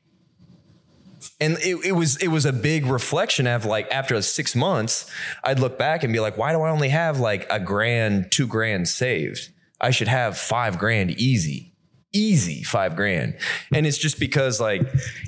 And 1.40 1.58
it, 1.60 1.86
it 1.86 1.92
was 1.92 2.16
it 2.18 2.30
was 2.30 2.46
a 2.46 2.54
big 2.54 2.86
reflection 2.86 3.46
of 3.46 3.66
like 3.66 3.92
after 3.92 4.20
six 4.22 4.56
months, 4.56 5.12
I'd 5.44 5.60
look 5.60 5.78
back 5.78 6.04
and 6.04 6.14
be 6.14 6.20
like, 6.20 6.38
why 6.38 6.54
do 6.54 6.62
I 6.62 6.70
only 6.70 6.90
have 6.90 7.20
like 7.20 7.46
a 7.52 7.60
grand, 7.60 8.32
two 8.32 8.48
grand 8.48 8.88
saved? 8.88 9.50
I 9.82 9.92
should 9.92 10.08
have 10.08 10.38
five 10.38 10.80
grand 10.80 11.12
easy 11.12 11.75
easy 12.16 12.64
five 12.64 12.96
grand. 12.96 13.36
And 13.74 13.86
it's 13.86 13.98
just 13.98 14.20
because 14.20 14.60
like, 14.60 14.82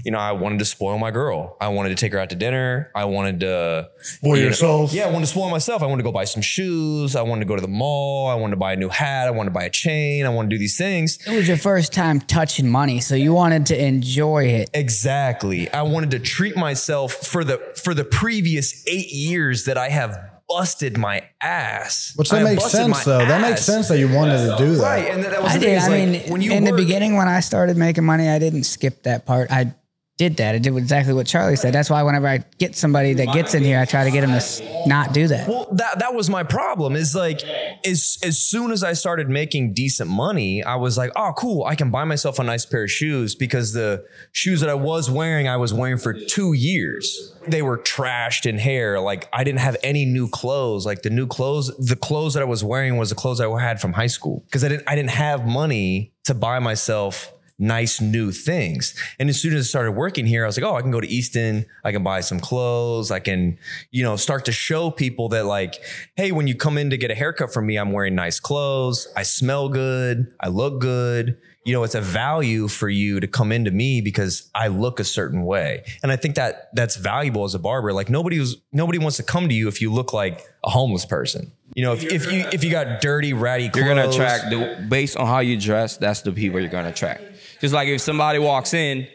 you 0.06 0.12
know, 0.12 0.18
I 0.20 0.32
wanted 0.32 0.60
to 0.60 0.66
spoil 0.66 0.98
my 0.98 1.12
girl. 1.12 1.58
I 1.60 1.68
wanted 1.68 1.90
to 1.90 1.96
take 1.96 2.14
her 2.14 2.20
out 2.20 2.30
to 2.30 2.36
dinner. 2.36 2.92
I 2.96 3.06
wanted 3.06 3.42
to 3.42 3.90
Spoil 4.02 4.36
you 4.38 4.44
know- 4.44 4.48
yourself. 4.50 4.94
yeah, 4.94 5.04
I 5.04 5.12
wanted 5.12 5.26
to 5.26 5.32
spoil 5.32 5.50
myself. 5.50 5.82
I 5.84 5.86
wanted 5.86 6.04
to 6.04 6.04
go 6.04 6.12
buy 6.12 6.24
some 6.26 6.42
shoes. 6.42 7.16
I 7.16 7.22
wanted 7.22 7.42
to 7.42 7.48
go 7.48 7.56
to 7.56 7.62
the 7.62 7.68
mall. 7.68 8.28
I 8.28 8.36
wanted 8.36 8.52
to 8.52 8.58
buy 8.60 8.74
a 8.74 8.76
new 8.78 8.90
hat. 8.90 9.28
I 9.28 9.32
wanted 9.32 9.50
to 9.50 9.54
buy 9.54 9.66
a 9.66 9.70
chain. 9.70 10.26
I 10.26 10.30
wanted 10.30 10.50
to 10.52 10.56
do 10.56 10.60
these 10.60 10.78
things. 10.78 11.20
It 11.28 11.36
was 11.36 11.48
your 11.48 11.58
first 11.58 11.92
time 11.94 12.22
touching 12.22 12.70
money, 12.70 13.00
so 13.02 13.16
you 13.16 13.34
wanted 13.34 13.66
to 13.68 13.86
enjoy 13.86 14.46
it. 14.46 14.70
Exactly. 14.74 15.70
I 15.72 15.82
wanted 15.82 16.12
to 16.12 16.20
treat 16.20 16.56
myself 16.56 17.14
for 17.14 17.44
the 17.44 17.58
for 17.84 17.94
the 17.94 18.04
previous 18.04 18.84
eight 18.88 19.12
years 19.12 19.66
that 19.66 19.78
I 19.78 19.90
have 19.90 20.18
busted 20.48 20.98
my 20.98 21.24
ass. 21.42 22.14
Which 22.16 22.30
that 22.30 22.38
have 22.38 22.46
makes 22.46 22.72
sense 22.72 22.90
my 22.90 23.04
though. 23.04 23.26
That 23.26 23.42
makes 23.42 23.64
sense 23.64 23.88
that 23.90 24.00
you 24.00 24.12
wanted 24.14 24.48
to 24.48 24.56
do 24.58 24.76
that. 24.76 24.84
Right. 24.84 25.10
And 25.12 25.24
that, 25.24 25.32
that 25.32 25.44
was 25.44 25.52
I 25.52 25.58
the 25.58 25.66
did. 25.66 25.78
is, 25.78 25.84
I 25.84 25.88
like, 25.88 26.10
mean, 26.10 26.32
when 26.32 26.42
you 26.42 26.52
in 26.54 26.64
the 26.64 26.74
beginning 26.74 27.16
when 27.16 27.28
I 27.28 27.42
started 27.42 27.78
making 27.78 28.06
money, 28.06 28.30
I 28.30 28.40
didn't 28.40 28.64
skip 28.64 29.04
that 29.04 29.26
part. 29.26 29.52
I 29.52 29.74
did 30.18 30.38
that. 30.38 30.56
I 30.56 30.58
did 30.58 30.76
exactly 30.76 31.14
what 31.14 31.28
Charlie 31.28 31.56
said. 31.56 31.74
That's 31.74 31.90
why 31.90 32.02
whenever 32.02 32.28
I 32.28 32.44
get 32.58 32.76
somebody 32.76 33.14
that 33.14 33.34
gets 33.34 33.54
in 33.54 33.64
here, 33.64 33.80
I 33.80 33.86
try 33.86 34.04
to 34.04 34.12
get 34.12 34.22
them 34.22 34.38
to 34.38 34.88
not 34.88 35.14
do 35.14 35.28
that. 35.28 35.48
Well, 35.48 35.68
that 35.74 36.00
that 36.00 36.16
was 36.16 36.28
my 36.30 36.44
problem. 36.44 36.96
Is 36.96 37.14
like 37.14 37.44
as 37.86 38.18
as 38.24 38.40
soon 38.40 38.72
as 38.72 38.84
I 38.84 38.94
started 38.94 39.30
making 39.30 39.74
decent 39.74 40.10
money, 40.10 40.64
I 40.64 40.76
was 40.76 40.98
like, 40.98 41.12
oh, 41.16 41.34
cool, 41.38 41.66
I 41.66 41.76
can 41.76 41.92
buy 41.92 42.04
myself 42.04 42.40
a 42.40 42.44
nice 42.44 42.66
pair 42.66 42.84
of 42.84 42.92
shoes 42.92 43.36
because 43.36 43.74
the 43.74 44.06
shoes 44.32 44.62
that 44.62 44.70
I 44.70 44.74
was 44.74 45.10
wearing, 45.10 45.48
I 45.48 45.58
was 45.58 45.74
wearing 45.74 45.98
for 45.98 46.14
two 46.14 46.54
years. 46.54 47.34
They 47.48 47.62
were 47.62 47.78
trashed 47.78 48.48
in 48.48 48.58
hair. 48.58 49.00
Like 49.00 49.30
I 49.32 49.44
didn't 49.44 49.60
have 49.60 49.78
any 49.84 50.04
new 50.04 50.28
clothes. 50.28 50.86
Like 50.86 51.04
the 51.04 51.12
new 51.12 51.28
clothes, 51.28 51.76
the 51.78 51.96
clothes 51.96 52.34
that 52.34 52.42
I 52.42 52.48
was 52.48 52.64
wearing 52.64 52.98
was 52.98 53.10
the 53.10 53.16
clothes 53.16 53.40
I 53.40 53.48
had 53.62 53.80
from 53.80 53.94
high 53.94 54.08
school 54.08 54.44
because 54.48 54.64
I 54.64 54.70
didn't 54.70 54.84
I 54.88 54.96
didn't 54.96 55.12
have 55.12 55.46
money 55.46 56.14
to 56.26 56.34
buy 56.34 56.58
myself 56.60 57.34
nice 57.60 58.00
new 58.00 58.32
things. 58.32 58.94
And 59.20 59.30
as 59.30 59.42
soon 59.42 59.56
as 59.56 59.66
I 59.66 59.68
started 59.68 59.94
working 59.94 60.26
here, 60.26 60.44
I 60.44 60.48
was 60.48 60.58
like, 60.58 60.70
oh, 60.70 60.76
I 60.76 60.82
can 60.82 60.92
go 60.92 61.02
to 61.02 61.08
Easton, 61.08 61.66
I 61.84 61.92
can 61.92 62.04
buy 62.04 62.22
some 62.22 62.40
clothes, 62.40 63.10
I 63.10 63.20
can, 63.20 63.58
you 63.92 64.04
know, 64.04 64.16
start 64.16 64.46
to 64.46 64.52
show 64.52 64.92
people 64.92 65.30
that 65.30 65.46
like, 65.46 65.76
hey, 66.16 66.32
when 66.32 66.48
you 66.48 66.56
come 66.56 66.78
in 66.78 66.90
to 66.92 66.98
get 66.98 67.10
a 67.10 67.16
haircut 67.16 67.52
from 67.52 67.66
me, 67.66 67.78
I'm 67.78 67.92
wearing 67.92 68.16
nice 68.16 68.40
clothes, 68.40 69.08
I 69.16 69.24
smell 69.24 69.70
good, 69.70 70.34
I 70.40 70.50
look 70.50 70.80
good. 70.80 71.38
You 71.66 71.74
know, 71.74 71.84
it's 71.84 71.96
a 71.96 72.02
value 72.02 72.70
for 72.70 72.88
you 72.88 73.20
to 73.20 73.28
come 73.28 73.52
into 73.52 73.72
me 73.72 74.00
because 74.00 74.50
I 74.56 74.68
look 74.70 75.02
a 75.02 75.04
certain 75.04 75.44
way. 75.44 75.84
And 76.02 76.14
I 76.14 76.16
think 76.16 76.36
that 76.36 76.70
that's 76.74 76.96
valuable 76.96 77.44
as 77.44 77.56
a 77.56 77.60
barber. 77.60 77.92
Like 77.92 78.10
nobody 78.10 78.40
was 78.40 78.62
nobody 78.72 79.00
wants 79.00 79.18
to 79.18 79.24
come 79.24 79.50
to 79.50 79.54
you 79.54 79.68
if 79.68 79.82
you 79.82 79.92
look 79.92 80.14
like 80.14 80.46
a 80.64 80.70
homeless 80.70 81.06
person. 81.06 81.52
You 81.74 81.84
know, 81.84 81.92
if, 81.92 82.04
if 82.04 82.32
you 82.32 82.48
if 82.54 82.64
you 82.64 82.72
got 82.72 83.02
dirty, 83.02 83.34
ratty 83.34 83.68
clothes. 83.68 83.86
You're 83.86 83.96
gonna 83.96 84.10
attract 84.10 84.50
the 84.50 84.88
based 84.88 85.18
on 85.18 85.28
how 85.28 85.40
you 85.40 85.60
dress. 85.60 85.98
That's 85.98 86.22
the 86.22 86.32
people 86.32 86.62
you're 86.62 86.70
gonna 86.70 86.90
attract. 86.90 87.22
Just 87.62 87.74
like 87.74 87.88
if 87.88 88.02
somebody 88.02 88.40
walks 88.40 88.74
in, 88.74 89.08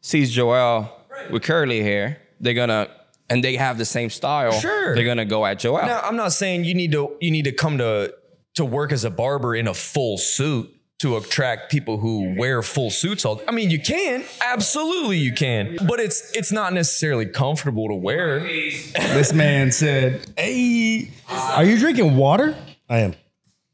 sees 0.00 0.30
Joel 0.30 0.90
with 1.30 1.42
curly 1.42 1.82
hair, 1.82 2.20
they're 2.40 2.54
gonna 2.54 2.88
and 3.30 3.42
they 3.42 3.56
have 3.56 3.78
the 3.78 3.84
same 3.84 4.10
style. 4.10 4.52
Sure. 4.52 4.94
they're 4.94 5.04
gonna 5.04 5.24
go 5.24 5.46
at 5.46 5.58
Joel. 5.58 5.86
Now, 5.86 6.00
I'm 6.00 6.16
not 6.16 6.32
saying 6.32 6.64
you 6.64 6.74
need 6.74 6.92
to 6.92 7.16
you 7.20 7.30
need 7.30 7.44
to 7.44 7.52
come 7.52 7.78
to 7.78 8.14
to 8.54 8.64
work 8.64 8.92
as 8.92 9.04
a 9.04 9.10
barber 9.10 9.54
in 9.54 9.66
a 9.66 9.74
full 9.74 10.18
suit 10.18 10.70
to 11.00 11.16
attract 11.16 11.70
people 11.70 11.98
who 11.98 12.34
wear 12.38 12.62
full 12.62 12.90
suits 12.90 13.24
all. 13.24 13.42
I 13.48 13.50
mean, 13.50 13.70
you 13.70 13.80
can 13.80 14.24
absolutely 14.42 15.18
you 15.18 15.32
can, 15.32 15.76
but 15.88 16.00
it's 16.00 16.30
it's 16.36 16.52
not 16.52 16.72
necessarily 16.72 17.26
comfortable 17.26 17.88
to 17.88 17.94
wear. 17.94 18.40
This 18.40 19.32
man 19.32 19.72
said, 19.72 20.26
"Hey, 20.36 21.10
are 21.28 21.64
you 21.64 21.78
drinking 21.78 22.16
water?" 22.16 22.54
I 22.88 22.98
am 22.98 23.14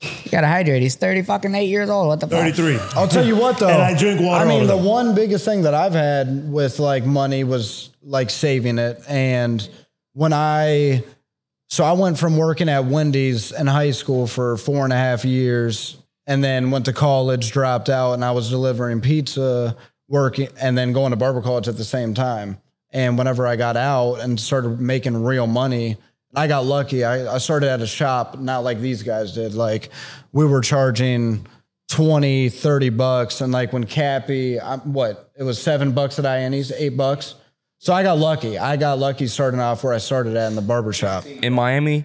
You 0.02 0.30
gotta 0.30 0.46
hydrate. 0.46 0.80
He's 0.82 0.94
thirty 0.96 1.22
fucking 1.22 1.54
eight 1.54 1.68
years 1.68 1.90
old. 1.90 2.06
What 2.08 2.20
the 2.20 2.26
fuck? 2.26 2.38
33. 2.38 2.78
I'll 2.94 3.06
tell 3.08 3.24
you 3.26 3.36
what 3.36 3.58
though. 3.58 3.68
And 3.68 3.82
I 3.82 3.96
drink 3.96 4.20
water 4.20 4.36
I 4.36 4.40
all 4.40 4.48
mean, 4.48 4.66
the 4.66 4.74
the 4.74 4.76
time. 4.76 4.84
one 4.86 5.14
biggest 5.14 5.44
thing 5.44 5.62
that 5.62 5.74
I've 5.74 5.92
had 5.92 6.50
with 6.50 6.78
like 6.78 7.04
money 7.04 7.44
was 7.44 7.90
like 8.02 8.30
saving 8.30 8.78
it. 8.78 9.02
And 9.08 9.66
when 10.14 10.32
I, 10.32 11.04
so 11.68 11.84
I 11.84 11.92
went 11.92 12.18
from 12.18 12.38
working 12.38 12.68
at 12.70 12.86
Wendy's 12.86 13.52
in 13.52 13.66
high 13.66 13.90
school 13.90 14.26
for 14.26 14.56
four 14.56 14.84
and 14.84 14.92
a 14.92 14.96
half 14.96 15.24
years 15.24 15.98
and 16.26 16.42
then 16.42 16.70
went 16.70 16.86
to 16.86 16.92
college, 16.94 17.52
dropped 17.52 17.90
out, 17.90 18.14
and 18.14 18.24
I 18.24 18.30
was 18.30 18.48
delivering 18.48 19.00
pizza, 19.02 19.76
working, 20.08 20.48
and 20.60 20.78
then 20.78 20.92
going 20.92 21.10
to 21.10 21.16
barber 21.16 21.42
college 21.42 21.68
at 21.68 21.76
the 21.76 21.84
same 21.84 22.14
time. 22.14 22.58
And 22.90 23.18
whenever 23.18 23.46
I 23.46 23.56
got 23.56 23.76
out 23.76 24.16
and 24.16 24.40
started 24.40 24.80
making 24.80 25.22
real 25.22 25.46
money, 25.46 25.98
I 26.34 26.46
got 26.46 26.64
lucky. 26.64 27.04
I, 27.04 27.34
I 27.34 27.38
started 27.38 27.68
at 27.68 27.80
a 27.80 27.86
shop, 27.86 28.38
not 28.38 28.60
like 28.60 28.80
these 28.80 29.02
guys 29.02 29.32
did. 29.34 29.54
Like 29.54 29.90
we 30.32 30.44
were 30.46 30.60
charging 30.60 31.46
20, 31.88 32.48
30 32.50 32.88
bucks. 32.90 33.40
And 33.40 33.52
like 33.52 33.72
when 33.72 33.84
Cappy, 33.84 34.60
I, 34.60 34.76
what, 34.76 35.30
it 35.36 35.42
was 35.42 35.60
seven 35.60 35.92
bucks 35.92 36.18
at 36.18 36.24
INE's, 36.24 36.70
eight 36.72 36.96
bucks. 36.96 37.34
So 37.78 37.92
I 37.92 38.02
got 38.02 38.18
lucky. 38.18 38.58
I 38.58 38.76
got 38.76 38.98
lucky 38.98 39.26
starting 39.26 39.58
off 39.58 39.82
where 39.82 39.94
I 39.94 39.98
started 39.98 40.36
at 40.36 40.48
in 40.48 40.54
the 40.54 40.62
barber 40.62 40.92
shop. 40.92 41.24
In 41.26 41.52
Miami, 41.54 42.04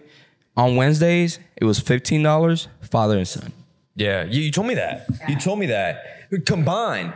on 0.56 0.78
Wednesdays, 0.78 1.38
it 1.58 1.66
was 1.66 1.80
fifteen 1.80 2.24
dollars, 2.24 2.70
father 2.82 3.18
and 3.18 3.28
son. 3.28 3.52
Yeah, 3.94 4.24
you, 4.24 4.42
you 4.42 4.52
told 4.52 4.68
me 4.68 4.76
that. 4.76 5.06
You 5.28 5.38
told 5.38 5.60
me 5.60 5.66
that 5.68 6.16
combined. 6.46 7.14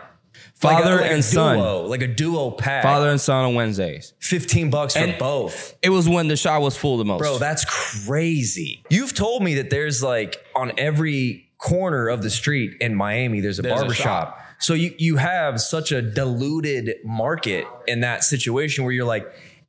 Father 0.55 0.91
like 0.91 0.99
a, 0.99 1.01
like 1.03 1.11
and 1.11 1.23
son. 1.23 1.57
duo, 1.57 1.81
like 1.87 2.01
a 2.01 2.07
duo 2.07 2.51
pack. 2.51 2.83
Father 2.83 3.09
and 3.09 3.19
son 3.21 3.45
on 3.45 3.55
Wednesdays. 3.55 4.13
fifteen 4.19 4.69
bucks 4.69 4.93
for 4.93 4.99
And- 5.03 5.17
both. 5.17 5.75
It 5.81 5.89
was 5.89 6.07
when 6.09 6.27
the 6.27 6.35
shop 6.37 6.61
was 6.61 6.75
full 6.77 6.97
the 6.97 7.05
most. 7.05 7.19
Bro, 7.19 7.37
that's 7.37 7.65
crazy. 7.65 8.83
You've 8.89 9.13
told 9.13 9.43
me 9.43 9.55
that 9.55 9.69
there's 9.69 10.01
like 10.03 10.37
on 10.55 10.71
every 10.77 11.49
corner 11.57 12.07
of 12.07 12.21
the 12.23 12.29
street 12.29 12.77
in 12.81 12.95
Miami, 12.95 13.41
there's 13.41 13.59
a 13.59 13.61
There's 13.61 13.73
a 13.73 13.83
barber 13.83 13.93
shop. 13.93 14.37
shop. 14.37 14.45
So 14.59 14.73
you 14.73 14.93
you 14.97 15.17
have 15.17 15.61
such 15.61 15.91
a 15.91 16.01
diluted 16.01 16.95
market 17.05 17.65
in 17.87 18.01
that 18.01 18.23
situation 18.23 18.83
where 18.83 18.93
you're 18.93 19.05
like 19.05 19.25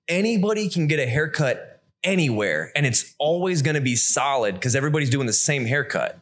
anybody 0.09 0.69
can 0.69 0.87
get 0.89 0.99
a 0.99 1.07
haircut 1.07 1.83
anywhere 2.03 2.73
and 2.75 2.87
it's 2.87 3.15
always 3.19 3.63
going 3.63 3.75
to 3.75 3.81
be 3.81 3.95
solid 3.95 4.55
because 4.55 4.75
everybody's 4.75 5.11
doing 5.11 5.27
the 5.27 5.33
same 5.33 5.65
haircut. 5.67 6.19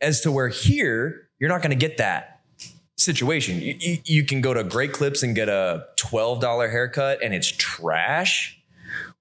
As 0.00 0.20
to 0.20 0.30
where 0.30 0.48
here, 0.48 1.28
you're 1.40 1.48
not 1.48 1.62
going 1.62 1.70
to 1.70 1.76
get 1.76 1.96
that 1.96 2.31
situation. 3.04 3.60
You, 3.60 3.76
you, 3.78 3.98
you 4.04 4.24
can 4.24 4.40
go 4.40 4.54
to 4.54 4.64
Great 4.64 4.92
Clips 4.92 5.22
and 5.22 5.34
get 5.34 5.48
a 5.48 5.86
$12 5.96 6.70
haircut 6.70 7.22
and 7.22 7.34
it's 7.34 7.50
trash. 7.50 8.58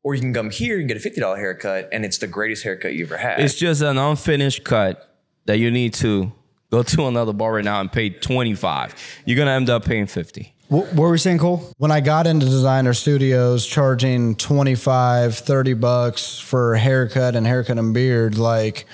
Or 0.04 0.16
you 0.16 0.22
can 0.22 0.34
come 0.34 0.50
here 0.50 0.80
and 0.80 0.88
get 0.88 0.98
a 0.98 1.10
$50 1.10 1.38
haircut 1.38 1.90
and 1.92 2.04
it's 2.04 2.18
the 2.18 2.28
greatest 2.28 2.64
haircut 2.64 2.94
you 2.94 3.06
ever 3.06 3.18
had. 3.18 3.40
It's 3.40 3.56
just 3.56 3.82
an 3.82 3.98
unfinished 3.98 4.64
cut 4.64 5.16
that 5.46 5.60
you 5.60 5.70
need 5.70 5.94
to 5.96 6.32
go 6.72 6.82
to 6.84 7.08
another 7.08 7.34
bar 7.34 7.54
right 7.54 7.66
now 7.66 7.82
and 7.82 7.92
pay 7.92 8.10
25. 8.10 8.96
You're 9.26 9.38
gonna 9.38 9.52
end 9.52 9.70
up 9.70 9.86
paying 9.86 10.08
50. 10.08 10.54
What, 10.70 10.88
what 10.94 11.04
were 11.04 11.12
we 11.12 11.18
saying, 11.18 11.40
Cole? 11.40 11.70
when 11.78 11.92
I 11.92 12.00
got 12.00 12.26
into 12.28 12.46
designer 12.46 12.94
studios 12.94 13.68
charging 13.68 14.36
25, 14.36 15.36
30 15.36 15.74
bucks 15.74 16.40
for 16.40 16.76
haircut 16.76 17.36
and 17.36 17.46
haircut 17.46 17.78
and 17.78 17.94
beard, 17.94 18.38
like 18.38 18.86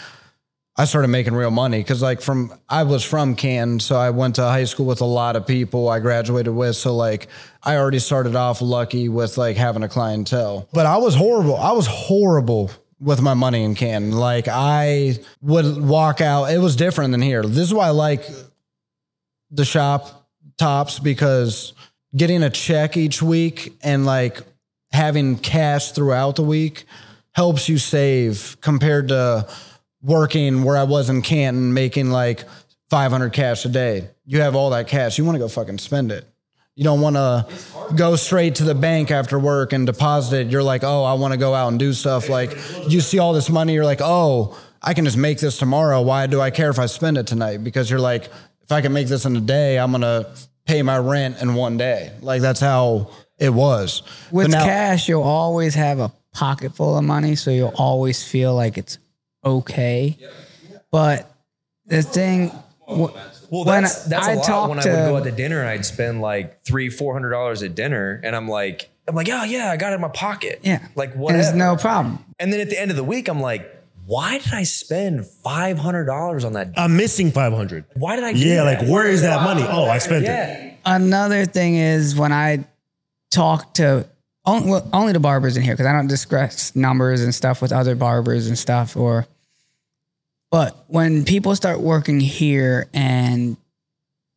I 0.79 0.85
started 0.85 1.07
making 1.07 1.33
real 1.33 1.49
money 1.49 1.79
because 1.79 2.03
like 2.03 2.21
from 2.21 2.53
I 2.69 2.83
was 2.83 3.03
from 3.03 3.35
Canton, 3.35 3.79
so 3.79 3.95
I 3.95 4.11
went 4.11 4.35
to 4.35 4.43
high 4.43 4.65
school 4.65 4.85
with 4.85 5.01
a 5.01 5.05
lot 5.05 5.35
of 5.35 5.47
people 5.47 5.89
I 5.89 5.99
graduated 5.99 6.53
with. 6.53 6.75
So 6.75 6.95
like 6.95 7.27
I 7.63 7.77
already 7.77 7.97
started 7.97 8.35
off 8.35 8.61
lucky 8.61 9.09
with 9.09 9.37
like 9.37 9.57
having 9.57 9.81
a 9.81 9.89
clientele. 9.89 10.69
But 10.73 10.85
I 10.85 10.97
was 10.97 11.15
horrible. 11.15 11.57
I 11.57 11.71
was 11.71 11.87
horrible 11.87 12.69
with 12.99 13.21
my 13.21 13.33
money 13.33 13.63
in 13.63 13.73
Canton. 13.73 14.11
Like 14.11 14.47
I 14.47 15.17
would 15.41 15.83
walk 15.83 16.21
out. 16.21 16.45
It 16.45 16.59
was 16.59 16.75
different 16.75 17.11
than 17.11 17.21
here. 17.21 17.41
This 17.41 17.67
is 17.67 17.73
why 17.73 17.87
I 17.87 17.91
like 17.91 18.23
the 19.49 19.65
shop 19.65 20.29
tops 20.59 20.99
because 20.99 21.73
getting 22.15 22.43
a 22.43 22.51
check 22.51 22.97
each 22.97 23.21
week 23.21 23.75
and 23.81 24.05
like 24.05 24.41
having 24.91 25.37
cash 25.37 25.91
throughout 25.91 26.35
the 26.35 26.43
week 26.43 26.85
helps 27.33 27.67
you 27.67 27.77
save 27.77 28.57
compared 28.61 29.07
to 29.07 29.47
working 30.07 30.63
where 30.63 30.77
I 30.77 30.83
was 30.83 31.09
in 31.09 31.21
Canton 31.21 31.73
making 31.73 32.09
like 32.09 32.45
500 32.89 33.33
cash 33.33 33.65
a 33.65 33.69
day. 33.69 34.09
You 34.25 34.41
have 34.41 34.55
all 34.55 34.71
that 34.71 34.87
cash. 34.87 35.17
You 35.17 35.25
want 35.25 35.35
to 35.35 35.39
go 35.39 35.49
fucking 35.49 35.77
spend 35.77 36.11
it. 36.11 36.25
You 36.75 36.83
don't 36.83 37.01
want 37.01 37.15
to 37.15 37.45
go 37.95 38.15
straight 38.15 38.55
to 38.55 38.63
the 38.63 38.75
bank 38.75 39.11
after 39.11 39.37
work 39.37 39.73
and 39.73 39.85
deposit 39.85 40.41
it. 40.41 40.51
You're 40.51 40.63
like, 40.63 40.83
oh, 40.83 41.03
I 41.03 41.13
want 41.13 41.33
to 41.33 41.37
go 41.37 41.53
out 41.53 41.69
and 41.69 41.79
do 41.79 41.91
stuff. 41.91 42.29
Like, 42.29 42.51
you 42.87 43.01
see 43.01 43.19
all 43.19 43.33
this 43.33 43.49
money, 43.49 43.73
you're 43.73 43.83
like, 43.83 43.99
oh, 44.01 44.57
I 44.81 44.93
can 44.93 45.03
just 45.03 45.17
make 45.17 45.39
this 45.39 45.57
tomorrow. 45.57 46.01
Why 46.01 46.27
do 46.27 46.39
I 46.39 46.51
care 46.51 46.69
if 46.69 46.79
I 46.79 46.85
spend 46.85 47.17
it 47.17 47.27
tonight? 47.27 47.63
Because 47.63 47.89
you're 47.89 47.99
like, 47.99 48.25
if 48.61 48.71
I 48.71 48.81
can 48.81 48.93
make 48.93 49.07
this 49.07 49.25
in 49.25 49.35
a 49.35 49.41
day, 49.41 49.79
I'm 49.79 49.91
going 49.91 50.01
to 50.01 50.29
pay 50.65 50.83
my 50.83 50.99
rent 50.99 51.41
in 51.41 51.55
one 51.55 51.77
day. 51.77 52.11
Like, 52.21 52.41
that's 52.41 52.59
how 52.59 53.09
it 53.39 53.49
was. 53.49 54.03
With 54.31 54.49
now- 54.49 54.63
cash, 54.63 55.09
you'll 55.09 55.23
always 55.23 55.73
have 55.73 55.99
a 55.99 56.11
pocket 56.33 56.75
full 56.75 56.97
of 56.97 57.03
money, 57.03 57.35
so 57.35 57.49
you'll 57.49 57.73
always 57.75 58.23
feel 58.23 58.53
like 58.53 58.77
it's 58.77 58.99
okay. 59.57 60.17
But 60.91 61.29
the 61.85 62.01
thing, 62.01 62.49
wh- 62.87 63.13
Well, 63.49 63.65
when 63.65 63.83
that's 63.83 64.05
that's 64.05 64.27
I 64.27 64.33
a 64.33 64.35
lot 64.37 64.45
talk 64.45 64.69
when 64.69 64.79
I 64.79 64.83
to- 64.83 64.89
would 64.89 64.95
go 64.95 65.17
out 65.17 65.23
to 65.25 65.31
dinner 65.31 65.65
I'd 65.65 65.85
spend 65.85 66.21
like 66.21 66.61
three, 66.63 66.89
four 66.89 67.13
hundred 67.13 67.31
dollars 67.31 67.63
at 67.63 67.75
dinner, 67.75 68.19
and 68.23 68.35
I'm 68.35 68.47
like, 68.47 68.89
I'm 69.07 69.15
like, 69.15 69.27
yeah, 69.27 69.43
yeah, 69.45 69.71
I 69.71 69.77
got 69.77 69.91
it 69.93 69.95
in 69.95 70.01
my 70.01 70.09
pocket. 70.09 70.59
yeah, 70.63 70.85
like 70.95 71.11
and 71.13 71.21
whatever. 71.21 71.41
there's 71.43 71.55
no 71.55 71.75
problem. 71.77 72.23
and 72.39 72.51
then 72.51 72.59
at 72.59 72.69
the 72.69 72.79
end 72.79 72.91
of 72.91 72.97
the 72.97 73.03
week, 73.03 73.27
I'm 73.29 73.39
like, 73.41 73.73
why 74.05 74.37
did 74.39 74.53
I 74.53 74.63
spend 74.63 75.25
five 75.25 75.77
hundred 75.77 76.05
dollars 76.05 76.43
on 76.45 76.53
that? 76.53 76.69
I'm 76.77 76.95
missing 76.97 77.31
500. 77.31 77.85
Why 77.95 78.15
did 78.15 78.23
I? 78.25 78.33
Do 78.33 78.39
Yeah, 78.39 78.63
that? 78.63 78.81
like 78.81 78.89
where 78.89 79.05
is 79.07 79.21
that 79.23 79.43
money? 79.43 79.63
Oh, 79.67 79.85
I 79.85 79.97
spent 79.97 80.25
it. 80.25 80.75
Another 80.85 81.45
thing 81.45 81.75
is 81.75 82.15
when 82.15 82.31
I 82.31 82.65
talk 83.31 83.73
to 83.75 84.07
only, 84.45 84.69
well, 84.71 84.89
only 84.93 85.11
the 85.11 85.19
barbers 85.19 85.57
in 85.57 85.63
here 85.63 85.73
because 85.73 85.85
I 85.85 85.91
don't 85.91 86.07
discuss 86.07 86.73
numbers 86.75 87.21
and 87.21 87.35
stuff 87.35 87.61
with 87.61 87.73
other 87.73 87.95
barbers 87.95 88.47
and 88.47 88.57
stuff. 88.57 88.95
Or, 88.95 89.27
but 90.51 90.85
when 90.87 91.25
people 91.25 91.55
start 91.55 91.79
working 91.79 92.19
here 92.19 92.87
and 92.93 93.57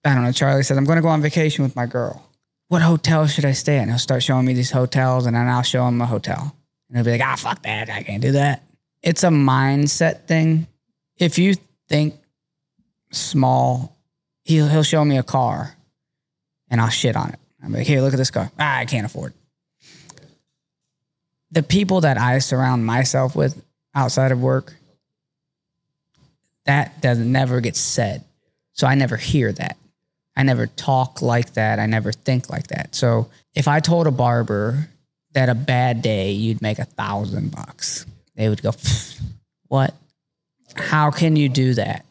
I 0.05 0.15
don't 0.15 0.25
know, 0.25 0.33
Charlie 0.33 0.63
says 0.63 0.77
I'm 0.77 0.85
going 0.85 0.97
to 0.97 1.03
go 1.03 1.09
on 1.09 1.23
vacation 1.23 1.63
with 1.63 1.77
my 1.77 1.87
girl. 1.87 2.27
What 2.69 2.83
hotel 2.83 3.27
should 3.27 3.45
I 3.45 3.53
stay? 3.53 3.79
And 3.79 3.91
he'll 3.91 3.99
start 3.99 4.23
showing 4.23 4.47
me 4.47 4.55
these 4.55 4.71
hotels, 4.71 5.27
and 5.27 5.35
then 5.37 5.49
I'll 5.49 5.63
show 5.63 5.87
him 5.87 6.01
a 6.01 6.07
hotel, 6.07 6.55
and 6.89 6.97
he'll 6.97 7.05
be 7.05 7.11
like, 7.11 7.21
"Ah, 7.21 7.37
fuck 7.37 7.63
that! 7.63 7.91
I 7.91 8.03
can't 8.03 8.23
do 8.23 8.33
that." 8.33 8.63
It's 9.03 9.25
a 9.25 9.29
mindset 9.29 10.27
thing. 10.27 10.67
If 11.19 11.39
you 11.39 11.55
think 11.89 12.15
small, 13.13 13.97
he'll 14.45 14.69
he'll 14.69 14.83
show 14.83 15.05
me 15.05 15.19
a 15.19 15.23
car 15.23 15.77
and 16.71 16.81
I'll 16.81 16.89
shit 16.89 17.17
on 17.17 17.31
it. 17.31 17.39
I'm 17.63 17.73
like, 17.73 17.87
here, 17.87 18.01
look 18.01 18.15
at 18.15 18.17
this 18.17 18.31
car. 18.31 18.51
Ah, 18.59 18.79
I 18.79 18.85
can't 18.87 19.05
afford. 19.05 19.35
The 21.51 21.63
people 21.63 22.03
that 22.03 22.17
I 22.17 22.39
surround 22.39 22.87
myself 22.87 23.35
with 23.35 23.63
outside 23.95 24.33
of 24.33 24.41
work, 24.41 24.75
that 26.71 27.01
doesn't 27.01 27.33
never 27.33 27.61
get 27.61 27.75
said. 27.75 28.25
So 28.75 28.87
I 28.87 28.95
never 28.95 29.17
hear 29.17 29.51
that. 29.51 29.77
I 30.37 30.45
never 30.45 30.69
talk 30.69 31.21
like 31.21 31.55
that. 31.55 31.81
I 31.81 31.87
never 31.87 32.13
think 32.13 32.49
like 32.49 32.69
that. 32.69 32.95
So 32.95 33.29
if 33.57 33.67
I 33.67 33.81
told 33.81 34.07
a 34.07 34.13
barber 34.13 34.89
that 35.33 35.49
a 35.49 35.55
bad 35.55 36.01
day 36.01 36.31
you'd 36.31 36.63
make 36.63 36.79
a 36.79 36.85
thousand 36.85 37.51
bucks, 37.51 38.07
they 38.37 38.49
would 38.49 38.63
go, 38.63 38.71
what? 39.67 39.95
How 40.77 41.11
can 41.11 41.35
you 41.35 41.49
do 41.49 41.75
that? 41.75 42.07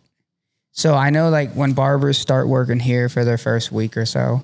So 0.74 0.94
I 0.94 1.10
know 1.10 1.30
like 1.30 1.54
when 1.54 1.72
barbers 1.72 2.18
start 2.18 2.50
working 2.50 2.82
here 2.82 3.08
for 3.08 3.24
their 3.24 3.38
first 3.38 3.72
week 3.72 3.96
or 3.96 4.06
so, 4.06 4.44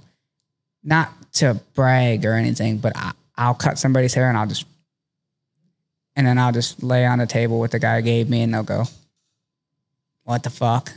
not 0.81 1.11
to 1.33 1.59
brag 1.73 2.25
or 2.25 2.33
anything, 2.33 2.77
but 2.77 2.93
I, 2.95 3.11
I'll 3.37 3.53
cut 3.53 3.77
somebody's 3.77 4.13
hair 4.13 4.29
and 4.29 4.37
I'll 4.37 4.47
just, 4.47 4.65
and 6.15 6.25
then 6.25 6.37
I'll 6.37 6.53
just 6.53 6.81
lay 6.81 7.05
on 7.05 7.19
the 7.19 7.27
table 7.27 7.59
what 7.59 7.71
the 7.71 7.79
guy 7.79 7.99
gave 7.99 8.29
me 8.29 8.41
and 8.43 8.53
they'll 8.53 8.63
go, 8.63 8.85
what 10.25 10.43
the 10.43 10.49
fuck? 10.49 10.91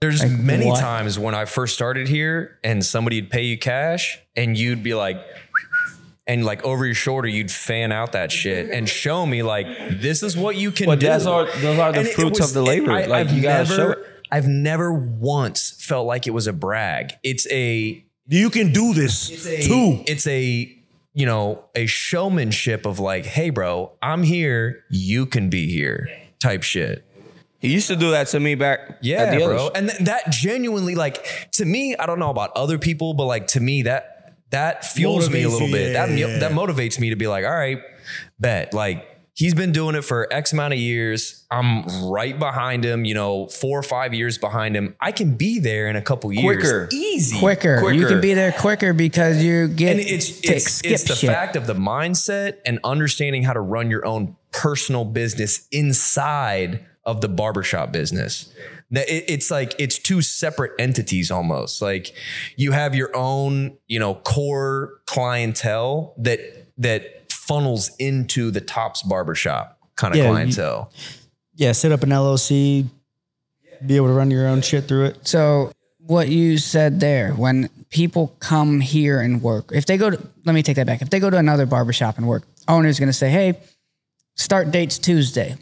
There's 0.00 0.22
Like, 0.22 0.32
many 0.32 0.66
what? 0.66 0.80
times 0.80 1.18
when 1.18 1.34
I 1.34 1.44
first 1.44 1.74
started 1.74 2.08
here 2.08 2.58
and 2.64 2.82
somebody'd 2.84 3.28
pay 3.28 3.42
you 3.42 3.58
cash 3.58 4.18
and 4.34 4.56
you'd 4.56 4.82
be 4.82 4.94
like, 4.94 5.18
and 6.26 6.42
like 6.44 6.64
over 6.64 6.86
your 6.86 6.94
shoulder, 6.94 7.28
you'd 7.28 7.50
fan 7.50 7.92
out 7.92 8.12
that 8.12 8.32
shit 8.32 8.70
and 8.70 8.88
show 8.88 9.26
me 9.26 9.42
like, 9.42 9.66
this 10.00 10.22
is 10.22 10.36
what 10.38 10.56
you 10.56 10.70
can 10.70 10.86
But 10.86 11.00
do. 11.00 11.06
that's 11.06 11.26
all- 11.26 11.44
those 11.60 11.78
are 11.78 11.92
the 11.92 11.98
And 12.00 12.08
fruits 12.08 12.40
was- 12.40 12.48
of 12.50 12.54
the 12.54 12.62
labor. 12.62 12.92
I, 12.92 13.04
Like, 13.04 13.26
I've 13.26 13.32
you 13.32 13.42
gotta 13.42 13.64
never, 13.68 13.74
show 13.76 13.90
it. 13.90 13.98
I've 14.32 14.48
never 14.48 14.92
once 14.92 15.74
felt 15.78 16.06
like 16.06 16.26
it 16.26 16.30
was 16.30 16.46
a 16.46 16.52
brag. 16.54 17.12
It's 17.22 17.46
a, 17.50 18.02
You 18.26 18.48
can 18.48 18.72
do 18.72 18.94
this 18.94 19.28
it's 19.28 19.44
a, 19.46 19.60
too. 19.66 20.04
it's 20.06 20.26
a, 20.26 20.72
you 21.12 21.26
know, 21.26 21.64
a 21.74 21.84
showmanship 21.86 22.86
of 22.86 23.00
like, 23.00 23.26
hey, 23.26 23.50
bro, 23.50 23.92
I'm 24.00 24.22
here. 24.22 24.84
You 24.88 25.26
can 25.26 25.50
be 25.50 25.70
here 25.70 26.08
type 26.40 26.62
shit. 26.62 27.04
He 27.60 27.68
used 27.72 27.88
to 27.88 27.96
do 27.96 28.10
that 28.12 28.28
to 28.28 28.40
me 28.40 28.54
back 28.54 28.80
at 28.88 28.98
Yeah, 29.02 29.38
the 29.38 29.44
bro. 29.44 29.70
And 29.74 29.90
th- 29.90 30.00
that 30.00 30.30
genuinely, 30.30 30.94
like, 30.94 31.48
to 31.52 31.64
me, 31.64 31.94
I 31.94 32.06
don't 32.06 32.18
know 32.18 32.30
about 32.30 32.52
other 32.56 32.78
people, 32.78 33.12
but 33.14 33.26
like 33.26 33.48
to 33.48 33.60
me, 33.60 33.82
that 33.82 34.34
that 34.50 34.84
fuels 34.84 35.30
me 35.30 35.42
a 35.44 35.48
little 35.48 35.68
you, 35.68 35.74
bit. 35.74 35.92
yeah, 35.92 36.06
that 36.06 36.18
yeah. 36.18 36.38
that 36.38 36.52
motivates 36.52 36.98
me 36.98 37.10
to 37.10 37.16
be 37.16 37.26
like, 37.28 37.44
all 37.44 37.54
right, 37.54 37.78
bet. 38.38 38.72
Like 38.74 39.06
he's 39.34 39.54
been 39.54 39.72
doing 39.72 39.94
it 39.94 40.02
for 40.02 40.26
X 40.32 40.52
amount 40.52 40.72
of 40.72 40.80
years. 40.80 41.46
I'm 41.50 41.84
right 42.10 42.36
behind 42.36 42.84
him. 42.84 43.04
You 43.04 43.14
know, 43.14 43.46
four 43.46 43.78
or 43.78 43.82
five 43.82 44.12
years 44.14 44.38
behind 44.38 44.74
him. 44.74 44.96
I 45.00 45.12
can 45.12 45.36
be 45.36 45.58
there 45.60 45.86
in 45.88 45.96
a 45.96 46.02
couple 46.02 46.32
years, 46.32 46.62
Quicker. 46.62 46.88
easy, 46.92 47.38
Quicker. 47.38 47.92
You 47.92 48.06
can 48.06 48.20
be 48.20 48.34
there 48.34 48.52
quicker 48.52 48.92
because 48.92 49.42
you 49.42 49.68
get 49.68 49.92
and 49.92 50.00
it's 50.00 50.40
to 50.40 50.54
it's, 50.54 50.72
skip 50.72 50.92
it's 50.92 51.04
the 51.04 51.14
shit. 51.14 51.30
fact 51.30 51.56
of 51.56 51.66
the 51.66 51.74
mindset 51.74 52.58
and 52.64 52.80
understanding 52.84 53.42
how 53.42 53.52
to 53.52 53.60
run 53.60 53.90
your 53.90 54.04
own 54.06 54.36
personal 54.50 55.04
business 55.04 55.68
inside 55.70 56.86
of 57.04 57.20
the 57.20 57.28
barbershop 57.28 57.92
business. 57.92 58.52
It's 58.92 59.50
like 59.50 59.74
it's 59.78 59.98
two 59.98 60.20
separate 60.20 60.72
entities 60.78 61.30
almost. 61.30 61.80
Like 61.80 62.14
you 62.56 62.72
have 62.72 62.94
your 62.94 63.14
own, 63.16 63.76
you 63.86 63.98
know, 63.98 64.14
core 64.16 65.00
clientele 65.06 66.14
that 66.18 66.40
that 66.78 67.30
funnels 67.32 67.90
into 67.98 68.50
the 68.50 68.60
tops 68.60 69.02
barbershop 69.02 69.78
kind 69.96 70.12
of 70.14 70.18
Yeah, 70.18 70.24
you- 70.24 70.30
clientele. 70.30 70.92
Yeah, 71.56 71.72
set 71.72 71.92
up 71.92 72.02
an 72.02 72.10
LLC, 72.10 72.86
be 73.84 73.96
able 73.96 74.06
to 74.06 74.12
run 74.14 74.30
your 74.30 74.46
own 74.48 74.62
shit 74.62 74.84
through 74.88 75.06
it. 75.06 75.28
So 75.28 75.72
what 76.06 76.28
you 76.28 76.56
said 76.58 77.00
there, 77.00 77.32
when 77.32 77.68
people 77.90 78.34
come 78.40 78.80
here 78.80 79.20
and 79.20 79.42
work, 79.42 79.70
if 79.72 79.84
they 79.84 79.98
go 79.98 80.10
to, 80.10 80.18
let 80.44 80.54
me 80.54 80.62
take 80.62 80.76
that 80.76 80.86
back. 80.86 81.02
If 81.02 81.10
they 81.10 81.20
go 81.20 81.28
to 81.28 81.36
another 81.36 81.66
barbershop 81.66 82.16
and 82.18 82.26
work, 82.26 82.44
owner's 82.66 82.98
going 82.98 83.08
to 83.08 83.12
say, 83.12 83.28
hey, 83.30 83.58
start 84.36 84.70
date's 84.70 84.98
Tuesday. 84.98 85.56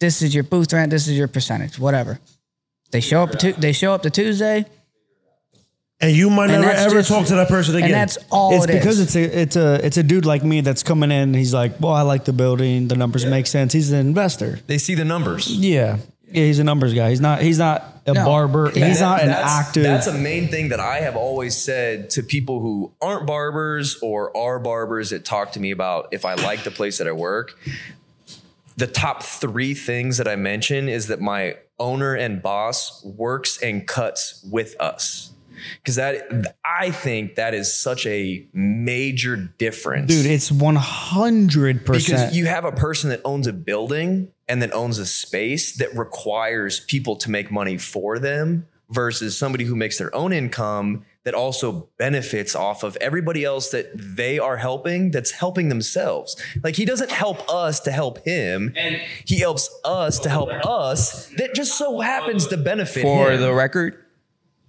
This 0.00 0.22
is 0.22 0.34
your 0.34 0.44
booth 0.44 0.72
rent. 0.72 0.90
This 0.90 1.06
is 1.06 1.16
your 1.16 1.28
percentage, 1.28 1.78
whatever. 1.78 2.18
They 2.90 3.00
show 3.00 3.22
up. 3.22 3.38
To, 3.38 3.52
they 3.52 3.72
show 3.72 3.92
up 3.92 4.02
to 4.02 4.10
Tuesday, 4.10 4.64
and 6.00 6.10
you 6.16 6.30
might 6.30 6.50
and 6.50 6.62
never 6.62 6.72
ever 6.74 6.94
just- 6.96 7.08
talk 7.10 7.26
to 7.26 7.34
that 7.36 7.48
person 7.48 7.76
again. 7.76 7.86
and 7.90 7.94
that's 7.94 8.18
all 8.30 8.54
it's 8.54 8.64
it 8.64 8.70
is. 8.70 8.76
because 8.76 9.00
it's 9.00 9.14
a 9.14 9.40
it's 9.42 9.56
a 9.56 9.86
it's 9.86 9.96
a 9.98 10.02
dude 10.02 10.24
like 10.26 10.42
me 10.42 10.62
that's 10.62 10.82
coming 10.82 11.10
in. 11.12 11.34
He's 11.34 11.52
like, 11.54 11.78
well, 11.80 11.92
I 11.92 12.02
like 12.02 12.24
the 12.24 12.32
building. 12.32 12.88
The 12.88 12.96
numbers 12.96 13.26
make 13.26 13.46
sense. 13.46 13.72
He's 13.72 13.92
an 13.92 14.00
investor. 14.00 14.58
They 14.66 14.78
see 14.78 14.94
the 14.94 15.04
numbers. 15.04 15.48
Yeah, 15.54 15.98
yeah. 16.26 16.44
He's 16.44 16.58
a 16.58 16.64
numbers 16.64 16.94
guy. 16.94 17.10
He's 17.10 17.20
not. 17.20 17.42
He's 17.42 17.58
not 17.58 17.84
a 18.06 18.14
No. 18.14 18.24
barber. 18.24 18.72
Yeah, 18.74 18.88
he's 18.88 19.00
not 19.00 19.20
an 19.20 19.28
that's, 19.28 19.52
active. 19.52 19.82
That's 19.84 20.06
a 20.06 20.14
main 20.14 20.48
thing 20.48 20.70
that 20.70 20.80
I 20.80 21.00
have 21.00 21.14
always 21.16 21.54
said 21.54 22.08
to 22.10 22.22
people 22.22 22.60
who 22.60 22.92
aren't 23.02 23.26
barbers 23.26 23.98
or 24.02 24.34
are 24.36 24.58
barbers 24.58 25.10
that 25.10 25.26
talk 25.26 25.52
to 25.52 25.60
me 25.60 25.70
about 25.70 26.08
if 26.10 26.24
I 26.24 26.34
like 26.34 26.64
the 26.64 26.70
place 26.70 26.96
that 26.98 27.06
I 27.06 27.12
work. 27.12 27.56
The 28.80 28.86
top 28.86 29.22
three 29.22 29.74
things 29.74 30.16
that 30.16 30.26
I 30.26 30.36
mention 30.36 30.88
is 30.88 31.06
that 31.08 31.20
my 31.20 31.56
owner 31.78 32.14
and 32.14 32.42
boss 32.42 33.04
works 33.04 33.62
and 33.62 33.86
cuts 33.86 34.44
with 34.50 34.74
us. 34.80 35.32
Because 35.76 35.96
that 35.96 36.56
I 36.64 36.90
think 36.90 37.34
that 37.34 37.52
is 37.52 37.72
such 37.72 38.06
a 38.06 38.46
major 38.54 39.36
difference. 39.36 40.10
Dude, 40.10 40.24
it's 40.24 40.50
100%. 40.50 41.84
because 41.84 42.34
you 42.34 42.46
have 42.46 42.64
a 42.64 42.72
person 42.72 43.10
that 43.10 43.20
owns 43.26 43.46
a 43.46 43.52
building 43.52 44.32
and 44.48 44.62
then 44.62 44.72
owns 44.72 44.98
a 44.98 45.04
space 45.04 45.76
that 45.76 45.94
requires 45.94 46.80
people 46.80 47.16
to 47.16 47.30
make 47.30 47.50
money 47.50 47.76
for 47.76 48.18
them 48.18 48.66
versus 48.88 49.36
somebody 49.36 49.64
who 49.64 49.76
makes 49.76 49.98
their 49.98 50.14
own 50.14 50.32
income 50.32 51.04
that 51.24 51.34
also 51.34 51.88
benefits 51.98 52.54
off 52.56 52.82
of 52.82 52.96
everybody 52.96 53.44
else 53.44 53.70
that 53.70 53.90
they 53.94 54.38
are 54.38 54.56
helping 54.56 55.10
that's 55.10 55.32
helping 55.32 55.68
themselves 55.68 56.34
like 56.64 56.76
he 56.76 56.84
doesn't 56.86 57.10
help 57.10 57.46
us 57.50 57.78
to 57.80 57.90
help 57.92 58.24
him 58.24 58.72
and 58.76 59.00
he 59.26 59.38
helps 59.40 59.68
us 59.84 60.18
to 60.18 60.28
help 60.30 60.48
us 60.66 61.26
that 61.36 61.54
just 61.54 61.76
so 61.76 62.00
happens 62.00 62.46
to 62.46 62.56
benefit 62.56 63.02
For 63.02 63.30
him. 63.32 63.40
the 63.40 63.52
record, 63.52 64.02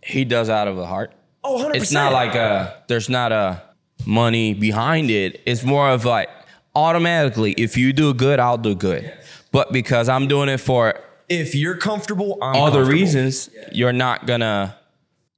he 0.03 0.25
does 0.25 0.49
out 0.49 0.67
of 0.67 0.75
the 0.75 0.85
heart. 0.85 1.13
oh 1.43 1.57
100% 1.71 1.75
It's 1.75 1.91
not 1.91 2.11
like 2.11 2.35
a 2.35 2.83
there's 2.87 3.07
not 3.09 3.31
a 3.31 3.61
money 4.05 4.53
behind 4.53 5.09
it. 5.09 5.39
It's 5.45 5.63
more 5.63 5.89
of 5.89 6.05
like 6.05 6.27
automatically, 6.75 7.53
if 7.53 7.77
you 7.77 7.93
do 7.93 8.13
good, 8.13 8.39
I'll 8.39 8.57
do 8.57 8.75
good. 8.75 9.13
But 9.51 9.71
because 9.71 10.09
I'm 10.09 10.27
doing 10.27 10.49
it 10.49 10.57
for 10.59 10.99
if 11.29 11.55
you're 11.55 11.77
comfortable 11.77 12.37
I'm 12.41 12.55
other 12.61 12.79
comfortable. 12.79 12.91
reasons, 12.91 13.49
you're 13.71 13.93
not 13.93 14.25
gonna 14.25 14.75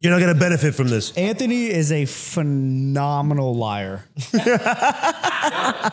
You're 0.03 0.11
not 0.11 0.19
gonna 0.19 0.35
benefit 0.37 0.75
from 0.75 0.89
this. 0.89 1.13
Anthony 1.15 1.67
is 1.67 1.89
a 1.93 2.03
phenomenal 2.03 3.55
liar. 3.55 4.03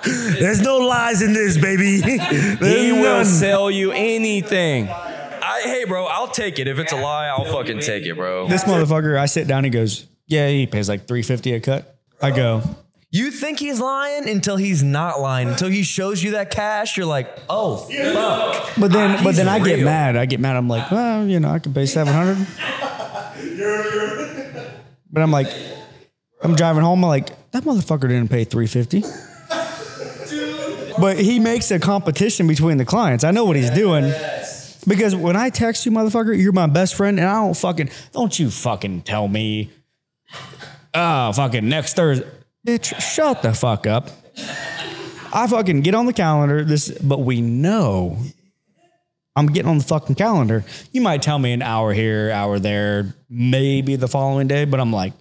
There's 0.04 0.60
no 0.62 0.78
lies 0.78 1.22
in 1.22 1.32
this, 1.32 1.56
baby. 1.56 2.00
He 2.00 2.90
will 2.92 3.18
none. 3.18 3.24
sell 3.24 3.70
you 3.70 3.92
anything. 3.92 4.88
I, 4.88 5.60
hey 5.64 5.84
bro 5.84 6.06
I'll 6.06 6.26
take 6.28 6.58
it 6.58 6.66
if 6.68 6.78
it's 6.80 6.92
a 6.92 6.96
lie 6.96 7.26
I'll 7.28 7.44
fucking 7.44 7.80
take 7.80 8.04
it 8.04 8.14
bro 8.14 8.46
This 8.48 8.64
motherfucker, 8.64 9.16
I 9.18 9.26
sit 9.26 9.46
down, 9.46 9.64
he 9.64 9.70
goes, 9.70 10.06
Yeah, 10.26 10.48
he 10.48 10.66
pays 10.66 10.88
like 10.88 11.06
350 11.06 11.54
a 11.54 11.60
cut. 11.60 11.96
I 12.20 12.30
go, 12.30 12.62
You 13.10 13.30
think 13.30 13.58
he's 13.58 13.78
lying 13.80 14.28
until 14.28 14.56
he's 14.56 14.82
not 14.82 15.20
lying. 15.20 15.48
Until 15.48 15.68
he 15.68 15.82
shows 15.84 16.22
you 16.22 16.32
that 16.32 16.50
cash, 16.50 16.96
you're 16.96 17.06
like, 17.06 17.28
oh 17.48 17.76
fuck. 17.76 18.70
but 18.76 18.90
then 18.92 19.22
but 19.24 19.34
then 19.36 19.48
I 19.48 19.58
get 19.60 19.76
real. 19.76 19.84
mad. 19.84 20.16
I 20.16 20.26
get 20.26 20.40
mad. 20.40 20.56
I'm 20.56 20.68
like, 20.68 20.90
well, 20.90 21.26
you 21.26 21.38
know, 21.40 21.50
I 21.50 21.58
could 21.60 21.74
pay 21.74 21.86
700. 23.60 24.72
But 25.12 25.22
I'm 25.22 25.30
like, 25.30 25.48
I'm 26.42 26.54
driving 26.54 26.82
home. 26.82 27.04
I'm 27.04 27.08
like, 27.08 27.50
that 27.50 27.64
motherfucker 27.64 28.08
didn't 28.08 28.28
pay 28.28 28.44
350. 28.44 29.02
But 31.00 31.18
he 31.18 31.38
makes 31.38 31.70
a 31.70 31.78
competition 31.78 32.46
between 32.46 32.76
the 32.76 32.84
clients. 32.84 33.24
I 33.24 33.30
know 33.30 33.44
what 33.44 33.56
he's 33.56 33.70
doing. 33.70 34.12
Because 34.86 35.14
when 35.14 35.36
I 35.36 35.50
text 35.50 35.84
you, 35.84 35.92
motherfucker, 35.92 36.36
you're 36.40 36.52
my 36.52 36.66
best 36.66 36.94
friend, 36.94 37.18
and 37.18 37.28
I 37.28 37.34
don't 37.34 37.56
fucking, 37.56 37.90
don't 38.12 38.38
you 38.38 38.50
fucking 38.50 39.02
tell 39.02 39.28
me, 39.28 39.70
oh, 40.94 41.32
fucking 41.32 41.68
next 41.68 41.94
Thursday. 41.94 42.26
Bitch, 42.66 42.98
shut 43.00 43.42
the 43.42 43.52
fuck 43.52 43.86
up. 43.86 44.10
I 45.32 45.46
fucking 45.46 45.82
get 45.82 45.94
on 45.94 46.06
the 46.06 46.12
calendar, 46.12 46.64
this, 46.64 46.90
but 46.98 47.20
we 47.20 47.40
know 47.40 48.18
I'm 49.40 49.46
getting 49.46 49.70
on 49.70 49.78
the 49.78 49.84
fucking 49.84 50.16
calendar. 50.16 50.64
You 50.92 51.00
might 51.00 51.22
tell 51.22 51.38
me 51.38 51.52
an 51.52 51.62
hour 51.62 51.94
here, 51.94 52.30
hour 52.30 52.58
there, 52.58 53.14
maybe 53.30 53.96
the 53.96 54.06
following 54.06 54.48
day, 54.48 54.66
but 54.66 54.80
I'm 54.80 54.92
like, 54.92 55.14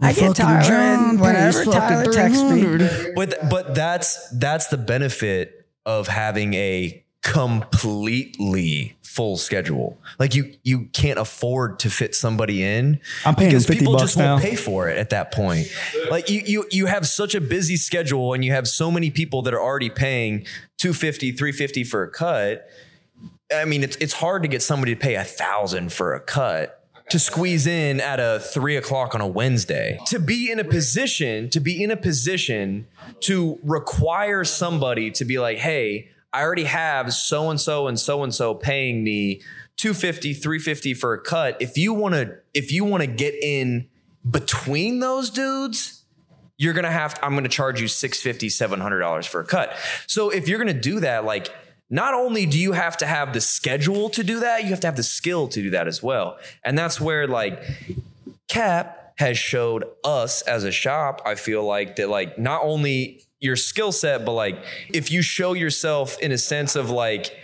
I 0.00 0.12
get 0.12 0.36
Tyler 0.36 0.74
in 0.74 1.18
whenever 1.18 1.64
Tyler 1.64 2.12
texts 2.12 2.42
me. 2.42 3.12
But 3.14 3.48
but 3.48 3.74
that's 3.74 4.28
that's 4.38 4.66
the 4.66 4.76
benefit 4.76 5.66
of 5.86 6.08
having 6.08 6.52
a 6.52 7.02
completely 7.22 8.96
full 9.02 9.38
schedule. 9.38 9.98
Like 10.18 10.34
you 10.34 10.52
you 10.62 10.90
can't 10.92 11.18
afford 11.18 11.78
to 11.78 11.90
fit 11.90 12.14
somebody 12.14 12.62
in 12.62 13.00
I'm 13.24 13.34
paying 13.34 13.48
because 13.48 13.64
50 13.64 13.78
people 13.78 13.94
bucks 13.94 14.02
just 14.02 14.16
won't 14.18 14.42
now. 14.42 14.48
pay 14.48 14.56
for 14.56 14.90
it 14.90 14.98
at 14.98 15.08
that 15.10 15.32
point. 15.32 15.68
Like 16.10 16.28
you 16.28 16.42
you 16.44 16.66
you 16.70 16.86
have 16.86 17.06
such 17.06 17.34
a 17.34 17.40
busy 17.40 17.76
schedule 17.76 18.34
and 18.34 18.44
you 18.44 18.52
have 18.52 18.68
so 18.68 18.90
many 18.90 19.10
people 19.10 19.40
that 19.42 19.54
are 19.54 19.60
already 19.60 19.88
paying 19.88 20.46
250 20.76 21.32
350 21.32 21.84
for 21.84 22.02
a 22.02 22.10
cut. 22.10 22.68
I 23.54 23.64
mean, 23.64 23.82
it's 23.82 23.96
it's 23.96 24.14
hard 24.14 24.42
to 24.42 24.48
get 24.48 24.62
somebody 24.62 24.94
to 24.94 25.00
pay 25.00 25.14
a 25.14 25.24
thousand 25.24 25.92
for 25.92 26.14
a 26.14 26.20
cut 26.20 26.82
to 27.10 27.18
squeeze 27.18 27.66
in 27.66 28.00
at 28.00 28.18
a 28.18 28.40
three 28.40 28.76
o'clock 28.76 29.14
on 29.14 29.20
a 29.20 29.26
Wednesday. 29.26 29.98
To 30.06 30.18
be 30.18 30.50
in 30.50 30.58
a 30.58 30.64
position, 30.64 31.48
to 31.50 31.60
be 31.60 31.82
in 31.82 31.90
a 31.90 31.96
position 31.96 32.88
to 33.20 33.58
require 33.62 34.44
somebody 34.44 35.10
to 35.12 35.24
be 35.24 35.38
like, 35.38 35.58
hey, 35.58 36.08
I 36.32 36.42
already 36.42 36.64
have 36.64 37.12
so 37.12 37.48
and 37.50 37.60
so 37.60 37.86
and 37.86 37.98
so 37.98 38.22
and 38.22 38.34
so 38.34 38.54
paying 38.54 39.04
me 39.04 39.40
250, 39.76 40.34
350 40.34 40.94
for 40.94 41.14
a 41.14 41.20
cut. 41.20 41.56
If 41.60 41.78
you 41.78 41.94
want 41.94 42.14
to, 42.14 42.38
if 42.54 42.72
you 42.72 42.84
want 42.84 43.02
to 43.02 43.06
get 43.06 43.34
in 43.40 43.88
between 44.28 44.98
those 44.98 45.30
dudes, 45.30 46.04
you're 46.58 46.74
gonna 46.74 46.90
have 46.90 47.14
to, 47.14 47.24
I'm 47.24 47.34
gonna 47.34 47.48
charge 47.48 47.80
you 47.80 47.86
650 47.86 48.48
$700 48.48 49.26
for 49.26 49.40
a 49.40 49.44
cut. 49.44 49.76
So 50.06 50.30
if 50.30 50.48
you're 50.48 50.58
gonna 50.58 50.72
do 50.72 51.00
that, 51.00 51.24
like 51.24 51.50
not 51.88 52.14
only 52.14 52.46
do 52.46 52.58
you 52.58 52.72
have 52.72 52.96
to 52.98 53.06
have 53.06 53.32
the 53.32 53.40
schedule 53.40 54.08
to 54.10 54.24
do 54.24 54.40
that, 54.40 54.64
you 54.64 54.70
have 54.70 54.80
to 54.80 54.86
have 54.86 54.96
the 54.96 55.02
skill 55.02 55.48
to 55.48 55.62
do 55.62 55.70
that 55.70 55.86
as 55.86 56.02
well. 56.02 56.38
And 56.64 56.76
that's 56.76 57.00
where 57.00 57.26
like 57.26 57.62
Cap 58.48 59.14
has 59.18 59.38
showed 59.38 59.84
us 60.04 60.42
as 60.42 60.64
a 60.64 60.72
shop, 60.72 61.22
I 61.24 61.36
feel 61.36 61.64
like 61.64 61.96
that 61.96 62.08
like 62.08 62.38
not 62.38 62.62
only 62.62 63.22
your 63.40 63.56
skill 63.56 63.92
set, 63.92 64.24
but 64.24 64.32
like 64.32 64.58
if 64.92 65.10
you 65.10 65.22
show 65.22 65.52
yourself 65.52 66.18
in 66.20 66.32
a 66.32 66.38
sense 66.38 66.76
of 66.76 66.90
like, 66.90 67.36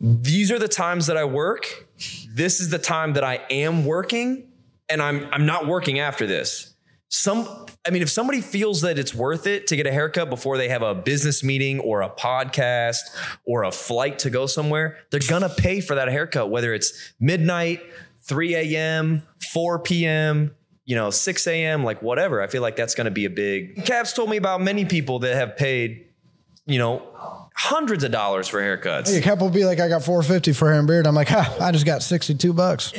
these 0.00 0.50
are 0.50 0.58
the 0.58 0.68
times 0.68 1.06
that 1.06 1.16
I 1.16 1.24
work, 1.24 1.88
this 2.28 2.60
is 2.60 2.70
the 2.70 2.78
time 2.78 3.14
that 3.14 3.24
I 3.24 3.40
am 3.48 3.84
working, 3.84 4.48
and 4.88 5.00
I'm 5.00 5.26
I'm 5.32 5.46
not 5.46 5.66
working 5.66 5.98
after 5.98 6.26
this. 6.26 6.74
Some 7.08 7.63
I 7.86 7.90
mean, 7.90 8.00
if 8.00 8.10
somebody 8.10 8.40
feels 8.40 8.80
that 8.80 8.98
it's 8.98 9.14
worth 9.14 9.46
it 9.46 9.66
to 9.66 9.76
get 9.76 9.86
a 9.86 9.92
haircut 9.92 10.30
before 10.30 10.56
they 10.56 10.70
have 10.70 10.80
a 10.80 10.94
business 10.94 11.44
meeting 11.44 11.80
or 11.80 12.00
a 12.00 12.08
podcast 12.08 13.00
or 13.44 13.64
a 13.64 13.70
flight 13.70 14.18
to 14.20 14.30
go 14.30 14.46
somewhere, 14.46 14.98
they're 15.10 15.20
gonna 15.28 15.50
pay 15.50 15.82
for 15.82 15.94
that 15.94 16.08
haircut, 16.08 16.50
whether 16.50 16.72
it's 16.72 17.12
midnight, 17.20 17.82
3 18.22 18.54
a.m., 18.54 19.22
4 19.52 19.80
p.m., 19.80 20.54
you 20.86 20.96
know, 20.96 21.10
6 21.10 21.46
a.m., 21.46 21.84
like 21.84 22.00
whatever. 22.00 22.40
I 22.40 22.46
feel 22.46 22.62
like 22.62 22.76
that's 22.76 22.94
gonna 22.94 23.10
be 23.10 23.26
a 23.26 23.30
big. 23.30 23.84
Caps 23.84 24.14
told 24.14 24.30
me 24.30 24.38
about 24.38 24.62
many 24.62 24.86
people 24.86 25.18
that 25.18 25.34
have 25.34 25.54
paid, 25.58 26.06
you 26.64 26.78
know, 26.78 27.02
hundreds 27.54 28.02
of 28.02 28.10
dollars 28.10 28.48
for 28.48 28.60
haircuts. 28.62 29.14
A 29.14 29.20
couple 29.20 29.50
be 29.50 29.66
like, 29.66 29.78
I 29.78 29.88
got 29.88 30.02
450 30.02 30.54
for 30.54 30.70
hair 30.70 30.78
and 30.78 30.88
beard. 30.88 31.06
I'm 31.06 31.14
like, 31.14 31.28
ha, 31.28 31.54
I 31.60 31.70
just 31.70 31.84
got 31.84 32.02
62 32.02 32.54
bucks. 32.54 32.94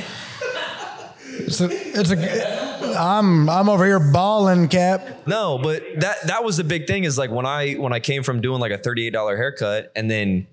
It's 1.37 1.59
a, 1.59 1.69
it's 1.69 2.11
a, 2.11 2.64
I'm, 2.95 3.49
I'm 3.49 3.69
over 3.69 3.85
here 3.85 3.99
balling, 3.99 4.67
Cap. 4.67 5.27
No, 5.27 5.57
but 5.57 5.83
that 5.99 6.27
that 6.27 6.43
was 6.43 6.57
the 6.57 6.63
big 6.63 6.87
thing 6.87 7.03
is 7.03 7.17
like 7.17 7.31
when 7.31 7.45
I 7.45 7.73
when 7.73 7.93
I 7.93 7.99
came 7.99 8.23
from 8.23 8.41
doing 8.41 8.59
like 8.59 8.71
a 8.71 8.77
$38 8.77 9.13
haircut 9.37 9.91
and 9.95 10.09
then 10.09 10.47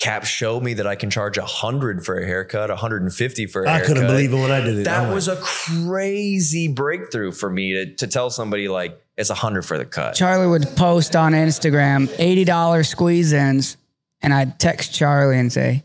Cap 0.00 0.24
showed 0.24 0.62
me 0.62 0.74
that 0.74 0.86
I 0.86 0.94
can 0.94 1.10
charge 1.10 1.36
a 1.36 1.44
hundred 1.44 2.04
for 2.04 2.18
a 2.18 2.24
haircut, 2.24 2.70
a 2.70 2.74
150 2.74 3.46
for 3.46 3.64
a 3.64 3.68
I 3.68 3.72
haircut. 3.72 3.84
I 3.84 3.86
couldn't 3.86 4.06
believe 4.06 4.32
it 4.32 4.36
when 4.36 4.50
I 4.50 4.60
did 4.60 4.78
it. 4.78 4.84
That 4.84 5.04
like, 5.04 5.14
was 5.14 5.28
a 5.28 5.36
crazy 5.36 6.68
breakthrough 6.68 7.32
for 7.32 7.50
me 7.50 7.72
to, 7.72 7.94
to 7.96 8.06
tell 8.06 8.30
somebody 8.30 8.68
like 8.68 8.98
it's 9.18 9.28
a 9.28 9.34
hundred 9.34 9.62
for 9.62 9.76
the 9.76 9.84
cut. 9.84 10.14
Charlie 10.14 10.46
would 10.46 10.74
post 10.74 11.14
on 11.14 11.32
Instagram 11.32 12.06
$80 12.06 12.86
squeeze 12.86 13.34
ins, 13.34 13.76
and 14.22 14.32
I'd 14.32 14.58
text 14.58 14.94
Charlie 14.94 15.38
and 15.38 15.52
say, 15.52 15.82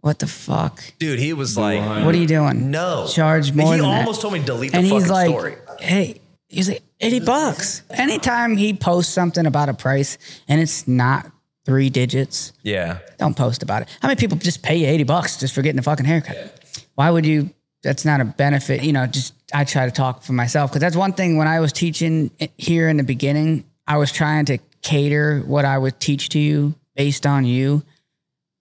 What 0.00 0.18
the 0.20 0.26
fuck? 0.26 0.80
Dude, 0.98 1.18
he 1.18 1.32
was 1.32 1.56
like, 1.58 1.80
What 2.04 2.14
are 2.14 2.18
you 2.18 2.26
doing? 2.26 2.70
no. 2.70 3.08
Charge 3.12 3.52
more 3.52 3.72
He 3.74 3.80
than 3.80 3.88
that. 3.90 4.00
almost 4.00 4.20
told 4.20 4.34
me 4.34 4.40
to 4.40 4.44
delete 4.46 4.72
the 4.72 4.78
and 4.78 4.86
fucking 4.86 5.00
he's 5.00 5.10
like, 5.10 5.28
story. 5.30 5.54
Hey, 5.80 6.20
he's 6.48 6.68
like, 6.68 6.82
80 7.00 7.20
bucks. 7.20 7.82
Anytime 7.90 8.56
he 8.56 8.72
posts 8.74 9.12
something 9.12 9.46
about 9.46 9.68
a 9.68 9.74
price 9.74 10.16
and 10.48 10.60
it's 10.60 10.86
not 10.86 11.30
three 11.64 11.90
digits, 11.90 12.52
Yeah. 12.62 12.98
don't 13.18 13.36
post 13.36 13.62
about 13.64 13.82
it. 13.82 13.88
How 14.00 14.08
many 14.08 14.18
people 14.18 14.38
just 14.38 14.62
pay 14.62 14.76
you 14.76 14.86
80 14.86 15.04
bucks 15.04 15.38
just 15.38 15.52
for 15.54 15.62
getting 15.62 15.78
a 15.78 15.82
fucking 15.82 16.06
haircut? 16.06 16.52
Why 16.94 17.10
would 17.10 17.26
you? 17.26 17.50
That's 17.82 18.04
not 18.04 18.20
a 18.20 18.24
benefit. 18.24 18.82
You 18.84 18.92
know, 18.92 19.06
just 19.06 19.34
I 19.52 19.64
try 19.64 19.86
to 19.86 19.92
talk 19.92 20.22
for 20.22 20.32
myself 20.32 20.70
because 20.70 20.80
that's 20.80 20.96
one 20.96 21.12
thing 21.12 21.36
when 21.36 21.46
I 21.48 21.60
was 21.60 21.72
teaching 21.72 22.30
here 22.56 22.88
in 22.88 22.96
the 22.96 23.02
beginning, 23.04 23.64
I 23.86 23.96
was 23.98 24.10
trying 24.12 24.44
to 24.46 24.58
cater 24.82 25.40
what 25.40 25.64
I 25.64 25.76
would 25.78 25.98
teach 26.00 26.28
to 26.30 26.38
you 26.38 26.74
based 26.96 27.26
on 27.26 27.44
you. 27.44 27.82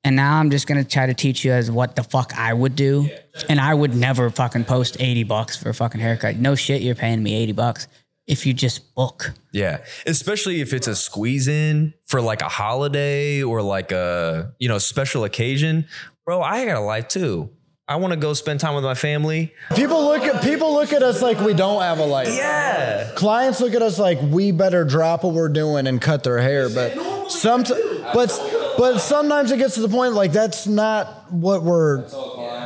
And 0.06 0.16
now 0.16 0.38
I'm 0.38 0.52
just 0.52 0.68
going 0.68 0.82
to 0.82 0.88
try 0.88 1.08
to 1.08 1.16
teach 1.16 1.44
you 1.44 1.52
as 1.52 1.72
what 1.72 1.96
the 1.96 2.04
fuck 2.04 2.38
I 2.38 2.54
would 2.54 2.76
do. 2.76 3.10
And 3.50 3.60
I 3.60 3.74
would 3.74 3.96
never 3.96 4.30
fucking 4.30 4.66
post 4.66 4.98
80 5.00 5.24
bucks 5.24 5.58
for 5.58 5.70
a 5.70 5.74
fucking 5.74 6.00
haircut. 6.00 6.36
No 6.38 6.54
shit, 6.54 6.84
you're 6.84 6.96
paying 6.96 7.24
me 7.24 7.34
80 7.34 7.52
bucks 7.54 7.88
if 8.28 8.46
you 8.46 8.54
just 8.54 8.94
book. 8.94 9.34
Yeah. 9.52 9.80
Especially 10.06 10.62
if 10.62 10.74
it's 10.74 10.88
a 10.88 10.96
squeeze 10.96 11.48
in 11.48 11.96
for 12.06 12.22
like 12.22 12.42
a 12.42 12.48
holiday 12.50 13.42
or 13.42 13.64
like 13.64 13.92
a, 13.92 14.54
you 14.60 14.68
know, 14.68 14.78
special 14.78 15.24
occasion. 15.24 15.88
Bro, 16.24 16.44
I 16.44 16.66
got 16.66 16.78
a 16.78 16.82
life 16.82 17.08
too. 17.08 17.50
I 17.88 17.98
want 17.98 18.14
to 18.14 18.18
go 18.18 18.34
spend 18.34 18.60
time 18.60 18.74
with 18.74 18.84
my 18.84 18.96
family. 18.96 19.54
People 19.76 20.06
look 20.06 20.24
at 20.24 20.44
people 20.44 20.74
look 20.74 20.92
at 20.92 21.04
us 21.04 21.22
like 21.22 21.40
we 21.40 21.54
don't 21.54 21.82
have 21.82 22.00
a 22.00 22.06
life. 22.06 22.30
Yeah. 22.30 23.12
Clients 23.16 23.60
look 23.60 23.74
at 23.74 23.84
us 23.84 24.00
like 24.00 24.20
we 24.22 24.52
better 24.52 24.86
drop 24.86 25.24
what 25.24 25.34
we're 25.34 25.50
doing 25.50 25.86
and 25.86 26.02
cut 26.02 26.24
their 26.24 26.40
hair. 26.40 26.68
But 26.70 27.30
some, 27.30 27.64
but 28.12 28.32
But 28.78 29.00
sometimes 29.00 29.52
it 29.52 29.58
gets 29.58 29.76
to 29.76 29.82
the 29.82 29.90
point 29.90 30.14
like 30.14 30.32
that's 30.32 30.68
not 30.68 31.32
what 31.32 31.64
we're. 31.64 32.02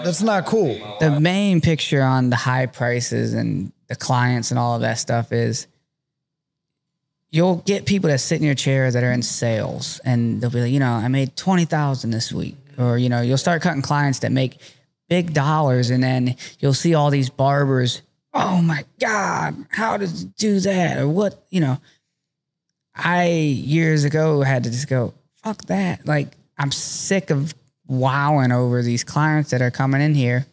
That's 0.03 0.21
not 0.21 0.45
cool. 0.45 0.97
the 0.99 1.19
main 1.19 1.59
picture 1.59 2.01
on 2.01 2.29
the 2.29 2.37
high 2.37 2.67
prices 2.67 3.33
and 3.33 3.73
the 3.87 3.95
clients 3.95 4.51
and 4.51 4.59
all 4.59 4.75
of 4.75 4.81
that 4.81 4.97
stuff 4.97 5.33
is 5.33 5.67
you'll 7.31 7.57
get 7.57 7.85
people 7.85 8.09
that 8.09 8.19
sit 8.19 8.39
in 8.39 8.45
your 8.45 8.55
chair 8.55 8.91
that 8.91 9.03
are 9.03 9.11
in 9.11 9.21
sales 9.21 9.99
and 10.05 10.41
they'll 10.41 10.49
be 10.49 10.61
like, 10.61 10.71
you 10.71 10.79
know, 10.79 10.93
I 10.93 11.07
made 11.09 11.35
20,000 11.35 12.11
this 12.11 12.31
week. 12.31 12.55
Or, 12.77 12.97
you 12.97 13.09
know, 13.09 13.21
you'll 13.21 13.37
start 13.37 13.61
cutting 13.61 13.81
clients 13.81 14.19
that 14.19 14.31
make 14.31 14.57
big 15.09 15.33
dollars 15.33 15.89
and 15.89 16.01
then 16.01 16.35
you'll 16.59 16.73
see 16.73 16.93
all 16.93 17.09
these 17.09 17.29
barbers, 17.29 18.01
oh 18.33 18.61
my 18.61 18.85
God, 18.99 19.65
how 19.69 19.97
does 19.97 20.23
it 20.23 20.35
do 20.37 20.59
that? 20.61 20.97
Or 20.97 21.07
what, 21.07 21.43
you 21.49 21.59
know, 21.59 21.79
I 22.95 23.27
years 23.27 24.05
ago 24.05 24.41
had 24.41 24.63
to 24.63 24.69
just 24.69 24.87
go, 24.87 25.13
fuck 25.43 25.63
that. 25.65 26.05
Like, 26.05 26.29
I'm 26.57 26.71
sick 26.71 27.29
of 27.29 27.53
wowing 27.87 28.51
over 28.51 28.81
these 28.81 29.03
clients 29.03 29.51
that 29.51 29.61
are 29.61 29.71
coming 29.71 30.01
in 30.01 30.13
here. 30.13 30.45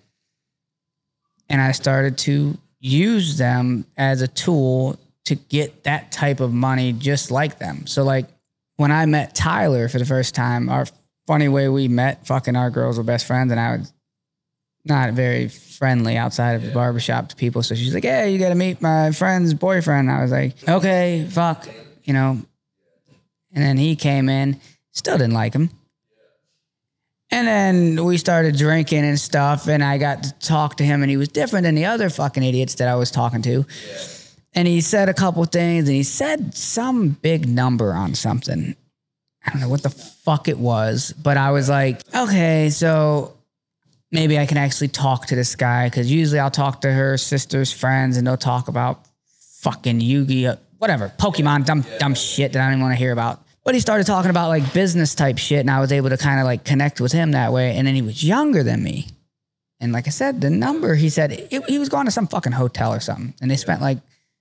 And 1.48 1.60
I 1.60 1.72
started 1.72 2.18
to 2.18 2.58
use 2.80 3.38
them 3.38 3.84
as 3.96 4.22
a 4.22 4.28
tool 4.28 4.98
to 5.26 5.34
get 5.34 5.84
that 5.84 6.12
type 6.12 6.40
of 6.40 6.52
money 6.52 6.92
just 6.92 7.30
like 7.30 7.58
them. 7.58 7.86
So, 7.86 8.04
like, 8.04 8.26
when 8.76 8.92
I 8.92 9.06
met 9.06 9.34
Tyler 9.34 9.88
for 9.88 9.98
the 9.98 10.04
first 10.04 10.34
time, 10.34 10.68
our 10.68 10.86
funny 11.26 11.48
way 11.48 11.68
we 11.68 11.88
met, 11.88 12.26
fucking 12.26 12.56
our 12.56 12.70
girls 12.70 12.98
were 12.98 13.04
best 13.04 13.26
friends, 13.26 13.50
and 13.50 13.60
I 13.60 13.76
was 13.76 13.92
not 14.84 15.12
very 15.14 15.48
friendly 15.48 16.16
outside 16.16 16.52
of 16.52 16.62
the 16.62 16.70
barbershop 16.72 17.28
to 17.30 17.36
people. 17.36 17.62
So 17.62 17.74
she's 17.74 17.92
like, 17.92 18.04
Hey, 18.04 18.32
you 18.32 18.38
got 18.38 18.50
to 18.50 18.54
meet 18.54 18.80
my 18.80 19.10
friend's 19.10 19.52
boyfriend. 19.52 20.10
I 20.10 20.22
was 20.22 20.30
like, 20.30 20.54
Okay, 20.68 21.26
fuck, 21.28 21.68
you 22.04 22.12
know. 22.12 22.40
And 23.52 23.64
then 23.64 23.76
he 23.76 23.96
came 23.96 24.28
in, 24.28 24.60
still 24.96 25.18
didn't 25.18 25.34
like 25.34 25.54
him. 25.54 25.70
And 27.30 27.46
then 27.46 28.04
we 28.04 28.18
started 28.18 28.56
drinking 28.56 29.04
and 29.04 29.18
stuff, 29.18 29.66
and 29.66 29.82
I 29.82 29.98
got 29.98 30.22
to 30.22 30.32
talk 30.38 30.76
to 30.76 30.84
him, 30.84 31.02
and 31.02 31.10
he 31.10 31.16
was 31.16 31.28
different 31.28 31.64
than 31.64 31.74
the 31.74 31.86
other 31.86 32.08
fucking 32.08 32.42
idiots 32.42 32.76
that 32.76 32.88
I 32.88 32.94
was 32.94 33.10
talking 33.10 33.42
to. 33.42 33.66
And 34.54 34.66
he 34.68 34.80
said 34.80 35.08
a 35.08 35.14
couple 35.14 35.44
things, 35.44 35.88
and 35.88 35.96
he 35.96 36.04
said 36.04 36.54
some 36.54 37.10
big 37.10 37.48
number 37.48 37.92
on 37.92 38.14
something. 38.14 38.76
I 39.44 39.50
don't 39.50 39.60
know 39.60 39.68
what 39.68 39.82
the 39.82 39.90
fuck 39.90 40.48
it 40.48 40.58
was, 40.58 41.12
but 41.12 41.36
I 41.36 41.50
was 41.50 41.68
like, 41.68 42.02
okay, 42.14 42.70
so 42.70 43.34
maybe 44.12 44.38
I 44.38 44.46
can 44.46 44.56
actually 44.56 44.88
talk 44.88 45.26
to 45.26 45.34
this 45.34 45.56
guy 45.56 45.88
because 45.88 46.10
usually 46.10 46.38
I'll 46.38 46.50
talk 46.50 46.80
to 46.82 46.92
her 46.92 47.18
sister's 47.18 47.72
friends, 47.72 48.16
and 48.16 48.26
they'll 48.26 48.36
talk 48.36 48.68
about 48.68 49.04
fucking 49.60 50.00
Yu-Gi-Oh, 50.00 50.58
whatever, 50.78 51.12
Pokemon, 51.18 51.64
dumb 51.64 51.84
dumb 51.98 52.14
shit 52.14 52.52
that 52.52 52.62
I 52.62 52.66
don't 52.66 52.74
even 52.74 52.82
want 52.82 52.92
to 52.92 52.98
hear 52.98 53.12
about. 53.12 53.42
But 53.66 53.74
he 53.74 53.80
started 53.80 54.06
talking 54.06 54.30
about 54.30 54.48
like 54.48 54.72
business 54.72 55.16
type 55.16 55.38
shit, 55.38 55.58
and 55.58 55.70
I 55.72 55.80
was 55.80 55.90
able 55.90 56.08
to 56.10 56.16
kind 56.16 56.38
of 56.38 56.46
like 56.46 56.64
connect 56.64 57.00
with 57.00 57.10
him 57.10 57.32
that 57.32 57.52
way. 57.52 57.76
And 57.76 57.84
then 57.84 57.96
he 57.96 58.00
was 58.00 58.22
younger 58.22 58.62
than 58.62 58.80
me. 58.80 59.08
And 59.80 59.92
like 59.92 60.06
I 60.06 60.10
said, 60.10 60.40
the 60.40 60.50
number 60.50 60.94
he 60.94 61.10
said 61.10 61.32
it, 61.32 61.64
he 61.68 61.80
was 61.80 61.88
going 61.88 62.04
to 62.04 62.12
some 62.12 62.28
fucking 62.28 62.52
hotel 62.52 62.94
or 62.94 63.00
something, 63.00 63.34
and 63.42 63.50
they 63.50 63.56
spent 63.56 63.82
like 63.82 63.98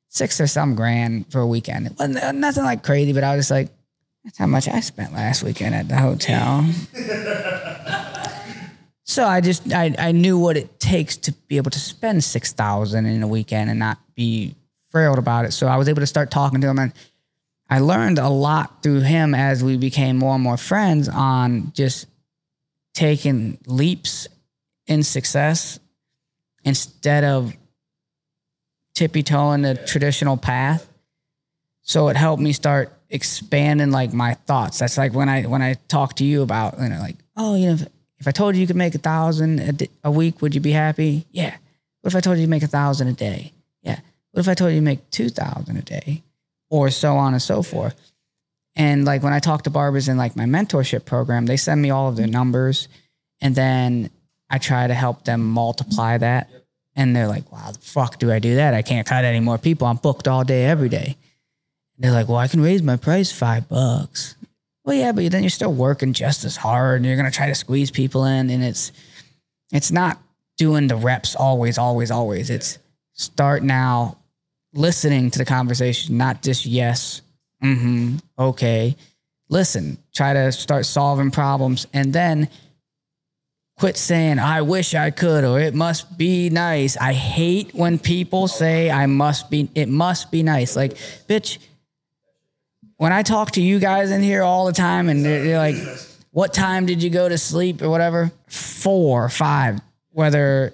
six 0.10 0.40
or 0.40 0.46
some 0.46 0.76
grand 0.76 1.32
for 1.32 1.42
a 1.42 1.48
weekend. 1.48 1.88
It 1.88 1.94
wasn't 1.98 2.24
uh, 2.24 2.34
nothing 2.34 2.66
like 2.66 2.84
crazy, 2.84 3.14
but 3.14 3.24
I 3.24 3.36
was 3.36 3.48
just 3.48 3.52
like, 3.52 3.70
that's 4.24 4.38
how 4.38 4.46
much 4.46 4.68
I 4.68 4.80
spent 4.80 5.12
last 5.12 5.42
weekend 5.42 5.74
at 5.74 5.88
the 5.88 5.98
hotel. 5.98 6.64
so 9.06 9.26
I 9.26 9.42
just 9.42 9.74
I, 9.74 9.96
I 9.98 10.12
knew 10.12 10.38
what 10.38 10.56
it 10.56 10.80
takes 10.80 11.18
to 11.18 11.32
be 11.48 11.58
able 11.58 11.72
to 11.72 11.80
spend 11.80 12.24
six 12.24 12.54
thousand 12.54 13.08
in 13.08 13.24
a 13.24 13.28
weekend 13.28 13.72
and 13.72 13.80
not 13.80 13.98
be 14.14 14.54
thrilled 14.92 15.18
about 15.18 15.46
it. 15.46 15.52
So 15.52 15.66
I 15.66 15.78
was 15.78 15.90
able 15.90 16.02
to 16.02 16.08
start 16.08 16.30
talking 16.30 16.62
to 16.62 16.68
him 16.68 16.78
and 16.78 16.94
I 17.70 17.80
learned 17.80 18.20
a 18.20 18.30
lot 18.30 18.84
through 18.84 19.02
him 19.02 19.34
as 19.34 19.64
we 19.64 19.78
became 19.78 20.18
more 20.18 20.36
and 20.36 20.44
more 20.44 20.58
friends 20.58 21.10
on 21.10 21.72
just 21.74 22.08
taking 22.94 23.58
leaps 23.66 24.28
in 24.88 25.04
success 25.04 25.80
instead 26.64 27.24
of 27.24 27.54
tippy 28.94 29.24
toeing 29.24 29.64
the 29.64 29.76
traditional 29.76 30.38
path. 30.38 30.88
So 31.82 32.08
it 32.10 32.18
helped 32.18 32.42
me 32.42 32.54
start 32.54 32.92
expanding 33.10 33.92
like 33.92 34.14
my 34.14 34.34
thoughts. 34.34 34.80
That's 34.80 34.98
like 34.98 35.14
when 35.14 35.30
I 35.30 35.44
when 35.44 35.62
I 35.62 35.76
talk 35.88 36.16
to 36.16 36.26
you 36.26 36.42
about 36.42 36.80
you 36.80 36.90
know 36.90 37.00
like 37.00 37.18
oh 37.36 37.56
you 37.56 37.68
know 37.68 37.74
if, 37.74 37.88
if 38.20 38.28
I 38.28 38.32
told 38.32 38.56
you 38.56 38.62
you 38.62 38.68
could 38.68 38.76
make 38.76 38.96
a 38.96 39.00
thousand 39.00 39.60
a, 39.60 39.88
a 40.06 40.12
week 40.12 40.42
would 40.42 40.56
you 40.56 40.62
be 40.62 40.72
happy? 40.72 41.26
Yeah. 41.32 41.56
What 42.02 42.14
if 42.14 42.16
I 42.16 42.22
told 42.22 42.38
you 42.38 42.44
you 42.44 42.48
make 42.48 42.64
a 42.64 42.68
thousand 42.68 43.08
a 43.08 43.14
day? 43.14 43.52
Yeah. 43.82 44.00
What 44.32 44.42
if 44.42 44.48
I 44.48 44.54
told 44.54 44.72
you 44.72 44.78
you 44.78 44.82
make 44.82 45.10
two 45.12 45.30
thousand 45.30 45.78
a 45.78 45.82
day? 45.82 46.24
Or 46.76 46.90
so 46.90 47.16
on 47.16 47.32
and 47.32 47.42
so 47.42 47.64
forth. 47.64 47.96
And 48.76 49.06
like 49.06 49.24
when 49.24 49.32
I 49.32 49.40
talk 49.40 49.64
to 49.64 49.70
barbers 49.70 50.10
in 50.10 50.18
like 50.18 50.36
my 50.36 50.44
mentorship 50.44 51.06
program, 51.06 51.46
they 51.46 51.56
send 51.56 51.82
me 51.82 51.90
all 51.90 52.10
of 52.10 52.18
their 52.18 52.28
numbers 52.28 52.90
and 53.40 53.56
then 53.56 54.10
I 54.50 54.58
try 54.58 54.86
to 54.88 54.94
help 54.94 55.24
them 55.24 55.42
multiply 55.42 56.18
that. 56.18 56.50
And 56.94 57.16
they're 57.16 57.30
like, 57.30 57.50
wow, 57.50 57.72
the 57.72 57.80
fuck 57.80 58.20
do 58.20 58.30
I 58.30 58.40
do 58.40 58.56
that? 58.56 58.74
I 58.74 58.82
can't 58.82 59.08
cut 59.08 59.24
any 59.24 59.40
more 59.40 59.58
people. 59.58 59.88
I'm 59.88 59.96
booked 59.96 60.28
all 60.28 60.44
day, 60.44 60.66
every 60.66 60.90
day. 60.90 61.16
And 61.96 62.04
they're 62.04 62.12
like, 62.12 62.28
well, 62.28 62.38
I 62.38 62.50
can 62.50 62.60
raise 62.60 62.84
my 62.84 62.98
price 62.98 63.32
five 63.32 63.70
bucks. 63.70 64.36
Well, 64.84 64.98
yeah, 64.98 65.14
but 65.14 65.32
then 65.32 65.44
you're 65.44 65.50
still 65.50 65.74
working 65.74 66.12
just 66.12 66.44
as 66.44 66.58
hard 66.58 66.98
and 66.98 67.06
you're 67.06 67.16
going 67.16 67.32
to 67.32 67.36
try 67.36 67.48
to 67.48 67.56
squeeze 67.56 67.92
people 67.92 68.26
in. 68.26 68.50
And 68.50 68.64
it's, 68.64 68.92
it's 69.72 69.92
not 69.92 70.20
doing 70.58 70.88
the 70.88 70.98
reps 70.98 71.36
always, 71.36 71.78
always, 71.78 72.12
always. 72.12 72.50
It's 72.50 72.78
start 73.14 73.64
now 73.64 74.18
listening 74.76 75.32
to 75.32 75.40
the 75.40 75.46
conversation, 75.46 76.18
not 76.18 76.44
just 76.44 76.66
yes, 76.66 77.22
mm-hmm, 77.64 78.18
okay. 78.38 78.96
Listen, 79.50 79.98
try 80.14 80.34
to 80.34 80.52
start 80.52 80.86
solving 80.86 81.32
problems 81.32 81.88
and 81.94 82.12
then 82.12 82.50
quit 83.78 83.98
saying, 83.98 84.40
I 84.40 84.62
wish 84.62 84.94
I 84.94 85.12
could 85.12 85.44
or 85.44 85.60
it 85.60 85.74
must 85.74 86.18
be 86.18 86.50
nice. 86.50 86.98
I 86.98 87.14
hate 87.14 87.74
when 87.74 88.00
people 88.00 88.48
say 88.48 88.90
I 88.90 89.06
must 89.06 89.50
be, 89.50 89.70
it 89.76 89.90
must 89.90 90.32
be 90.32 90.44
nice. 90.44 90.76
Like, 90.76 90.96
bitch, 91.28 91.58
when 92.98 93.12
I 93.12 93.22
talk 93.24 93.52
to 93.52 93.62
you 93.62 93.80
guys 93.80 94.12
in 94.12 94.22
here 94.22 94.44
all 94.44 94.66
the 94.66 94.74
time 94.74 95.10
and 95.10 95.24
they're, 95.24 95.44
they're 95.44 95.58
like, 95.58 95.76
what 96.32 96.54
time 96.54 96.86
did 96.86 97.04
you 97.04 97.10
go 97.10 97.30
to 97.30 97.38
sleep 97.38 97.82
or 97.82 97.90
whatever? 97.90 98.32
Four, 98.48 99.30
five, 99.30 99.80
whether 100.12 100.74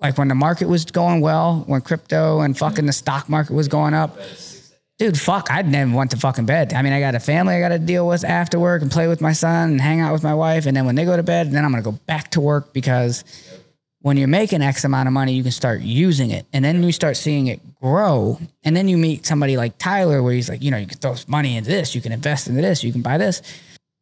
like 0.00 0.16
when 0.16 0.28
the 0.28 0.34
market 0.34 0.68
was 0.68 0.84
going 0.84 1.20
well, 1.20 1.64
when 1.66 1.80
crypto 1.80 2.40
and 2.40 2.56
fucking 2.56 2.86
the 2.86 2.92
stock 2.92 3.28
market 3.28 3.54
was 3.54 3.68
going 3.68 3.94
up. 3.94 4.18
Dude, 4.98 5.18
fuck, 5.18 5.50
I'd 5.50 5.68
never 5.68 5.94
went 5.94 6.10
to 6.10 6.18
fucking 6.18 6.44
bed. 6.44 6.74
I 6.74 6.82
mean, 6.82 6.92
I 6.92 7.00
got 7.00 7.14
a 7.14 7.20
family 7.20 7.54
I 7.54 7.60
got 7.60 7.70
to 7.70 7.78
deal 7.78 8.06
with 8.06 8.22
after 8.22 8.58
work 8.58 8.82
and 8.82 8.90
play 8.90 9.08
with 9.08 9.20
my 9.20 9.32
son 9.32 9.70
and 9.70 9.80
hang 9.80 10.00
out 10.00 10.12
with 10.12 10.22
my 10.22 10.34
wife. 10.34 10.66
And 10.66 10.76
then 10.76 10.84
when 10.84 10.94
they 10.94 11.06
go 11.06 11.16
to 11.16 11.22
bed, 11.22 11.52
then 11.52 11.64
I'm 11.64 11.70
going 11.70 11.82
to 11.82 11.90
go 11.90 11.98
back 12.06 12.30
to 12.32 12.40
work 12.40 12.74
because 12.74 13.24
when 14.02 14.16
you're 14.16 14.28
making 14.28 14.62
X 14.62 14.84
amount 14.84 15.06
of 15.06 15.12
money, 15.12 15.32
you 15.32 15.42
can 15.42 15.52
start 15.52 15.80
using 15.80 16.30
it. 16.30 16.46
And 16.52 16.64
then 16.64 16.82
you 16.82 16.92
start 16.92 17.16
seeing 17.16 17.46
it 17.46 17.60
grow. 17.80 18.38
And 18.62 18.76
then 18.76 18.88
you 18.88 18.96
meet 18.96 19.26
somebody 19.26 19.56
like 19.56 19.78
Tyler, 19.78 20.22
where 20.22 20.32
he's 20.32 20.48
like, 20.48 20.62
you 20.62 20.70
know, 20.70 20.76
you 20.76 20.86
can 20.86 20.98
throw 20.98 21.14
money 21.26 21.56
into 21.56 21.70
this, 21.70 21.94
you 21.94 22.00
can 22.00 22.12
invest 22.12 22.48
into 22.48 22.60
this, 22.60 22.84
you 22.84 22.92
can 22.92 23.02
buy 23.02 23.18
this. 23.18 23.42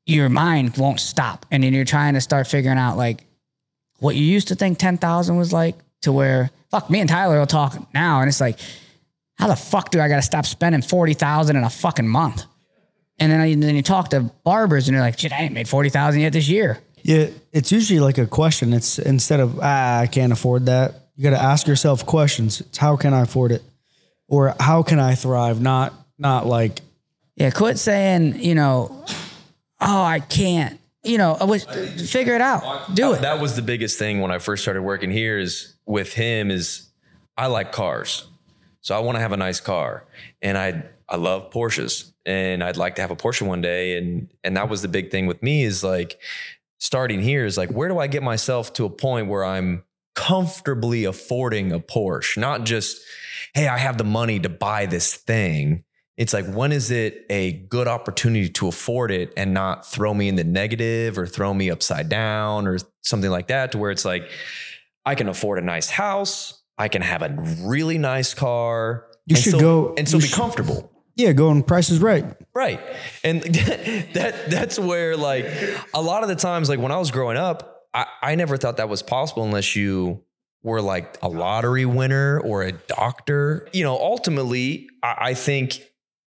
Your 0.07 0.29
mind 0.29 0.77
won't 0.79 1.01
stop. 1.01 1.47
And 1.51 1.62
then 1.62 1.75
you're 1.75 1.85
trying 1.85 2.15
to 2.15 2.20
start 2.20 2.47
figuring 2.47 2.79
out 2.79 2.97
like 2.97 3.25
what 3.99 4.15
you 4.15 4.25
used 4.25 4.49
to 4.49 4.55
think 4.55 4.79
10,000 4.79 5.37
was 5.37 5.53
like 5.53 5.77
to 6.03 6.12
where, 6.12 6.51
fuck, 6.70 6.91
me 6.91 7.01
and 7.01 7.09
Tyler 7.09 7.39
will 7.39 7.47
talk 7.47 7.77
now. 7.95 8.20
And 8.20 8.29
it's 8.29 8.41
like, 8.41 8.59
how 9.37 9.47
the 9.49 9.57
fuck 9.57 9.91
do 9.91 10.01
I 10.01 10.09
got 10.09 10.16
to 10.16 10.23
stop 10.23 10.47
spending 10.47 10.83
40,000 10.83 11.57
in 11.57 11.62
a 11.65 11.70
fucking 11.70 12.09
month? 12.09 12.45
And 13.19 13.33
then, 13.33 13.41
I, 13.41 13.55
then 13.55 13.75
you 13.75 13.83
talk 13.83 14.11
to 14.11 14.20
barbers 14.45 14.89
and 14.89 14.97
they're 14.97 15.03
like, 15.03 15.19
shit, 15.19 15.33
I 15.33 15.43
ain't 15.43 15.55
made 15.55 15.69
40,000 15.69 16.20
yet 16.20 16.33
this 16.33 16.49
year. 16.49 16.79
Yeah, 17.03 17.29
it's 17.53 17.73
usually 17.73 18.01
like 18.01 18.19
a 18.19 18.27
question. 18.27 18.73
It's 18.73 18.99
instead 18.99 19.41
of 19.41 19.61
ah, 19.61 20.01
I 20.01 20.07
can't 20.07 20.33
afford 20.33 20.66
that. 20.66 20.95
You 21.16 21.25
got 21.25 21.31
to 21.31 21.43
ask 21.43 21.66
yourself 21.66 22.05
questions. 22.05 22.61
It's 22.61 22.79
how 22.79 22.97
can 22.97 23.15
I 23.15 23.23
afford 23.23 23.53
it, 23.53 23.62
or 24.29 24.55
how 24.61 24.83
can 24.83 24.99
I 24.99 25.15
thrive? 25.15 25.61
Not 25.61 25.95
not 26.19 26.47
like 26.47 26.81
Yeah, 27.37 27.51
quit 27.51 27.79
saying, 27.79 28.43
you 28.43 28.55
know, 28.55 29.05
oh, 29.81 30.03
I 30.03 30.20
can't. 30.20 30.79
You 31.05 31.16
know, 31.19 31.37
I 31.41 31.45
wish, 31.45 31.65
figure 31.65 32.35
it 32.35 32.41
out. 32.41 32.95
Do 32.95 33.15
it. 33.15 33.23
That 33.23 33.41
was 33.41 33.55
the 33.57 33.62
biggest 33.62 33.99
thing 33.99 34.20
when 34.20 34.31
I 34.31 34.39
first 34.39 34.62
started 34.62 34.83
working 34.83 35.11
here 35.11 35.39
is 35.39 35.75
with 35.89 36.12
him 36.12 36.51
is 36.51 36.90
I 37.36 37.47
like 37.47 37.73
cars. 37.73 38.28
So 38.81 38.94
I 38.94 39.01
want 39.01 39.16
to 39.16 39.20
have 39.20 39.32
a 39.32 39.36
nice 39.36 39.60
car. 39.60 40.05
And 40.40 40.56
I 40.56 40.85
I 41.09 41.16
love 41.16 41.51
Porsches. 41.51 42.12
And 42.27 42.62
I'd 42.62 42.77
like 42.77 42.94
to 42.97 43.01
have 43.01 43.10
a 43.10 43.16
Porsche 43.16 43.43
one 43.43 43.60
day. 43.60 43.97
And 43.98 44.32
and 44.44 44.56
that 44.56 44.69
was 44.69 44.82
the 44.82 44.89
big 44.89 45.10
thing 45.10 45.27
with 45.27 45.43
me 45.43 45.65
is 45.65 45.82
like 45.82 46.20
starting 46.78 47.20
here 47.20 47.44
is 47.44 47.56
like 47.56 47.70
where 47.70 47.89
do 47.89 47.98
I 47.98 48.06
get 48.06 48.23
myself 48.23 48.73
to 48.74 48.85
a 48.85 48.90
point 48.90 49.27
where 49.27 49.44
I'm 49.44 49.82
comfortably 50.15 51.05
affording 51.05 51.73
a 51.73 51.81
Porsche? 51.81 52.36
Not 52.36 52.65
just, 52.65 53.01
hey, 53.55 53.69
I 53.69 53.78
have 53.78 53.98
the 53.98 54.05
money 54.05 54.39
to 54.40 54.48
buy 54.48 54.86
this 54.86 55.15
thing. 55.15 55.85
It's 56.16 56.32
like, 56.32 56.47
when 56.47 56.73
is 56.73 56.90
it 56.90 57.24
a 57.31 57.52
good 57.52 57.86
opportunity 57.86 58.48
to 58.48 58.66
afford 58.66 59.12
it 59.12 59.32
and 59.36 59.55
not 59.55 59.86
throw 59.86 60.12
me 60.12 60.28
in 60.28 60.35
the 60.35 60.43
negative 60.43 61.16
or 61.16 61.27
throw 61.27 61.55
me 61.55 61.70
upside 61.70 62.09
down 62.09 62.66
or 62.66 62.78
something 63.02 63.31
like 63.31 63.47
that? 63.47 63.70
To 63.73 63.78
where 63.78 63.93
it's 63.93 64.05
like, 64.05 64.28
I 65.09 65.14
can 65.14 65.28
afford 65.28 65.59
a 65.59 65.62
nice 65.62 65.89
house, 65.90 66.62
I 66.76 66.89
can 66.89 67.02
have 67.02 67.22
a 67.22 67.35
really 67.62 67.98
nice 67.98 68.35
car. 68.35 69.06
You 69.26 69.35
and 69.36 69.43
should 69.43 69.55
still- 69.55 69.86
go- 69.89 69.94
and 69.97 70.10
you 70.10 70.18
be 70.18 70.26
should- 70.26 70.36
comfortable. 70.36 70.90
Yeah, 71.16 71.32
going 71.32 71.64
Price 71.64 71.90
is 71.90 71.98
Right. 71.98 72.24
Right. 72.55 72.78
And 73.24 73.43
that 74.14 74.51
that's 74.51 74.78
where 74.78 75.16
like 75.16 75.47
a 75.93 76.01
lot 76.01 76.22
of 76.22 76.28
the 76.28 76.36
times, 76.36 76.68
like 76.68 76.78
when 76.78 76.93
I 76.93 76.98
was 76.98 77.10
growing 77.10 77.36
up, 77.36 77.86
I, 77.93 78.06
I 78.22 78.35
never 78.36 78.56
thought 78.56 78.76
that 78.76 78.89
was 78.89 79.02
possible 79.02 79.43
unless 79.44 79.74
you 79.74 80.22
were 80.62 80.80
like 80.80 81.16
a 81.22 81.28
lottery 81.28 81.86
winner 81.86 82.39
or 82.40 82.62
a 82.62 82.70
doctor. 82.72 83.66
You 83.72 83.82
know, 83.82 83.97
ultimately, 83.98 84.89
I, 85.02 85.14
I 85.30 85.35
think 85.35 85.80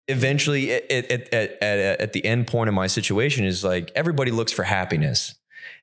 eventually 0.08 0.72
at, 0.74 0.90
at, 0.92 1.34
at, 1.34 1.62
at 2.02 2.14
the 2.14 2.26
end 2.26 2.48
point 2.48 2.68
of 2.68 2.74
my 2.74 2.88
situation 2.88 3.46
is 3.46 3.64
like 3.64 3.92
everybody 3.96 4.32
looks 4.32 4.52
for 4.52 4.64
happiness. 4.64 5.36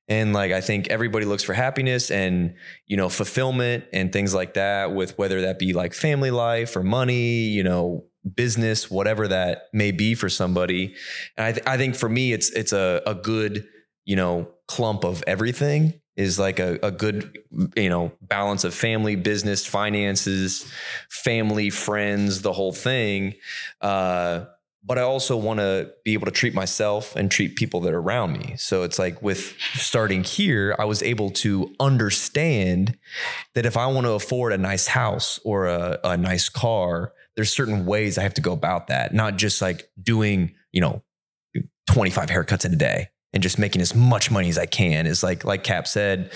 And 0.09 0.33
like 0.33 0.53
I 0.53 0.61
think 0.61 0.89
everybody 0.89 1.25
looks 1.25 1.43
for 1.43 1.53
happiness 1.53 2.11
and 2.11 2.55
you 2.87 2.97
know 2.97 3.09
fulfillment 3.09 3.85
and 3.93 4.13
things 4.13 4.35
like 4.35 4.55
that 4.55 4.95
with 4.95 5.19
whether 5.19 5.43
that 5.43 5.59
be 5.59 5.73
like 5.73 5.95
family 5.95 6.31
life 6.31 6.77
or 6.77 6.83
money, 6.83 7.49
you 7.49 7.65
know, 7.65 8.05
business, 8.35 8.91
whatever 8.91 9.29
that 9.29 9.65
may 9.73 9.91
be 9.91 10.15
for 10.15 10.29
somebody. 10.29 10.95
And 11.37 11.47
I, 11.47 11.53
th- 11.53 11.67
I 11.67 11.77
think 11.77 11.97
for 11.97 12.09
me, 12.09 12.33
it's 12.33 12.51
it's 12.51 12.73
a, 12.73 13.03
a 13.07 13.15
good 13.15 13.67
you 14.05 14.17
know 14.17 14.49
clump 14.69 15.05
of 15.05 15.23
everything 15.27 16.01
is 16.17 16.39
like 16.39 16.59
a, 16.59 16.79
a 16.83 16.91
good 16.91 17.39
you 17.77 17.89
know 17.89 18.13
balance 18.23 18.65
of 18.65 18.75
family 18.75 19.17
business 19.17 19.67
finances 19.67 20.71
family 21.11 21.71
friends 21.71 22.43
the 22.43 22.53
whole 22.53 22.73
thing 22.73 23.35
uh, 23.83 24.45
but 24.87 24.99
i 24.99 25.03
also 25.03 25.37
want 25.37 25.59
to 25.59 25.91
be 26.05 26.15
able 26.15 26.25
to 26.25 26.31
treat 26.31 26.55
myself 26.55 27.17
and 27.17 27.31
treat 27.31 27.57
people 27.57 27.81
that 27.81 27.93
are 27.93 27.99
around 27.99 28.33
me. 28.33 28.55
So 28.57 28.85
it's 28.85 28.99
like 28.99 29.21
with 29.21 29.57
starting 29.75 30.25
here 30.25 30.75
i 30.79 30.85
was 30.85 31.03
able 31.03 31.31
to 31.31 31.75
understand 31.81 32.97
that 33.55 33.67
if 33.67 33.77
i 33.77 33.87
want 33.87 34.07
to 34.07 34.13
afford 34.13 34.53
a 34.53 34.59
nice 34.59 34.87
house 34.89 35.39
or 35.45 35.67
a, 35.67 35.99
a 36.05 36.17
nice 36.17 36.49
car 36.49 37.13
there's 37.35 37.53
certain 37.53 37.85
ways 37.85 38.17
i 38.17 38.23
have 38.23 38.35
to 38.35 38.41
go 38.41 38.53
about 38.53 38.87
that 38.87 39.13
not 39.13 39.37
just 39.37 39.61
like 39.61 39.91
doing 40.03 40.55
you 40.73 40.81
know 40.81 41.03
25 41.89 42.29
haircuts 42.29 42.65
in 42.65 42.73
a 42.73 42.77
day 42.77 43.09
and 43.33 43.43
just 43.43 43.59
making 43.59 43.83
as 43.83 43.95
much 43.95 44.31
money 44.31 44.49
as 44.49 44.59
I 44.59 44.67
can. 44.67 45.07
Is 45.07 45.23
like 45.23 45.45
like 45.45 45.65
Cap 45.65 45.87
said, 45.87 46.33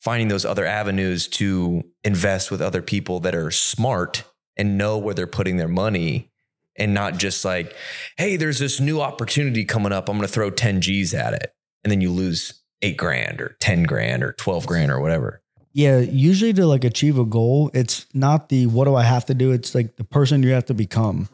finding 0.00 0.28
those 0.28 0.44
other 0.44 0.66
avenues 0.66 1.28
to 1.28 1.82
invest 2.04 2.50
with 2.50 2.60
other 2.60 2.82
people 2.82 3.20
that 3.20 3.34
are 3.34 3.50
smart 3.50 4.24
and 4.56 4.76
know 4.76 4.98
where 4.98 5.14
they're 5.14 5.26
putting 5.26 5.56
their 5.56 5.68
money 5.68 6.31
and 6.76 6.94
not 6.94 7.18
just 7.18 7.44
like, 7.44 7.74
hey, 8.16 8.36
there's 8.36 8.58
this 8.58 8.80
new 8.80 9.00
opportunity 9.00 9.64
coming 9.64 9.92
up. 9.92 10.08
I'm 10.08 10.16
gonna 10.16 10.28
throw 10.28 10.50
10 10.50 10.80
G's 10.80 11.14
at 11.14 11.34
it. 11.34 11.52
And 11.84 11.90
then 11.90 12.00
you 12.00 12.10
lose 12.10 12.62
eight 12.82 12.96
grand 12.96 13.40
or 13.40 13.56
10 13.60 13.84
grand 13.84 14.22
or 14.22 14.32
12 14.32 14.66
grand 14.66 14.90
or 14.90 15.00
whatever. 15.00 15.42
Yeah, 15.72 15.98
usually 15.98 16.52
to 16.54 16.66
like 16.66 16.84
achieve 16.84 17.18
a 17.18 17.24
goal, 17.24 17.70
it's 17.72 18.06
not 18.14 18.48
the 18.50 18.66
what 18.66 18.84
do 18.84 18.94
I 18.94 19.04
have 19.04 19.24
to 19.26 19.34
do? 19.34 19.52
It's 19.52 19.74
like 19.74 19.96
the 19.96 20.04
person 20.04 20.42
you 20.42 20.50
have 20.50 20.66
to 20.66 20.74
become. 20.74 21.28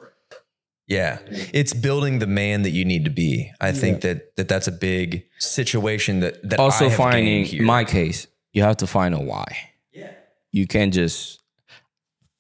Yeah, 0.87 1.19
it's 1.29 1.75
building 1.75 2.19
the 2.19 2.27
man 2.27 2.63
that 2.63 2.71
you 2.71 2.85
need 2.85 3.05
to 3.05 3.11
be. 3.11 3.53
I 3.61 3.73
think 3.73 4.01
that 4.03 4.35
that 4.37 4.49
that's 4.49 4.69
a 4.69 4.73
big 4.73 5.25
situation 5.39 6.21
that 6.21 6.49
that 6.49 6.59
I 6.59 6.63
also 6.63 6.89
have 6.89 6.97
finding 6.97 7.45
here. 7.45 7.61
in 7.61 7.67
my 7.67 7.85
case 7.85 8.27
you 8.53 8.63
have 8.63 8.79
to 8.79 8.87
find 8.87 9.15
a 9.15 9.21
why 9.21 9.45
yeah 9.93 10.11
you 10.51 10.67
can't 10.67 10.93
just 10.93 11.41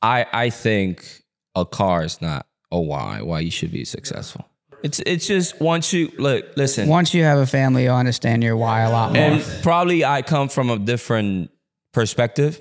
i 0.02 0.26
i 0.32 0.50
think 0.50 1.22
a 1.54 1.64
car 1.64 2.02
is 2.02 2.20
not 2.20 2.46
a 2.70 2.80
why 2.80 3.22
why 3.22 3.40
you 3.40 3.50
should 3.50 3.72
be 3.72 3.84
successful 3.84 4.48
it's 4.82 5.00
it's 5.00 5.26
just 5.26 5.60
once 5.60 5.92
you 5.92 6.12
look 6.18 6.44
listen 6.56 6.88
Once 6.88 7.12
you 7.14 7.24
have 7.24 7.38
a 7.38 7.46
family, 7.46 7.84
you'll 7.84 7.96
understand 7.96 8.44
your 8.44 8.56
why 8.56 8.82
a 8.82 8.90
lot 8.90 9.12
more. 9.12 9.22
and 9.22 9.62
probably 9.62 10.04
i 10.04 10.22
come 10.22 10.48
from 10.48 10.70
a 10.70 10.78
different 10.78 11.50
perspective 11.92 12.60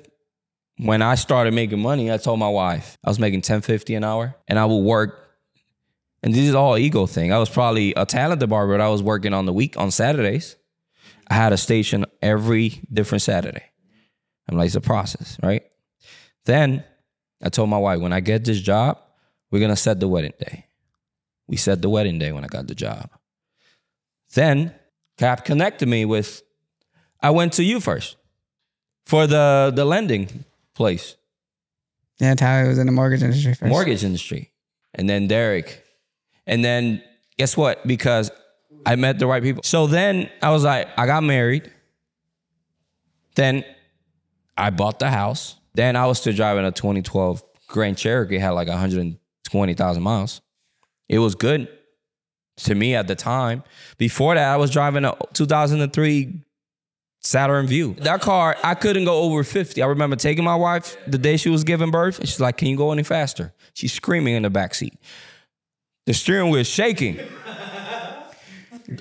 when 0.77 1.01
i 1.01 1.15
started 1.15 1.53
making 1.53 1.79
money 1.79 2.11
i 2.11 2.17
told 2.17 2.39
my 2.39 2.49
wife 2.49 2.97
i 3.03 3.09
was 3.09 3.19
making 3.19 3.39
1050 3.39 3.95
an 3.95 4.03
hour 4.03 4.35
and 4.47 4.57
i 4.57 4.65
would 4.65 4.83
work 4.83 5.29
and 6.23 6.33
this 6.33 6.47
is 6.47 6.55
all 6.55 6.77
ego 6.77 7.05
thing 7.05 7.31
i 7.31 7.37
was 7.37 7.49
probably 7.49 7.93
a 7.95 8.05
talented 8.05 8.49
barber 8.49 8.73
but 8.73 8.81
i 8.81 8.89
was 8.89 9.03
working 9.03 9.33
on 9.33 9.45
the 9.45 9.53
week 9.53 9.77
on 9.77 9.91
saturdays 9.91 10.55
I 11.29 11.33
had 11.33 11.51
a 11.51 11.57
station 11.57 12.05
every 12.21 12.81
different 12.91 13.21
Saturday. 13.21 13.63
I'm 14.47 14.57
like, 14.57 14.67
it's 14.67 14.75
a 14.75 14.81
process, 14.81 15.37
right? 15.43 15.63
Then 16.45 16.85
I 17.43 17.49
told 17.49 17.69
my 17.69 17.77
wife, 17.77 17.99
when 17.99 18.13
I 18.13 18.21
get 18.21 18.45
this 18.45 18.61
job, 18.61 18.97
we're 19.51 19.59
gonna 19.59 19.75
set 19.75 19.99
the 19.99 20.07
wedding 20.07 20.33
day. 20.39 20.65
We 21.47 21.57
set 21.57 21.81
the 21.81 21.89
wedding 21.89 22.19
day 22.19 22.31
when 22.31 22.43
I 22.43 22.47
got 22.47 22.67
the 22.67 22.75
job. 22.75 23.09
Then 24.33 24.73
Cap 25.17 25.45
connected 25.45 25.87
me 25.87 26.05
with, 26.05 26.43
I 27.21 27.29
went 27.31 27.53
to 27.53 27.63
you 27.63 27.79
first 27.79 28.17
for 29.05 29.25
the 29.25 29.71
the 29.73 29.85
lending 29.85 30.45
place, 30.75 31.15
yeah, 32.19 32.33
Tyler 32.35 32.67
was 32.67 32.79
in 32.79 32.87
the 32.87 32.91
mortgage 32.91 33.23
industry 33.23 33.53
first. 33.53 33.69
mortgage 33.69 34.03
industry, 34.03 34.51
and 34.93 35.09
then 35.09 35.27
Derek, 35.27 35.83
and 36.45 36.63
then 36.63 37.01
guess 37.37 37.55
what? 37.55 37.85
Because 37.87 38.31
I 38.85 38.95
met 38.95 39.19
the 39.19 39.27
right 39.27 39.43
people. 39.43 39.63
So 39.63 39.87
then 39.87 40.29
I 40.41 40.51
was 40.51 40.63
like, 40.63 40.87
I 40.97 41.05
got 41.05 41.23
married. 41.23 41.71
Then 43.35 43.63
I 44.57 44.71
bought 44.71 44.99
the 44.99 45.09
house. 45.09 45.55
Then 45.75 45.95
I 45.95 46.07
was 46.07 46.19
still 46.19 46.33
driving 46.33 46.65
a 46.65 46.71
2012 46.71 47.43
Grand 47.67 47.97
Cherokee, 47.97 48.39
had 48.39 48.51
like 48.51 48.67
120,000 49.53 50.01
miles. 50.03 50.41
It 51.09 51.19
was 51.19 51.35
good 51.35 51.67
to 52.57 52.75
me 52.75 52.95
at 52.95 53.07
the 53.07 53.15
time. 53.15 53.63
Before 53.97 54.35
that, 54.35 54.53
I 54.53 54.57
was 54.57 54.71
driving 54.71 55.05
a 55.05 55.15
2003 55.33 56.43
Saturn 57.21 57.67
Vue. 57.67 57.93
That 57.95 58.21
car, 58.21 58.55
I 58.63 58.73
couldn't 58.75 59.05
go 59.05 59.21
over 59.21 59.43
50. 59.43 59.81
I 59.81 59.87
remember 59.87 60.15
taking 60.15 60.43
my 60.43 60.55
wife 60.55 60.97
the 61.07 61.17
day 61.17 61.37
she 61.37 61.49
was 61.49 61.63
giving 61.63 61.91
birth, 61.91 62.19
and 62.19 62.27
she's 62.27 62.39
like, 62.39 62.57
Can 62.57 62.67
you 62.69 62.77
go 62.77 62.91
any 62.91 63.03
faster? 63.03 63.53
She's 63.73 63.93
screaming 63.93 64.35
in 64.35 64.43
the 64.43 64.49
back 64.49 64.73
seat. 64.75 64.93
The 66.05 66.13
steering 66.13 66.49
wheel 66.51 66.61
is 66.61 66.67
shaking. 66.67 67.19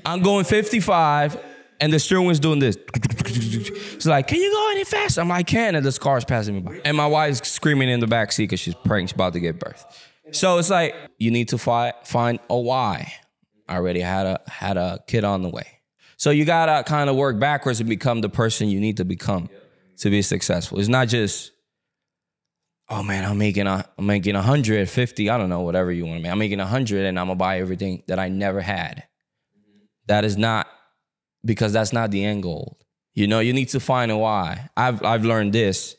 I'm 0.04 0.22
going 0.22 0.44
55, 0.44 1.38
and 1.80 1.92
the 1.92 1.98
steering 2.00 2.26
wheel's 2.26 2.40
doing 2.40 2.58
this. 2.58 2.76
She's 3.26 4.06
like, 4.06 4.26
"Can 4.26 4.40
you 4.40 4.50
go 4.50 4.70
any 4.72 4.84
faster?" 4.84 5.20
I'm 5.20 5.28
like, 5.28 5.38
"I 5.38 5.42
can," 5.44 5.74
and 5.76 5.86
this 5.86 5.98
car's 5.98 6.24
passing 6.24 6.56
me 6.56 6.60
by, 6.60 6.80
and 6.84 6.96
my 6.96 7.06
wife's 7.06 7.48
screaming 7.48 7.88
in 7.88 8.00
the 8.00 8.06
back 8.08 8.32
seat 8.32 8.44
because 8.44 8.58
she's 8.58 8.74
pregnant, 8.74 9.10
she's 9.10 9.14
about 9.14 9.34
to 9.34 9.40
give 9.40 9.58
birth. 9.58 9.84
So 10.32 10.58
it's 10.58 10.70
like 10.70 10.94
you 11.18 11.30
need 11.30 11.48
to 11.48 11.58
find 11.58 11.94
find 12.04 12.38
a 12.50 12.58
why. 12.58 13.12
I 13.68 13.76
already 13.76 14.00
had 14.00 14.26
a 14.26 14.40
had 14.48 14.76
a 14.76 15.00
kid 15.06 15.24
on 15.24 15.42
the 15.42 15.48
way, 15.48 15.80
so 16.16 16.30
you 16.30 16.44
gotta 16.44 16.84
kind 16.84 17.10
of 17.10 17.16
work 17.16 17.38
backwards 17.38 17.80
and 17.80 17.88
become 17.88 18.20
the 18.20 18.28
person 18.28 18.68
you 18.68 18.80
need 18.80 18.96
to 18.98 19.04
become 19.04 19.48
to 19.98 20.10
be 20.10 20.22
successful. 20.22 20.78
It's 20.78 20.88
not 20.88 21.08
just 21.08 21.52
oh 22.88 23.02
man, 23.02 23.24
I'm 23.24 23.38
making 23.38 23.66
a 23.66 23.84
I'm 23.98 24.06
making 24.06 24.34
150, 24.34 25.30
I 25.30 25.38
don't 25.38 25.48
know, 25.48 25.60
whatever 25.60 25.90
you 25.90 26.06
want 26.06 26.18
to 26.18 26.22
make. 26.22 26.32
I'm 26.32 26.38
making 26.38 26.58
100 26.58 27.04
and 27.04 27.18
I'm 27.18 27.26
gonna 27.26 27.36
buy 27.36 27.58
everything 27.58 28.02
that 28.08 28.18
I 28.18 28.28
never 28.28 28.60
had. 28.60 29.04
That 30.06 30.24
is 30.24 30.36
not 30.36 30.66
because 31.44 31.72
that's 31.72 31.92
not 31.92 32.10
the 32.10 32.24
end 32.24 32.42
goal. 32.42 32.78
You 33.14 33.26
know, 33.26 33.40
you 33.40 33.52
need 33.52 33.70
to 33.70 33.80
find 33.80 34.10
a 34.10 34.16
why. 34.16 34.68
I've 34.76 35.02
I've 35.04 35.24
learned 35.24 35.52
this. 35.52 35.95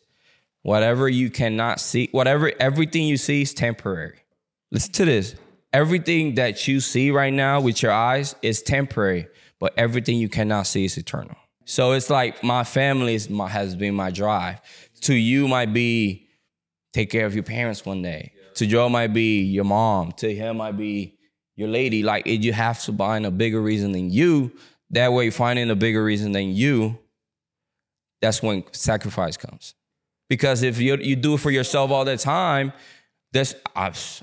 Whatever 0.68 1.08
you 1.08 1.30
cannot 1.30 1.80
see, 1.80 2.10
whatever 2.12 2.52
everything 2.60 3.04
you 3.04 3.16
see 3.16 3.42
is 3.42 3.54
temporary. 3.54 4.20
Listen 4.70 4.92
to 4.92 5.06
this. 5.06 5.34
Everything 5.72 6.36
that 6.36 6.68
you 6.68 6.82
see 6.82 7.10
right 7.10 7.32
now 7.32 7.62
with 7.62 7.82
your 7.82 7.94
eyes 7.94 8.36
is 8.42 8.62
temporary, 8.62 9.30
but 9.62 9.74
everything 9.78 10.18
you 10.18 10.28
cannot 10.28 10.68
see 10.68 10.84
is 10.84 10.98
eternal. 10.98 11.38
So 11.64 11.94
it's 11.94 12.10
like 12.10 12.44
my 12.44 12.66
family 12.66 13.16
is 13.16 13.30
my, 13.30 13.48
has 13.48 13.78
been 13.78 13.96
my 13.96 14.12
drive. 14.12 14.60
To 15.04 15.14
you 15.14 15.48
might 15.48 15.72
be 15.72 16.28
take 16.92 17.12
care 17.12 17.26
of 17.26 17.34
your 17.34 17.46
parents 17.46 17.86
one 17.86 18.02
day. 18.02 18.34
To 18.56 18.68
Joe 18.68 18.90
might 18.90 19.14
be 19.14 19.44
your 19.44 19.64
mom. 19.64 20.12
To 20.18 20.36
him 20.36 20.58
might 20.58 20.76
be 20.76 21.18
your 21.56 21.70
lady. 21.70 22.04
Like 22.04 22.28
you 22.28 22.52
have 22.52 22.84
to 22.84 22.92
find 22.92 23.26
a 23.26 23.32
bigger 23.32 23.62
reason 23.62 23.94
than 23.94 24.10
you. 24.10 24.52
That 24.90 25.14
way, 25.14 25.30
finding 25.30 25.70
a 25.70 25.78
bigger 25.78 26.04
reason 26.04 26.34
than 26.34 26.54
you, 26.54 27.00
that's 28.20 28.44
when 28.44 28.66
sacrifice 28.74 29.38
comes. 29.38 29.74
Because 30.30 30.64
if 30.64 30.80
you 30.80 30.98
you 30.98 31.16
do 31.16 31.36
it 31.36 31.40
for 31.40 31.52
yourself 31.52 31.92
all 31.92 32.06
the 32.06 32.18
time, 32.18 32.74
that's 33.34 33.56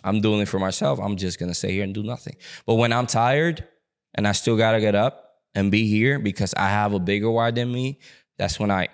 I'm 0.03 0.21
doing 0.21 0.41
it 0.41 0.49
for 0.49 0.59
myself. 0.59 0.99
I'm 1.01 1.17
just 1.17 1.39
gonna 1.39 1.55
stay 1.55 1.73
here 1.73 1.85
and 1.85 1.95
do 1.95 2.03
nothing. 2.03 2.37
But 2.67 2.75
when 2.75 2.93
I'm 2.93 3.07
tired 3.07 3.67
and 4.15 4.27
I 4.27 4.33
still 4.33 4.57
gotta 4.57 4.81
get 4.81 4.95
up 4.95 5.39
and 5.55 5.71
be 5.71 5.87
here 5.87 6.19
because 6.19 6.55
I 6.55 6.69
have 6.69 6.93
a 6.93 6.99
bigger 6.99 7.31
why 7.31 7.51
than 7.51 7.73
me, 7.73 7.99
that's 8.39 8.59
when 8.59 8.71
I 8.71 8.89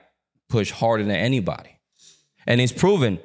push 0.48 0.70
harder 0.70 1.04
than 1.04 1.16
anybody. 1.16 1.78
And 2.46 2.60
it's 2.60 2.72
proven. 2.72 3.18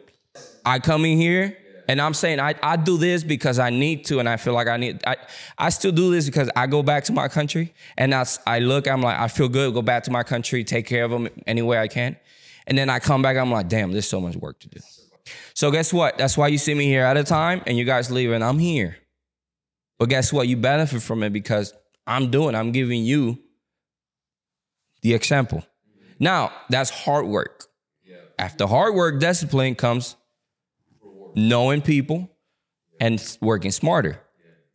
I 0.65 0.79
come 0.79 1.05
in 1.05 1.17
here 1.17 1.57
and 1.87 2.01
I'm 2.01 2.13
saying 2.13 2.39
I, 2.39 2.55
I 2.63 2.75
do 2.75 2.97
this 2.97 3.23
because 3.23 3.59
I 3.59 3.69
need 3.69 4.05
to 4.05 4.19
and 4.19 4.27
I 4.27 4.37
feel 4.37 4.53
like 4.53 4.67
I 4.67 4.77
need 4.77 5.03
I, 5.05 5.17
I 5.57 5.69
still 5.69 5.91
do 5.91 6.11
this 6.11 6.25
because 6.25 6.49
I 6.55 6.67
go 6.67 6.81
back 6.81 7.03
to 7.05 7.13
my 7.13 7.27
country 7.27 7.73
and 7.97 8.13
I, 8.13 8.25
I 8.47 8.59
look, 8.59 8.87
I'm 8.87 9.01
like, 9.01 9.19
I 9.19 9.27
feel 9.27 9.49
good, 9.49 9.73
go 9.73 9.81
back 9.81 10.03
to 10.03 10.11
my 10.11 10.23
country, 10.23 10.63
take 10.63 10.85
care 10.87 11.03
of 11.03 11.11
them 11.11 11.27
any 11.45 11.61
way 11.61 11.77
I 11.77 11.87
can. 11.87 12.17
And 12.67 12.77
then 12.77 12.89
I 12.89 12.99
come 12.99 13.21
back, 13.21 13.37
I'm 13.37 13.51
like, 13.51 13.67
damn, 13.67 13.91
there's 13.91 14.07
so 14.07 14.19
much 14.19 14.35
work 14.35 14.59
to 14.61 14.69
do. 14.69 14.79
So 15.53 15.71
guess 15.71 15.93
what? 15.93 16.17
That's 16.17 16.37
why 16.37 16.47
you 16.47 16.57
see 16.57 16.73
me 16.73 16.85
here 16.85 17.03
at 17.03 17.17
a 17.17 17.23
time 17.23 17.61
and 17.65 17.77
you 17.77 17.85
guys 17.85 18.11
leave 18.11 18.31
and 18.31 18.43
I'm 18.43 18.59
here. 18.59 18.97
But 19.97 20.09
guess 20.09 20.33
what? 20.33 20.47
You 20.47 20.57
benefit 20.57 21.01
from 21.01 21.23
it 21.23 21.31
because 21.31 21.73
I'm 22.05 22.29
doing, 22.29 22.55
I'm 22.55 22.71
giving 22.71 23.03
you 23.03 23.39
the 25.01 25.13
example. 25.13 25.63
Now, 26.19 26.51
that's 26.69 26.89
hard 26.89 27.27
work. 27.27 27.65
After 28.37 28.67
hard 28.67 28.95
work, 28.95 29.19
discipline 29.19 29.75
comes 29.75 30.15
knowing 31.35 31.81
people 31.81 32.29
and 32.99 33.37
working 33.41 33.71
smarter. 33.71 34.21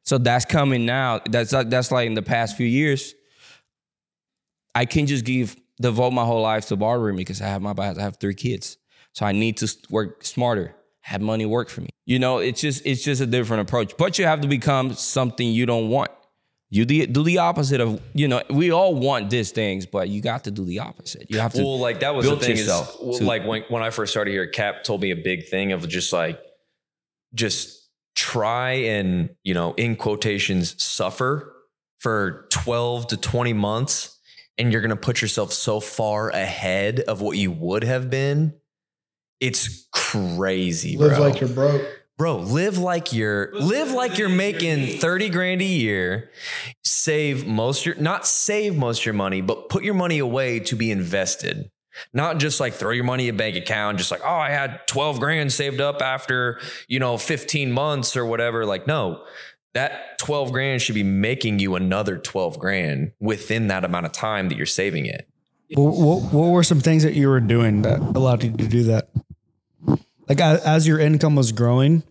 So 0.03 0.19
that's 0.19 0.45
coming 0.45 0.87
now. 0.87 1.21
That's 1.29 1.51
that's 1.51 1.93
like 1.93 2.07
in 2.07 2.15
the 2.15 2.23
past 2.23 2.57
few 2.57 2.67
years. 2.67 3.15
I 4.75 4.87
can't 4.87 5.09
just 5.09 5.25
give 5.25 5.57
devote 5.81 6.13
my 6.13 6.25
whole 6.25 6.43
life 6.43 6.67
to 6.69 6.77
barbering 6.77 7.17
because 7.17 7.41
I 7.41 7.47
have 7.47 7.63
my 7.63 7.73
I 7.79 7.95
have 8.01 8.19
three 8.19 8.35
kids. 8.35 8.77
So 9.13 9.27
I 9.27 9.33
need 9.33 9.57
to 9.59 9.69
work 9.91 10.25
smarter, 10.25 10.75
have 11.01 11.21
money 11.21 11.47
work 11.47 11.69
for 11.69 11.81
me. 11.81 11.89
You 12.07 12.19
know, 12.19 12.39
it's 12.39 12.61
just 12.61 12.85
it's 12.87 13.03
just 13.03 13.21
a 13.21 13.27
different 13.27 13.63
approach. 13.63 13.97
But 13.97 14.19
you 14.19 14.27
have 14.27 14.41
to 14.43 14.49
become 14.49 14.95
something 14.95 15.47
you 15.49 15.67
don't 15.67 15.89
want. 15.89 16.11
You 16.73 16.85
do, 16.85 17.05
do 17.05 17.25
the 17.25 17.39
opposite 17.39 17.81
of, 17.81 18.01
you 18.15 18.29
know, 18.29 18.43
we 18.49 18.71
all 18.71 18.95
want 18.95 19.29
these 19.29 19.51
things, 19.51 19.87
but 19.87 20.09
you 20.09 20.23
got 20.23 20.45
to 20.45 20.53
do 20.53 20.65
the 20.65 20.79
opposite. 20.79 21.29
You 21.29 21.41
have 21.41 21.53
to 21.55 21.63
Well, 21.63 21.81
like 21.81 21.99
that 22.01 22.15
was 22.15 22.31
the 22.31 22.37
thing 22.37 22.57
is, 22.57 22.69
well, 22.69 23.19
to- 23.19 23.25
like 23.25 23.45
when, 23.45 23.63
when 23.71 23.83
I 23.83 23.91
first 23.91 24.13
started 24.13 24.31
here, 24.31 24.47
Cap 24.47 24.85
told 24.85 25.03
me 25.03 25.11
a 25.11 25.17
big 25.17 25.49
thing 25.49 25.73
of 25.73 25.89
just 25.89 26.13
like, 26.13 26.41
just 27.35 27.89
try 28.15 28.71
and, 28.71 29.31
you 29.43 29.53
know, 29.53 29.73
in 29.75 29.97
quotations, 29.97 30.81
suffer 30.81 31.53
for 31.99 32.47
12 32.53 33.09
to 33.09 33.17
20 33.17 33.53
months. 33.53 34.20
And 34.61 34.71
you're 34.73 34.83
going 34.83 34.91
to 34.91 34.97
put 34.97 35.23
yourself 35.23 35.53
so 35.55 35.81
far 35.81 36.29
ahead 36.29 37.01
of 37.01 37.23
what 37.23 37.39
you 37.39 37.51
would 37.51 37.83
have 37.83 38.11
been. 38.11 38.55
It's 39.41 39.89
crazy, 39.93 40.99
Live 40.99 41.17
bro. 41.17 41.29
like 41.29 41.41
you're 41.41 41.49
broke. 41.49 41.83
Bro, 42.19 42.37
live 42.41 42.77
like 42.77 43.15
you're 43.15 43.51
live 43.55 43.93
like 43.93 44.19
you're 44.19 44.29
making 44.29 44.99
30 44.99 45.31
grand 45.31 45.63
a 45.63 45.65
year. 45.65 46.31
Save 46.85 47.47
most 47.47 47.87
your 47.87 47.95
not 47.95 48.27
save 48.27 48.77
most 48.77 49.07
your 49.07 49.15
money, 49.15 49.41
but 49.41 49.71
put 49.71 49.83
your 49.83 49.95
money 49.95 50.19
away 50.19 50.61
to 50.61 50.77
be 50.77 50.91
invested. 50.91 51.71
Not 52.13 52.37
just 52.37 52.61
like 52.61 52.75
throw 52.75 52.91
your 52.91 53.05
money 53.05 53.29
in 53.29 53.35
a 53.35 53.39
bank 53.39 53.57
account, 53.57 53.97
just 53.97 54.11
like, 54.11 54.21
oh, 54.23 54.29
I 54.29 54.51
had 54.51 54.87
12 54.87 55.19
grand 55.19 55.53
saved 55.53 55.81
up 55.81 56.03
after, 56.03 56.61
you 56.89 57.01
know, 57.01 57.17
15 57.17 57.73
months 57.73 58.17
or 58.17 58.27
whatever. 58.27 58.67
Like, 58.67 58.87
no, 58.87 59.25
that 59.75 60.19
12 60.19 60.53
grand 60.53 60.83
should 60.83 60.95
be 60.95 61.03
making 61.03 61.59
you 61.59 61.75
another 61.75 62.19
12 62.19 62.59
grand 62.59 63.13
within 63.21 63.69
that 63.69 63.85
amount 63.85 64.07
of 64.07 64.13
time 64.13 64.49
that 64.49 64.57
you're 64.57 64.67
saving 64.67 65.07
it. 65.07 65.29
What, 65.75 65.95
what, 65.95 66.33
what 66.33 66.49
were 66.49 66.63
some 66.65 66.81
things 66.81 67.05
that 67.05 67.15
you 67.15 67.29
were 67.29 67.41
doing 67.41 67.83
that 67.83 68.01
allowed 68.01 68.43
you 68.43 68.51
to 68.51 68.67
do 68.67 68.85
that? 68.85 69.09
Like 70.29 70.41
as, 70.41 70.63
as 70.65 70.87
your 70.87 70.99
income 70.99 71.37
was 71.37 71.53
growing, 71.53 72.03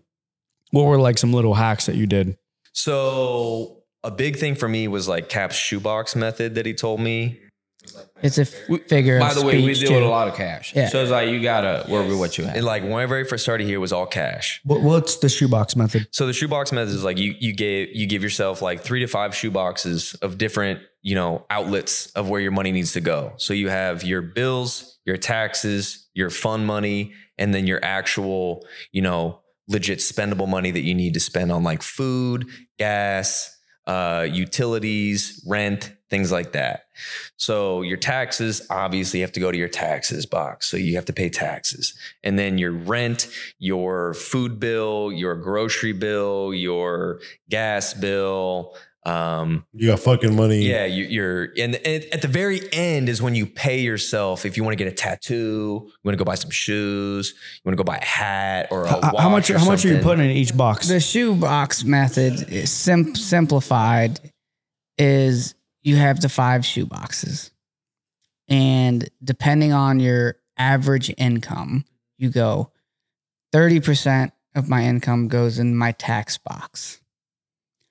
what 0.70 0.84
were 0.84 0.98
like 0.98 1.18
some 1.18 1.32
little 1.32 1.54
hacks 1.54 1.86
that 1.86 1.96
you 1.96 2.06
did? 2.06 2.38
So 2.72 3.82
a 4.02 4.10
big 4.10 4.36
thing 4.36 4.54
for 4.54 4.68
me 4.68 4.88
was 4.88 5.08
like 5.08 5.28
Cap's 5.28 5.56
shoebox 5.56 6.16
method 6.16 6.54
that 6.54 6.64
he 6.64 6.72
told 6.72 7.00
me. 7.00 7.40
It's 8.22 8.38
a 8.38 8.42
f- 8.42 8.88
figure. 8.88 9.18
By 9.18 9.30
of 9.30 9.36
the 9.36 9.46
way, 9.46 9.62
we 9.62 9.74
speech, 9.74 9.88
deal 9.88 9.96
with 9.98 10.06
a 10.06 10.10
lot 10.10 10.28
of 10.28 10.34
cash. 10.34 10.74
Yeah. 10.74 10.88
So 10.88 11.02
it's 11.02 11.10
like 11.10 11.30
you 11.30 11.40
gotta 11.40 11.88
work 11.88 12.06
with 12.06 12.18
what 12.18 12.36
you 12.36 12.44
have. 12.44 12.54
And 12.54 12.64
like 12.64 12.82
when 12.82 12.94
I 12.94 13.06
very 13.06 13.24
first 13.24 13.42
started 13.42 13.66
here, 13.66 13.76
it 13.76 13.80
was 13.80 13.92
all 13.92 14.06
cash. 14.06 14.60
What, 14.64 14.82
what's 14.82 15.16
the 15.16 15.28
shoebox 15.28 15.76
method? 15.76 16.08
So 16.10 16.26
the 16.26 16.32
shoebox 16.32 16.72
method 16.72 16.94
is 16.94 17.04
like 17.04 17.18
you 17.18 17.34
you 17.38 17.54
gave 17.54 17.88
you 17.94 18.06
give 18.06 18.22
yourself 18.22 18.60
like 18.60 18.82
three 18.82 19.00
to 19.00 19.06
five 19.06 19.32
shoeboxes 19.32 20.20
of 20.22 20.38
different 20.38 20.80
you 21.02 21.14
know 21.14 21.46
outlets 21.48 22.10
of 22.12 22.28
where 22.28 22.40
your 22.40 22.52
money 22.52 22.72
needs 22.72 22.92
to 22.92 23.00
go. 23.00 23.32
So 23.38 23.54
you 23.54 23.70
have 23.70 24.04
your 24.04 24.20
bills, 24.22 24.98
your 25.06 25.16
taxes, 25.16 26.08
your 26.14 26.30
fun 26.30 26.66
money, 26.66 27.14
and 27.38 27.54
then 27.54 27.66
your 27.66 27.82
actual 27.82 28.66
you 28.92 29.00
know 29.00 29.40
legit 29.68 30.00
spendable 30.00 30.48
money 30.48 30.70
that 30.72 30.82
you 30.82 30.94
need 30.94 31.14
to 31.14 31.20
spend 31.20 31.50
on 31.50 31.62
like 31.62 31.80
food, 31.82 32.46
gas, 32.78 33.56
uh, 33.86 34.26
utilities, 34.30 35.42
rent, 35.46 35.94
things 36.10 36.30
like 36.32 36.52
that. 36.52 36.84
So 37.36 37.82
your 37.82 37.96
taxes 37.96 38.66
obviously 38.68 39.20
have 39.20 39.32
to 39.32 39.40
go 39.40 39.50
to 39.52 39.56
your 39.56 39.68
taxes 39.68 40.26
box. 40.26 40.68
So 40.70 40.76
you 40.76 40.96
have 40.96 41.04
to 41.06 41.12
pay 41.12 41.28
taxes. 41.30 41.94
And 42.24 42.38
then 42.38 42.58
your 42.58 42.72
rent, 42.72 43.28
your 43.58 44.14
food 44.14 44.58
bill, 44.60 45.12
your 45.12 45.36
grocery 45.36 45.92
bill, 45.92 46.52
your 46.52 47.20
gas 47.48 47.94
bill, 47.94 48.74
um, 49.06 49.64
You 49.72 49.86
got 49.88 50.00
fucking 50.00 50.36
money. 50.36 50.58
yeah, 50.68 50.84
you, 50.84 51.04
you're, 51.04 51.44
and, 51.56 51.74
and 51.76 52.04
at 52.12 52.20
the 52.20 52.28
very 52.28 52.60
end 52.70 53.08
is 53.08 53.22
when 53.22 53.34
you 53.34 53.46
pay 53.46 53.80
yourself. 53.80 54.44
If 54.44 54.58
you 54.58 54.62
want 54.64 54.76
to 54.76 54.84
get 54.84 54.92
a 54.92 54.94
tattoo, 54.94 55.84
you 55.86 55.92
want 56.04 56.12
to 56.18 56.22
go 56.22 56.24
buy 56.26 56.34
some 56.34 56.50
shoes, 56.50 57.32
you 57.32 57.60
want 57.64 57.78
to 57.78 57.82
go 57.82 57.86
buy 57.86 57.96
a 57.96 58.04
hat 58.04 58.68
or 58.70 58.84
a 58.84 58.90
How, 58.90 59.00
watch. 59.00 59.16
how 59.22 59.28
much? 59.30 59.50
or 59.50 59.58
How 59.58 59.64
much 59.64 59.86
are 59.86 59.88
you 59.94 60.00
putting 60.02 60.26
in 60.26 60.32
each 60.32 60.54
box? 60.54 60.88
The 60.88 61.00
shoe 61.00 61.34
box 61.34 61.82
method 61.82 62.52
is 62.52 62.70
sim- 62.70 63.14
simplified 63.14 64.20
is 64.98 65.54
you 65.82 65.96
have 65.96 66.20
the 66.20 66.28
five 66.28 66.64
shoe 66.64 66.86
boxes. 66.86 67.50
And 68.48 69.08
depending 69.22 69.72
on 69.72 70.00
your 70.00 70.36
average 70.56 71.12
income, 71.16 71.84
you 72.18 72.30
go 72.30 72.72
30% 73.52 74.32
of 74.54 74.68
my 74.68 74.84
income 74.84 75.28
goes 75.28 75.58
in 75.58 75.76
my 75.76 75.92
tax 75.92 76.36
box. 76.36 77.00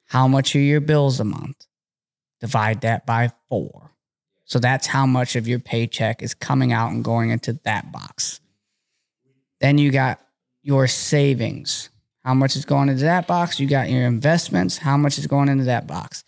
How 0.06 0.28
much 0.28 0.56
are 0.56 0.60
your 0.60 0.82
bills 0.82 1.20
a 1.20 1.24
month? 1.24 1.66
Divide 2.40 2.82
that 2.82 3.06
by 3.06 3.32
four. 3.48 3.92
So 4.46 4.60
that's 4.60 4.88
how 4.88 5.06
much 5.06 5.36
of 5.36 5.48
your 5.48 5.60
paycheck 5.60 6.24
is 6.24 6.34
coming 6.34 6.74
out 6.74 6.92
and 6.92 7.04
going 7.04 7.30
into 7.30 7.54
that 7.64 7.92
box. 7.92 8.40
Then 9.62 9.78
you 9.78 9.92
got 9.92 10.20
your 10.64 10.88
savings. 10.88 11.90
How 12.24 12.34
much 12.34 12.56
is 12.56 12.66
going 12.66 12.90
into 12.90 13.04
that 13.04 13.28
box? 13.28 13.60
You 13.60 13.68
got 13.68 13.90
your 13.90 14.06
investments. 14.06 14.78
How 14.78 14.98
much 14.98 15.18
is 15.18 15.28
going 15.28 15.50
into 15.50 15.66
that 15.66 15.88
box? 15.88 16.24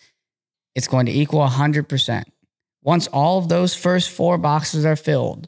It's 0.75 0.87
going 0.87 1.05
to 1.05 1.11
equal 1.11 1.41
100%. 1.47 2.23
Once 2.83 3.07
all 3.07 3.39
of 3.39 3.49
those 3.49 3.75
first 3.75 4.09
four 4.09 4.37
boxes 4.37 4.85
are 4.85 4.95
filled, 4.95 5.47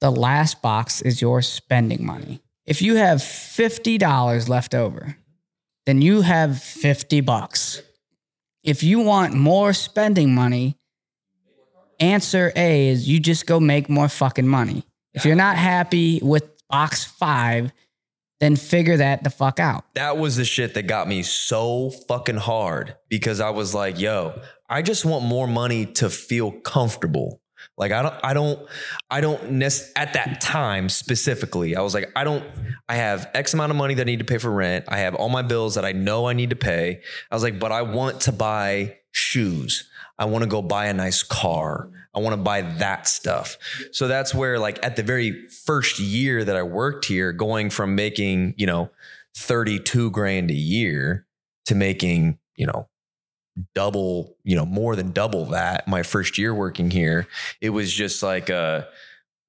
the 0.00 0.10
last 0.10 0.62
box 0.62 1.00
is 1.00 1.20
your 1.20 1.42
spending 1.42 2.04
money. 2.04 2.42
If 2.66 2.80
you 2.82 2.96
have 2.96 3.18
$50 3.18 4.48
left 4.48 4.74
over, 4.74 5.16
then 5.86 6.00
you 6.00 6.22
have 6.22 6.62
50 6.62 7.20
bucks. 7.22 7.82
If 8.62 8.82
you 8.82 9.00
want 9.00 9.34
more 9.34 9.72
spending 9.72 10.34
money, 10.34 10.78
answer 12.00 12.52
A 12.56 12.88
is 12.88 13.08
you 13.08 13.20
just 13.20 13.46
go 13.46 13.60
make 13.60 13.88
more 13.88 14.08
fucking 14.08 14.48
money. 14.48 14.84
If 15.12 15.24
you're 15.24 15.36
not 15.36 15.56
happy 15.56 16.20
with 16.22 16.50
box 16.68 17.04
five, 17.04 17.72
then 18.40 18.56
figure 18.56 18.96
that 18.96 19.22
the 19.24 19.30
fuck 19.30 19.58
out. 19.60 19.84
that 19.94 20.16
was 20.18 20.36
the 20.36 20.44
shit 20.44 20.74
that 20.74 20.86
got 20.86 21.08
me 21.08 21.22
so 21.22 21.90
fucking 22.08 22.36
hard 22.36 22.96
because 23.08 23.40
I 23.40 23.50
was 23.50 23.74
like, 23.74 23.98
yo, 23.98 24.40
I 24.68 24.82
just 24.82 25.04
want 25.04 25.24
more 25.24 25.46
money 25.46 25.86
to 25.86 26.10
feel 26.10 26.50
comfortable. 26.50 27.40
Like 27.78 27.92
I 27.92 28.02
don't, 28.02 28.14
I 28.22 28.34
don't, 28.34 28.68
I 29.10 29.20
don't 29.20 29.52
nec- 29.52 29.72
at 29.96 30.12
that 30.12 30.40
time 30.40 30.88
specifically, 30.88 31.74
I 31.76 31.80
was 31.80 31.94
like, 31.94 32.10
I 32.14 32.24
don't, 32.24 32.44
I 32.88 32.96
have 32.96 33.30
X 33.34 33.54
amount 33.54 33.70
of 33.70 33.76
money 33.76 33.94
that 33.94 34.02
I 34.02 34.04
need 34.04 34.18
to 34.18 34.24
pay 34.24 34.38
for 34.38 34.50
rent. 34.50 34.84
I 34.88 34.98
have 34.98 35.14
all 35.14 35.28
my 35.28 35.42
bills 35.42 35.74
that 35.76 35.84
I 35.84 35.92
know 35.92 36.26
I 36.26 36.34
need 36.34 36.50
to 36.50 36.56
pay. 36.56 37.00
I 37.30 37.34
was 37.34 37.42
like, 37.42 37.58
but 37.58 37.72
I 37.72 37.82
want 37.82 38.20
to 38.22 38.32
buy 38.32 38.98
shoes. 39.12 39.88
I 40.18 40.26
want 40.26 40.42
to 40.42 40.48
go 40.48 40.60
buy 40.62 40.86
a 40.86 40.94
nice 40.94 41.22
car. 41.22 41.88
I 42.14 42.20
want 42.20 42.34
to 42.34 42.42
buy 42.42 42.62
that 42.62 43.08
stuff. 43.08 43.56
So 43.92 44.08
that's 44.08 44.34
where, 44.34 44.58
like, 44.58 44.84
at 44.84 44.96
the 44.96 45.02
very 45.02 45.46
first 45.48 45.98
year 45.98 46.44
that 46.44 46.56
I 46.56 46.62
worked 46.62 47.06
here, 47.06 47.32
going 47.32 47.70
from 47.70 47.94
making, 47.94 48.54
you 48.56 48.66
know, 48.66 48.90
32 49.36 50.10
grand 50.10 50.50
a 50.50 50.54
year 50.54 51.26
to 51.66 51.74
making, 51.74 52.38
you 52.56 52.66
know, 52.66 52.88
double, 53.74 54.36
you 54.44 54.56
know, 54.56 54.66
more 54.66 54.96
than 54.96 55.12
double 55.12 55.46
that 55.46 55.86
my 55.86 56.02
first 56.02 56.38
year 56.38 56.54
working 56.54 56.90
here, 56.90 57.26
it 57.60 57.70
was 57.70 57.92
just 57.92 58.22
like, 58.22 58.50
uh, 58.50 58.82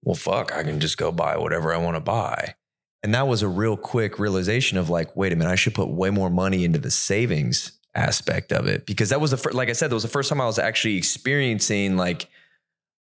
well, 0.03 0.15
fuck, 0.15 0.53
I 0.53 0.63
can 0.63 0.79
just 0.79 0.97
go 0.97 1.11
buy 1.11 1.37
whatever 1.37 1.73
I 1.73 1.77
want 1.77 1.95
to 1.95 2.01
buy. 2.01 2.55
And 3.03 3.13
that 3.13 3.27
was 3.27 3.41
a 3.41 3.47
real 3.47 3.77
quick 3.77 4.17
realization 4.17 4.77
of 4.77 4.89
like, 4.89 5.15
wait 5.15 5.33
a 5.33 5.35
minute, 5.35 5.51
I 5.51 5.55
should 5.55 5.75
put 5.75 5.89
way 5.89 6.09
more 6.09 6.29
money 6.29 6.63
into 6.63 6.79
the 6.79 6.91
savings 6.91 7.79
aspect 7.93 8.51
of 8.51 8.67
it 8.67 8.85
because 8.85 9.09
that 9.09 9.21
was 9.21 9.31
the 9.31 9.37
first, 9.37 9.55
like 9.55 9.69
I 9.69 9.73
said, 9.73 9.89
that 9.89 9.95
was 9.95 10.03
the 10.03 10.09
first 10.09 10.29
time 10.29 10.41
I 10.41 10.45
was 10.45 10.59
actually 10.59 10.97
experiencing 10.97 11.97
like 11.97 12.27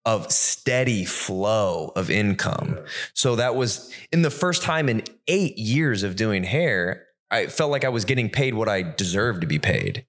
of 0.05 0.31
steady 0.31 1.05
flow 1.05 1.91
of 1.95 2.09
income. 2.09 2.80
So 3.13 3.35
that 3.35 3.55
was 3.55 3.93
in 4.11 4.21
the 4.21 4.30
first 4.30 4.61
time 4.61 4.89
in 4.89 5.03
eight 5.27 5.57
years 5.57 6.03
of 6.03 6.15
doing 6.15 6.43
hair, 6.43 7.07
I 7.31 7.47
felt 7.47 7.71
like 7.71 7.85
I 7.85 7.89
was 7.89 8.05
getting 8.05 8.30
paid 8.30 8.53
what 8.53 8.69
I 8.69 8.81
deserved 8.81 9.41
to 9.41 9.47
be 9.47 9.59
paid. 9.59 10.05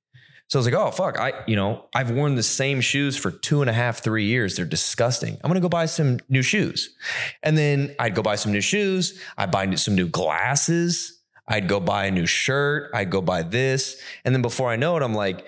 So 0.48 0.58
I 0.58 0.60
was 0.60 0.66
like, 0.66 0.74
oh 0.74 0.90
fuck, 0.90 1.18
I 1.18 1.32
you 1.46 1.56
know 1.56 1.86
I've 1.94 2.10
worn 2.10 2.34
the 2.34 2.42
same 2.42 2.80
shoes 2.80 3.16
for 3.16 3.30
two 3.30 3.60
and 3.60 3.70
a 3.70 3.72
half, 3.72 4.02
three 4.02 4.24
years. 4.24 4.56
They're 4.56 4.66
disgusting. 4.66 5.38
I'm 5.42 5.48
gonna 5.48 5.60
go 5.60 5.68
buy 5.68 5.86
some 5.86 6.20
new 6.28 6.42
shoes, 6.42 6.94
and 7.42 7.56
then 7.56 7.94
I'd 7.98 8.14
go 8.14 8.22
buy 8.22 8.36
some 8.36 8.52
new 8.52 8.60
shoes. 8.60 9.18
I'd 9.38 9.50
buy 9.50 9.72
some 9.76 9.94
new 9.94 10.06
glasses. 10.06 11.22
I'd 11.48 11.66
go 11.68 11.80
buy 11.80 12.06
a 12.06 12.10
new 12.10 12.26
shirt. 12.26 12.90
I'd 12.94 13.10
go 13.10 13.22
buy 13.22 13.42
this, 13.42 14.00
and 14.24 14.34
then 14.34 14.42
before 14.42 14.70
I 14.70 14.76
know 14.76 14.96
it, 14.96 15.02
I'm 15.02 15.14
like, 15.14 15.44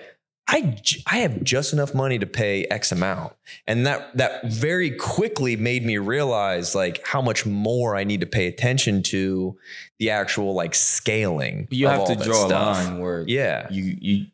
I 0.49 0.77
I 1.05 1.17
have 1.19 1.43
just 1.43 1.73
enough 1.73 1.93
money 1.93 2.17
to 2.19 2.25
pay 2.25 2.63
X 2.65 2.91
amount, 2.93 3.33
and 3.67 3.85
that 3.85 4.15
that 4.15 4.45
very 4.45 4.91
quickly 4.91 5.55
made 5.57 5.85
me 5.85 5.97
realize 5.97 6.73
like 6.73 7.05
how 7.05 7.21
much 7.21 7.45
more 7.45 7.97
I 7.97 8.05
need 8.05 8.21
to 8.21 8.25
pay 8.27 8.47
attention 8.47 9.03
to 9.03 9.57
the 9.99 10.09
actual 10.09 10.53
like 10.53 10.73
scaling. 10.73 11.67
you 11.69 11.87
have 11.87 12.05
to 12.07 12.15
draw 12.15 12.47
stuff. 12.47 12.77
a 12.87 12.89
line 12.91 12.99
where 12.99 13.23
Yeah. 13.27 13.67
you 13.69 13.97
you 13.99 14.25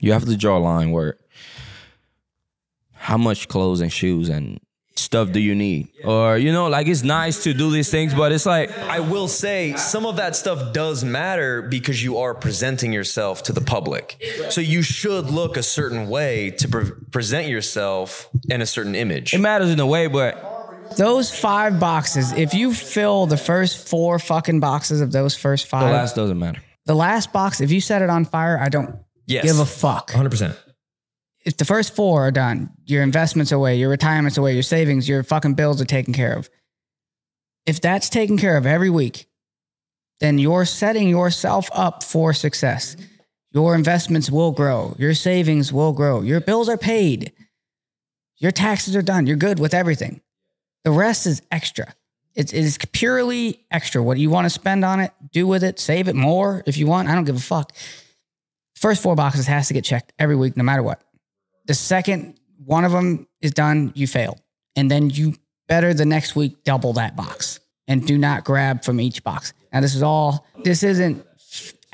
you 0.00 0.12
have 0.12 0.24
to 0.24 0.36
draw 0.36 0.56
a 0.56 0.60
line 0.60 0.90
where 0.90 1.16
how 2.92 3.18
much 3.18 3.48
clothes 3.48 3.80
and 3.80 3.92
shoes 3.92 4.28
and 4.28 4.58
stuff 4.98 5.32
do 5.32 5.40
you 5.40 5.54
need? 5.54 5.88
Or, 6.04 6.36
you 6.38 6.52
know, 6.52 6.68
like 6.68 6.86
it's 6.86 7.02
nice 7.02 7.42
to 7.44 7.52
do 7.54 7.70
these 7.70 7.90
things, 7.90 8.14
but 8.14 8.32
it's 8.32 8.46
like, 8.46 8.76
I 8.78 9.00
will 9.00 9.28
say 9.28 9.74
some 9.76 10.06
of 10.06 10.16
that 10.16 10.36
stuff 10.36 10.72
does 10.72 11.04
matter 11.04 11.62
because 11.62 12.02
you 12.02 12.18
are 12.18 12.34
presenting 12.34 12.92
yourself 12.92 13.42
to 13.44 13.52
the 13.52 13.60
public. 13.60 14.22
So 14.50 14.60
you 14.60 14.82
should 14.82 15.26
look 15.30 15.56
a 15.56 15.62
certain 15.62 16.08
way 16.08 16.50
to 16.52 16.68
pre- 16.68 16.90
present 17.10 17.48
yourself 17.48 18.28
in 18.48 18.60
a 18.62 18.66
certain 18.66 18.94
image. 18.94 19.34
it 19.34 19.38
matters 19.40 19.70
in 19.70 19.80
a 19.80 19.86
way, 19.86 20.06
but 20.06 20.52
Those 20.96 21.34
five 21.36 21.78
boxes, 21.80 22.32
if 22.32 22.54
you 22.54 22.72
fill 22.72 23.26
the 23.26 23.36
first 23.36 23.88
four 23.88 24.18
fucking 24.18 24.60
boxes 24.60 25.00
of 25.00 25.12
those 25.12 25.36
first 25.36 25.66
five. 25.66 25.80
The 25.82 25.86
five, 25.86 25.94
last 25.94 26.16
doesn't 26.16 26.38
matter. 26.38 26.60
the 26.86 26.94
last 26.94 27.32
box, 27.32 27.60
if 27.60 27.70
you 27.72 27.80
set 27.80 28.02
it 28.02 28.10
on 28.10 28.24
fire, 28.24 28.58
I 28.58 28.68
don't 28.68 28.94
Yes. 29.26 29.44
give 29.44 29.58
a 29.58 29.66
fuck. 29.66 30.12
100%. 30.12 30.56
If 31.46 31.58
the 31.58 31.64
first 31.64 31.94
four 31.94 32.26
are 32.26 32.32
done, 32.32 32.70
your 32.86 33.04
investments 33.04 33.52
away, 33.52 33.76
your 33.76 33.88
retirement's 33.88 34.36
away, 34.36 34.54
your 34.54 34.64
savings, 34.64 35.08
your 35.08 35.22
fucking 35.22 35.54
bills 35.54 35.80
are 35.80 35.86
taken 35.86 36.12
care 36.12 36.34
of. 36.34 36.50
If 37.66 37.80
that's 37.80 38.08
taken 38.08 38.36
care 38.36 38.56
of 38.56 38.66
every 38.66 38.90
week, 38.90 39.28
then 40.18 40.38
you're 40.38 40.64
setting 40.64 41.08
yourself 41.08 41.70
up 41.72 42.02
for 42.02 42.32
success. 42.32 42.96
Your 43.52 43.76
investments 43.76 44.28
will 44.28 44.50
grow. 44.50 44.96
Your 44.98 45.14
savings 45.14 45.72
will 45.72 45.92
grow. 45.92 46.20
Your 46.20 46.40
bills 46.40 46.68
are 46.68 46.76
paid. 46.76 47.32
Your 48.38 48.50
taxes 48.50 48.96
are 48.96 49.02
done. 49.02 49.28
You're 49.28 49.36
good 49.36 49.60
with 49.60 49.72
everything. 49.72 50.22
The 50.82 50.90
rest 50.90 51.26
is 51.26 51.42
extra. 51.52 51.94
It 52.34 52.52
is 52.52 52.76
purely 52.92 53.64
extra. 53.70 54.02
What 54.02 54.18
you 54.18 54.30
want 54.30 54.46
to 54.46 54.50
spend 54.50 54.84
on 54.84 54.98
it, 54.98 55.12
do 55.32 55.46
with 55.46 55.62
it, 55.62 55.78
save 55.78 56.08
it 56.08 56.16
more 56.16 56.64
if 56.66 56.76
you 56.76 56.88
want. 56.88 57.08
I 57.08 57.14
don't 57.14 57.24
give 57.24 57.36
a 57.36 57.40
fuck. 57.40 57.72
First 58.74 59.00
four 59.00 59.14
boxes 59.14 59.46
has 59.46 59.68
to 59.68 59.74
get 59.74 59.84
checked 59.84 60.12
every 60.18 60.36
week, 60.36 60.56
no 60.56 60.64
matter 60.64 60.82
what. 60.82 61.05
The 61.66 61.74
second 61.74 62.38
one 62.64 62.84
of 62.84 62.92
them 62.92 63.26
is 63.40 63.52
done, 63.52 63.92
you 63.94 64.06
failed. 64.06 64.40
And 64.76 64.90
then 64.90 65.10
you 65.10 65.34
better 65.68 65.94
the 65.94 66.04
next 66.04 66.36
week 66.36 66.64
double 66.64 66.92
that 66.94 67.16
box 67.16 67.60
and 67.88 68.06
do 68.06 68.18
not 68.18 68.44
grab 68.44 68.84
from 68.84 69.00
each 69.00 69.22
box. 69.24 69.52
Now, 69.72 69.80
this 69.80 69.94
is 69.94 70.02
all, 70.02 70.46
this 70.64 70.82
isn't 70.82 71.24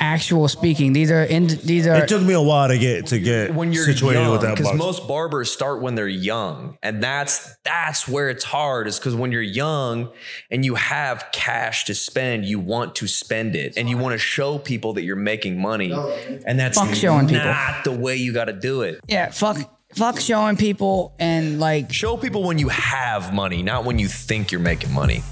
actual 0.02 0.48
speaking. 0.48 0.92
These 0.92 1.10
are, 1.10 1.22
in, 1.22 1.46
these 1.46 1.86
are, 1.86 1.94
It 1.94 2.08
took 2.08 2.22
me 2.22 2.34
a 2.34 2.40
while 2.42 2.68
to 2.68 2.76
get 2.76 3.06
to 3.06 3.18
get 3.20 3.54
when 3.54 3.72
you're 3.72 3.84
situated 3.84 4.20
young, 4.20 4.32
with 4.32 4.40
that 4.42 4.56
because 4.56 4.74
most 4.76 5.06
barbers 5.06 5.50
start 5.50 5.80
when 5.80 5.94
they're 5.94 6.08
young, 6.08 6.76
and 6.82 7.02
that's 7.02 7.54
that's 7.64 8.08
where 8.08 8.28
it's 8.28 8.44
hard. 8.44 8.88
Is 8.88 8.98
because 8.98 9.14
when 9.14 9.30
you're 9.32 9.40
young 9.40 10.10
and 10.50 10.64
you 10.64 10.74
have 10.74 11.26
cash 11.32 11.84
to 11.84 11.94
spend, 11.94 12.44
you 12.44 12.58
want 12.58 12.96
to 12.96 13.06
spend 13.06 13.54
it, 13.54 13.78
and 13.78 13.88
you 13.88 13.96
want 13.96 14.12
to 14.12 14.18
show 14.18 14.58
people 14.58 14.92
that 14.94 15.04
you're 15.04 15.16
making 15.16 15.60
money, 15.60 15.92
and 16.44 16.58
that's 16.58 16.78
Fuck 16.78 16.94
showing 16.94 17.28
people. 17.28 17.44
not 17.44 17.84
the 17.84 17.92
way 17.92 18.16
you 18.16 18.32
got 18.32 18.46
to 18.46 18.52
do 18.52 18.82
it. 18.82 19.00
yeah, 19.06 19.30
fuck, 19.30 19.56
fuck 19.94 20.18
showing 20.18 20.56
people 20.56 21.14
and 21.18 21.60
like, 21.60 21.92
Show 21.92 22.16
people 22.16 22.42
when 22.42 22.58
you 22.58 22.68
have 22.68 23.32
money, 23.32 23.62
not 23.62 23.84
when 23.84 23.98
you 23.98 24.08
think 24.08 24.50
you're 24.50 24.60
making 24.60 24.92
money. 24.92 25.22